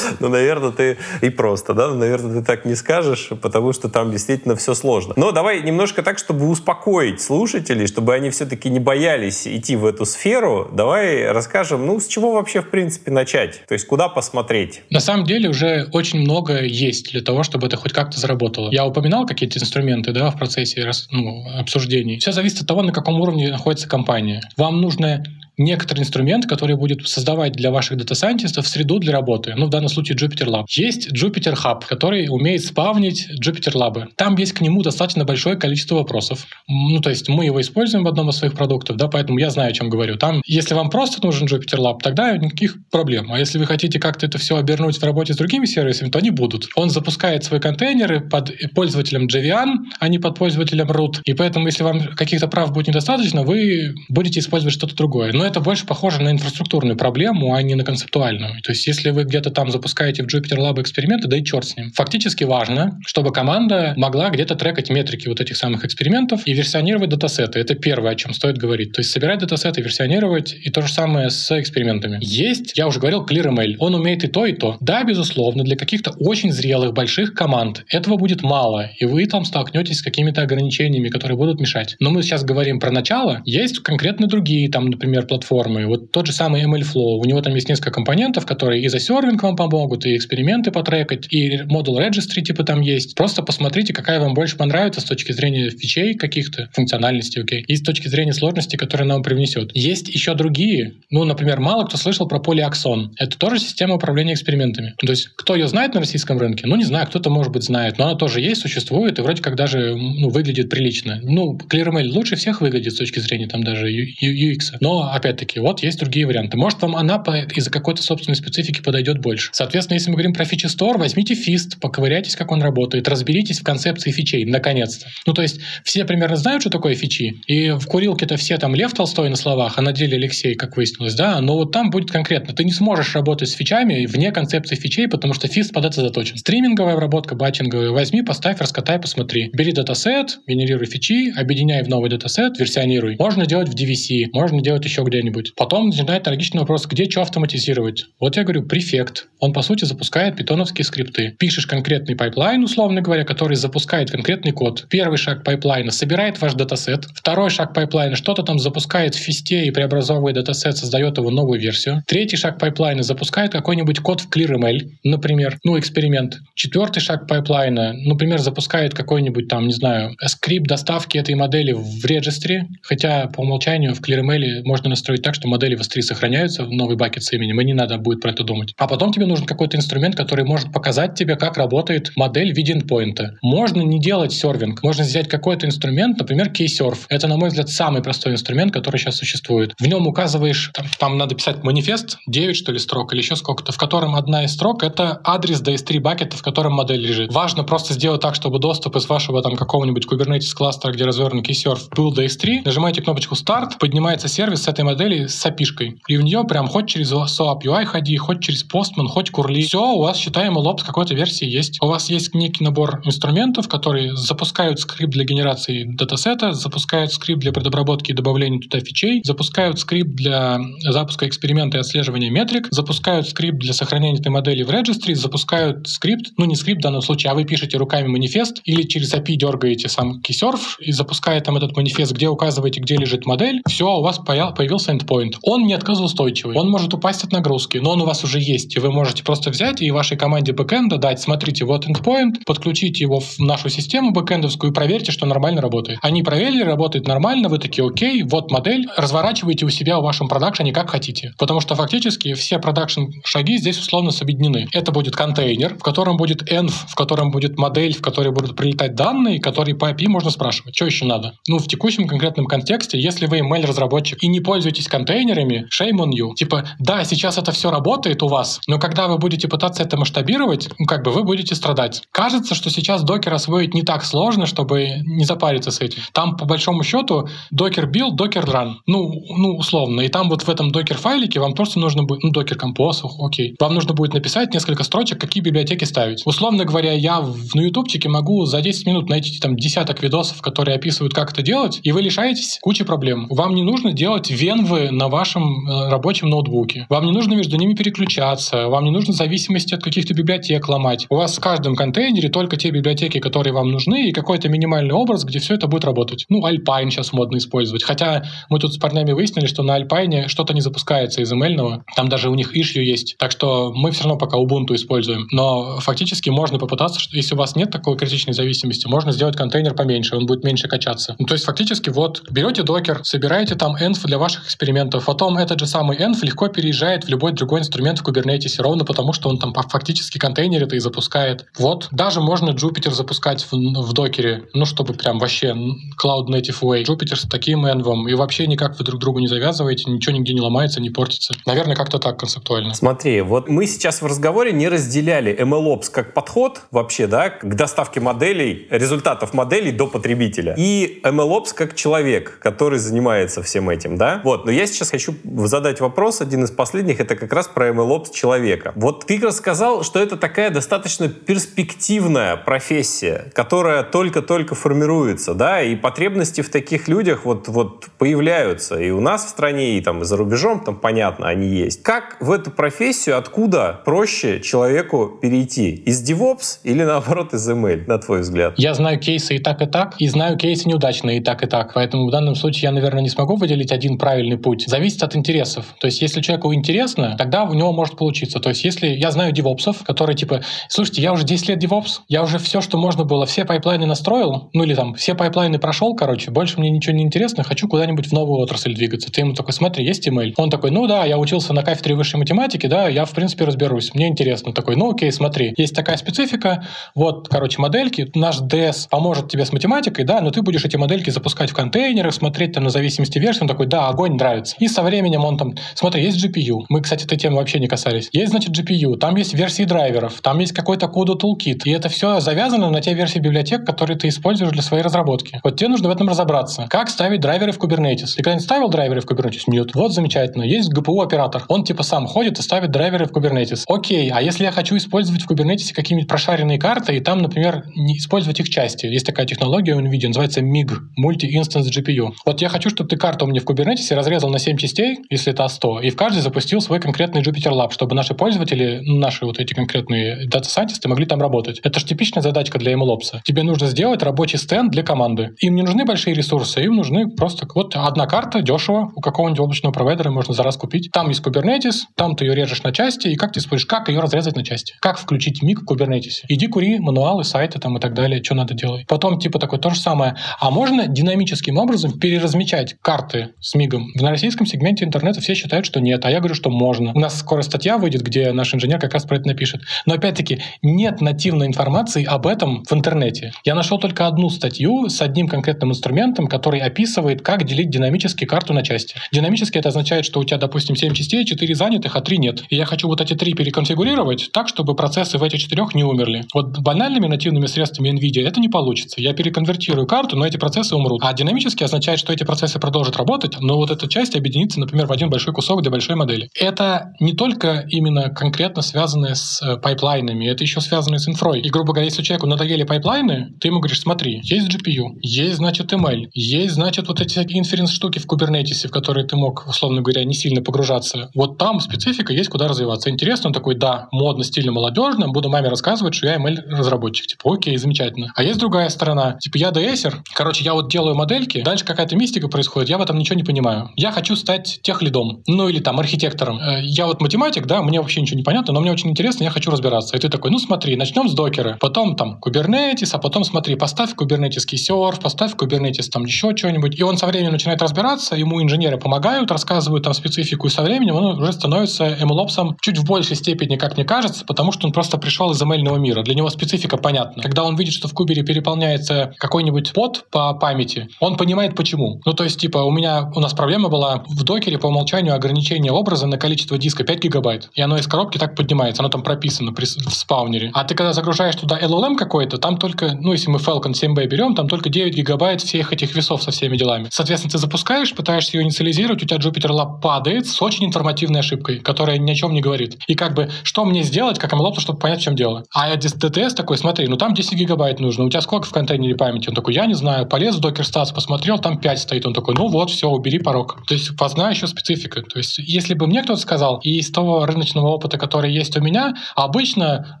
Ну, 0.20 0.28
наверное, 0.28 0.70
ты 0.70 0.98
и 1.20 1.30
просто, 1.30 1.74
да, 1.74 1.88
ну, 1.88 1.96
наверное, 1.96 2.40
ты 2.40 2.46
так 2.46 2.64
не 2.64 2.74
скажешь, 2.74 3.30
потому 3.40 3.72
что 3.72 3.88
там 3.88 4.10
действительно 4.10 4.56
все 4.56 4.74
сложно. 4.74 5.14
Но 5.16 5.32
давай 5.32 5.62
немножко 5.62 6.02
так, 6.02 6.18
чтобы 6.18 6.48
успокоить 6.48 7.20
слушателей, 7.20 7.86
чтобы 7.86 8.14
они 8.14 8.30
все-таки 8.30 8.70
не 8.70 8.80
боялись 8.80 9.46
идти 9.46 9.76
в 9.76 9.84
эту 9.86 10.04
сферу, 10.04 10.68
давай 10.72 11.30
расскажем, 11.30 11.86
ну, 11.86 12.00
с 12.00 12.06
чего 12.06 12.32
вообще, 12.32 12.60
в 12.60 12.70
принципе, 12.70 13.10
начать? 13.10 13.62
То 13.66 13.74
есть, 13.74 13.86
куда 13.86 14.08
посмотреть? 14.08 14.82
На 14.90 15.00
самом 15.00 15.24
деле 15.24 15.48
уже 15.48 15.88
очень 15.92 16.20
много 16.20 16.62
есть 16.62 17.12
для 17.12 17.22
того, 17.22 17.42
чтобы 17.42 17.66
это 17.66 17.76
хоть 17.76 17.92
как-то 17.92 18.18
заработало. 18.18 18.70
Я 18.70 18.86
упоминал 18.86 19.26
какие-то 19.26 19.58
инструменты, 19.58 20.12
да, 20.12 20.30
в 20.30 20.38
процессе 20.38 20.90
ну, 21.10 21.46
обсуждений. 21.58 22.18
Все 22.18 22.32
зависит 22.32 22.62
от 22.62 22.66
того, 22.66 22.82
на 22.82 22.92
каком 22.92 23.20
уровне 23.20 23.50
находится 23.50 23.88
компания. 23.88 24.42
Вам 24.56 24.80
нужно 24.80 25.24
некоторый 25.60 26.00
инструмент, 26.00 26.46
который 26.46 26.76
будет 26.76 27.06
создавать 27.06 27.52
для 27.52 27.70
ваших 27.70 27.98
дата-сайентистов 27.98 28.66
среду 28.66 28.98
для 28.98 29.12
работы. 29.12 29.54
Ну, 29.56 29.66
в 29.66 29.70
данном 29.70 29.88
случае 29.88 30.16
Jupyter 30.16 30.46
Lab. 30.46 30.64
Есть 30.70 31.12
Jupyter 31.12 31.54
Hub, 31.54 31.86
который 31.86 32.28
умеет 32.28 32.64
спавнить 32.64 33.28
Jupyter 33.40 33.74
Lab. 33.74 34.08
Там 34.16 34.36
есть 34.36 34.52
к 34.52 34.60
нему 34.60 34.82
достаточно 34.82 35.24
большое 35.24 35.56
количество 35.56 35.96
вопросов. 35.96 36.46
Ну, 36.66 37.00
то 37.00 37.10
есть 37.10 37.28
мы 37.28 37.44
его 37.44 37.60
используем 37.60 38.04
в 38.04 38.08
одном 38.08 38.30
из 38.30 38.36
своих 38.36 38.54
продуктов, 38.54 38.96
да, 38.96 39.08
поэтому 39.08 39.38
я 39.38 39.50
знаю, 39.50 39.70
о 39.70 39.72
чем 39.72 39.90
говорю. 39.90 40.16
Там, 40.16 40.40
если 40.46 40.74
вам 40.74 40.90
просто 40.90 41.24
нужен 41.24 41.46
Jupyter 41.46 41.78
Lab, 41.78 41.98
тогда 42.02 42.36
никаких 42.36 42.76
проблем. 42.90 43.32
А 43.32 43.38
если 43.38 43.58
вы 43.58 43.66
хотите 43.66 43.98
как-то 43.98 44.26
это 44.26 44.38
все 44.38 44.56
обернуть 44.56 44.96
в 44.96 45.04
работе 45.04 45.34
с 45.34 45.36
другими 45.36 45.66
сервисами, 45.66 46.10
то 46.10 46.18
они 46.18 46.30
будут. 46.30 46.68
Он 46.74 46.88
запускает 46.88 47.44
свои 47.44 47.60
контейнеры 47.60 48.20
под 48.20 48.52
пользователем 48.74 49.26
Jovyan, 49.26 49.74
а 49.98 50.08
не 50.08 50.18
под 50.18 50.38
пользователем 50.38 50.90
root. 50.90 51.20
И 51.24 51.34
поэтому, 51.34 51.66
если 51.66 51.82
вам 51.82 52.14
каких-то 52.14 52.48
прав 52.48 52.72
будет 52.72 52.88
недостаточно, 52.88 53.42
вы 53.42 53.94
будете 54.08 54.40
использовать 54.40 54.74
что-то 54.74 54.96
другое. 54.96 55.32
Но 55.32 55.49
это 55.50 55.60
больше 55.60 55.84
похоже 55.84 56.22
на 56.22 56.30
инфраструктурную 56.30 56.96
проблему, 56.96 57.54
а 57.54 57.62
не 57.62 57.74
на 57.74 57.84
концептуальную. 57.84 58.62
То 58.62 58.72
есть 58.72 58.86
если 58.86 59.10
вы 59.10 59.24
где-то 59.24 59.50
там 59.50 59.70
запускаете 59.70 60.22
в 60.22 60.26
Jupyter 60.26 60.58
Lab 60.58 60.80
эксперименты, 60.80 61.28
да 61.28 61.36
и 61.36 61.44
черт 61.44 61.66
с 61.66 61.76
ним. 61.76 61.90
Фактически 61.92 62.44
важно, 62.44 62.98
чтобы 63.04 63.32
команда 63.32 63.94
могла 63.96 64.30
где-то 64.30 64.54
трекать 64.54 64.90
метрики 64.90 65.28
вот 65.28 65.40
этих 65.40 65.56
самых 65.56 65.84
экспериментов 65.84 66.46
и 66.46 66.52
версионировать 66.52 67.10
датасеты. 67.10 67.58
Это 67.58 67.74
первое, 67.74 68.12
о 68.12 68.14
чем 68.14 68.32
стоит 68.32 68.58
говорить. 68.58 68.92
То 68.92 69.00
есть 69.00 69.10
собирать 69.10 69.40
датасеты, 69.40 69.82
версионировать, 69.82 70.54
и 70.54 70.70
то 70.70 70.82
же 70.82 70.92
самое 70.92 71.30
с 71.30 71.50
экспериментами. 71.58 72.18
Есть, 72.20 72.78
я 72.78 72.86
уже 72.86 73.00
говорил, 73.00 73.26
ClearML. 73.26 73.76
Он 73.78 73.94
умеет 73.94 74.22
и 74.24 74.28
то, 74.28 74.46
и 74.46 74.52
то. 74.52 74.76
Да, 74.80 75.02
безусловно, 75.02 75.64
для 75.64 75.76
каких-то 75.76 76.12
очень 76.18 76.52
зрелых, 76.52 76.92
больших 76.92 77.34
команд 77.34 77.84
этого 77.88 78.16
будет 78.16 78.42
мало, 78.42 78.90
и 78.98 79.04
вы 79.04 79.26
там 79.26 79.44
столкнетесь 79.44 79.98
с 79.98 80.02
какими-то 80.02 80.42
ограничениями, 80.42 81.08
которые 81.08 81.36
будут 81.36 81.60
мешать. 81.60 81.96
Но 81.98 82.10
мы 82.10 82.22
сейчас 82.22 82.44
говорим 82.44 82.78
про 82.78 82.90
начало. 82.90 83.42
Есть 83.44 83.80
конкретно 83.80 84.26
другие, 84.28 84.70
там, 84.70 84.86
например, 84.86 85.26
платформы. 85.26 85.39
Вот 85.48 86.12
тот 86.12 86.26
же 86.26 86.32
самый 86.32 86.62
MLflow. 86.64 87.18
У 87.18 87.24
него 87.24 87.40
там 87.40 87.54
есть 87.54 87.68
несколько 87.68 87.90
компонентов, 87.90 88.46
которые 88.46 88.82
и 88.82 88.88
за 88.88 88.98
сервинг 88.98 89.42
вам 89.42 89.56
помогут, 89.56 90.06
и 90.06 90.16
эксперименты 90.16 90.70
потрекать, 90.70 91.32
и 91.32 91.62
модул 91.64 92.00
registry 92.00 92.42
типа 92.42 92.64
там 92.64 92.80
есть. 92.80 93.14
Просто 93.14 93.42
посмотрите, 93.42 93.92
какая 93.92 94.20
вам 94.20 94.34
больше 94.34 94.56
понравится 94.56 95.00
с 95.00 95.04
точки 95.04 95.32
зрения 95.32 95.70
фичей 95.70 96.14
каких-то, 96.14 96.68
функциональности, 96.72 97.38
окей, 97.38 97.64
и 97.66 97.76
с 97.76 97.82
точки 97.82 98.08
зрения 98.08 98.32
сложности, 98.32 98.76
которая 98.76 99.08
нам 99.08 99.22
привнесет. 99.22 99.70
Есть 99.74 100.08
еще 100.08 100.34
другие. 100.34 100.94
Ну, 101.10 101.24
например, 101.24 101.60
мало 101.60 101.84
кто 101.84 101.96
слышал 101.96 102.28
про 102.28 102.40
полиаксон. 102.40 103.12
Это 103.18 103.38
тоже 103.38 103.58
система 103.58 103.94
управления 103.94 104.34
экспериментами. 104.34 104.94
То 104.98 105.10
есть, 105.10 105.28
кто 105.36 105.54
ее 105.54 105.68
знает 105.68 105.94
на 105.94 106.00
российском 106.00 106.38
рынке? 106.38 106.66
Ну, 106.66 106.76
не 106.76 106.84
знаю, 106.84 107.06
кто-то, 107.06 107.30
может 107.30 107.52
быть, 107.52 107.64
знает, 107.64 107.98
но 107.98 108.06
она 108.06 108.14
тоже 108.14 108.40
есть, 108.40 108.60
существует, 108.60 109.18
и 109.18 109.22
вроде 109.22 109.42
как 109.42 109.56
даже 109.56 109.94
ну, 109.94 110.28
выглядит 110.28 110.70
прилично. 110.70 111.20
Ну, 111.22 111.58
ClearML 111.58 112.08
лучше 112.08 112.36
всех 112.36 112.60
выглядит 112.60 112.92
с 112.92 112.96
точки 112.96 113.18
зрения 113.18 113.46
там 113.46 113.62
даже 113.62 113.90
UX. 113.90 114.76
Но, 114.80 115.10
опять-таки, 115.20 115.60
вот 115.60 115.82
есть 115.82 115.98
другие 116.00 116.26
варианты. 116.26 116.56
Может, 116.56 116.82
вам 116.82 116.96
она 116.96 117.22
из-за 117.54 117.70
какой-то 117.70 118.02
собственной 118.02 118.36
специфики 118.36 118.82
подойдет 118.82 119.20
больше. 119.20 119.50
Соответственно, 119.52 119.96
если 119.96 120.10
мы 120.10 120.14
говорим 120.14 120.32
про 120.32 120.44
feature 120.44 120.66
store, 120.66 120.98
возьмите 120.98 121.34
Feast, 121.34 121.78
поковыряйтесь, 121.80 122.36
как 122.36 122.50
он 122.50 122.62
работает, 122.62 123.08
разберитесь 123.08 123.60
в 123.60 123.64
концепции 123.64 124.10
фичей, 124.10 124.44
наконец-то. 124.44 125.06
Ну, 125.26 125.32
то 125.32 125.42
есть, 125.42 125.60
все 125.84 126.04
примерно 126.04 126.36
знают, 126.36 126.62
что 126.62 126.70
такое 126.70 126.94
фичи, 126.94 127.40
и 127.46 127.70
в 127.70 127.86
курилке-то 127.86 128.36
все 128.36 128.56
там 128.58 128.74
Лев 128.74 128.92
Толстой 128.92 129.28
на 129.28 129.36
словах, 129.36 129.78
а 129.78 129.82
на 129.82 129.92
деле 129.92 130.16
Алексей, 130.16 130.54
как 130.54 130.76
выяснилось, 130.76 131.14
да, 131.14 131.40
но 131.40 131.54
вот 131.54 131.72
там 131.72 131.90
будет 131.90 132.10
конкретно. 132.10 132.54
Ты 132.54 132.64
не 132.64 132.72
сможешь 132.72 133.14
работать 133.14 133.48
с 133.48 133.52
фичами 133.52 134.06
вне 134.06 134.32
концепции 134.32 134.76
фичей, 134.76 135.08
потому 135.08 135.34
что 135.34 135.48
Feast 135.48 135.72
под 135.72 135.84
это 135.84 136.00
заточен. 136.00 136.36
Стриминговая 136.38 136.94
обработка, 136.94 137.34
батчинговая, 137.34 137.90
возьми, 137.90 138.22
поставь, 138.22 138.60
раскатай, 138.60 138.98
посмотри. 138.98 139.50
Бери 139.52 139.72
датасет, 139.72 140.40
генерируй 140.46 140.86
фичи, 140.86 141.32
объединяй 141.36 141.82
в 141.82 141.88
новый 141.88 142.10
датасет, 142.10 142.58
версионируй. 142.58 143.16
Можно 143.18 143.46
делать 143.46 143.68
в 143.68 143.74
DVC, 143.74 144.28
можно 144.32 144.60
делать 144.60 144.84
еще 144.84 145.02
где-нибудь. 145.10 145.54
Потом 145.56 145.88
начинает 145.88 146.26
логичный 146.26 146.60
вопрос, 146.60 146.86
где 146.86 147.10
что 147.10 147.22
автоматизировать. 147.22 148.06
Вот 148.18 148.36
я 148.36 148.44
говорю, 148.44 148.62
Prefect. 148.62 149.26
Он, 149.38 149.52
по 149.52 149.62
сути, 149.62 149.84
запускает 149.84 150.36
питоновские 150.36 150.84
скрипты. 150.84 151.34
Пишешь 151.38 151.66
конкретный 151.66 152.16
пайплайн, 152.16 152.62
условно 152.64 153.02
говоря, 153.02 153.24
который 153.24 153.56
запускает 153.56 154.10
конкретный 154.10 154.52
код. 154.52 154.86
Первый 154.88 155.18
шаг 155.18 155.44
пайплайна 155.44 155.90
собирает 155.90 156.40
ваш 156.40 156.54
датасет. 156.54 157.04
Второй 157.14 157.50
шаг 157.50 157.74
пайплайна 157.74 158.16
что-то 158.16 158.42
там 158.42 158.58
запускает 158.58 159.14
в 159.14 159.18
Feast'е 159.18 159.66
и 159.66 159.70
преобразовывает 159.70 160.36
датасет, 160.36 160.76
создает 160.76 161.18
его 161.18 161.30
новую 161.30 161.60
версию. 161.60 162.02
Третий 162.06 162.36
шаг 162.36 162.58
пайплайна 162.58 163.02
запускает 163.02 163.52
какой-нибудь 163.52 164.00
код 164.00 164.20
в 164.20 164.30
ClearML, 164.30 164.78
например, 165.04 165.58
ну, 165.64 165.78
эксперимент. 165.78 166.38
Четвертый 166.54 167.00
шаг 167.00 167.26
пайплайна, 167.26 167.92
например, 167.92 168.38
запускает 168.38 168.94
какой-нибудь 168.94 169.48
там, 169.48 169.66
не 169.66 169.74
знаю, 169.74 170.14
скрипт 170.26 170.66
доставки 170.66 171.18
этой 171.18 171.34
модели 171.34 171.72
в 171.72 172.04
registry, 172.04 172.66
хотя 172.82 173.26
по 173.28 173.40
умолчанию 173.40 173.94
в 173.94 174.00
ClearML 174.00 174.62
можно 174.64 174.88
настроить 175.00 175.22
так, 175.22 175.34
что 175.34 175.48
модели 175.48 175.74
в 175.74 175.80
S3 175.80 176.02
сохраняются 176.02 176.64
в 176.64 176.70
новый 176.70 176.96
бакет 176.96 177.24
с 177.24 177.32
именем, 177.32 177.60
и 177.60 177.64
не 177.64 177.74
надо 177.74 177.96
будет 177.98 178.20
про 178.20 178.30
это 178.30 178.44
думать. 178.44 178.74
А 178.76 178.86
потом 178.86 179.12
тебе 179.12 179.26
нужен 179.26 179.46
какой-то 179.46 179.76
инструмент, 179.76 180.14
который 180.14 180.44
может 180.44 180.72
показать 180.72 181.14
тебе, 181.14 181.36
как 181.36 181.56
работает 181.56 182.12
модель 182.16 182.52
в 182.52 182.56
виде 182.56 182.74
endpoint. 182.74 183.18
Можно 183.42 183.82
не 183.82 183.98
делать 183.98 184.32
сервинг, 184.32 184.82
можно 184.82 185.04
взять 185.04 185.28
какой-то 185.28 185.66
инструмент, 185.66 186.18
например, 186.18 186.50
KServe. 186.50 186.98
Это, 187.08 187.26
на 187.28 187.36
мой 187.36 187.48
взгляд, 187.48 187.70
самый 187.70 188.02
простой 188.02 188.32
инструмент, 188.32 188.72
который 188.72 188.98
сейчас 188.98 189.16
существует. 189.16 189.74
В 189.80 189.86
нем 189.86 190.06
указываешь, 190.06 190.70
там, 190.74 190.86
там 190.98 191.18
надо 191.18 191.34
писать 191.34 191.62
манифест, 191.64 192.18
9, 192.26 192.56
что 192.56 192.72
ли, 192.72 192.78
строк, 192.78 193.12
или 193.14 193.20
еще 193.20 193.36
сколько-то, 193.36 193.72
в 193.72 193.78
котором 193.78 194.14
одна 194.14 194.44
из 194.44 194.52
строк— 194.52 194.82
это 194.84 195.20
адрес 195.24 195.62
до 195.62 195.81
S3 195.81 196.00
бакета, 196.00 196.36
в 196.36 196.42
котором 196.42 196.74
модель 196.74 197.00
лежит. 197.00 197.32
Важно 197.32 197.64
просто 197.64 197.94
сделать 197.94 198.20
так, 198.20 198.34
чтобы 198.34 198.58
доступ 198.58 198.96
из 198.96 199.08
вашего 199.08 199.42
там 199.42 199.56
какого-нибудь 199.56 200.06
Kubernetes 200.06 200.54
кластера, 200.54 200.92
где 200.92 201.04
развернут 201.04 201.48
KServe, 201.48 201.94
был 201.96 202.12
до 202.12 202.32
S3. 202.32 202.62
Нажимаете 202.64 203.00
кнопочку 203.00 203.34
Start, 203.34 203.78
поднимается 203.78 204.28
сервис 204.28 204.62
с 204.62 204.68
этой 204.68 204.84
модели 204.90 205.26
с 205.26 205.44
API 205.46 205.62
-шкой. 205.62 206.00
И 206.08 206.16
в 206.16 206.22
нее 206.22 206.44
прям 206.44 206.66
хоть 206.68 206.88
через 206.88 207.12
SOAP 207.12 207.62
UI 207.64 207.84
ходи, 207.84 208.16
хоть 208.16 208.42
через 208.42 208.64
Postman, 208.64 209.06
хоть 209.08 209.30
curl'ом. 209.30 209.62
Все, 209.62 209.92
у 209.92 210.02
вас, 210.02 210.18
считаем, 210.18 210.56
MLOps 210.56 210.84
какой-то 210.84 211.14
версии 211.14 211.48
есть. 211.48 211.78
У 211.82 211.86
вас 211.86 212.10
есть 212.10 212.34
некий 212.34 212.64
набор 212.64 213.00
инструментов, 213.04 213.68
которые 213.68 214.16
запускают 214.16 214.80
скрипт 214.80 215.12
для 215.12 215.24
генерации 215.24 215.84
датасета, 215.84 216.52
запускают 216.52 217.12
скрипт 217.12 217.40
для 217.40 217.52
предобработки 217.52 218.10
и 218.10 218.14
добавления 218.14 218.60
туда 218.60 218.80
фичей, 218.80 219.20
запускают 219.24 219.78
скрипт 219.78 220.10
для 220.10 220.60
запуска 220.82 221.26
эксперимента 221.26 221.78
и 221.78 221.80
отслеживания 221.80 222.30
метрик, 222.30 222.68
запускают 222.70 223.28
скрипт 223.28 223.58
для 223.58 223.72
сохранения 223.72 224.18
этой 224.18 224.28
модели 224.28 224.62
в 224.62 224.70
registry, 224.70 225.14
запускают 225.14 225.88
скрипт, 225.88 226.32
ну 226.36 226.44
не 226.44 226.56
скрипт 226.56 226.80
в 226.80 226.82
данном 226.82 227.02
случае, 227.02 227.32
а 227.32 227.34
вы 227.34 227.44
пишете 227.44 227.76
руками 227.76 228.08
манифест 228.08 228.60
или 228.64 228.82
через 228.82 229.14
API 229.14 229.36
дергаете 229.36 229.88
сам 229.88 230.20
KServe 230.20 230.80
и 230.80 230.92
запуская 230.92 231.40
там 231.40 231.56
этот 231.56 231.76
манифест, 231.76 232.12
где 232.12 232.28
указываете, 232.28 232.80
где 232.80 232.96
лежит 232.96 233.26
модель, 233.26 233.60
все, 233.68 233.86
у 233.86 234.02
вас 234.02 234.18
появился 234.18 234.79
endpoint. 234.88 235.34
Он 235.42 235.66
не 235.66 235.74
отказоустойчивый, 235.74 236.56
он 236.56 236.70
может 236.70 236.94
упасть 236.94 237.24
от 237.24 237.32
нагрузки, 237.32 237.78
но 237.78 237.90
он 237.90 238.02
у 238.02 238.06
вас 238.06 238.24
уже 238.24 238.38
есть, 238.40 238.76
и 238.76 238.80
вы 238.80 238.92
можете 238.92 239.22
просто 239.22 239.50
взять 239.50 239.82
и 239.82 239.90
вашей 239.90 240.16
команде 240.16 240.52
бэкэнда 240.52 240.98
дать, 240.98 241.20
смотрите, 241.20 241.64
вот 241.64 241.86
endpoint, 241.86 242.44
подключить 242.46 243.00
его 243.00 243.20
в 243.20 243.38
нашу 243.38 243.68
систему 243.68 244.12
бэкэндовскую 244.12 244.70
и 244.70 244.74
проверьте, 244.74 245.12
что 245.12 245.26
нормально 245.26 245.60
работает. 245.60 245.98
Они 246.02 246.22
проверили, 246.22 246.62
работает 246.62 247.06
нормально, 247.06 247.48
вы 247.48 247.58
такие, 247.58 247.86
окей, 247.86 248.22
вот 248.22 248.50
модель, 248.50 248.86
разворачивайте 248.96 249.66
у 249.66 249.70
себя 249.70 249.98
в 249.98 250.02
вашем 250.02 250.28
продакшене 250.28 250.72
как 250.72 250.90
хотите. 250.90 251.32
Потому 251.38 251.60
что 251.60 251.74
фактически 251.74 252.34
все 252.34 252.58
production 252.58 253.04
шаги 253.24 253.58
здесь 253.58 253.78
условно 253.78 254.10
объединены. 254.20 254.68
Это 254.72 254.92
будет 254.92 255.14
контейнер, 255.14 255.76
в 255.76 255.82
котором 255.82 256.16
будет 256.16 256.50
env, 256.50 256.70
в 256.70 256.94
котором 256.94 257.30
будет 257.30 257.58
модель, 257.58 257.94
в 257.94 258.02
которой 258.02 258.32
будут 258.32 258.56
прилетать 258.56 258.94
данные, 258.94 259.40
которые 259.40 259.76
по 259.76 259.90
API 259.90 260.08
можно 260.08 260.30
спрашивать. 260.30 260.74
Что 260.74 260.86
еще 260.86 261.04
надо? 261.04 261.34
Ну, 261.48 261.58
в 261.58 261.66
текущем 261.66 262.06
конкретном 262.06 262.46
контексте, 262.46 263.00
если 263.00 263.26
вы 263.26 263.40
ML-разработчик 263.40 264.22
и 264.22 264.28
не 264.28 264.40
пользуетесь 264.40 264.69
контейнерами, 264.88 265.66
shame 265.70 265.98
on 265.98 266.10
you. 266.10 266.34
Типа, 266.34 266.64
да, 266.78 267.04
сейчас 267.04 267.38
это 267.38 267.52
все 267.52 267.70
работает 267.70 268.22
у 268.22 268.28
вас, 268.28 268.60
но 268.66 268.78
когда 268.78 269.08
вы 269.08 269.18
будете 269.18 269.48
пытаться 269.48 269.82
это 269.82 269.96
масштабировать, 269.96 270.68
ну, 270.78 270.86
как 270.86 271.04
бы 271.04 271.10
вы 271.10 271.24
будете 271.24 271.54
страдать. 271.54 272.02
Кажется, 272.12 272.54
что 272.54 272.70
сейчас 272.70 273.02
докер 273.02 273.34
освоить 273.34 273.74
не 273.74 273.82
так 273.82 274.04
сложно, 274.04 274.46
чтобы 274.46 275.00
не 275.04 275.24
запариться 275.24 275.70
с 275.70 275.80
этим. 275.80 276.02
Там, 276.12 276.36
по 276.36 276.44
большому 276.44 276.82
счету, 276.82 277.28
докер 277.50 277.88
build, 277.88 278.12
докер 278.14 278.44
run. 278.44 278.74
Ну, 278.86 279.12
ну, 279.36 279.56
условно. 279.56 280.02
И 280.02 280.08
там 280.08 280.28
вот 280.28 280.42
в 280.42 280.48
этом 280.48 280.70
докер 280.70 280.96
файлике 280.96 281.40
вам 281.40 281.54
просто 281.54 281.78
нужно 281.78 282.04
будет, 282.04 282.22
ну, 282.22 282.30
докер 282.30 282.56
композ, 282.56 283.02
окей. 283.18 283.56
Вам 283.58 283.74
нужно 283.74 283.94
будет 283.94 284.14
написать 284.14 284.52
несколько 284.54 284.84
строчек, 284.84 285.20
какие 285.20 285.42
библиотеки 285.42 285.84
ставить. 285.84 286.22
Условно 286.26 286.64
говоря, 286.64 286.92
я 286.92 287.20
в, 287.20 287.54
на 287.54 287.60
ютубчике 287.60 288.08
могу 288.08 288.44
за 288.46 288.60
10 288.60 288.86
минут 288.86 289.08
найти 289.08 289.38
там 289.40 289.56
десяток 289.56 290.02
видосов, 290.02 290.40
которые 290.42 290.76
описывают, 290.76 291.14
как 291.14 291.32
это 291.32 291.42
делать, 291.42 291.80
и 291.82 291.92
вы 291.92 292.02
лишаетесь 292.02 292.58
кучи 292.60 292.84
проблем. 292.84 293.26
Вам 293.30 293.54
не 293.54 293.62
нужно 293.62 293.92
делать 293.92 294.30
венвы 294.60 294.90
на 294.90 295.08
вашем 295.08 295.68
э, 295.68 295.90
рабочем 295.90 296.28
ноутбуке. 296.28 296.86
Вам 296.88 297.04
не 297.04 297.12
нужно 297.12 297.34
между 297.34 297.56
ними 297.56 297.74
переключаться. 297.74 298.68
Вам 298.68 298.84
не 298.84 298.90
нужно 298.90 299.12
зависимости 299.12 299.74
от 299.74 299.82
каких-то 299.82 300.14
библиотек 300.14 300.68
ломать. 300.68 301.06
У 301.08 301.16
вас 301.16 301.36
в 301.36 301.40
каждом 301.40 301.76
контейнере 301.76 302.28
только 302.28 302.56
те 302.56 302.70
библиотеки, 302.70 303.18
которые 303.18 303.52
вам 303.52 303.70
нужны, 303.70 304.08
и 304.08 304.12
какой-то 304.12 304.48
минимальный 304.48 304.94
образ, 304.94 305.24
где 305.24 305.38
все 305.38 305.54
это 305.54 305.66
будет 305.66 305.84
работать. 305.84 306.26
Ну, 306.28 306.46
Alpine 306.46 306.90
сейчас 306.90 307.12
модно 307.12 307.38
использовать. 307.38 307.82
Хотя 307.82 308.24
мы 308.48 308.58
тут 308.58 308.74
с 308.74 308.78
парнями 308.78 309.12
выяснили, 309.12 309.46
что 309.46 309.62
на 309.62 309.80
Alpine 309.80 310.28
что-то 310.28 310.54
не 310.54 310.60
запускается 310.60 311.22
из 311.22 311.32
ML. 311.32 311.82
Там 311.96 312.08
даже 312.08 312.28
у 312.28 312.34
них 312.34 312.56
issue 312.56 312.82
есть. 312.82 313.16
Так 313.18 313.30
что 313.30 313.72
мы 313.74 313.90
все 313.90 314.04
равно 314.04 314.18
пока 314.18 314.38
Ubuntu 314.38 314.74
используем. 314.74 315.28
Но 315.30 315.80
фактически 315.80 316.30
можно 316.30 316.58
попытаться, 316.58 317.00
что 317.00 317.16
если 317.16 317.34
у 317.34 317.38
вас 317.38 317.56
нет 317.56 317.70
такой 317.70 317.96
критичной 317.96 318.34
зависимости, 318.34 318.86
можно 318.86 319.12
сделать 319.12 319.36
контейнер 319.36 319.74
поменьше, 319.74 320.16
он 320.16 320.26
будет 320.26 320.44
меньше 320.44 320.68
качаться. 320.68 321.16
Ну, 321.18 321.26
то 321.26 321.34
есть 321.34 321.44
фактически 321.44 321.90
вот 321.90 322.22
берете 322.30 322.62
докер, 322.62 323.00
собираете 323.02 323.54
там 323.54 323.76
env 323.76 323.98
для 324.04 324.18
ваших 324.18 324.49
экспериментов, 324.50 325.06
потом 325.06 325.38
этот 325.38 325.60
же 325.60 325.66
самый 325.66 325.96
env 325.96 326.18
легко 326.22 326.48
переезжает 326.48 327.04
в 327.04 327.08
любой 327.08 327.32
другой 327.32 327.60
инструмент 327.60 328.00
в 328.00 328.04
Kubernetes, 328.06 328.60
ровно 328.62 328.84
потому, 328.84 329.12
что 329.12 329.28
он 329.28 329.38
там 329.38 329.54
фактически 329.54 330.18
контейнер 330.18 330.64
это 330.64 330.76
и 330.76 330.80
запускает. 330.80 331.46
Вот, 331.58 331.88
даже 331.90 332.20
можно 332.20 332.50
Jupyter 332.50 332.90
запускать 332.90 333.46
в, 333.50 333.52
в 333.52 333.92
докере, 333.92 334.44
ну, 334.54 334.64
чтобы 334.64 334.94
прям 334.94 335.18
вообще 335.18 335.54
Cloud 336.02 336.26
Native 336.26 336.60
Way. 336.60 336.84
Jupyter 336.84 337.16
с 337.16 337.28
таким 337.28 337.64
env, 337.66 338.10
и 338.10 338.14
вообще 338.14 338.46
никак 338.46 338.78
вы 338.78 338.84
друг 338.84 339.00
другу 339.00 339.20
не 339.20 339.28
завязываете, 339.28 339.90
ничего 339.90 340.16
нигде 340.16 340.34
не 340.34 340.40
ломается, 340.40 340.80
не 340.80 340.90
портится. 340.90 341.34
Наверное, 341.46 341.76
как-то 341.76 341.98
так 341.98 342.18
концептуально. 342.18 342.74
Смотри, 342.74 343.20
вот 343.20 343.48
мы 343.48 343.66
сейчас 343.66 344.02
в 344.02 344.06
разговоре 344.06 344.52
не 344.52 344.68
разделяли 344.68 345.36
MLOps 345.38 345.90
как 345.92 346.14
подход 346.14 346.62
вообще, 346.70 347.06
да, 347.06 347.30
к 347.30 347.54
доставке 347.54 348.00
моделей, 348.00 348.66
результатов 348.70 349.34
моделей 349.34 349.72
до 349.72 349.86
потребителя, 349.86 350.54
и 350.56 351.00
MLOps 351.04 351.54
как 351.54 351.74
человек, 351.74 352.38
который 352.40 352.78
занимается 352.78 353.42
всем 353.42 353.70
этим, 353.70 353.96
да. 353.96 354.20
Вот, 354.30 354.44
но 354.44 354.52
я 354.52 354.68
сейчас 354.68 354.90
хочу 354.90 355.16
задать 355.44 355.80
вопрос, 355.80 356.20
один 356.20 356.44
из 356.44 356.52
последних, 356.52 357.00
это 357.00 357.16
как 357.16 357.32
раз 357.32 357.48
про 357.48 357.70
MLOps 357.70 358.12
человека. 358.14 358.72
Вот 358.76 359.04
ты 359.04 359.18
рассказал, 359.18 359.82
что 359.82 359.98
это 359.98 360.16
такая 360.16 360.50
достаточно 360.50 361.08
перспективная 361.08 362.36
профессия, 362.36 363.32
которая 363.34 363.82
только-только 363.82 364.54
формируется, 364.54 365.34
да, 365.34 365.60
и 365.60 365.74
потребности 365.74 366.42
в 366.42 366.48
таких 366.48 366.86
людях 366.86 367.24
вот, 367.24 367.48
вот 367.48 367.86
появляются 367.98 368.78
и 368.78 368.90
у 368.90 369.00
нас 369.00 369.24
в 369.24 369.30
стране, 369.30 369.76
и 369.78 369.80
там 369.80 370.02
и 370.02 370.04
за 370.04 370.16
рубежом, 370.16 370.60
там 370.60 370.76
понятно, 370.76 371.26
они 371.26 371.48
есть. 371.48 371.82
Как 371.82 372.16
в 372.20 372.30
эту 372.30 372.52
профессию, 372.52 373.18
откуда 373.18 373.80
проще 373.84 374.40
человеку 374.40 375.18
перейти? 375.20 375.70
Из 375.70 376.08
DevOps 376.08 376.60
или 376.62 376.84
наоборот 376.84 377.34
из 377.34 377.50
ML, 377.50 377.88
на 377.88 377.98
твой 377.98 378.20
взгляд? 378.20 378.54
Я 378.58 378.74
знаю 378.74 379.00
кейсы 379.00 379.34
и 379.34 379.38
так, 379.40 379.60
и 379.60 379.66
так, 379.66 379.96
и 379.98 380.06
знаю 380.06 380.38
кейсы 380.38 380.68
неудачные 380.68 381.18
и 381.18 381.20
так, 381.20 381.42
и 381.42 381.48
так. 381.48 381.72
Поэтому 381.74 382.06
в 382.06 382.12
данном 382.12 382.36
случае 382.36 382.68
я, 382.68 382.70
наверное, 382.70 383.02
не 383.02 383.08
смогу 383.08 383.34
выделить 383.34 383.72
один 383.72 383.98
правильный 383.98 384.19
путь. 384.36 384.64
Зависит 384.66 385.02
от 385.02 385.16
интересов. 385.16 385.74
То 385.80 385.86
есть, 385.86 386.02
если 386.02 386.20
человеку 386.20 386.52
интересно, 386.54 387.16
тогда 387.18 387.44
у 387.44 387.54
него 387.54 387.72
может 387.72 387.96
получиться. 387.96 388.40
То 388.40 388.50
есть, 388.50 388.64
если 388.64 388.88
я 388.88 389.10
знаю 389.10 389.32
девопсов, 389.32 389.82
которые 389.84 390.16
типа, 390.16 390.42
слушайте, 390.68 391.02
я 391.02 391.12
уже 391.12 391.24
10 391.24 391.48
лет 391.48 391.58
девопс, 391.58 392.02
я 392.08 392.22
уже 392.22 392.38
все, 392.38 392.60
что 392.60 392.78
можно 392.78 393.04
было, 393.04 393.26
все 393.26 393.44
пайплайны 393.44 393.86
настроил, 393.86 394.50
ну 394.52 394.64
или 394.64 394.74
там 394.74 394.94
все 394.94 395.14
пайплайны 395.14 395.58
прошел, 395.58 395.94
короче, 395.94 396.30
больше 396.30 396.58
мне 396.58 396.70
ничего 396.70 396.94
не 396.94 397.02
интересно, 397.02 397.42
хочу 397.44 397.68
куда-нибудь 397.68 398.08
в 398.08 398.12
новую 398.12 398.40
отрасль 398.40 398.74
двигаться. 398.74 399.10
Ты 399.10 399.22
ему 399.22 399.34
такой, 399.34 399.52
смотри, 399.52 399.84
есть 399.84 400.06
ML. 400.08 400.32
Он 400.36 400.50
такой, 400.50 400.70
ну 400.70 400.86
да, 400.86 401.04
я 401.04 401.18
учился 401.18 401.52
на 401.52 401.62
кафедре 401.62 401.94
высшей 401.94 402.18
математики, 402.18 402.66
да, 402.66 402.88
я 402.88 403.04
в 403.04 403.12
принципе 403.12 403.44
разберусь, 403.44 403.94
мне 403.94 404.08
интересно. 404.08 404.52
Такой, 404.52 404.76
ну 404.76 404.90
окей, 404.90 405.12
смотри, 405.12 405.54
есть 405.56 405.74
такая 405.74 405.96
специфика, 405.96 406.66
вот, 406.94 407.28
короче, 407.28 407.60
модельки, 407.60 408.10
наш 408.14 408.40
DS 408.40 408.88
поможет 408.90 409.28
тебе 409.28 409.44
с 409.44 409.52
математикой, 409.52 410.04
да, 410.04 410.20
но 410.20 410.30
ты 410.30 410.42
будешь 410.42 410.64
эти 410.64 410.76
модельки 410.76 411.10
запускать 411.10 411.50
в 411.50 411.54
контейнерах, 411.54 412.14
смотреть 412.14 412.52
там 412.52 412.64
на 412.64 412.70
зависимости 412.70 413.18
версии, 413.18 413.42
он 413.42 413.48
такой, 413.48 413.66
да, 413.66 413.88
огонь 413.88 414.09
нравится. 414.16 414.56
И 414.58 414.68
со 414.68 414.82
временем 414.82 415.24
он 415.24 415.36
там, 415.36 415.54
смотри, 415.74 416.02
есть 416.02 416.24
GPU, 416.24 416.64
мы, 416.68 416.82
кстати, 416.82 417.04
этой 417.04 417.18
темы 417.18 417.36
вообще 417.36 417.58
не 417.58 417.66
касались. 417.66 418.08
Есть, 418.12 418.30
значит, 418.30 418.56
GPU, 418.56 418.96
там 418.96 419.16
есть 419.16 419.34
версии 419.34 419.64
драйверов, 419.64 420.20
там 420.20 420.38
есть 420.38 420.52
какой-то 420.52 420.88
коду 420.88 421.16
toolkit, 421.16 421.62
и 421.64 421.70
это 421.70 421.88
все 421.88 422.20
завязано 422.20 422.70
на 422.70 422.80
те 422.80 422.94
версии 422.94 423.18
библиотек, 423.18 423.64
которые 423.64 423.98
ты 423.98 424.08
используешь 424.08 424.52
для 424.52 424.62
своей 424.62 424.82
разработки. 424.82 425.40
Вот 425.42 425.56
тебе 425.56 425.68
нужно 425.68 425.88
в 425.88 425.92
этом 425.92 426.08
разобраться. 426.08 426.66
Как 426.70 426.88
ставить 426.88 427.20
драйверы 427.20 427.52
в 427.52 427.58
Kubernetes? 427.58 428.14
Ты 428.16 428.22
когда-нибудь 428.22 428.44
ставил 428.44 428.68
драйверы 428.68 429.00
в 429.00 429.06
Kubernetes? 429.06 429.42
Нет. 429.46 429.74
Вот 429.74 429.92
замечательно. 429.92 430.42
Есть 430.42 430.72
GPU-оператор. 430.72 431.44
Он 431.48 431.64
типа 431.64 431.82
сам 431.82 432.06
ходит 432.06 432.38
и 432.38 432.42
ставит 432.42 432.70
драйверы 432.70 433.06
в 433.06 433.12
Kubernetes. 433.12 433.64
Окей, 433.68 434.10
а 434.10 434.20
если 434.22 434.44
я 434.44 434.52
хочу 434.52 434.76
использовать 434.76 435.22
в 435.22 435.30
Kubernetes 435.30 435.72
какие-нибудь 435.74 436.08
прошаренные 436.08 436.58
карты, 436.58 436.96
и 436.96 437.00
там, 437.00 437.18
например, 437.18 437.64
не 437.76 437.96
использовать 437.98 438.40
их 438.40 438.48
части. 438.48 438.86
Есть 438.86 439.06
такая 439.06 439.26
технология 439.26 439.74
у 439.74 439.80
NVIDIA, 439.80 440.08
называется 440.08 440.40
MIG, 440.40 440.70
Multi-Instance 441.02 441.70
GPU. 441.70 442.12
Вот 442.24 442.40
я 442.40 442.48
хочу, 442.48 442.70
чтобы 442.70 442.88
ты 442.88 442.96
карту 442.96 443.26
мне 443.26 443.40
в 443.40 443.44
Kubernetes 443.44 443.92
разрезал 444.00 444.30
на 444.30 444.38
7 444.38 444.56
частей, 444.56 444.98
если 445.10 445.32
это 445.32 445.44
А100, 445.44 445.82
и 445.82 445.90
в 445.90 445.96
каждой 445.96 446.20
запустил 446.20 446.60
свой 446.60 446.80
конкретный 446.80 447.22
Jupyter 447.22 447.52
Lab, 447.52 447.72
чтобы 447.72 447.94
наши 447.94 448.14
пользователи, 448.14 448.80
наши 448.84 449.24
вот 449.24 449.38
эти 449.38 449.54
конкретные 449.54 450.26
дата-сайентисты 450.26 450.88
могли 450.88 451.06
там 451.06 451.20
работать. 451.20 451.60
Это 451.62 451.78
же 451.80 451.86
типичная 451.86 452.22
задачка 452.22 452.58
для 452.58 452.72
MLOps. 452.72 453.20
Тебе 453.24 453.42
нужно 453.42 453.66
сделать 453.66 454.02
рабочий 454.02 454.38
стенд 454.38 454.72
для 454.72 454.82
команды. 454.82 455.34
Им 455.40 455.54
не 455.54 455.62
нужны 455.62 455.84
большие 455.84 456.14
ресурсы, 456.14 456.64
им 456.64 456.76
нужны 456.76 457.08
просто 457.08 457.46
вот 457.54 457.76
одна 457.76 458.06
карта, 458.06 458.42
дешево, 458.42 458.90
у 458.94 459.00
какого-нибудь 459.00 459.40
облачного 459.40 459.72
провайдера 459.72 460.10
можно 460.10 460.34
за 460.34 460.42
раз 460.42 460.56
купить. 460.56 460.90
Там 460.92 461.08
есть 461.08 461.24
Kubernetes, 461.24 461.82
там 461.94 462.16
ты 462.16 462.24
ее 462.24 462.34
режешь 462.34 462.62
на 462.62 462.72
части, 462.72 463.08
и 463.08 463.16
как 463.16 463.32
ты 463.32 463.40
используешь, 463.40 463.66
как 463.66 463.88
ее 463.88 464.00
разрезать 464.00 464.36
на 464.36 464.44
части, 464.44 464.74
как 464.80 464.98
включить 464.98 465.42
миг 465.42 465.60
в 465.60 465.70
Kubernetes. 465.70 466.24
Иди 466.28 466.46
кури 466.46 466.78
мануалы, 466.78 467.24
сайты 467.24 467.58
там 467.58 467.76
и 467.76 467.80
так 467.80 467.94
далее, 467.94 468.22
что 468.22 468.34
надо 468.34 468.54
делать. 468.54 468.86
Потом 468.86 469.18
типа 469.18 469.38
такое 469.38 469.60
то 469.60 469.70
же 469.70 469.78
самое. 469.78 470.16
А 470.38 470.50
можно 470.50 470.86
динамическим 470.86 471.58
образом 471.58 471.98
переразмечать 471.98 472.76
карты 472.80 473.30
с 473.40 473.54
мигом 473.54 473.89
На 473.94 474.10
российском 474.10 474.46
сегменте 474.46 474.84
интернета 474.84 475.20
все 475.20 475.34
считают, 475.34 475.66
что 475.66 475.80
нет, 475.80 476.04
а 476.04 476.10
я 476.10 476.18
говорю, 476.18 476.34
что 476.34 476.50
можно. 476.50 476.92
У 476.94 477.00
нас 477.00 477.18
скоро 477.18 477.42
статья 477.42 477.78
выйдет, 477.78 478.02
где 478.02 478.32
наш 478.32 478.54
инженер 478.54 478.78
как 478.78 478.94
раз 478.94 479.04
про 479.04 479.16
это 479.16 479.26
напишет. 479.26 479.62
Но 479.86 479.94
опять-таки 479.94 480.42
нет 480.62 481.00
нативной 481.00 481.46
информации 481.46 482.04
об 482.04 482.26
этом 482.26 482.64
в 482.64 482.72
интернете. 482.72 483.32
Я 483.44 483.54
нашел 483.54 483.78
только 483.78 484.06
одну 484.06 484.30
статью 484.30 484.88
с 484.88 485.00
одним 485.00 485.28
конкретным 485.28 485.70
инструментом, 485.70 486.26
который 486.26 486.60
описывает, 486.60 487.22
как 487.22 487.44
делить 487.44 487.70
динамически 487.70 488.24
карту 488.24 488.52
на 488.52 488.62
части. 488.62 488.94
Динамически 489.12 489.58
это 489.58 489.68
означает, 489.68 490.04
что 490.04 490.20
у 490.20 490.24
тебя, 490.24 490.38
допустим, 490.38 490.76
7 490.76 490.94
частей, 490.94 491.24
4 491.24 491.54
занятых, 491.54 491.96
а 491.96 492.00
3 492.00 492.18
нет. 492.18 492.44
И 492.48 492.56
я 492.56 492.64
хочу 492.64 492.86
вот 492.88 493.00
эти 493.00 493.14
3 493.14 493.34
переконфигурировать 493.34 494.30
так, 494.32 494.48
чтобы 494.48 494.74
процессы 494.74 495.18
в 495.18 495.22
этих 495.22 495.40
четырех 495.40 495.74
не 495.74 495.84
умерли. 495.84 496.24
Вот 496.34 496.58
банальными 496.58 497.06
нативными 497.06 497.46
средствами 497.46 497.90
NVIDIA 497.90 498.26
это 498.26 498.40
не 498.40 498.48
получится. 498.48 499.00
Я 499.00 499.12
переконфигурирую 499.12 499.86
карту, 499.86 500.16
но 500.16 500.26
эти 500.26 500.36
процессы 500.36 500.74
умрут. 500.76 501.02
А 501.04 501.12
динамически 501.12 501.64
означает, 501.64 501.98
что 501.98 502.12
эти 502.12 502.24
процессы 502.24 502.58
продолжат 502.58 502.96
работать, 502.96 503.40
но 503.40 503.56
вот 503.56 503.70
эта 503.80 503.88
часть 503.88 504.14
объединится, 504.14 504.60
например, 504.60 504.86
в 504.86 504.92
один 504.92 505.08
большой 505.08 505.32
кусок 505.32 505.62
для 505.62 505.70
большой 505.70 505.96
модели. 505.96 506.28
Это 506.38 506.92
не 507.00 507.14
только 507.14 507.64
именно 507.68 508.10
конкретно 508.10 508.62
связанное 508.62 509.14
с 509.14 509.40
э, 509.42 509.56
пайплайнами, 509.56 510.26
это 510.26 510.44
еще 510.44 510.60
связано 510.60 510.98
с 510.98 511.08
инфрой. 511.08 511.40
И, 511.40 511.48
грубо 511.48 511.72
говоря, 511.72 511.86
если 511.86 512.02
человеку 512.02 512.26
надоели 512.26 512.64
пайплайны, 512.64 513.32
ты 513.40 513.48
ему 513.48 513.60
говоришь, 513.60 513.80
смотри, 513.80 514.20
есть 514.22 514.48
GPU, 514.48 514.98
есть, 515.00 515.36
значит, 515.36 515.72
ML, 515.72 516.08
есть, 516.12 516.54
значит, 516.54 516.88
вот 516.88 517.00
эти 517.00 517.08
всякие 517.08 517.38
инференс-штуки 517.40 517.98
в 517.98 518.06
Kubernetes, 518.06 518.68
в 518.68 518.70
которые 518.70 519.06
ты 519.06 519.16
мог, 519.16 519.46
условно 519.48 519.80
говоря, 519.80 520.04
не 520.04 520.14
сильно 520.14 520.42
погружаться. 520.42 521.10
Вот 521.14 521.38
там 521.38 521.60
специфика 521.60 522.12
есть, 522.12 522.28
куда 522.28 522.48
развиваться. 522.48 522.90
Интересно, 522.90 523.28
он 523.28 523.32
такой, 523.32 523.54
да, 523.54 523.88
модно, 523.92 524.24
стильно, 524.24 524.52
молодежно, 524.52 525.08
буду 525.08 525.30
маме 525.30 525.48
рассказывать, 525.48 525.94
что 525.94 526.06
я 526.06 526.16
ML-разработчик. 526.16 527.06
Типа, 527.06 527.34
окей, 527.34 527.56
замечательно. 527.56 528.12
А 528.14 528.22
есть 528.22 528.38
другая 528.38 528.68
сторона. 528.68 529.16
Типа, 529.20 529.38
я 529.38 529.50
ds 529.50 529.90
короче, 530.14 530.44
я 530.44 530.54
вот 530.54 530.70
делаю 530.70 530.94
модельки, 530.94 531.42
дальше 531.42 531.64
какая-то 531.64 531.96
мистика 531.96 532.28
происходит, 532.28 532.68
я 532.68 532.78
в 532.78 532.82
этом 532.82 532.98
ничего 532.98 533.16
не 533.16 533.24
понимаю. 533.24 533.69
Я 533.76 533.92
хочу 533.92 534.16
стать 534.16 534.60
техлидом, 534.62 535.22
ну 535.26 535.48
или 535.48 535.60
там 535.60 535.78
архитектором. 535.78 536.38
Э, 536.38 536.60
я 536.62 536.86
вот 536.86 537.00
математик, 537.00 537.46
да, 537.46 537.62
мне 537.62 537.80
вообще 537.80 538.00
ничего 538.00 538.16
не 538.16 538.22
понятно, 538.22 538.52
но 538.52 538.60
мне 538.60 538.72
очень 538.72 538.90
интересно, 538.90 539.24
я 539.24 539.30
хочу 539.30 539.50
разбираться. 539.50 539.96
И 539.96 540.00
ты 540.00 540.08
такой, 540.08 540.30
ну 540.30 540.38
смотри, 540.38 540.76
начнем 540.76 541.08
с 541.08 541.14
докера, 541.14 541.56
потом 541.60 541.96
там 541.96 542.18
Kubernetes, 542.24 542.90
а 542.92 542.98
потом 542.98 543.24
смотри, 543.24 543.54
поставь 543.56 543.94
кубернетиский 543.94 544.58
серф, 544.58 545.00
поставь 545.00 545.34
Kubernetes 545.34 545.88
там 545.90 546.04
еще 546.04 546.36
что-нибудь. 546.36 546.78
И 546.78 546.82
он 546.82 546.98
со 546.98 547.06
временем 547.06 547.32
начинает 547.32 547.62
разбираться, 547.62 548.16
ему 548.16 548.42
инженеры 548.42 548.78
помогают, 548.78 549.30
рассказывают 549.30 549.84
там 549.84 549.94
специфику, 549.94 550.46
и 550.46 550.50
со 550.50 550.62
временем 550.62 550.94
он 550.96 551.20
уже 551.20 551.32
становится 551.32 551.86
MLOps 551.86 552.56
чуть 552.60 552.78
в 552.78 552.84
большей 552.84 553.16
степени, 553.16 553.56
как 553.56 553.76
мне 553.76 553.84
кажется, 553.84 554.24
потому 554.24 554.52
что 554.52 554.66
он 554.66 554.72
просто 554.72 554.98
пришел 554.98 555.30
из 555.32 555.42
ML 555.42 555.78
мира. 555.78 556.02
Для 556.02 556.14
него 556.14 556.30
специфика 556.30 556.76
понятна. 556.76 557.22
Когда 557.22 557.44
он 557.44 557.56
видит, 557.56 557.74
что 557.74 557.88
в 557.88 557.92
кубере 557.92 558.22
переполняется 558.22 559.14
какой-нибудь 559.18 559.72
под 559.72 560.06
по 560.10 560.32
памяти, 560.34 560.88
он 561.00 561.16
понимает 561.16 561.54
почему. 561.54 562.00
Ну, 562.04 562.12
то 562.12 562.24
есть, 562.24 562.40
типа, 562.40 562.58
у 562.58 562.70
меня, 562.70 563.10
у 563.14 563.20
нас 563.20 563.34
проблема 563.34 563.59
была 563.68 564.04
в 564.08 564.22
докере 564.24 564.58
по 564.58 564.66
умолчанию 564.66 565.14
ограничение 565.14 565.72
образа 565.72 566.06
на 566.06 566.18
количество 566.18 566.58
диска 566.58 566.84
5 566.84 567.02
гигабайт. 567.02 567.50
И 567.54 567.60
оно 567.60 567.76
из 567.76 567.86
коробки 567.86 568.18
так 568.18 568.36
поднимается, 568.36 568.82
оно 568.82 568.88
там 568.88 569.02
прописано 569.02 569.52
при, 569.52 569.64
в 569.64 569.94
спаунере. 569.94 570.50
А 570.54 570.64
ты 570.64 570.74
когда 570.74 570.92
загружаешь 570.92 571.36
туда 571.36 571.58
LLM 571.60 571.96
какой-то, 571.96 572.38
там 572.38 572.56
только, 572.56 572.92
ну, 572.94 573.12
если 573.12 573.30
мы 573.30 573.38
Falcon 573.38 573.72
7B 573.72 574.06
берем, 574.06 574.34
там 574.34 574.48
только 574.48 574.68
9 574.68 574.94
гигабайт 574.94 575.40
всех 575.40 575.72
этих 575.72 575.94
весов 575.94 576.22
со 576.22 576.30
всеми 576.30 576.56
делами. 576.56 576.88
Соответственно, 576.90 577.32
ты 577.32 577.38
запускаешь, 577.38 577.94
пытаешься 577.94 578.36
ее 578.36 578.44
инициализировать, 578.44 579.02
у 579.02 579.06
тебя 579.06 579.18
Jupyter 579.18 579.50
Lab 579.50 579.80
падает 579.80 580.26
с 580.26 580.40
очень 580.42 580.66
информативной 580.66 581.20
ошибкой, 581.20 581.58
которая 581.58 581.98
ни 581.98 582.10
о 582.10 582.14
чем 582.14 582.32
не 582.32 582.40
говорит. 582.40 582.78
И 582.86 582.94
как 582.94 583.14
бы, 583.14 583.30
что 583.42 583.64
мне 583.64 583.82
сделать, 583.82 584.18
как 584.18 584.32
MLOps, 584.32 584.60
чтобы 584.60 584.78
понять, 584.78 585.00
в 585.00 585.02
чем 585.02 585.16
дело? 585.16 585.44
А 585.54 585.74
DTS 585.76 586.30
такой, 586.30 586.58
смотри, 586.58 586.86
ну 586.88 586.96
там 586.96 587.14
10 587.14 587.32
гигабайт 587.34 587.80
нужно, 587.80 588.04
у 588.04 588.10
тебя 588.10 588.20
сколько 588.20 588.46
в 588.46 588.52
контейнере 588.52 588.94
памяти? 588.94 589.28
Он 589.28 589.34
такой, 589.34 589.54
я 589.54 589.66
не 589.66 589.74
знаю, 589.74 590.06
полез 590.06 590.36
в 590.36 590.40
Docker 590.40 590.62
Stats, 590.62 590.94
посмотрел, 590.94 591.38
там 591.38 591.58
5 591.58 591.78
стоит. 591.78 592.06
Он 592.06 592.14
такой, 592.14 592.34
ну 592.34 592.48
вот, 592.48 592.70
все, 592.70 592.88
убери 592.88 593.18
порог. 593.40 593.66
То 593.66 593.74
есть 593.74 593.96
познай 593.96 594.34
еще 594.34 594.46
специфика. 594.46 595.02
То 595.02 595.18
есть 595.18 595.38
если 595.38 595.74
бы 595.74 595.86
мне 595.86 596.02
кто-то 596.02 596.20
сказал, 596.20 596.60
и 596.62 596.78
из 596.78 596.90
того 596.90 597.26
рыночного 597.26 597.68
опыта, 597.68 597.98
который 597.98 598.32
есть 598.32 598.56
у 598.56 598.60
меня, 598.60 598.94
обычно 599.16 600.00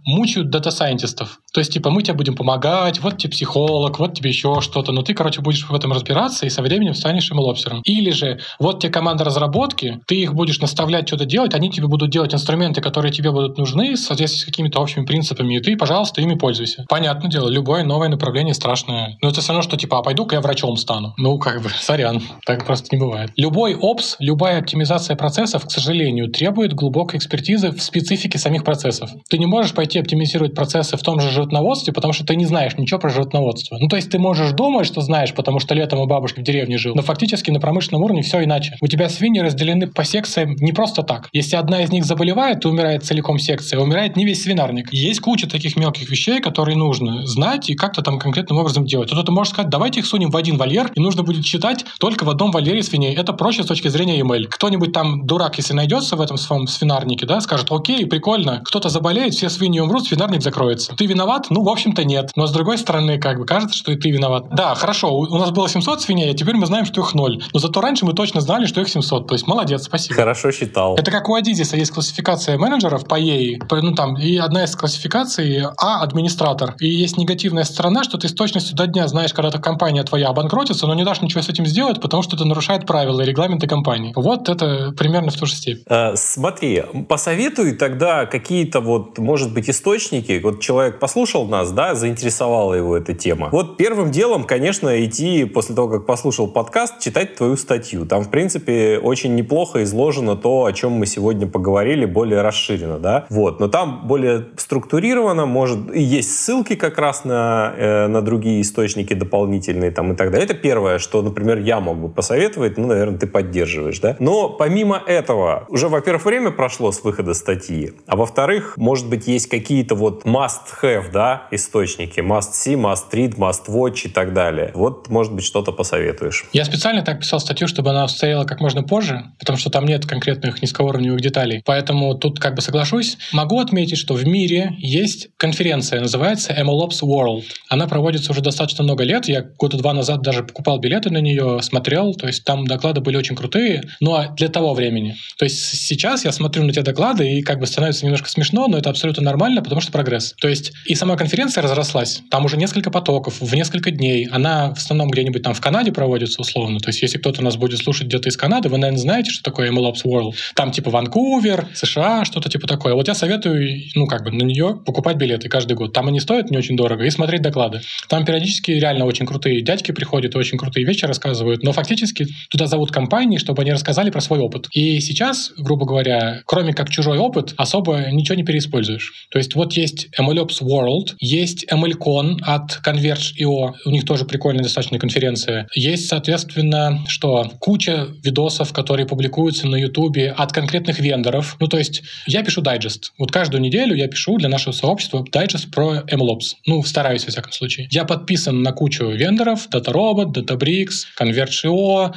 мучают 0.04 0.50
дата-сайентистов. 0.50 1.40
То 1.52 1.60
есть, 1.60 1.72
типа, 1.72 1.90
мы 1.90 2.02
тебе 2.02 2.14
будем 2.14 2.36
помогать, 2.36 3.00
вот 3.00 3.18
тебе 3.18 3.30
психолог, 3.30 3.98
вот 3.98 4.14
тебе 4.14 4.30
еще 4.30 4.60
что-то, 4.60 4.92
но 4.92 5.02
ты, 5.02 5.14
короче, 5.14 5.40
будешь 5.40 5.68
в 5.68 5.74
этом 5.74 5.92
разбираться 5.92 6.46
и 6.46 6.50
со 6.50 6.62
временем 6.62 6.94
станешь 6.94 7.30
MLOpсером. 7.32 7.80
Или 7.84 8.10
же, 8.10 8.40
вот 8.58 8.80
тебе 8.80 8.92
команда 8.92 9.24
разработки, 9.24 10.00
ты 10.06 10.16
их 10.16 10.34
будешь 10.34 10.60
наставлять 10.60 11.08
что-то 11.08 11.24
делать, 11.24 11.54
они 11.54 11.70
тебе 11.70 11.88
будут 11.88 12.10
делать 12.10 12.34
инструменты, 12.34 12.80
которые 12.80 13.12
тебе 13.12 13.32
будут 13.32 13.58
нужны, 13.58 13.94
в 13.94 13.98
соответствии 13.98 14.42
с 14.42 14.44
какими-то 14.44 14.80
общими 14.80 15.04
принципами, 15.04 15.56
и 15.56 15.60
ты, 15.60 15.76
пожалуйста, 15.76 16.20
ими 16.20 16.34
пользуйся. 16.34 16.84
Понятное 16.88 17.30
дело, 17.30 17.48
любое 17.48 17.82
новое 17.82 18.08
направление 18.08 18.54
страшное. 18.54 19.18
Но 19.20 19.28
это 19.28 19.40
все 19.40 19.52
равно, 19.52 19.62
что, 19.62 19.76
типа, 19.76 19.98
а 19.98 20.02
пойду-ка 20.02 20.36
я 20.36 20.40
врачом 20.40 20.76
стану. 20.76 21.14
Ну, 21.16 21.38
как 21.38 21.62
бы, 21.62 21.70
сорян, 21.70 22.22
так 22.46 22.64
просто 22.64 22.94
не 22.94 23.00
бывает. 23.00 23.29
Любой 23.36 23.74
опс, 23.74 24.16
любая 24.18 24.58
оптимизация 24.58 25.16
процессов, 25.16 25.64
к 25.66 25.70
сожалению, 25.70 26.28
требует 26.28 26.74
глубокой 26.74 27.18
экспертизы 27.18 27.70
в 27.70 27.82
специфике 27.82 28.38
самих 28.38 28.64
процессов. 28.64 29.10
Ты 29.28 29.38
не 29.38 29.46
можешь 29.46 29.72
пойти 29.72 29.98
оптимизировать 29.98 30.54
процессы 30.54 30.96
в 30.96 31.02
том 31.02 31.20
же 31.20 31.30
животноводстве, 31.30 31.92
потому 31.92 32.12
что 32.12 32.24
ты 32.24 32.36
не 32.36 32.46
знаешь 32.46 32.76
ничего 32.76 33.00
про 33.00 33.10
животноводство. 33.10 33.78
Ну, 33.80 33.88
то 33.88 33.96
есть 33.96 34.10
ты 34.10 34.18
можешь 34.18 34.52
думать, 34.52 34.86
что 34.86 35.00
знаешь, 35.00 35.34
потому 35.34 35.60
что 35.60 35.74
летом 35.74 36.00
у 36.00 36.06
бабушки 36.06 36.40
в 36.40 36.42
деревне 36.42 36.78
жил, 36.78 36.94
но 36.94 37.02
фактически 37.02 37.50
на 37.50 37.60
промышленном 37.60 38.02
уровне 38.02 38.22
все 38.22 38.42
иначе. 38.44 38.76
У 38.80 38.86
тебя 38.86 39.08
свиньи 39.08 39.40
разделены 39.40 39.86
по 39.86 40.04
секциям 40.04 40.56
не 40.56 40.72
просто 40.72 41.02
так. 41.02 41.28
Если 41.32 41.56
одна 41.56 41.82
из 41.82 41.90
них 41.90 42.04
заболевает, 42.04 42.60
то 42.60 42.68
умирает 42.68 43.04
целиком 43.04 43.38
секция, 43.38 43.78
умирает 43.80 44.16
не 44.16 44.24
весь 44.24 44.42
свинарник. 44.42 44.92
Есть 44.92 45.20
куча 45.20 45.48
таких 45.48 45.76
мелких 45.76 46.10
вещей, 46.10 46.40
которые 46.40 46.76
нужно 46.76 47.26
знать 47.26 47.70
и 47.70 47.74
как-то 47.74 48.02
там 48.02 48.18
конкретным 48.18 48.58
образом 48.58 48.84
делать. 48.84 49.10
Кто-то 49.10 49.32
может 49.32 49.52
сказать, 49.52 49.70
давайте 49.70 50.00
их 50.00 50.06
сунем 50.06 50.30
в 50.30 50.36
один 50.36 50.56
вольер, 50.56 50.90
и 50.94 51.00
нужно 51.00 51.22
будет 51.22 51.44
считать 51.44 51.84
только 51.98 52.24
в 52.24 52.30
одном 52.30 52.50
вольере 52.50 52.82
свиней. 52.82 53.14
Это 53.20 53.34
проще 53.34 53.62
с 53.62 53.66
точки 53.66 53.88
зрения 53.88 54.18
email. 54.18 54.46
Кто-нибудь 54.48 54.92
там 54.92 55.26
дурак, 55.26 55.58
если 55.58 55.74
найдется 55.74 56.16
в 56.16 56.22
этом 56.22 56.38
своем 56.38 56.66
свинарнике, 56.66 57.26
да, 57.26 57.42
скажет, 57.42 57.66
окей, 57.70 58.06
прикольно, 58.06 58.62
кто-то 58.64 58.88
заболеет, 58.88 59.34
все 59.34 59.50
свиньи 59.50 59.78
умрут, 59.78 60.06
свинарник 60.06 60.42
закроется. 60.42 60.94
Ты 60.96 61.04
виноват? 61.04 61.48
Ну, 61.50 61.62
в 61.62 61.68
общем-то, 61.68 62.02
нет. 62.04 62.30
Но 62.34 62.46
с 62.46 62.50
другой 62.50 62.78
стороны, 62.78 63.18
как 63.18 63.38
бы 63.38 63.44
кажется, 63.44 63.76
что 63.76 63.92
и 63.92 63.96
ты 63.96 64.10
виноват. 64.10 64.46
Да, 64.50 64.74
хорошо, 64.74 65.14
у 65.14 65.38
нас 65.38 65.50
было 65.50 65.68
700 65.68 66.00
свиней, 66.00 66.30
а 66.30 66.34
теперь 66.34 66.56
мы 66.56 66.64
знаем, 66.64 66.86
что 66.86 67.02
их 67.02 67.12
ноль. 67.12 67.42
Но 67.52 67.60
зато 67.60 67.80
раньше 67.82 68.06
мы 68.06 68.14
точно 68.14 68.40
знали, 68.40 68.64
что 68.64 68.80
их 68.80 68.88
700. 68.88 69.28
То 69.28 69.34
есть 69.34 69.46
молодец, 69.46 69.84
спасибо. 69.84 70.14
Хорошо 70.14 70.50
считал. 70.50 70.96
Это 70.96 71.10
как 71.10 71.28
у 71.28 71.34
Адизиса 71.34 71.76
есть 71.76 71.92
классификация 71.92 72.56
менеджеров 72.56 73.06
по 73.06 73.20
EI. 73.20 73.58
Ну, 73.82 73.94
там, 73.94 74.16
и 74.16 74.36
одна 74.38 74.64
из 74.64 74.74
классификаций 74.74 75.64
А– 75.76 76.00
администратор. 76.02 76.74
И 76.80 76.88
есть 76.88 77.18
негативная 77.18 77.64
сторона, 77.64 78.02
что 78.02 78.16
ты 78.16 78.28
с 78.28 78.32
точностью 78.32 78.76
до 78.76 78.86
дня 78.86 79.08
знаешь, 79.08 79.34
когда 79.34 79.48
эта 79.48 79.58
компания 79.58 80.02
твоя 80.04 80.28
обанкротится, 80.28 80.86
но 80.86 80.94
не 80.94 81.04
дашь 81.04 81.20
ничего 81.20 81.42
с 81.42 81.48
этим 81.48 81.66
сделать, 81.66 82.00
потому 82.00 82.22
что 82.22 82.36
это 82.36 82.44
нарушает 82.44 82.86
правила 82.86 83.09
и 83.18 83.24
регламенты 83.24 83.66
компании. 83.66 84.12
Вот 84.14 84.48
это 84.48 84.92
примерно 84.96 85.30
в 85.30 85.36
ту 85.36 85.46
же 85.46 85.54
степень. 85.54 85.82
А, 85.88 86.14
смотри, 86.16 86.84
посоветуй 87.08 87.72
тогда 87.72 88.26
какие-то 88.26 88.80
вот, 88.80 89.18
может 89.18 89.54
быть, 89.54 89.70
источники. 89.70 90.40
Вот 90.42 90.60
человек 90.60 90.98
послушал 90.98 91.46
нас, 91.46 91.72
да, 91.72 91.94
заинтересовала 91.94 92.74
его 92.74 92.96
эта 92.96 93.14
тема. 93.14 93.48
Вот 93.52 93.76
первым 93.76 94.10
делом, 94.10 94.44
конечно, 94.44 95.04
идти 95.04 95.44
после 95.44 95.74
того, 95.74 95.88
как 95.88 96.06
послушал 96.06 96.48
подкаст, 96.48 97.00
читать 97.00 97.36
твою 97.36 97.56
статью. 97.56 98.06
Там, 98.06 98.22
в 98.22 98.30
принципе, 98.30 98.98
очень 98.98 99.34
неплохо 99.34 99.82
изложено 99.82 100.36
то, 100.36 100.64
о 100.64 100.72
чем 100.72 100.92
мы 100.92 101.06
сегодня 101.06 101.46
поговорили, 101.46 102.04
более 102.04 102.42
расширенно, 102.42 102.98
да. 102.98 103.26
Вот, 103.30 103.60
но 103.60 103.68
там 103.68 104.06
более 104.06 104.48
структурировано, 104.56 105.46
может, 105.46 105.94
и 105.94 106.02
есть 106.02 106.36
ссылки 106.36 106.74
как 106.74 106.98
раз 106.98 107.24
на, 107.24 107.74
э, 107.76 108.06
на 108.08 108.22
другие 108.22 108.60
источники 108.60 109.14
дополнительные 109.14 109.90
там 109.90 110.12
и 110.12 110.16
так 110.16 110.30
далее. 110.30 110.44
Это 110.44 110.54
первое, 110.54 110.98
что, 110.98 111.22
например, 111.22 111.58
я 111.58 111.80
мог 111.80 111.98
бы 111.98 112.08
посоветовать, 112.08 112.78
ну, 112.78 112.92
наверное, 113.00 113.18
ты 113.18 113.26
поддерживаешь, 113.26 113.98
да. 113.98 114.16
Но 114.18 114.48
помимо 114.50 115.02
этого, 115.06 115.66
уже, 115.68 115.88
во-первых, 115.88 116.24
время 116.24 116.50
прошло 116.50 116.92
с 116.92 117.02
выхода 117.02 117.34
статьи, 117.34 117.92
а 118.06 118.16
во-вторых, 118.16 118.74
может 118.76 119.08
быть, 119.08 119.26
есть 119.26 119.48
какие-то 119.48 119.94
вот 119.94 120.24
must-have, 120.24 121.10
да, 121.12 121.48
источники, 121.50 122.20
must-see, 122.20 122.74
must-read, 122.74 123.36
must-watch 123.36 124.02
и 124.04 124.08
так 124.08 124.32
далее. 124.34 124.70
Вот, 124.74 125.08
может 125.08 125.32
быть, 125.32 125.44
что-то 125.44 125.72
посоветуешь. 125.72 126.46
Я 126.52 126.64
специально 126.64 127.02
так 127.02 127.20
писал 127.20 127.40
статью, 127.40 127.66
чтобы 127.68 127.90
она 127.90 128.06
стояла 128.08 128.44
как 128.44 128.60
можно 128.60 128.82
позже, 128.82 129.24
потому 129.38 129.58
что 129.58 129.70
там 129.70 129.86
нет 129.86 130.06
конкретных 130.06 130.62
низкоуровневых 130.62 131.20
деталей. 131.20 131.62
Поэтому 131.64 132.14
тут 132.14 132.38
как 132.38 132.54
бы 132.54 132.60
соглашусь. 132.60 133.16
Могу 133.32 133.60
отметить, 133.60 133.98
что 133.98 134.14
в 134.14 134.26
мире 134.26 134.74
есть 134.78 135.28
конференция, 135.36 136.00
называется 136.00 136.52
MLOps 136.52 137.02
World. 137.02 137.44
Она 137.68 137.86
проводится 137.86 138.32
уже 138.32 138.40
достаточно 138.40 138.84
много 138.84 139.04
лет. 139.04 139.28
Я 139.28 139.42
года 139.42 139.76
два 139.78 139.92
назад 139.92 140.22
даже 140.22 140.42
покупал 140.42 140.78
билеты 140.78 141.10
на 141.10 141.18
нее, 141.18 141.60
смотрел. 141.62 142.14
То 142.14 142.26
есть 142.26 142.44
там 142.44 142.66
доклады 142.90 143.00
были 143.00 143.16
очень 143.16 143.36
крутые. 143.36 143.82
Но 144.00 144.34
для 144.36 144.48
того 144.48 144.74
времени. 144.74 145.16
То 145.38 145.44
есть 145.44 145.58
сейчас 145.58 146.24
я 146.24 146.32
смотрю 146.32 146.64
на 146.64 146.72
те 146.72 146.82
доклады 146.82 147.38
и 147.38 147.42
как 147.42 147.58
бы 147.58 147.66
становится 147.66 148.04
немножко 148.04 148.28
смешно, 148.28 148.68
но 148.68 148.78
это 148.78 148.90
абсолютно 148.90 149.22
нормально, 149.22 149.62
потому 149.62 149.80
что 149.80 149.92
прогресс. 149.92 150.34
То 150.40 150.48
есть 150.48 150.72
и 150.86 150.94
сама 150.94 151.16
конференция 151.16 151.62
разрослась. 151.62 152.22
Там 152.30 152.44
уже 152.44 152.56
несколько 152.56 152.90
потоков 152.90 153.40
в 153.40 153.54
несколько 153.54 153.90
дней. 153.90 154.28
Она 154.30 154.74
в 154.74 154.78
основном 154.78 155.10
где-нибудь 155.10 155.42
там 155.42 155.54
в 155.54 155.60
Канаде 155.60 155.92
проводится 155.92 156.40
условно. 156.40 156.78
То 156.80 156.90
есть 156.90 157.02
если 157.02 157.18
кто-то 157.18 157.42
нас 157.42 157.56
будет 157.56 157.78
слушать 157.78 158.06
где-то 158.06 158.28
из 158.28 158.36
Канады, 158.36 158.68
вы, 158.68 158.78
наверное, 158.78 159.00
знаете, 159.00 159.30
что 159.30 159.42
такое 159.42 159.70
MLOps 159.70 160.04
World. 160.04 160.34
Там 160.54 160.72
типа 160.72 160.90
Ванкувер, 160.90 161.68
США, 161.74 162.24
что-то 162.24 162.48
типа 162.48 162.66
такое. 162.66 162.94
Вот 162.94 163.08
я 163.08 163.14
советую, 163.14 163.82
ну 163.94 164.06
как 164.06 164.24
бы 164.24 164.30
на 164.30 164.42
нее 164.42 164.80
покупать 164.84 165.16
билеты 165.16 165.48
каждый 165.48 165.74
год. 165.74 165.92
Там 165.92 166.08
они 166.08 166.20
стоят 166.20 166.50
не 166.50 166.58
очень 166.58 166.76
дорого 166.76 167.04
и 167.04 167.10
смотреть 167.10 167.42
доклады. 167.42 167.80
Там 168.08 168.24
периодически 168.24 168.72
реально 168.72 169.04
очень 169.04 169.26
крутые 169.26 169.62
дядьки 169.62 169.92
приходят 169.92 170.34
очень 170.36 170.58
крутые 170.58 170.86
вещи 170.86 171.04
рассказывают, 171.04 171.62
но 171.62 171.72
фактически 171.72 172.26
туда 172.48 172.66
за 172.66 172.76
позовут 172.80 172.92
компании, 172.92 173.36
чтобы 173.36 173.62
они 173.62 173.72
рассказали 173.72 174.10
про 174.10 174.20
свой 174.20 174.38
опыт. 174.38 174.68
И 174.72 175.00
сейчас, 175.00 175.52
грубо 175.58 175.84
говоря, 175.84 176.42
кроме 176.46 176.72
как 176.72 176.88
чужой 176.88 177.18
опыт, 177.18 177.52
особо 177.58 178.10
ничего 178.10 178.36
не 178.36 178.42
переиспользуешь. 178.42 179.26
То 179.30 179.38
есть 179.38 179.54
вот 179.54 179.74
есть 179.74 180.08
MLOps 180.18 180.62
World, 180.62 181.14
есть 181.20 181.66
MLCon 181.70 182.38
от 182.42 182.80
Converge.io, 182.86 183.72
у 183.84 183.90
них 183.90 184.04
тоже 184.06 184.24
прикольная 184.24 184.62
достаточно 184.62 184.98
конференция. 184.98 185.66
Есть, 185.74 186.08
соответственно, 186.08 187.04
что? 187.06 187.50
Куча 187.60 188.06
видосов, 188.24 188.72
которые 188.72 189.06
публикуются 189.06 189.66
на 189.66 189.76
YouTube 189.76 190.18
от 190.34 190.52
конкретных 190.52 190.98
вендоров. 191.00 191.56
Ну, 191.60 191.66
то 191.66 191.76
есть 191.76 192.02
я 192.26 192.42
пишу 192.42 192.62
дайджест. 192.62 193.12
Вот 193.18 193.30
каждую 193.30 193.60
неделю 193.60 193.94
я 193.94 194.08
пишу 194.08 194.38
для 194.38 194.48
нашего 194.48 194.72
сообщества 194.72 195.22
дайджест 195.30 195.70
про 195.70 196.02
MLOps. 196.10 196.56
Ну, 196.66 196.82
стараюсь, 196.82 197.24
во 197.26 197.30
всяком 197.30 197.52
случае. 197.52 197.88
Я 197.90 198.04
подписан 198.04 198.62
на 198.62 198.72
кучу 198.72 199.04
вендоров, 199.10 199.68
DataRobot, 199.70 200.32
Databricks, 200.32 201.04
Converge.io, 201.20 202.14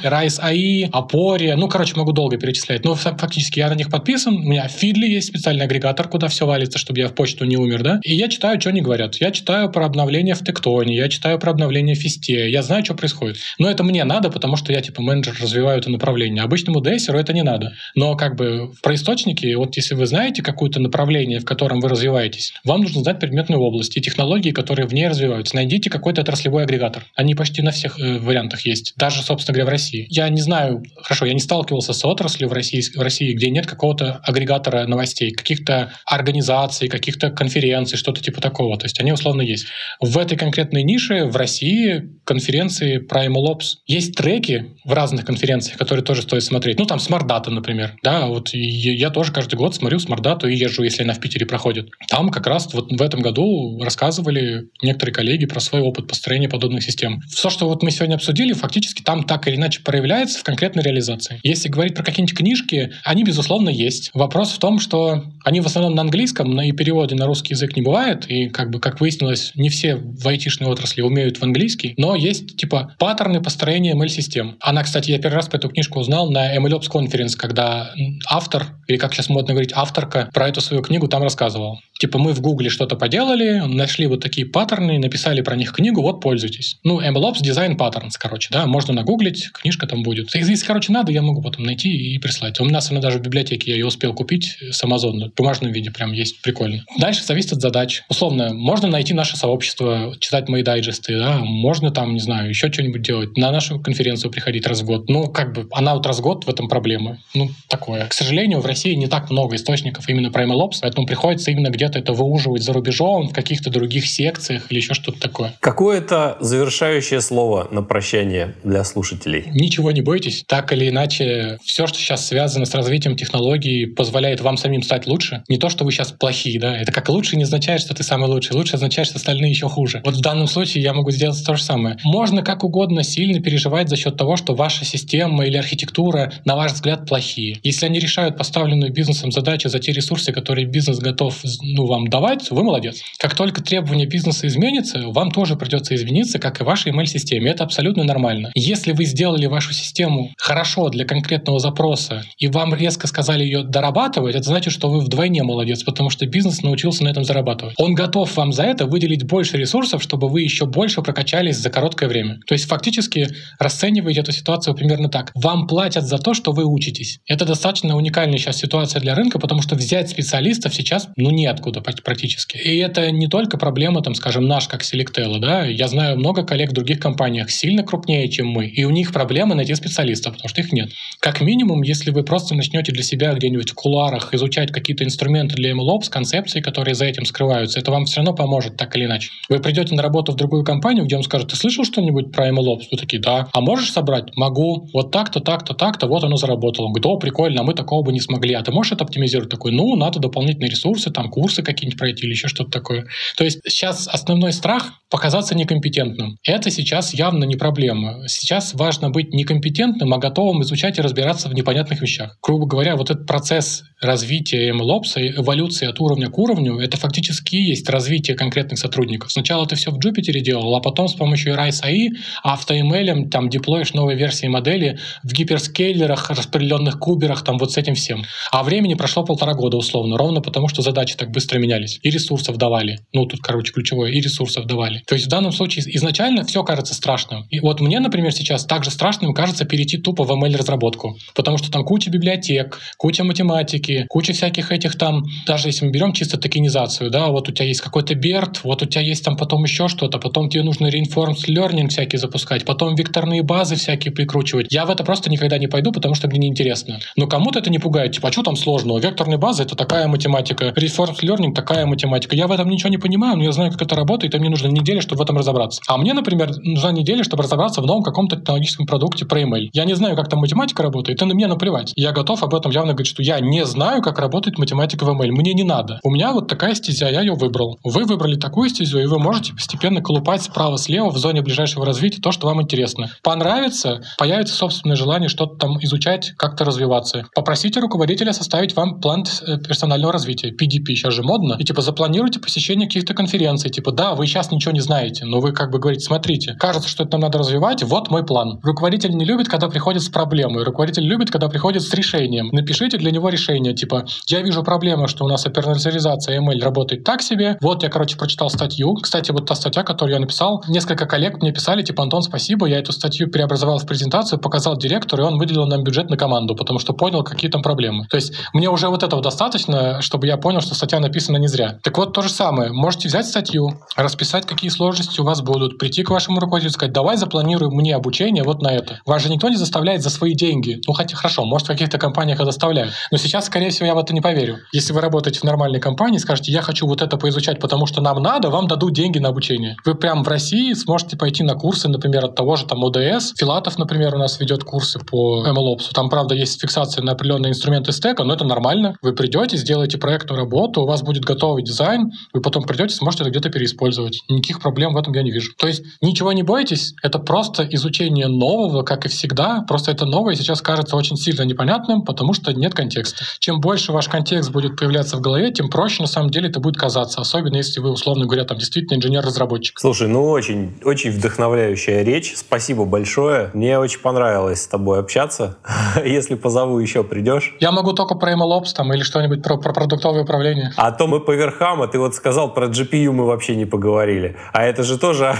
Rise.ai, 0.54 0.90
Aporia. 0.90 1.56
Ну, 1.56 1.68
короче, 1.68 1.94
могу 1.96 2.12
долго 2.12 2.38
перечислять. 2.38 2.84
Но 2.84 2.94
фактически 2.94 3.58
я 3.58 3.68
на 3.68 3.74
них 3.74 3.90
подписан. 3.90 4.34
У 4.36 4.40
меня 4.40 4.68
в 4.68 4.82
Feedly 4.82 5.06
есть 5.06 5.28
специальный 5.28 5.64
агрегатор, 5.64 6.08
куда 6.08 6.28
все 6.28 6.46
валится, 6.46 6.78
чтобы 6.78 7.00
я 7.00 7.08
в 7.08 7.14
почту 7.14 7.44
не 7.44 7.56
умер, 7.56 7.82
да? 7.82 8.00
И 8.02 8.14
я 8.14 8.28
читаю, 8.28 8.60
что 8.60 8.70
они 8.70 8.80
говорят. 8.80 9.16
Я 9.16 9.30
читаю 9.30 9.70
про 9.70 9.86
обновление 9.86 10.34
в 10.34 10.44
Тектоне, 10.44 10.96
я 10.96 11.08
читаю 11.08 11.38
про 11.38 11.50
обновление 11.50 11.94
в 11.94 11.98
Фисте, 11.98 12.50
я 12.50 12.62
знаю, 12.62 12.84
что 12.84 12.94
происходит. 12.94 13.38
Но 13.58 13.70
это 13.70 13.82
мне 13.82 14.04
надо, 14.04 14.30
потому 14.30 14.56
что 14.56 14.72
я, 14.72 14.80
типа, 14.80 15.02
менеджер, 15.02 15.34
развиваю 15.40 15.78
это 15.78 15.90
направление. 15.90 16.42
Обычному 16.42 16.80
дейсеру 16.80 17.18
это 17.18 17.32
не 17.32 17.42
надо. 17.42 17.72
Но 17.94 18.16
как 18.16 18.36
бы 18.36 18.70
про 18.82 18.94
источники, 18.94 19.52
вот 19.54 19.76
если 19.76 19.94
вы 19.94 20.06
знаете 20.06 20.42
какое-то 20.42 20.80
направление, 20.80 21.40
в 21.40 21.44
котором 21.44 21.80
вы 21.80 21.88
развиваетесь, 21.88 22.52
вам 22.64 22.82
нужно 22.82 23.02
знать 23.02 23.20
предметную 23.20 23.60
область 23.60 23.96
и 23.96 24.00
технологии, 24.00 24.50
которые 24.50 24.86
в 24.86 24.94
ней 24.94 25.08
развиваются. 25.08 25.56
Найдите 25.56 25.90
какой-то 25.90 26.22
отраслевой 26.22 26.64
агрегатор. 26.64 27.04
Они 27.14 27.34
почти 27.34 27.62
на 27.62 27.70
всех 27.70 27.98
э, 27.98 28.18
вариантах 28.18 28.66
есть. 28.66 28.94
Даже, 28.96 29.22
собственно 29.22 29.54
говоря, 29.54 29.66
в 29.66 29.70
России. 29.70 30.06
Я 30.10 30.28
не 30.28 30.40
знаю, 30.44 30.82
хорошо, 31.02 31.26
я 31.26 31.34
не 31.34 31.40
сталкивался 31.40 31.92
с 31.92 32.04
отраслью 32.04 32.48
в 32.48 32.52
России, 32.52 32.82
в 32.96 33.00
России 33.00 33.32
где 33.32 33.50
нет 33.50 33.66
какого-то 33.66 34.20
агрегатора 34.22 34.86
новостей, 34.86 35.32
каких-то 35.32 35.92
организаций, 36.06 36.88
каких-то 36.88 37.30
конференций, 37.30 37.98
что-то 37.98 38.22
типа 38.22 38.40
такого. 38.40 38.78
То 38.78 38.86
есть 38.86 39.00
они 39.00 39.12
условно 39.12 39.42
есть. 39.42 39.66
В 40.00 40.16
этой 40.18 40.38
конкретной 40.38 40.82
нише 40.82 41.24
в 41.24 41.36
России 41.36 42.10
конференции 42.24 42.98
про 42.98 43.26
MLOps. 43.26 43.78
Есть 43.86 44.14
треки 44.14 44.76
в 44.84 44.92
разных 44.92 45.24
конференциях, 45.24 45.78
которые 45.78 46.04
тоже 46.04 46.22
стоит 46.22 46.44
смотреть. 46.44 46.78
Ну, 46.78 46.86
там 46.86 46.98
Smart 46.98 47.26
Data, 47.26 47.50
например. 47.50 47.96
Да, 48.02 48.26
вот 48.26 48.50
я 48.52 49.10
тоже 49.10 49.32
каждый 49.32 49.56
год 49.56 49.74
смотрю 49.74 49.98
Smart 49.98 50.22
Data 50.22 50.50
и 50.50 50.54
езжу, 50.54 50.82
если 50.82 51.02
она 51.02 51.14
в 51.14 51.20
Питере 51.20 51.46
проходит. 51.46 51.90
Там 52.08 52.30
как 52.30 52.46
раз 52.46 52.72
вот 52.72 52.90
в 52.90 53.02
этом 53.02 53.20
году 53.20 53.80
рассказывали 53.82 54.68
некоторые 54.82 55.14
коллеги 55.14 55.46
про 55.46 55.60
свой 55.60 55.82
опыт 55.82 56.08
построения 56.08 56.48
подобных 56.48 56.82
систем. 56.82 57.20
Все, 57.28 57.50
что 57.50 57.68
вот 57.68 57.82
мы 57.82 57.90
сегодня 57.90 58.14
обсудили, 58.14 58.52
фактически 58.52 59.02
там 59.02 59.24
так 59.24 59.48
или 59.48 59.56
иначе 59.56 59.82
проявляется 59.82 60.23
в 60.30 60.42
конкретной 60.42 60.82
реализации. 60.82 61.40
Если 61.42 61.68
говорить 61.68 61.94
про 61.94 62.02
какие-нибудь 62.02 62.36
книжки, 62.36 62.92
они, 63.04 63.24
безусловно, 63.24 63.68
есть. 63.68 64.10
Вопрос 64.14 64.52
в 64.52 64.58
том, 64.58 64.78
что 64.78 65.24
они 65.44 65.60
в 65.60 65.66
основном 65.66 65.94
на 65.94 66.02
английском, 66.02 66.50
но 66.50 66.62
и 66.62 66.72
переводе 66.72 67.14
на 67.14 67.26
русский 67.26 67.54
язык 67.54 67.76
не 67.76 67.82
бывает, 67.82 68.24
и 68.28 68.48
как 68.48 68.70
бы, 68.70 68.80
как 68.80 69.00
выяснилось, 69.00 69.52
не 69.54 69.68
все 69.68 69.96
в 69.96 70.26
айтишной 70.26 70.70
отрасли 70.70 71.02
умеют 71.02 71.38
в 71.38 71.42
английский, 71.42 71.94
но 71.96 72.14
есть 72.14 72.56
типа 72.56 72.94
паттерны 72.98 73.40
построения 73.40 73.94
ML-систем. 73.94 74.56
Она, 74.60 74.82
кстати, 74.82 75.10
я 75.10 75.18
первый 75.18 75.36
раз 75.36 75.48
про 75.48 75.58
эту 75.58 75.68
книжку 75.68 76.00
узнал 76.00 76.30
на 76.30 76.56
MLOps 76.56 76.90
Conference, 76.90 77.36
когда 77.36 77.92
автор, 78.28 78.68
или 78.88 78.96
как 78.96 79.14
сейчас 79.14 79.28
модно 79.28 79.54
говорить, 79.54 79.72
авторка 79.74 80.30
про 80.32 80.48
эту 80.48 80.60
свою 80.60 80.82
книгу 80.82 81.08
там 81.08 81.22
рассказывал. 81.22 81.80
Типа 81.98 82.18
мы 82.18 82.32
в 82.32 82.40
Гугле 82.40 82.70
что-то 82.70 82.96
поделали, 82.96 83.62
нашли 83.66 84.06
вот 84.06 84.20
такие 84.20 84.46
паттерны, 84.46 84.98
написали 84.98 85.40
про 85.42 85.56
них 85.56 85.72
книгу, 85.72 86.02
вот 86.02 86.20
пользуйтесь. 86.20 86.78
Ну, 86.84 87.00
MLOps 87.00 87.42
Design 87.42 87.76
Patterns, 87.76 88.12
короче, 88.18 88.48
да, 88.50 88.66
можно 88.66 88.92
нагуглить, 88.94 89.50
книжка 89.52 89.86
там 89.86 90.02
будет. 90.02 90.13
Если, 90.34 90.66
короче, 90.66 90.92
надо, 90.92 91.12
я 91.12 91.22
могу 91.22 91.40
потом 91.40 91.64
найти 91.64 91.88
и 91.88 92.18
прислать. 92.18 92.60
У 92.60 92.64
нас 92.64 92.90
она 92.90 93.00
даже 93.00 93.18
в 93.18 93.22
библиотеке, 93.22 93.70
я 93.70 93.76
ее 93.76 93.86
успел 93.86 94.12
купить 94.12 94.56
с 94.70 94.82
Amazon, 94.84 95.30
в 95.30 95.34
бумажном 95.34 95.72
виде 95.72 95.90
прям 95.90 96.12
есть, 96.12 96.42
прикольно. 96.42 96.84
Дальше 96.98 97.22
зависит 97.24 97.52
от 97.52 97.60
задач. 97.60 98.02
Условно, 98.08 98.52
можно 98.52 98.88
найти 98.88 99.14
наше 99.14 99.36
сообщество, 99.36 100.14
читать 100.18 100.48
мои 100.48 100.62
дайджесты, 100.62 101.16
да, 101.18 101.38
можно 101.38 101.90
там, 101.90 102.14
не 102.14 102.20
знаю, 102.20 102.48
еще 102.48 102.72
что-нибудь 102.72 103.02
делать, 103.02 103.36
на 103.36 103.50
нашу 103.52 103.80
конференцию 103.80 104.30
приходить 104.30 104.66
раз 104.66 104.82
в 104.82 104.84
год. 104.84 105.08
Ну, 105.08 105.28
как 105.28 105.54
бы, 105.54 105.68
она 105.72 105.94
вот 105.94 106.06
раз 106.06 106.18
в 106.18 106.22
год, 106.22 106.44
в 106.44 106.48
этом 106.48 106.68
проблема. 106.68 107.18
Ну, 107.34 107.50
такое. 107.68 108.06
К 108.06 108.12
сожалению, 108.12 108.60
в 108.60 108.66
России 108.66 108.94
не 108.94 109.06
так 109.06 109.30
много 109.30 109.56
источников 109.56 110.08
именно 110.08 110.30
про 110.30 110.44
MLOps, 110.44 110.78
поэтому 110.82 111.06
приходится 111.06 111.50
именно 111.50 111.70
где 111.70 111.84
где-то 111.84 111.98
это 111.98 112.12
выуживать 112.12 112.62
за 112.62 112.72
рубежом, 112.72 113.28
в 113.28 113.34
каких-то 113.34 113.70
других 113.70 114.06
секциях 114.06 114.70
или 114.70 114.78
еще 114.78 114.94
что-то 114.94 115.20
такое. 115.20 115.54
Какое-то 115.60 116.36
завершающее 116.40 117.20
слово 117.20 117.68
на 117.70 117.82
прощание 117.82 118.54
для 118.64 118.84
слушателей? 118.84 119.44
Ничего 119.52 119.90
не 119.90 120.00
бойтесь. 120.04 120.44
Так 120.46 120.72
или 120.72 120.88
иначе, 120.88 121.58
все, 121.64 121.86
что 121.86 121.98
сейчас 121.98 122.26
связано 122.26 122.66
с 122.66 122.74
развитием 122.74 123.16
технологий, 123.16 123.86
позволяет 123.86 124.40
вам 124.40 124.56
самим 124.56 124.82
стать 124.82 125.06
лучше. 125.06 125.42
Не 125.48 125.58
то, 125.58 125.68
что 125.68 125.84
вы 125.84 125.92
сейчас 125.92 126.12
плохие, 126.12 126.60
да. 126.60 126.76
Это 126.76 126.92
как 126.92 127.08
лучше 127.08 127.36
не 127.36 127.44
означает, 127.44 127.80
что 127.80 127.94
ты 127.94 128.02
самый 128.02 128.28
лучший. 128.28 128.54
Лучше 128.54 128.74
означает, 128.74 129.08
что 129.08 129.18
остальные 129.18 129.50
еще 129.50 129.68
хуже. 129.68 130.02
Вот 130.04 130.14
в 130.14 130.20
данном 130.20 130.46
случае 130.46 130.82
я 130.84 130.92
могу 130.92 131.10
сделать 131.10 131.44
то 131.44 131.56
же 131.56 131.62
самое. 131.62 131.96
Можно 132.04 132.42
как 132.42 132.62
угодно 132.62 133.02
сильно 133.02 133.40
переживать 133.40 133.88
за 133.88 133.96
счет 133.96 134.16
того, 134.16 134.36
что 134.36 134.54
ваша 134.54 134.84
система 134.84 135.46
или 135.46 135.56
архитектура, 135.56 136.32
на 136.44 136.56
ваш 136.56 136.72
взгляд, 136.72 137.06
плохие. 137.08 137.58
Если 137.62 137.86
они 137.86 137.98
решают 137.98 138.36
поставленную 138.36 138.92
бизнесом 138.92 139.32
задачу 139.32 139.68
за 139.68 139.78
те 139.78 139.92
ресурсы, 139.92 140.32
которые 140.32 140.66
бизнес 140.66 140.98
готов 140.98 141.42
ну, 141.62 141.86
вам 141.86 142.08
давать, 142.08 142.50
вы 142.50 142.62
молодец. 142.62 143.00
Как 143.18 143.34
только 143.34 143.62
требования 143.62 144.06
бизнеса 144.06 144.46
изменятся, 144.46 145.08
вам 145.08 145.30
тоже 145.30 145.56
придется 145.56 145.94
извиниться, 145.94 146.38
как 146.38 146.60
и 146.60 146.64
вашей 146.64 146.92
email-системе. 146.92 147.50
Это 147.50 147.64
абсолютно 147.64 148.04
нормально. 148.04 148.50
Если 148.54 148.92
вы 148.92 149.04
сделали 149.04 149.46
вашу 149.46 149.72
систему 149.72 149.93
хорошо 150.38 150.88
для 150.90 151.04
конкретного 151.04 151.58
запроса, 151.58 152.22
и 152.38 152.48
вам 152.48 152.74
резко 152.74 153.06
сказали 153.06 153.44
ее 153.44 153.62
дорабатывать, 153.62 154.34
это 154.34 154.44
значит, 154.44 154.72
что 154.72 154.88
вы 154.88 155.00
вдвойне 155.00 155.42
молодец, 155.42 155.82
потому 155.82 156.10
что 156.10 156.26
бизнес 156.26 156.62
научился 156.62 157.04
на 157.04 157.08
этом 157.08 157.24
зарабатывать. 157.24 157.74
Он 157.78 157.94
готов 157.94 158.36
вам 158.36 158.52
за 158.52 158.64
это 158.64 158.86
выделить 158.86 159.24
больше 159.24 159.56
ресурсов, 159.56 160.02
чтобы 160.02 160.28
вы 160.28 160.42
еще 160.42 160.66
больше 160.66 161.02
прокачались 161.02 161.56
за 161.56 161.70
короткое 161.70 162.08
время. 162.08 162.40
То 162.46 162.54
есть 162.54 162.66
фактически 162.66 163.28
расцениваете 163.58 164.20
эту 164.20 164.32
ситуацию 164.32 164.74
примерно 164.74 165.08
так. 165.08 165.32
Вам 165.34 165.66
платят 165.66 166.04
за 166.04 166.18
то, 166.18 166.34
что 166.34 166.52
вы 166.52 166.64
учитесь. 166.64 167.20
Это 167.26 167.44
достаточно 167.44 167.96
уникальная 167.96 168.38
сейчас 168.38 168.58
ситуация 168.58 169.00
для 169.00 169.14
рынка, 169.14 169.38
потому 169.38 169.62
что 169.62 169.74
взять 169.74 170.10
специалистов 170.10 170.74
сейчас 170.74 171.08
ну 171.16 171.30
нет 171.30 171.54
откуда 171.54 171.80
практически. 171.80 172.56
И 172.56 172.76
это 172.78 173.10
не 173.10 173.28
только 173.28 173.56
проблема, 173.56 174.02
там, 174.02 174.14
скажем, 174.14 174.46
наш, 174.46 174.68
как 174.68 174.82
Selectel, 174.82 175.38
да, 175.38 175.64
я 175.64 175.88
знаю 175.88 176.18
много 176.18 176.44
коллег 176.44 176.70
в 176.70 176.74
других 176.74 177.00
компаниях 177.00 177.50
сильно 177.50 177.82
крупнее, 177.82 178.28
чем 178.28 178.48
мы, 178.48 178.66
и 178.66 178.84
у 178.84 178.90
них 178.90 179.12
проблемы 179.12 179.54
найти 179.54 179.74
специалистов, 179.74 179.83
потому 180.30 180.48
что 180.48 180.60
их 180.60 180.72
нет. 180.72 180.90
Как 181.20 181.40
минимум, 181.40 181.82
если 181.82 182.10
вы 182.10 182.22
просто 182.22 182.54
начнете 182.54 182.92
для 182.92 183.02
себя 183.02 183.32
где-нибудь 183.32 183.70
в 183.70 183.74
куларах 183.74 184.34
изучать 184.34 184.72
какие-то 184.72 185.04
инструменты 185.04 185.54
для 185.56 185.72
MLOps, 185.72 186.10
концепции, 186.10 186.60
которые 186.60 186.94
за 186.94 187.06
этим 187.06 187.24
скрываются, 187.24 187.78
это 187.78 187.90
вам 187.90 188.04
все 188.04 188.16
равно 188.16 188.34
поможет, 188.34 188.76
так 188.76 188.94
или 188.96 189.04
иначе. 189.04 189.30
Вы 189.48 189.60
придете 189.60 189.94
на 189.94 190.02
работу 190.02 190.32
в 190.32 190.36
другую 190.36 190.64
компанию, 190.64 191.04
где 191.04 191.16
вам 191.16 191.22
скажут, 191.22 191.50
ты 191.50 191.56
слышал 191.56 191.84
что-нибудь 191.84 192.32
про 192.32 192.50
MLOps? 192.50 192.84
Вы 192.90 192.98
такие, 192.98 193.20
да. 193.20 193.48
А 193.52 193.60
можешь 193.60 193.92
собрать? 193.92 194.36
Могу. 194.36 194.88
Вот 194.92 195.10
так-то, 195.10 195.40
так-то, 195.40 195.74
так-то, 195.74 196.06
вот 196.06 196.24
оно 196.24 196.36
заработало. 196.36 196.86
Он 196.86 196.92
говорит, 196.92 197.06
о, 197.06 197.18
прикольно, 197.18 197.60
а 197.60 197.64
мы 197.64 197.74
такого 197.74 198.02
бы 198.02 198.12
не 198.12 198.20
смогли. 198.20 198.54
А 198.54 198.62
ты 198.62 198.72
можешь 198.72 198.92
это 198.92 199.04
оптимизировать? 199.04 199.50
Такой, 199.50 199.72
ну, 199.72 199.94
надо 199.96 200.20
дополнительные 200.20 200.70
ресурсы, 200.70 201.10
там, 201.10 201.30
курсы 201.30 201.62
какие-нибудь 201.62 201.98
пройти 201.98 202.26
или 202.26 202.32
еще 202.32 202.48
что-то 202.48 202.70
такое. 202.70 203.06
То 203.36 203.44
есть 203.44 203.60
сейчас 203.66 204.08
основной 204.08 204.52
страх 204.52 204.92
показаться 205.10 205.54
некомпетентным. 205.54 206.38
Это 206.44 206.70
сейчас 206.70 207.14
явно 207.14 207.44
не 207.44 207.56
проблема. 207.56 208.28
Сейчас 208.28 208.74
важно 208.74 209.10
быть 209.10 209.32
некомпетентным, 209.32 209.73
а 209.80 210.18
готовым 210.18 210.62
изучать 210.62 210.98
и 210.98 211.02
разбираться 211.02 211.48
в 211.48 211.54
непонятных 211.54 212.00
вещах. 212.00 212.36
Грубо 212.42 212.66
говоря, 212.66 212.96
вот 212.96 213.10
этот 213.10 213.26
процесс 213.26 213.82
развития 214.00 214.70
MLOps, 214.70 215.16
эволюции 215.36 215.88
от 215.88 216.00
уровня 216.00 216.28
к 216.28 216.38
уровню, 216.38 216.78
это 216.78 216.96
фактически 216.96 217.56
есть 217.56 217.88
развитие 217.88 218.36
конкретных 218.36 218.78
сотрудников. 218.78 219.32
Сначала 219.32 219.66
ты 219.66 219.76
все 219.76 219.90
в 219.90 219.98
Jupyter 219.98 220.38
делал, 220.40 220.74
а 220.74 220.80
потом 220.80 221.08
с 221.08 221.14
помощью 221.14 221.54
Rise 221.54 221.82
AI, 221.84 222.10
автоML, 222.44 223.30
там, 223.30 223.48
деплоишь 223.48 223.94
новые 223.94 224.16
версии 224.16 224.46
модели 224.46 224.98
в 225.22 225.32
гиперскейлерах, 225.32 226.30
распределенных 226.30 226.98
куберах, 226.98 227.42
там, 227.42 227.58
вот 227.58 227.72
с 227.72 227.76
этим 227.76 227.94
всем. 227.94 228.24
А 228.52 228.62
времени 228.62 228.94
прошло 228.94 229.24
полтора 229.24 229.54
года 229.54 229.76
условно, 229.76 230.16
ровно 230.16 230.40
потому, 230.40 230.68
что 230.68 230.82
задачи 230.82 231.16
так 231.16 231.30
быстро 231.30 231.58
менялись. 231.58 231.98
И 232.02 232.10
ресурсов 232.10 232.56
давали. 232.56 233.00
Ну, 233.12 233.26
тут, 233.26 233.40
короче, 233.40 233.72
ключевое, 233.72 234.10
и 234.10 234.20
ресурсов 234.20 234.66
давали. 234.66 235.02
То 235.06 235.14
есть 235.14 235.26
в 235.26 235.30
данном 235.30 235.52
случае 235.52 235.84
изначально 235.96 236.44
все 236.44 236.62
кажется 236.62 236.94
страшным. 236.94 237.46
И 237.50 237.60
вот 237.60 237.80
мне, 237.80 238.00
например, 238.00 238.32
сейчас 238.32 238.64
также 238.64 238.90
страшным 238.90 239.34
кажется 239.34 239.63
перейти 239.64 239.98
тупо 239.98 240.24
в 240.24 240.30
ML-разработку, 240.32 241.16
потому 241.34 241.58
что 241.58 241.70
там 241.70 241.84
куча 241.84 242.10
библиотек, 242.10 242.78
куча 242.96 243.24
математики, 243.24 244.06
куча 244.08 244.32
всяких 244.32 244.72
этих 244.72 244.96
там, 244.96 245.24
даже 245.46 245.68
если 245.68 245.86
мы 245.86 245.92
берем 245.92 246.12
чисто 246.12 246.38
токенизацию, 246.38 247.10
да, 247.10 247.28
вот 247.28 247.48
у 247.48 247.52
тебя 247.52 247.66
есть 247.66 247.80
какой-то 247.80 248.14
BERT, 248.14 248.60
вот 248.64 248.82
у 248.82 248.86
тебя 248.86 249.02
есть 249.02 249.24
там 249.24 249.36
потом 249.36 249.64
еще 249.64 249.88
что-то, 249.88 250.18
потом 250.18 250.48
тебе 250.48 250.62
нужно 250.62 250.86
reinforced 250.86 251.48
learning 251.48 251.88
всякий 251.88 252.16
запускать, 252.16 252.64
потом 252.64 252.94
векторные 252.94 253.42
базы 253.42 253.76
всякие 253.76 254.12
прикручивать. 254.12 254.72
Я 254.72 254.86
в 254.86 254.90
это 254.90 255.04
просто 255.04 255.30
никогда 255.30 255.58
не 255.58 255.66
пойду, 255.66 255.92
потому 255.92 256.14
что 256.14 256.28
мне 256.28 256.38
неинтересно. 256.38 257.00
Но 257.16 257.26
кому-то 257.26 257.58
это 257.58 257.70
не 257.70 257.78
пугает, 257.78 258.12
типа, 258.12 258.28
а 258.28 258.32
что 258.32 258.42
там 258.42 258.56
сложного? 258.56 258.98
Векторные 258.98 259.38
базы— 259.38 259.62
это 259.64 259.76
такая 259.76 260.08
математика, 260.08 260.74
reinforced 260.76 261.22
learning— 261.22 261.52
такая 261.54 261.86
математика. 261.86 262.36
Я 262.36 262.46
в 262.46 262.52
этом 262.52 262.68
ничего 262.68 262.90
не 262.90 262.98
понимаю, 262.98 263.36
но 263.36 263.44
я 263.44 263.52
знаю, 263.52 263.72
как 263.72 263.82
это 263.82 263.94
работает, 263.94 264.34
и 264.34 264.38
мне 264.38 264.50
нужна 264.50 264.68
неделя, 264.68 265.00
чтобы 265.00 265.20
в 265.20 265.22
этом 265.22 265.36
разобраться. 265.36 265.80
А 265.86 265.96
мне, 265.96 266.14
например, 266.14 266.50
нужна 266.62 266.92
неделя, 266.92 267.24
чтобы 267.24 267.42
разобраться 267.42 267.80
в 267.80 267.86
новом 267.86 268.02
каком-то 268.02 268.36
технологическом 268.36 268.86
продукте 268.86 269.26
про 269.26 269.42
ML. 269.54 269.68
Я 269.72 269.84
не 269.84 269.94
знаю, 269.94 270.16
как 270.16 270.28
там 270.28 270.40
математика 270.40 270.82
работает, 270.82 271.20
и 271.20 271.24
на 271.24 271.34
мне 271.34 271.46
наплевать. 271.46 271.92
Я 271.96 272.12
готов 272.12 272.42
об 272.42 272.54
этом 272.54 272.70
явно 272.70 272.92
говорить, 272.92 273.08
что 273.08 273.22
я 273.22 273.40
не 273.40 273.64
знаю, 273.66 274.02
как 274.02 274.18
работает 274.18 274.58
математика 274.58 275.04
в 275.04 275.10
ML. 275.10 275.30
Мне 275.30 275.54
не 275.54 275.64
надо. 275.64 276.00
У 276.02 276.10
меня 276.10 276.32
вот 276.32 276.48
такая 276.48 276.74
стезя, 276.74 277.08
я 277.08 277.20
ее 277.20 277.34
выбрал. 277.34 277.78
Вы 277.84 278.04
выбрали 278.04 278.36
такую 278.36 278.68
стезю, 278.68 279.00
и 279.00 279.06
вы 279.06 279.18
можете 279.18 279.52
постепенно 279.52 280.00
колупать 280.00 280.42
справа-слева 280.42 281.10
в 281.10 281.18
зоне 281.18 281.42
ближайшего 281.42 281.84
развития 281.84 282.20
то, 282.20 282.32
что 282.32 282.46
вам 282.46 282.62
интересно. 282.62 283.10
Понравится, 283.22 284.02
появится 284.18 284.54
собственное 284.54 284.96
желание 284.96 285.28
что-то 285.28 285.56
там 285.56 285.78
изучать, 285.82 286.32
как-то 286.36 286.64
развиваться. 286.64 287.26
Попросите 287.34 287.80
руководителя 287.80 288.32
составить 288.32 288.76
вам 288.76 289.00
план 289.00 289.24
э, 289.46 289.58
персонального 289.58 290.12
развития. 290.12 290.50
PDP 290.50 290.94
сейчас 290.94 291.14
же 291.14 291.22
модно. 291.22 291.56
И 291.58 291.64
типа 291.64 291.82
запланируйте 291.82 292.40
посещение 292.40 292.86
каких-то 292.86 293.14
конференций. 293.14 293.70
Типа, 293.70 293.92
да, 293.92 294.14
вы 294.14 294.26
сейчас 294.26 294.50
ничего 294.50 294.72
не 294.72 294.80
знаете, 294.80 295.24
но 295.24 295.40
вы 295.40 295.52
как 295.52 295.70
бы 295.70 295.78
говорите, 295.78 296.04
смотрите, 296.04 296.54
кажется, 296.54 296.88
что 296.88 297.04
это 297.04 297.12
нам 297.12 297.20
надо 297.22 297.38
развивать, 297.38 297.82
вот 297.82 298.10
мой 298.10 298.24
план. 298.24 298.60
Руководитель 298.62 299.10
не 299.14 299.24
любит, 299.24 299.33
когда 299.42 299.68
приходит 299.68 300.02
с 300.02 300.08
проблемой. 300.08 300.64
Руководитель 300.64 301.04
любит, 301.04 301.30
когда 301.30 301.48
приходит 301.48 301.82
с 301.82 301.92
решением. 301.94 302.48
Напишите 302.52 302.98
для 302.98 303.10
него 303.10 303.28
решение. 303.28 303.74
Типа, 303.74 304.04
я 304.26 304.40
вижу 304.40 304.62
проблему, 304.62 305.08
что 305.08 305.24
у 305.24 305.28
нас 305.28 305.46
операционализация 305.46 306.40
ML 306.40 306.62
работает 306.62 307.04
так 307.04 307.22
себе. 307.22 307.56
Вот 307.60 307.82
я, 307.82 307.88
короче, 307.88 308.16
прочитал 308.16 308.50
статью. 308.50 308.94
Кстати, 308.94 309.30
вот 309.30 309.46
та 309.46 309.54
статья, 309.54 309.82
которую 309.82 310.14
я 310.14 310.20
написал, 310.20 310.62
несколько 310.68 311.06
коллег 311.06 311.40
мне 311.42 311.52
писали, 311.52 311.82
типа, 311.82 312.02
Антон, 312.02 312.22
спасибо, 312.22 312.66
я 312.66 312.78
эту 312.78 312.92
статью 312.92 313.30
преобразовал 313.30 313.78
в 313.78 313.86
презентацию, 313.86 314.38
показал 314.38 314.76
директору, 314.76 315.24
и 315.24 315.26
он 315.26 315.38
выделил 315.38 315.66
нам 315.66 315.82
бюджет 315.82 316.10
на 316.10 316.16
команду, 316.16 316.54
потому 316.54 316.78
что 316.78 316.92
понял, 316.92 317.22
какие 317.24 317.50
там 317.50 317.62
проблемы. 317.62 318.06
То 318.08 318.16
есть 318.16 318.34
мне 318.52 318.68
уже 318.68 318.88
вот 318.88 319.02
этого 319.02 319.22
достаточно, 319.22 320.00
чтобы 320.00 320.26
я 320.26 320.36
понял, 320.36 320.60
что 320.60 320.74
статья 320.74 321.00
написана 321.00 321.38
не 321.38 321.48
зря. 321.48 321.78
Так 321.82 321.98
вот, 321.98 322.12
то 322.12 322.22
же 322.22 322.28
самое. 322.28 322.72
Можете 322.72 323.08
взять 323.08 323.26
статью, 323.26 323.80
расписать, 323.96 324.46
какие 324.46 324.70
сложности 324.70 325.20
у 325.20 325.24
вас 325.24 325.40
будут, 325.40 325.78
прийти 325.78 326.02
к 326.02 326.10
вашему 326.10 326.40
руководителю 326.40 326.70
и 326.70 326.74
сказать, 326.74 326.92
давай 326.92 327.16
запланируем 327.16 327.72
мне 327.74 327.94
обучение 327.96 328.44
вот 328.44 328.62
на 328.62 328.68
это. 328.68 329.00
Вас 329.04 329.22
же 329.24 329.30
никто 329.30 329.48
не 329.48 329.56
заставляет 329.56 330.02
за 330.02 330.10
свои 330.10 330.34
деньги. 330.34 330.80
Ну, 330.86 330.92
хотя 330.92 331.16
хорошо, 331.16 331.44
может, 331.44 331.66
в 331.66 331.70
каких-то 331.70 331.98
компаниях 331.98 332.38
это 332.38 332.46
заставляют. 332.46 332.92
Но 333.10 333.18
сейчас, 333.18 333.46
скорее 333.46 333.70
всего, 333.70 333.86
я 333.86 333.94
в 333.94 333.98
это 333.98 334.14
не 334.14 334.20
поверю. 334.20 334.58
Если 334.72 334.92
вы 334.92 335.00
работаете 335.00 335.40
в 335.40 335.44
нормальной 335.44 335.80
компании, 335.80 336.18
скажете, 336.18 336.52
я 336.52 336.62
хочу 336.62 336.86
вот 336.86 337.02
это 337.02 337.16
поизучать, 337.16 337.58
потому 337.58 337.86
что 337.86 338.00
нам 338.00 338.22
надо, 338.22 338.50
вам 338.50 338.66
дадут 338.68 338.92
деньги 338.92 339.18
на 339.18 339.30
обучение. 339.30 339.76
Вы 339.84 339.94
прям 339.94 340.22
в 340.22 340.28
России 340.28 340.72
сможете 340.74 341.16
пойти 341.16 341.42
на 341.42 341.54
курсы, 341.54 341.88
например, 341.88 342.24
от 342.24 342.34
того 342.34 342.56
же 342.56 342.66
там 342.66 342.84
ОДС. 342.84 343.32
Филатов, 343.36 343.78
например, 343.78 344.14
у 344.14 344.18
нас 344.18 344.38
ведет 344.38 344.64
курсы 344.64 344.98
по 344.98 345.44
MLOps. 345.46 345.92
Там, 345.92 346.08
правда, 346.08 346.34
есть 346.34 346.60
фиксация 346.60 347.02
на 347.02 347.12
определенные 347.12 347.50
инструменты 347.50 347.92
стека, 347.92 348.24
но 348.24 348.34
это 348.34 348.44
нормально. 348.44 348.96
Вы 349.02 349.12
придете, 349.12 349.56
сделаете 349.56 349.98
проектную 349.98 350.38
работу, 350.38 350.82
у 350.82 350.86
вас 350.86 351.02
будет 351.02 351.24
готовый 351.24 351.62
дизайн, 351.62 352.10
вы 352.32 352.40
потом 352.40 352.64
придете, 352.64 352.94
сможете 352.94 353.24
это 353.24 353.30
где-то 353.30 353.50
переиспользовать. 353.50 354.20
Никаких 354.28 354.60
проблем 354.60 354.94
в 354.94 354.96
этом 354.96 355.12
я 355.14 355.22
не 355.22 355.30
вижу. 355.30 355.52
То 355.58 355.66
есть 355.66 355.82
ничего 356.00 356.32
не 356.32 356.42
бойтесь, 356.42 356.94
это 357.02 357.18
просто 357.18 357.66
изучение 357.70 358.28
нового, 358.28 358.82
как 358.82 359.06
и 359.06 359.08
всегда, 359.14 359.64
просто 359.66 359.90
это 359.90 360.04
новое 360.04 360.34
сейчас 360.34 360.60
кажется 360.60 360.96
очень 360.96 361.16
сильно 361.16 361.42
непонятным, 361.42 362.02
потому 362.02 362.34
что 362.34 362.52
нет 362.52 362.74
контекста. 362.74 363.24
Чем 363.38 363.60
больше 363.60 363.92
ваш 363.92 364.08
контекст 364.08 364.50
будет 364.50 364.76
появляться 364.76 365.16
в 365.16 365.20
голове, 365.20 365.50
тем 365.50 365.70
проще 365.70 366.02
на 366.02 366.08
самом 366.08 366.30
деле 366.30 366.48
это 366.48 366.60
будет 366.60 366.76
казаться, 366.76 367.20
особенно 367.20 367.56
если 367.56 367.80
вы, 367.80 367.90
условно 367.90 368.26
говоря, 368.26 368.44
там 368.44 368.58
действительно 368.58 368.98
инженер-разработчик. 368.98 369.78
Слушай, 369.78 370.08
ну 370.08 370.28
очень, 370.28 370.74
очень 370.84 371.10
вдохновляющая 371.10 372.02
речь. 372.02 372.34
Спасибо 372.36 372.84
большое. 372.84 373.50
Мне 373.54 373.78
очень 373.78 374.00
понравилось 374.00 374.62
с 374.62 374.66
тобой 374.66 375.00
общаться. 375.00 375.56
Если 376.04 376.34
позову 376.34 376.78
еще, 376.78 377.04
придешь? 377.04 377.54
Я 377.60 377.72
могу 377.72 377.92
только 377.92 378.14
про 378.14 378.34
MLOps 378.34 378.74
там 378.74 378.92
или 378.92 379.02
что-нибудь 379.02 379.42
про, 379.42 379.56
про 379.56 379.72
продуктовое 379.72 380.22
управление. 380.22 380.72
А 380.76 380.92
то 380.92 381.06
мы 381.06 381.20
по 381.20 381.32
верхам, 381.32 381.82
а 381.82 381.86
ты 381.86 381.98
вот 381.98 382.14
сказал 382.14 382.52
про 382.52 382.66
GPU 382.66 383.12
мы 383.12 383.26
вообще 383.26 383.56
не 383.56 383.64
поговорили. 383.64 384.36
А 384.52 384.64
это 384.64 384.82
же 384.82 384.98
тоже... 384.98 385.34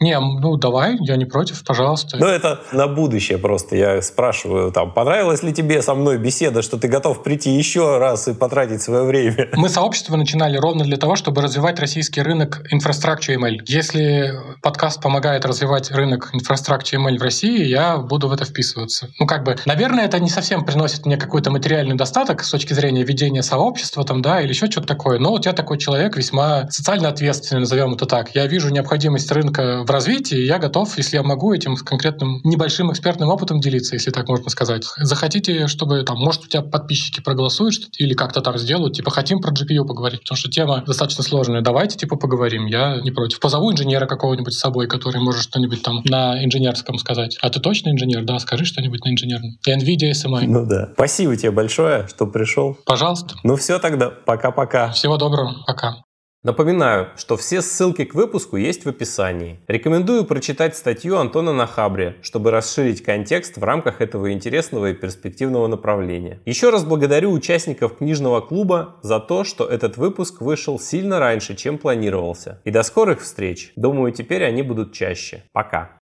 Не, 0.00 0.18
ну 0.20 0.56
давай, 0.56 0.96
я 1.00 1.16
не 1.16 1.24
против, 1.24 1.64
пожалуйста. 1.64 2.18
Ну 2.18 2.26
это 2.26 2.60
на 2.72 2.86
будущее 2.98 3.38
просто. 3.38 3.76
Я 3.76 4.02
спрашиваю, 4.02 4.72
там, 4.72 4.92
понравилась 4.92 5.44
ли 5.44 5.52
тебе 5.52 5.82
со 5.82 5.94
мной 5.94 6.18
беседа, 6.18 6.62
что 6.62 6.78
ты 6.78 6.88
готов 6.88 7.22
прийти 7.22 7.50
еще 7.50 7.98
раз 7.98 8.26
и 8.26 8.34
потратить 8.34 8.82
свое 8.82 9.04
время? 9.04 9.48
Мы 9.54 9.68
сообщество 9.68 10.16
начинали 10.16 10.56
ровно 10.58 10.84
для 10.84 10.96
того, 10.96 11.14
чтобы 11.14 11.42
развивать 11.42 11.78
российский 11.78 12.22
рынок 12.22 12.62
инфраструктуры 12.70 13.38
ML. 13.38 13.58
Если 13.66 14.32
подкаст 14.62 15.00
помогает 15.00 15.44
развивать 15.46 15.92
рынок 15.92 16.30
инфраструктуры 16.32 17.02
ML 17.02 17.18
в 17.18 17.22
России, 17.22 17.64
я 17.64 17.98
буду 17.98 18.28
в 18.28 18.32
это 18.32 18.44
вписываться. 18.44 19.08
Ну, 19.20 19.26
как 19.26 19.44
бы, 19.44 19.56
наверное, 19.64 20.04
это 20.04 20.18
не 20.18 20.28
совсем 20.28 20.64
приносит 20.64 21.06
мне 21.06 21.16
какой-то 21.16 21.50
материальный 21.52 21.96
достаток 21.96 22.42
с 22.42 22.50
точки 22.50 22.72
зрения 22.72 23.04
ведения 23.04 23.42
сообщества, 23.42 24.04
там, 24.04 24.22
да, 24.22 24.40
или 24.40 24.48
еще 24.48 24.66
что-то 24.66 24.88
такое. 24.88 25.20
Но 25.20 25.30
вот 25.30 25.46
я 25.46 25.52
такой 25.52 25.78
человек 25.78 26.16
весьма 26.16 26.68
социально 26.70 27.08
ответственный, 27.08 27.60
назовем 27.60 27.94
это 27.94 28.06
так. 28.06 28.34
Я 28.34 28.46
вижу 28.46 28.70
необходимость 28.70 29.30
рынка 29.30 29.84
в 29.86 29.90
развитии, 29.90 30.38
и 30.38 30.46
я 30.46 30.58
готов, 30.58 30.98
если 30.98 31.16
я 31.16 31.22
могу, 31.22 31.54
этим 31.54 31.76
конкретным 31.76 32.40
небольшим 32.42 32.87
экспертным 32.92 33.28
опытом 33.28 33.60
делиться, 33.60 33.94
если 33.94 34.10
так 34.10 34.28
можно 34.28 34.50
сказать. 34.50 34.84
Захотите, 34.98 35.66
чтобы, 35.66 36.02
там, 36.02 36.18
может, 36.18 36.44
у 36.44 36.48
тебя 36.48 36.62
подписчики 36.62 37.20
проголосуют 37.20 37.88
или 37.98 38.14
как-то 38.14 38.40
там 38.40 38.58
сделают, 38.58 38.94
типа, 38.94 39.10
хотим 39.10 39.40
про 39.40 39.52
GPU 39.52 39.84
поговорить, 39.86 40.20
потому 40.20 40.36
что 40.36 40.50
тема 40.50 40.82
достаточно 40.86 41.22
сложная. 41.22 41.60
Давайте, 41.60 41.96
типа, 41.98 42.16
поговорим. 42.16 42.66
Я 42.66 43.00
не 43.00 43.10
против. 43.10 43.40
Позову 43.40 43.72
инженера 43.72 44.06
какого-нибудь 44.06 44.54
с 44.54 44.58
собой, 44.58 44.86
который 44.86 45.20
может 45.20 45.42
что-нибудь 45.42 45.82
там 45.82 46.02
на 46.04 46.44
инженерском 46.44 46.98
сказать. 46.98 47.38
А 47.40 47.50
ты 47.50 47.60
точно 47.60 47.90
инженер? 47.90 48.24
Да, 48.24 48.38
скажи 48.38 48.64
что-нибудь 48.64 49.04
на 49.04 49.10
инженерном. 49.12 49.52
NVIDIA 49.66 50.12
SMI. 50.12 50.46
Ну 50.46 50.66
да. 50.66 50.90
Спасибо 50.94 51.36
тебе 51.36 51.50
большое, 51.50 52.06
что 52.08 52.26
пришел. 52.26 52.76
Пожалуйста. 52.84 53.34
Ну 53.44 53.56
все 53.56 53.78
тогда. 53.78 54.10
Пока-пока. 54.10 54.90
Всего 54.90 55.16
доброго. 55.16 55.56
Пока. 55.66 55.96
Напоминаю, 56.44 57.08
что 57.16 57.36
все 57.36 57.60
ссылки 57.62 58.04
к 58.04 58.14
выпуску 58.14 58.56
есть 58.56 58.84
в 58.84 58.88
описании. 58.88 59.58
Рекомендую 59.66 60.24
прочитать 60.24 60.76
статью 60.76 61.16
Антона 61.16 61.52
на 61.52 61.66
Хабре, 61.66 62.16
чтобы 62.22 62.52
расширить 62.52 63.02
контекст 63.02 63.56
в 63.56 63.64
рамках 63.64 64.00
этого 64.00 64.32
интересного 64.32 64.90
и 64.90 64.94
перспективного 64.94 65.66
направления. 65.66 66.40
Еще 66.46 66.70
раз 66.70 66.84
благодарю 66.84 67.32
участников 67.32 67.98
книжного 67.98 68.40
клуба 68.40 68.96
за 69.02 69.18
то, 69.18 69.42
что 69.42 69.66
этот 69.66 69.96
выпуск 69.96 70.40
вышел 70.40 70.78
сильно 70.78 71.18
раньше, 71.18 71.56
чем 71.56 71.76
планировался. 71.76 72.60
И 72.64 72.70
до 72.70 72.84
скорых 72.84 73.20
встреч. 73.20 73.72
Думаю, 73.74 74.12
теперь 74.12 74.44
они 74.44 74.62
будут 74.62 74.92
чаще. 74.92 75.42
Пока. 75.52 75.97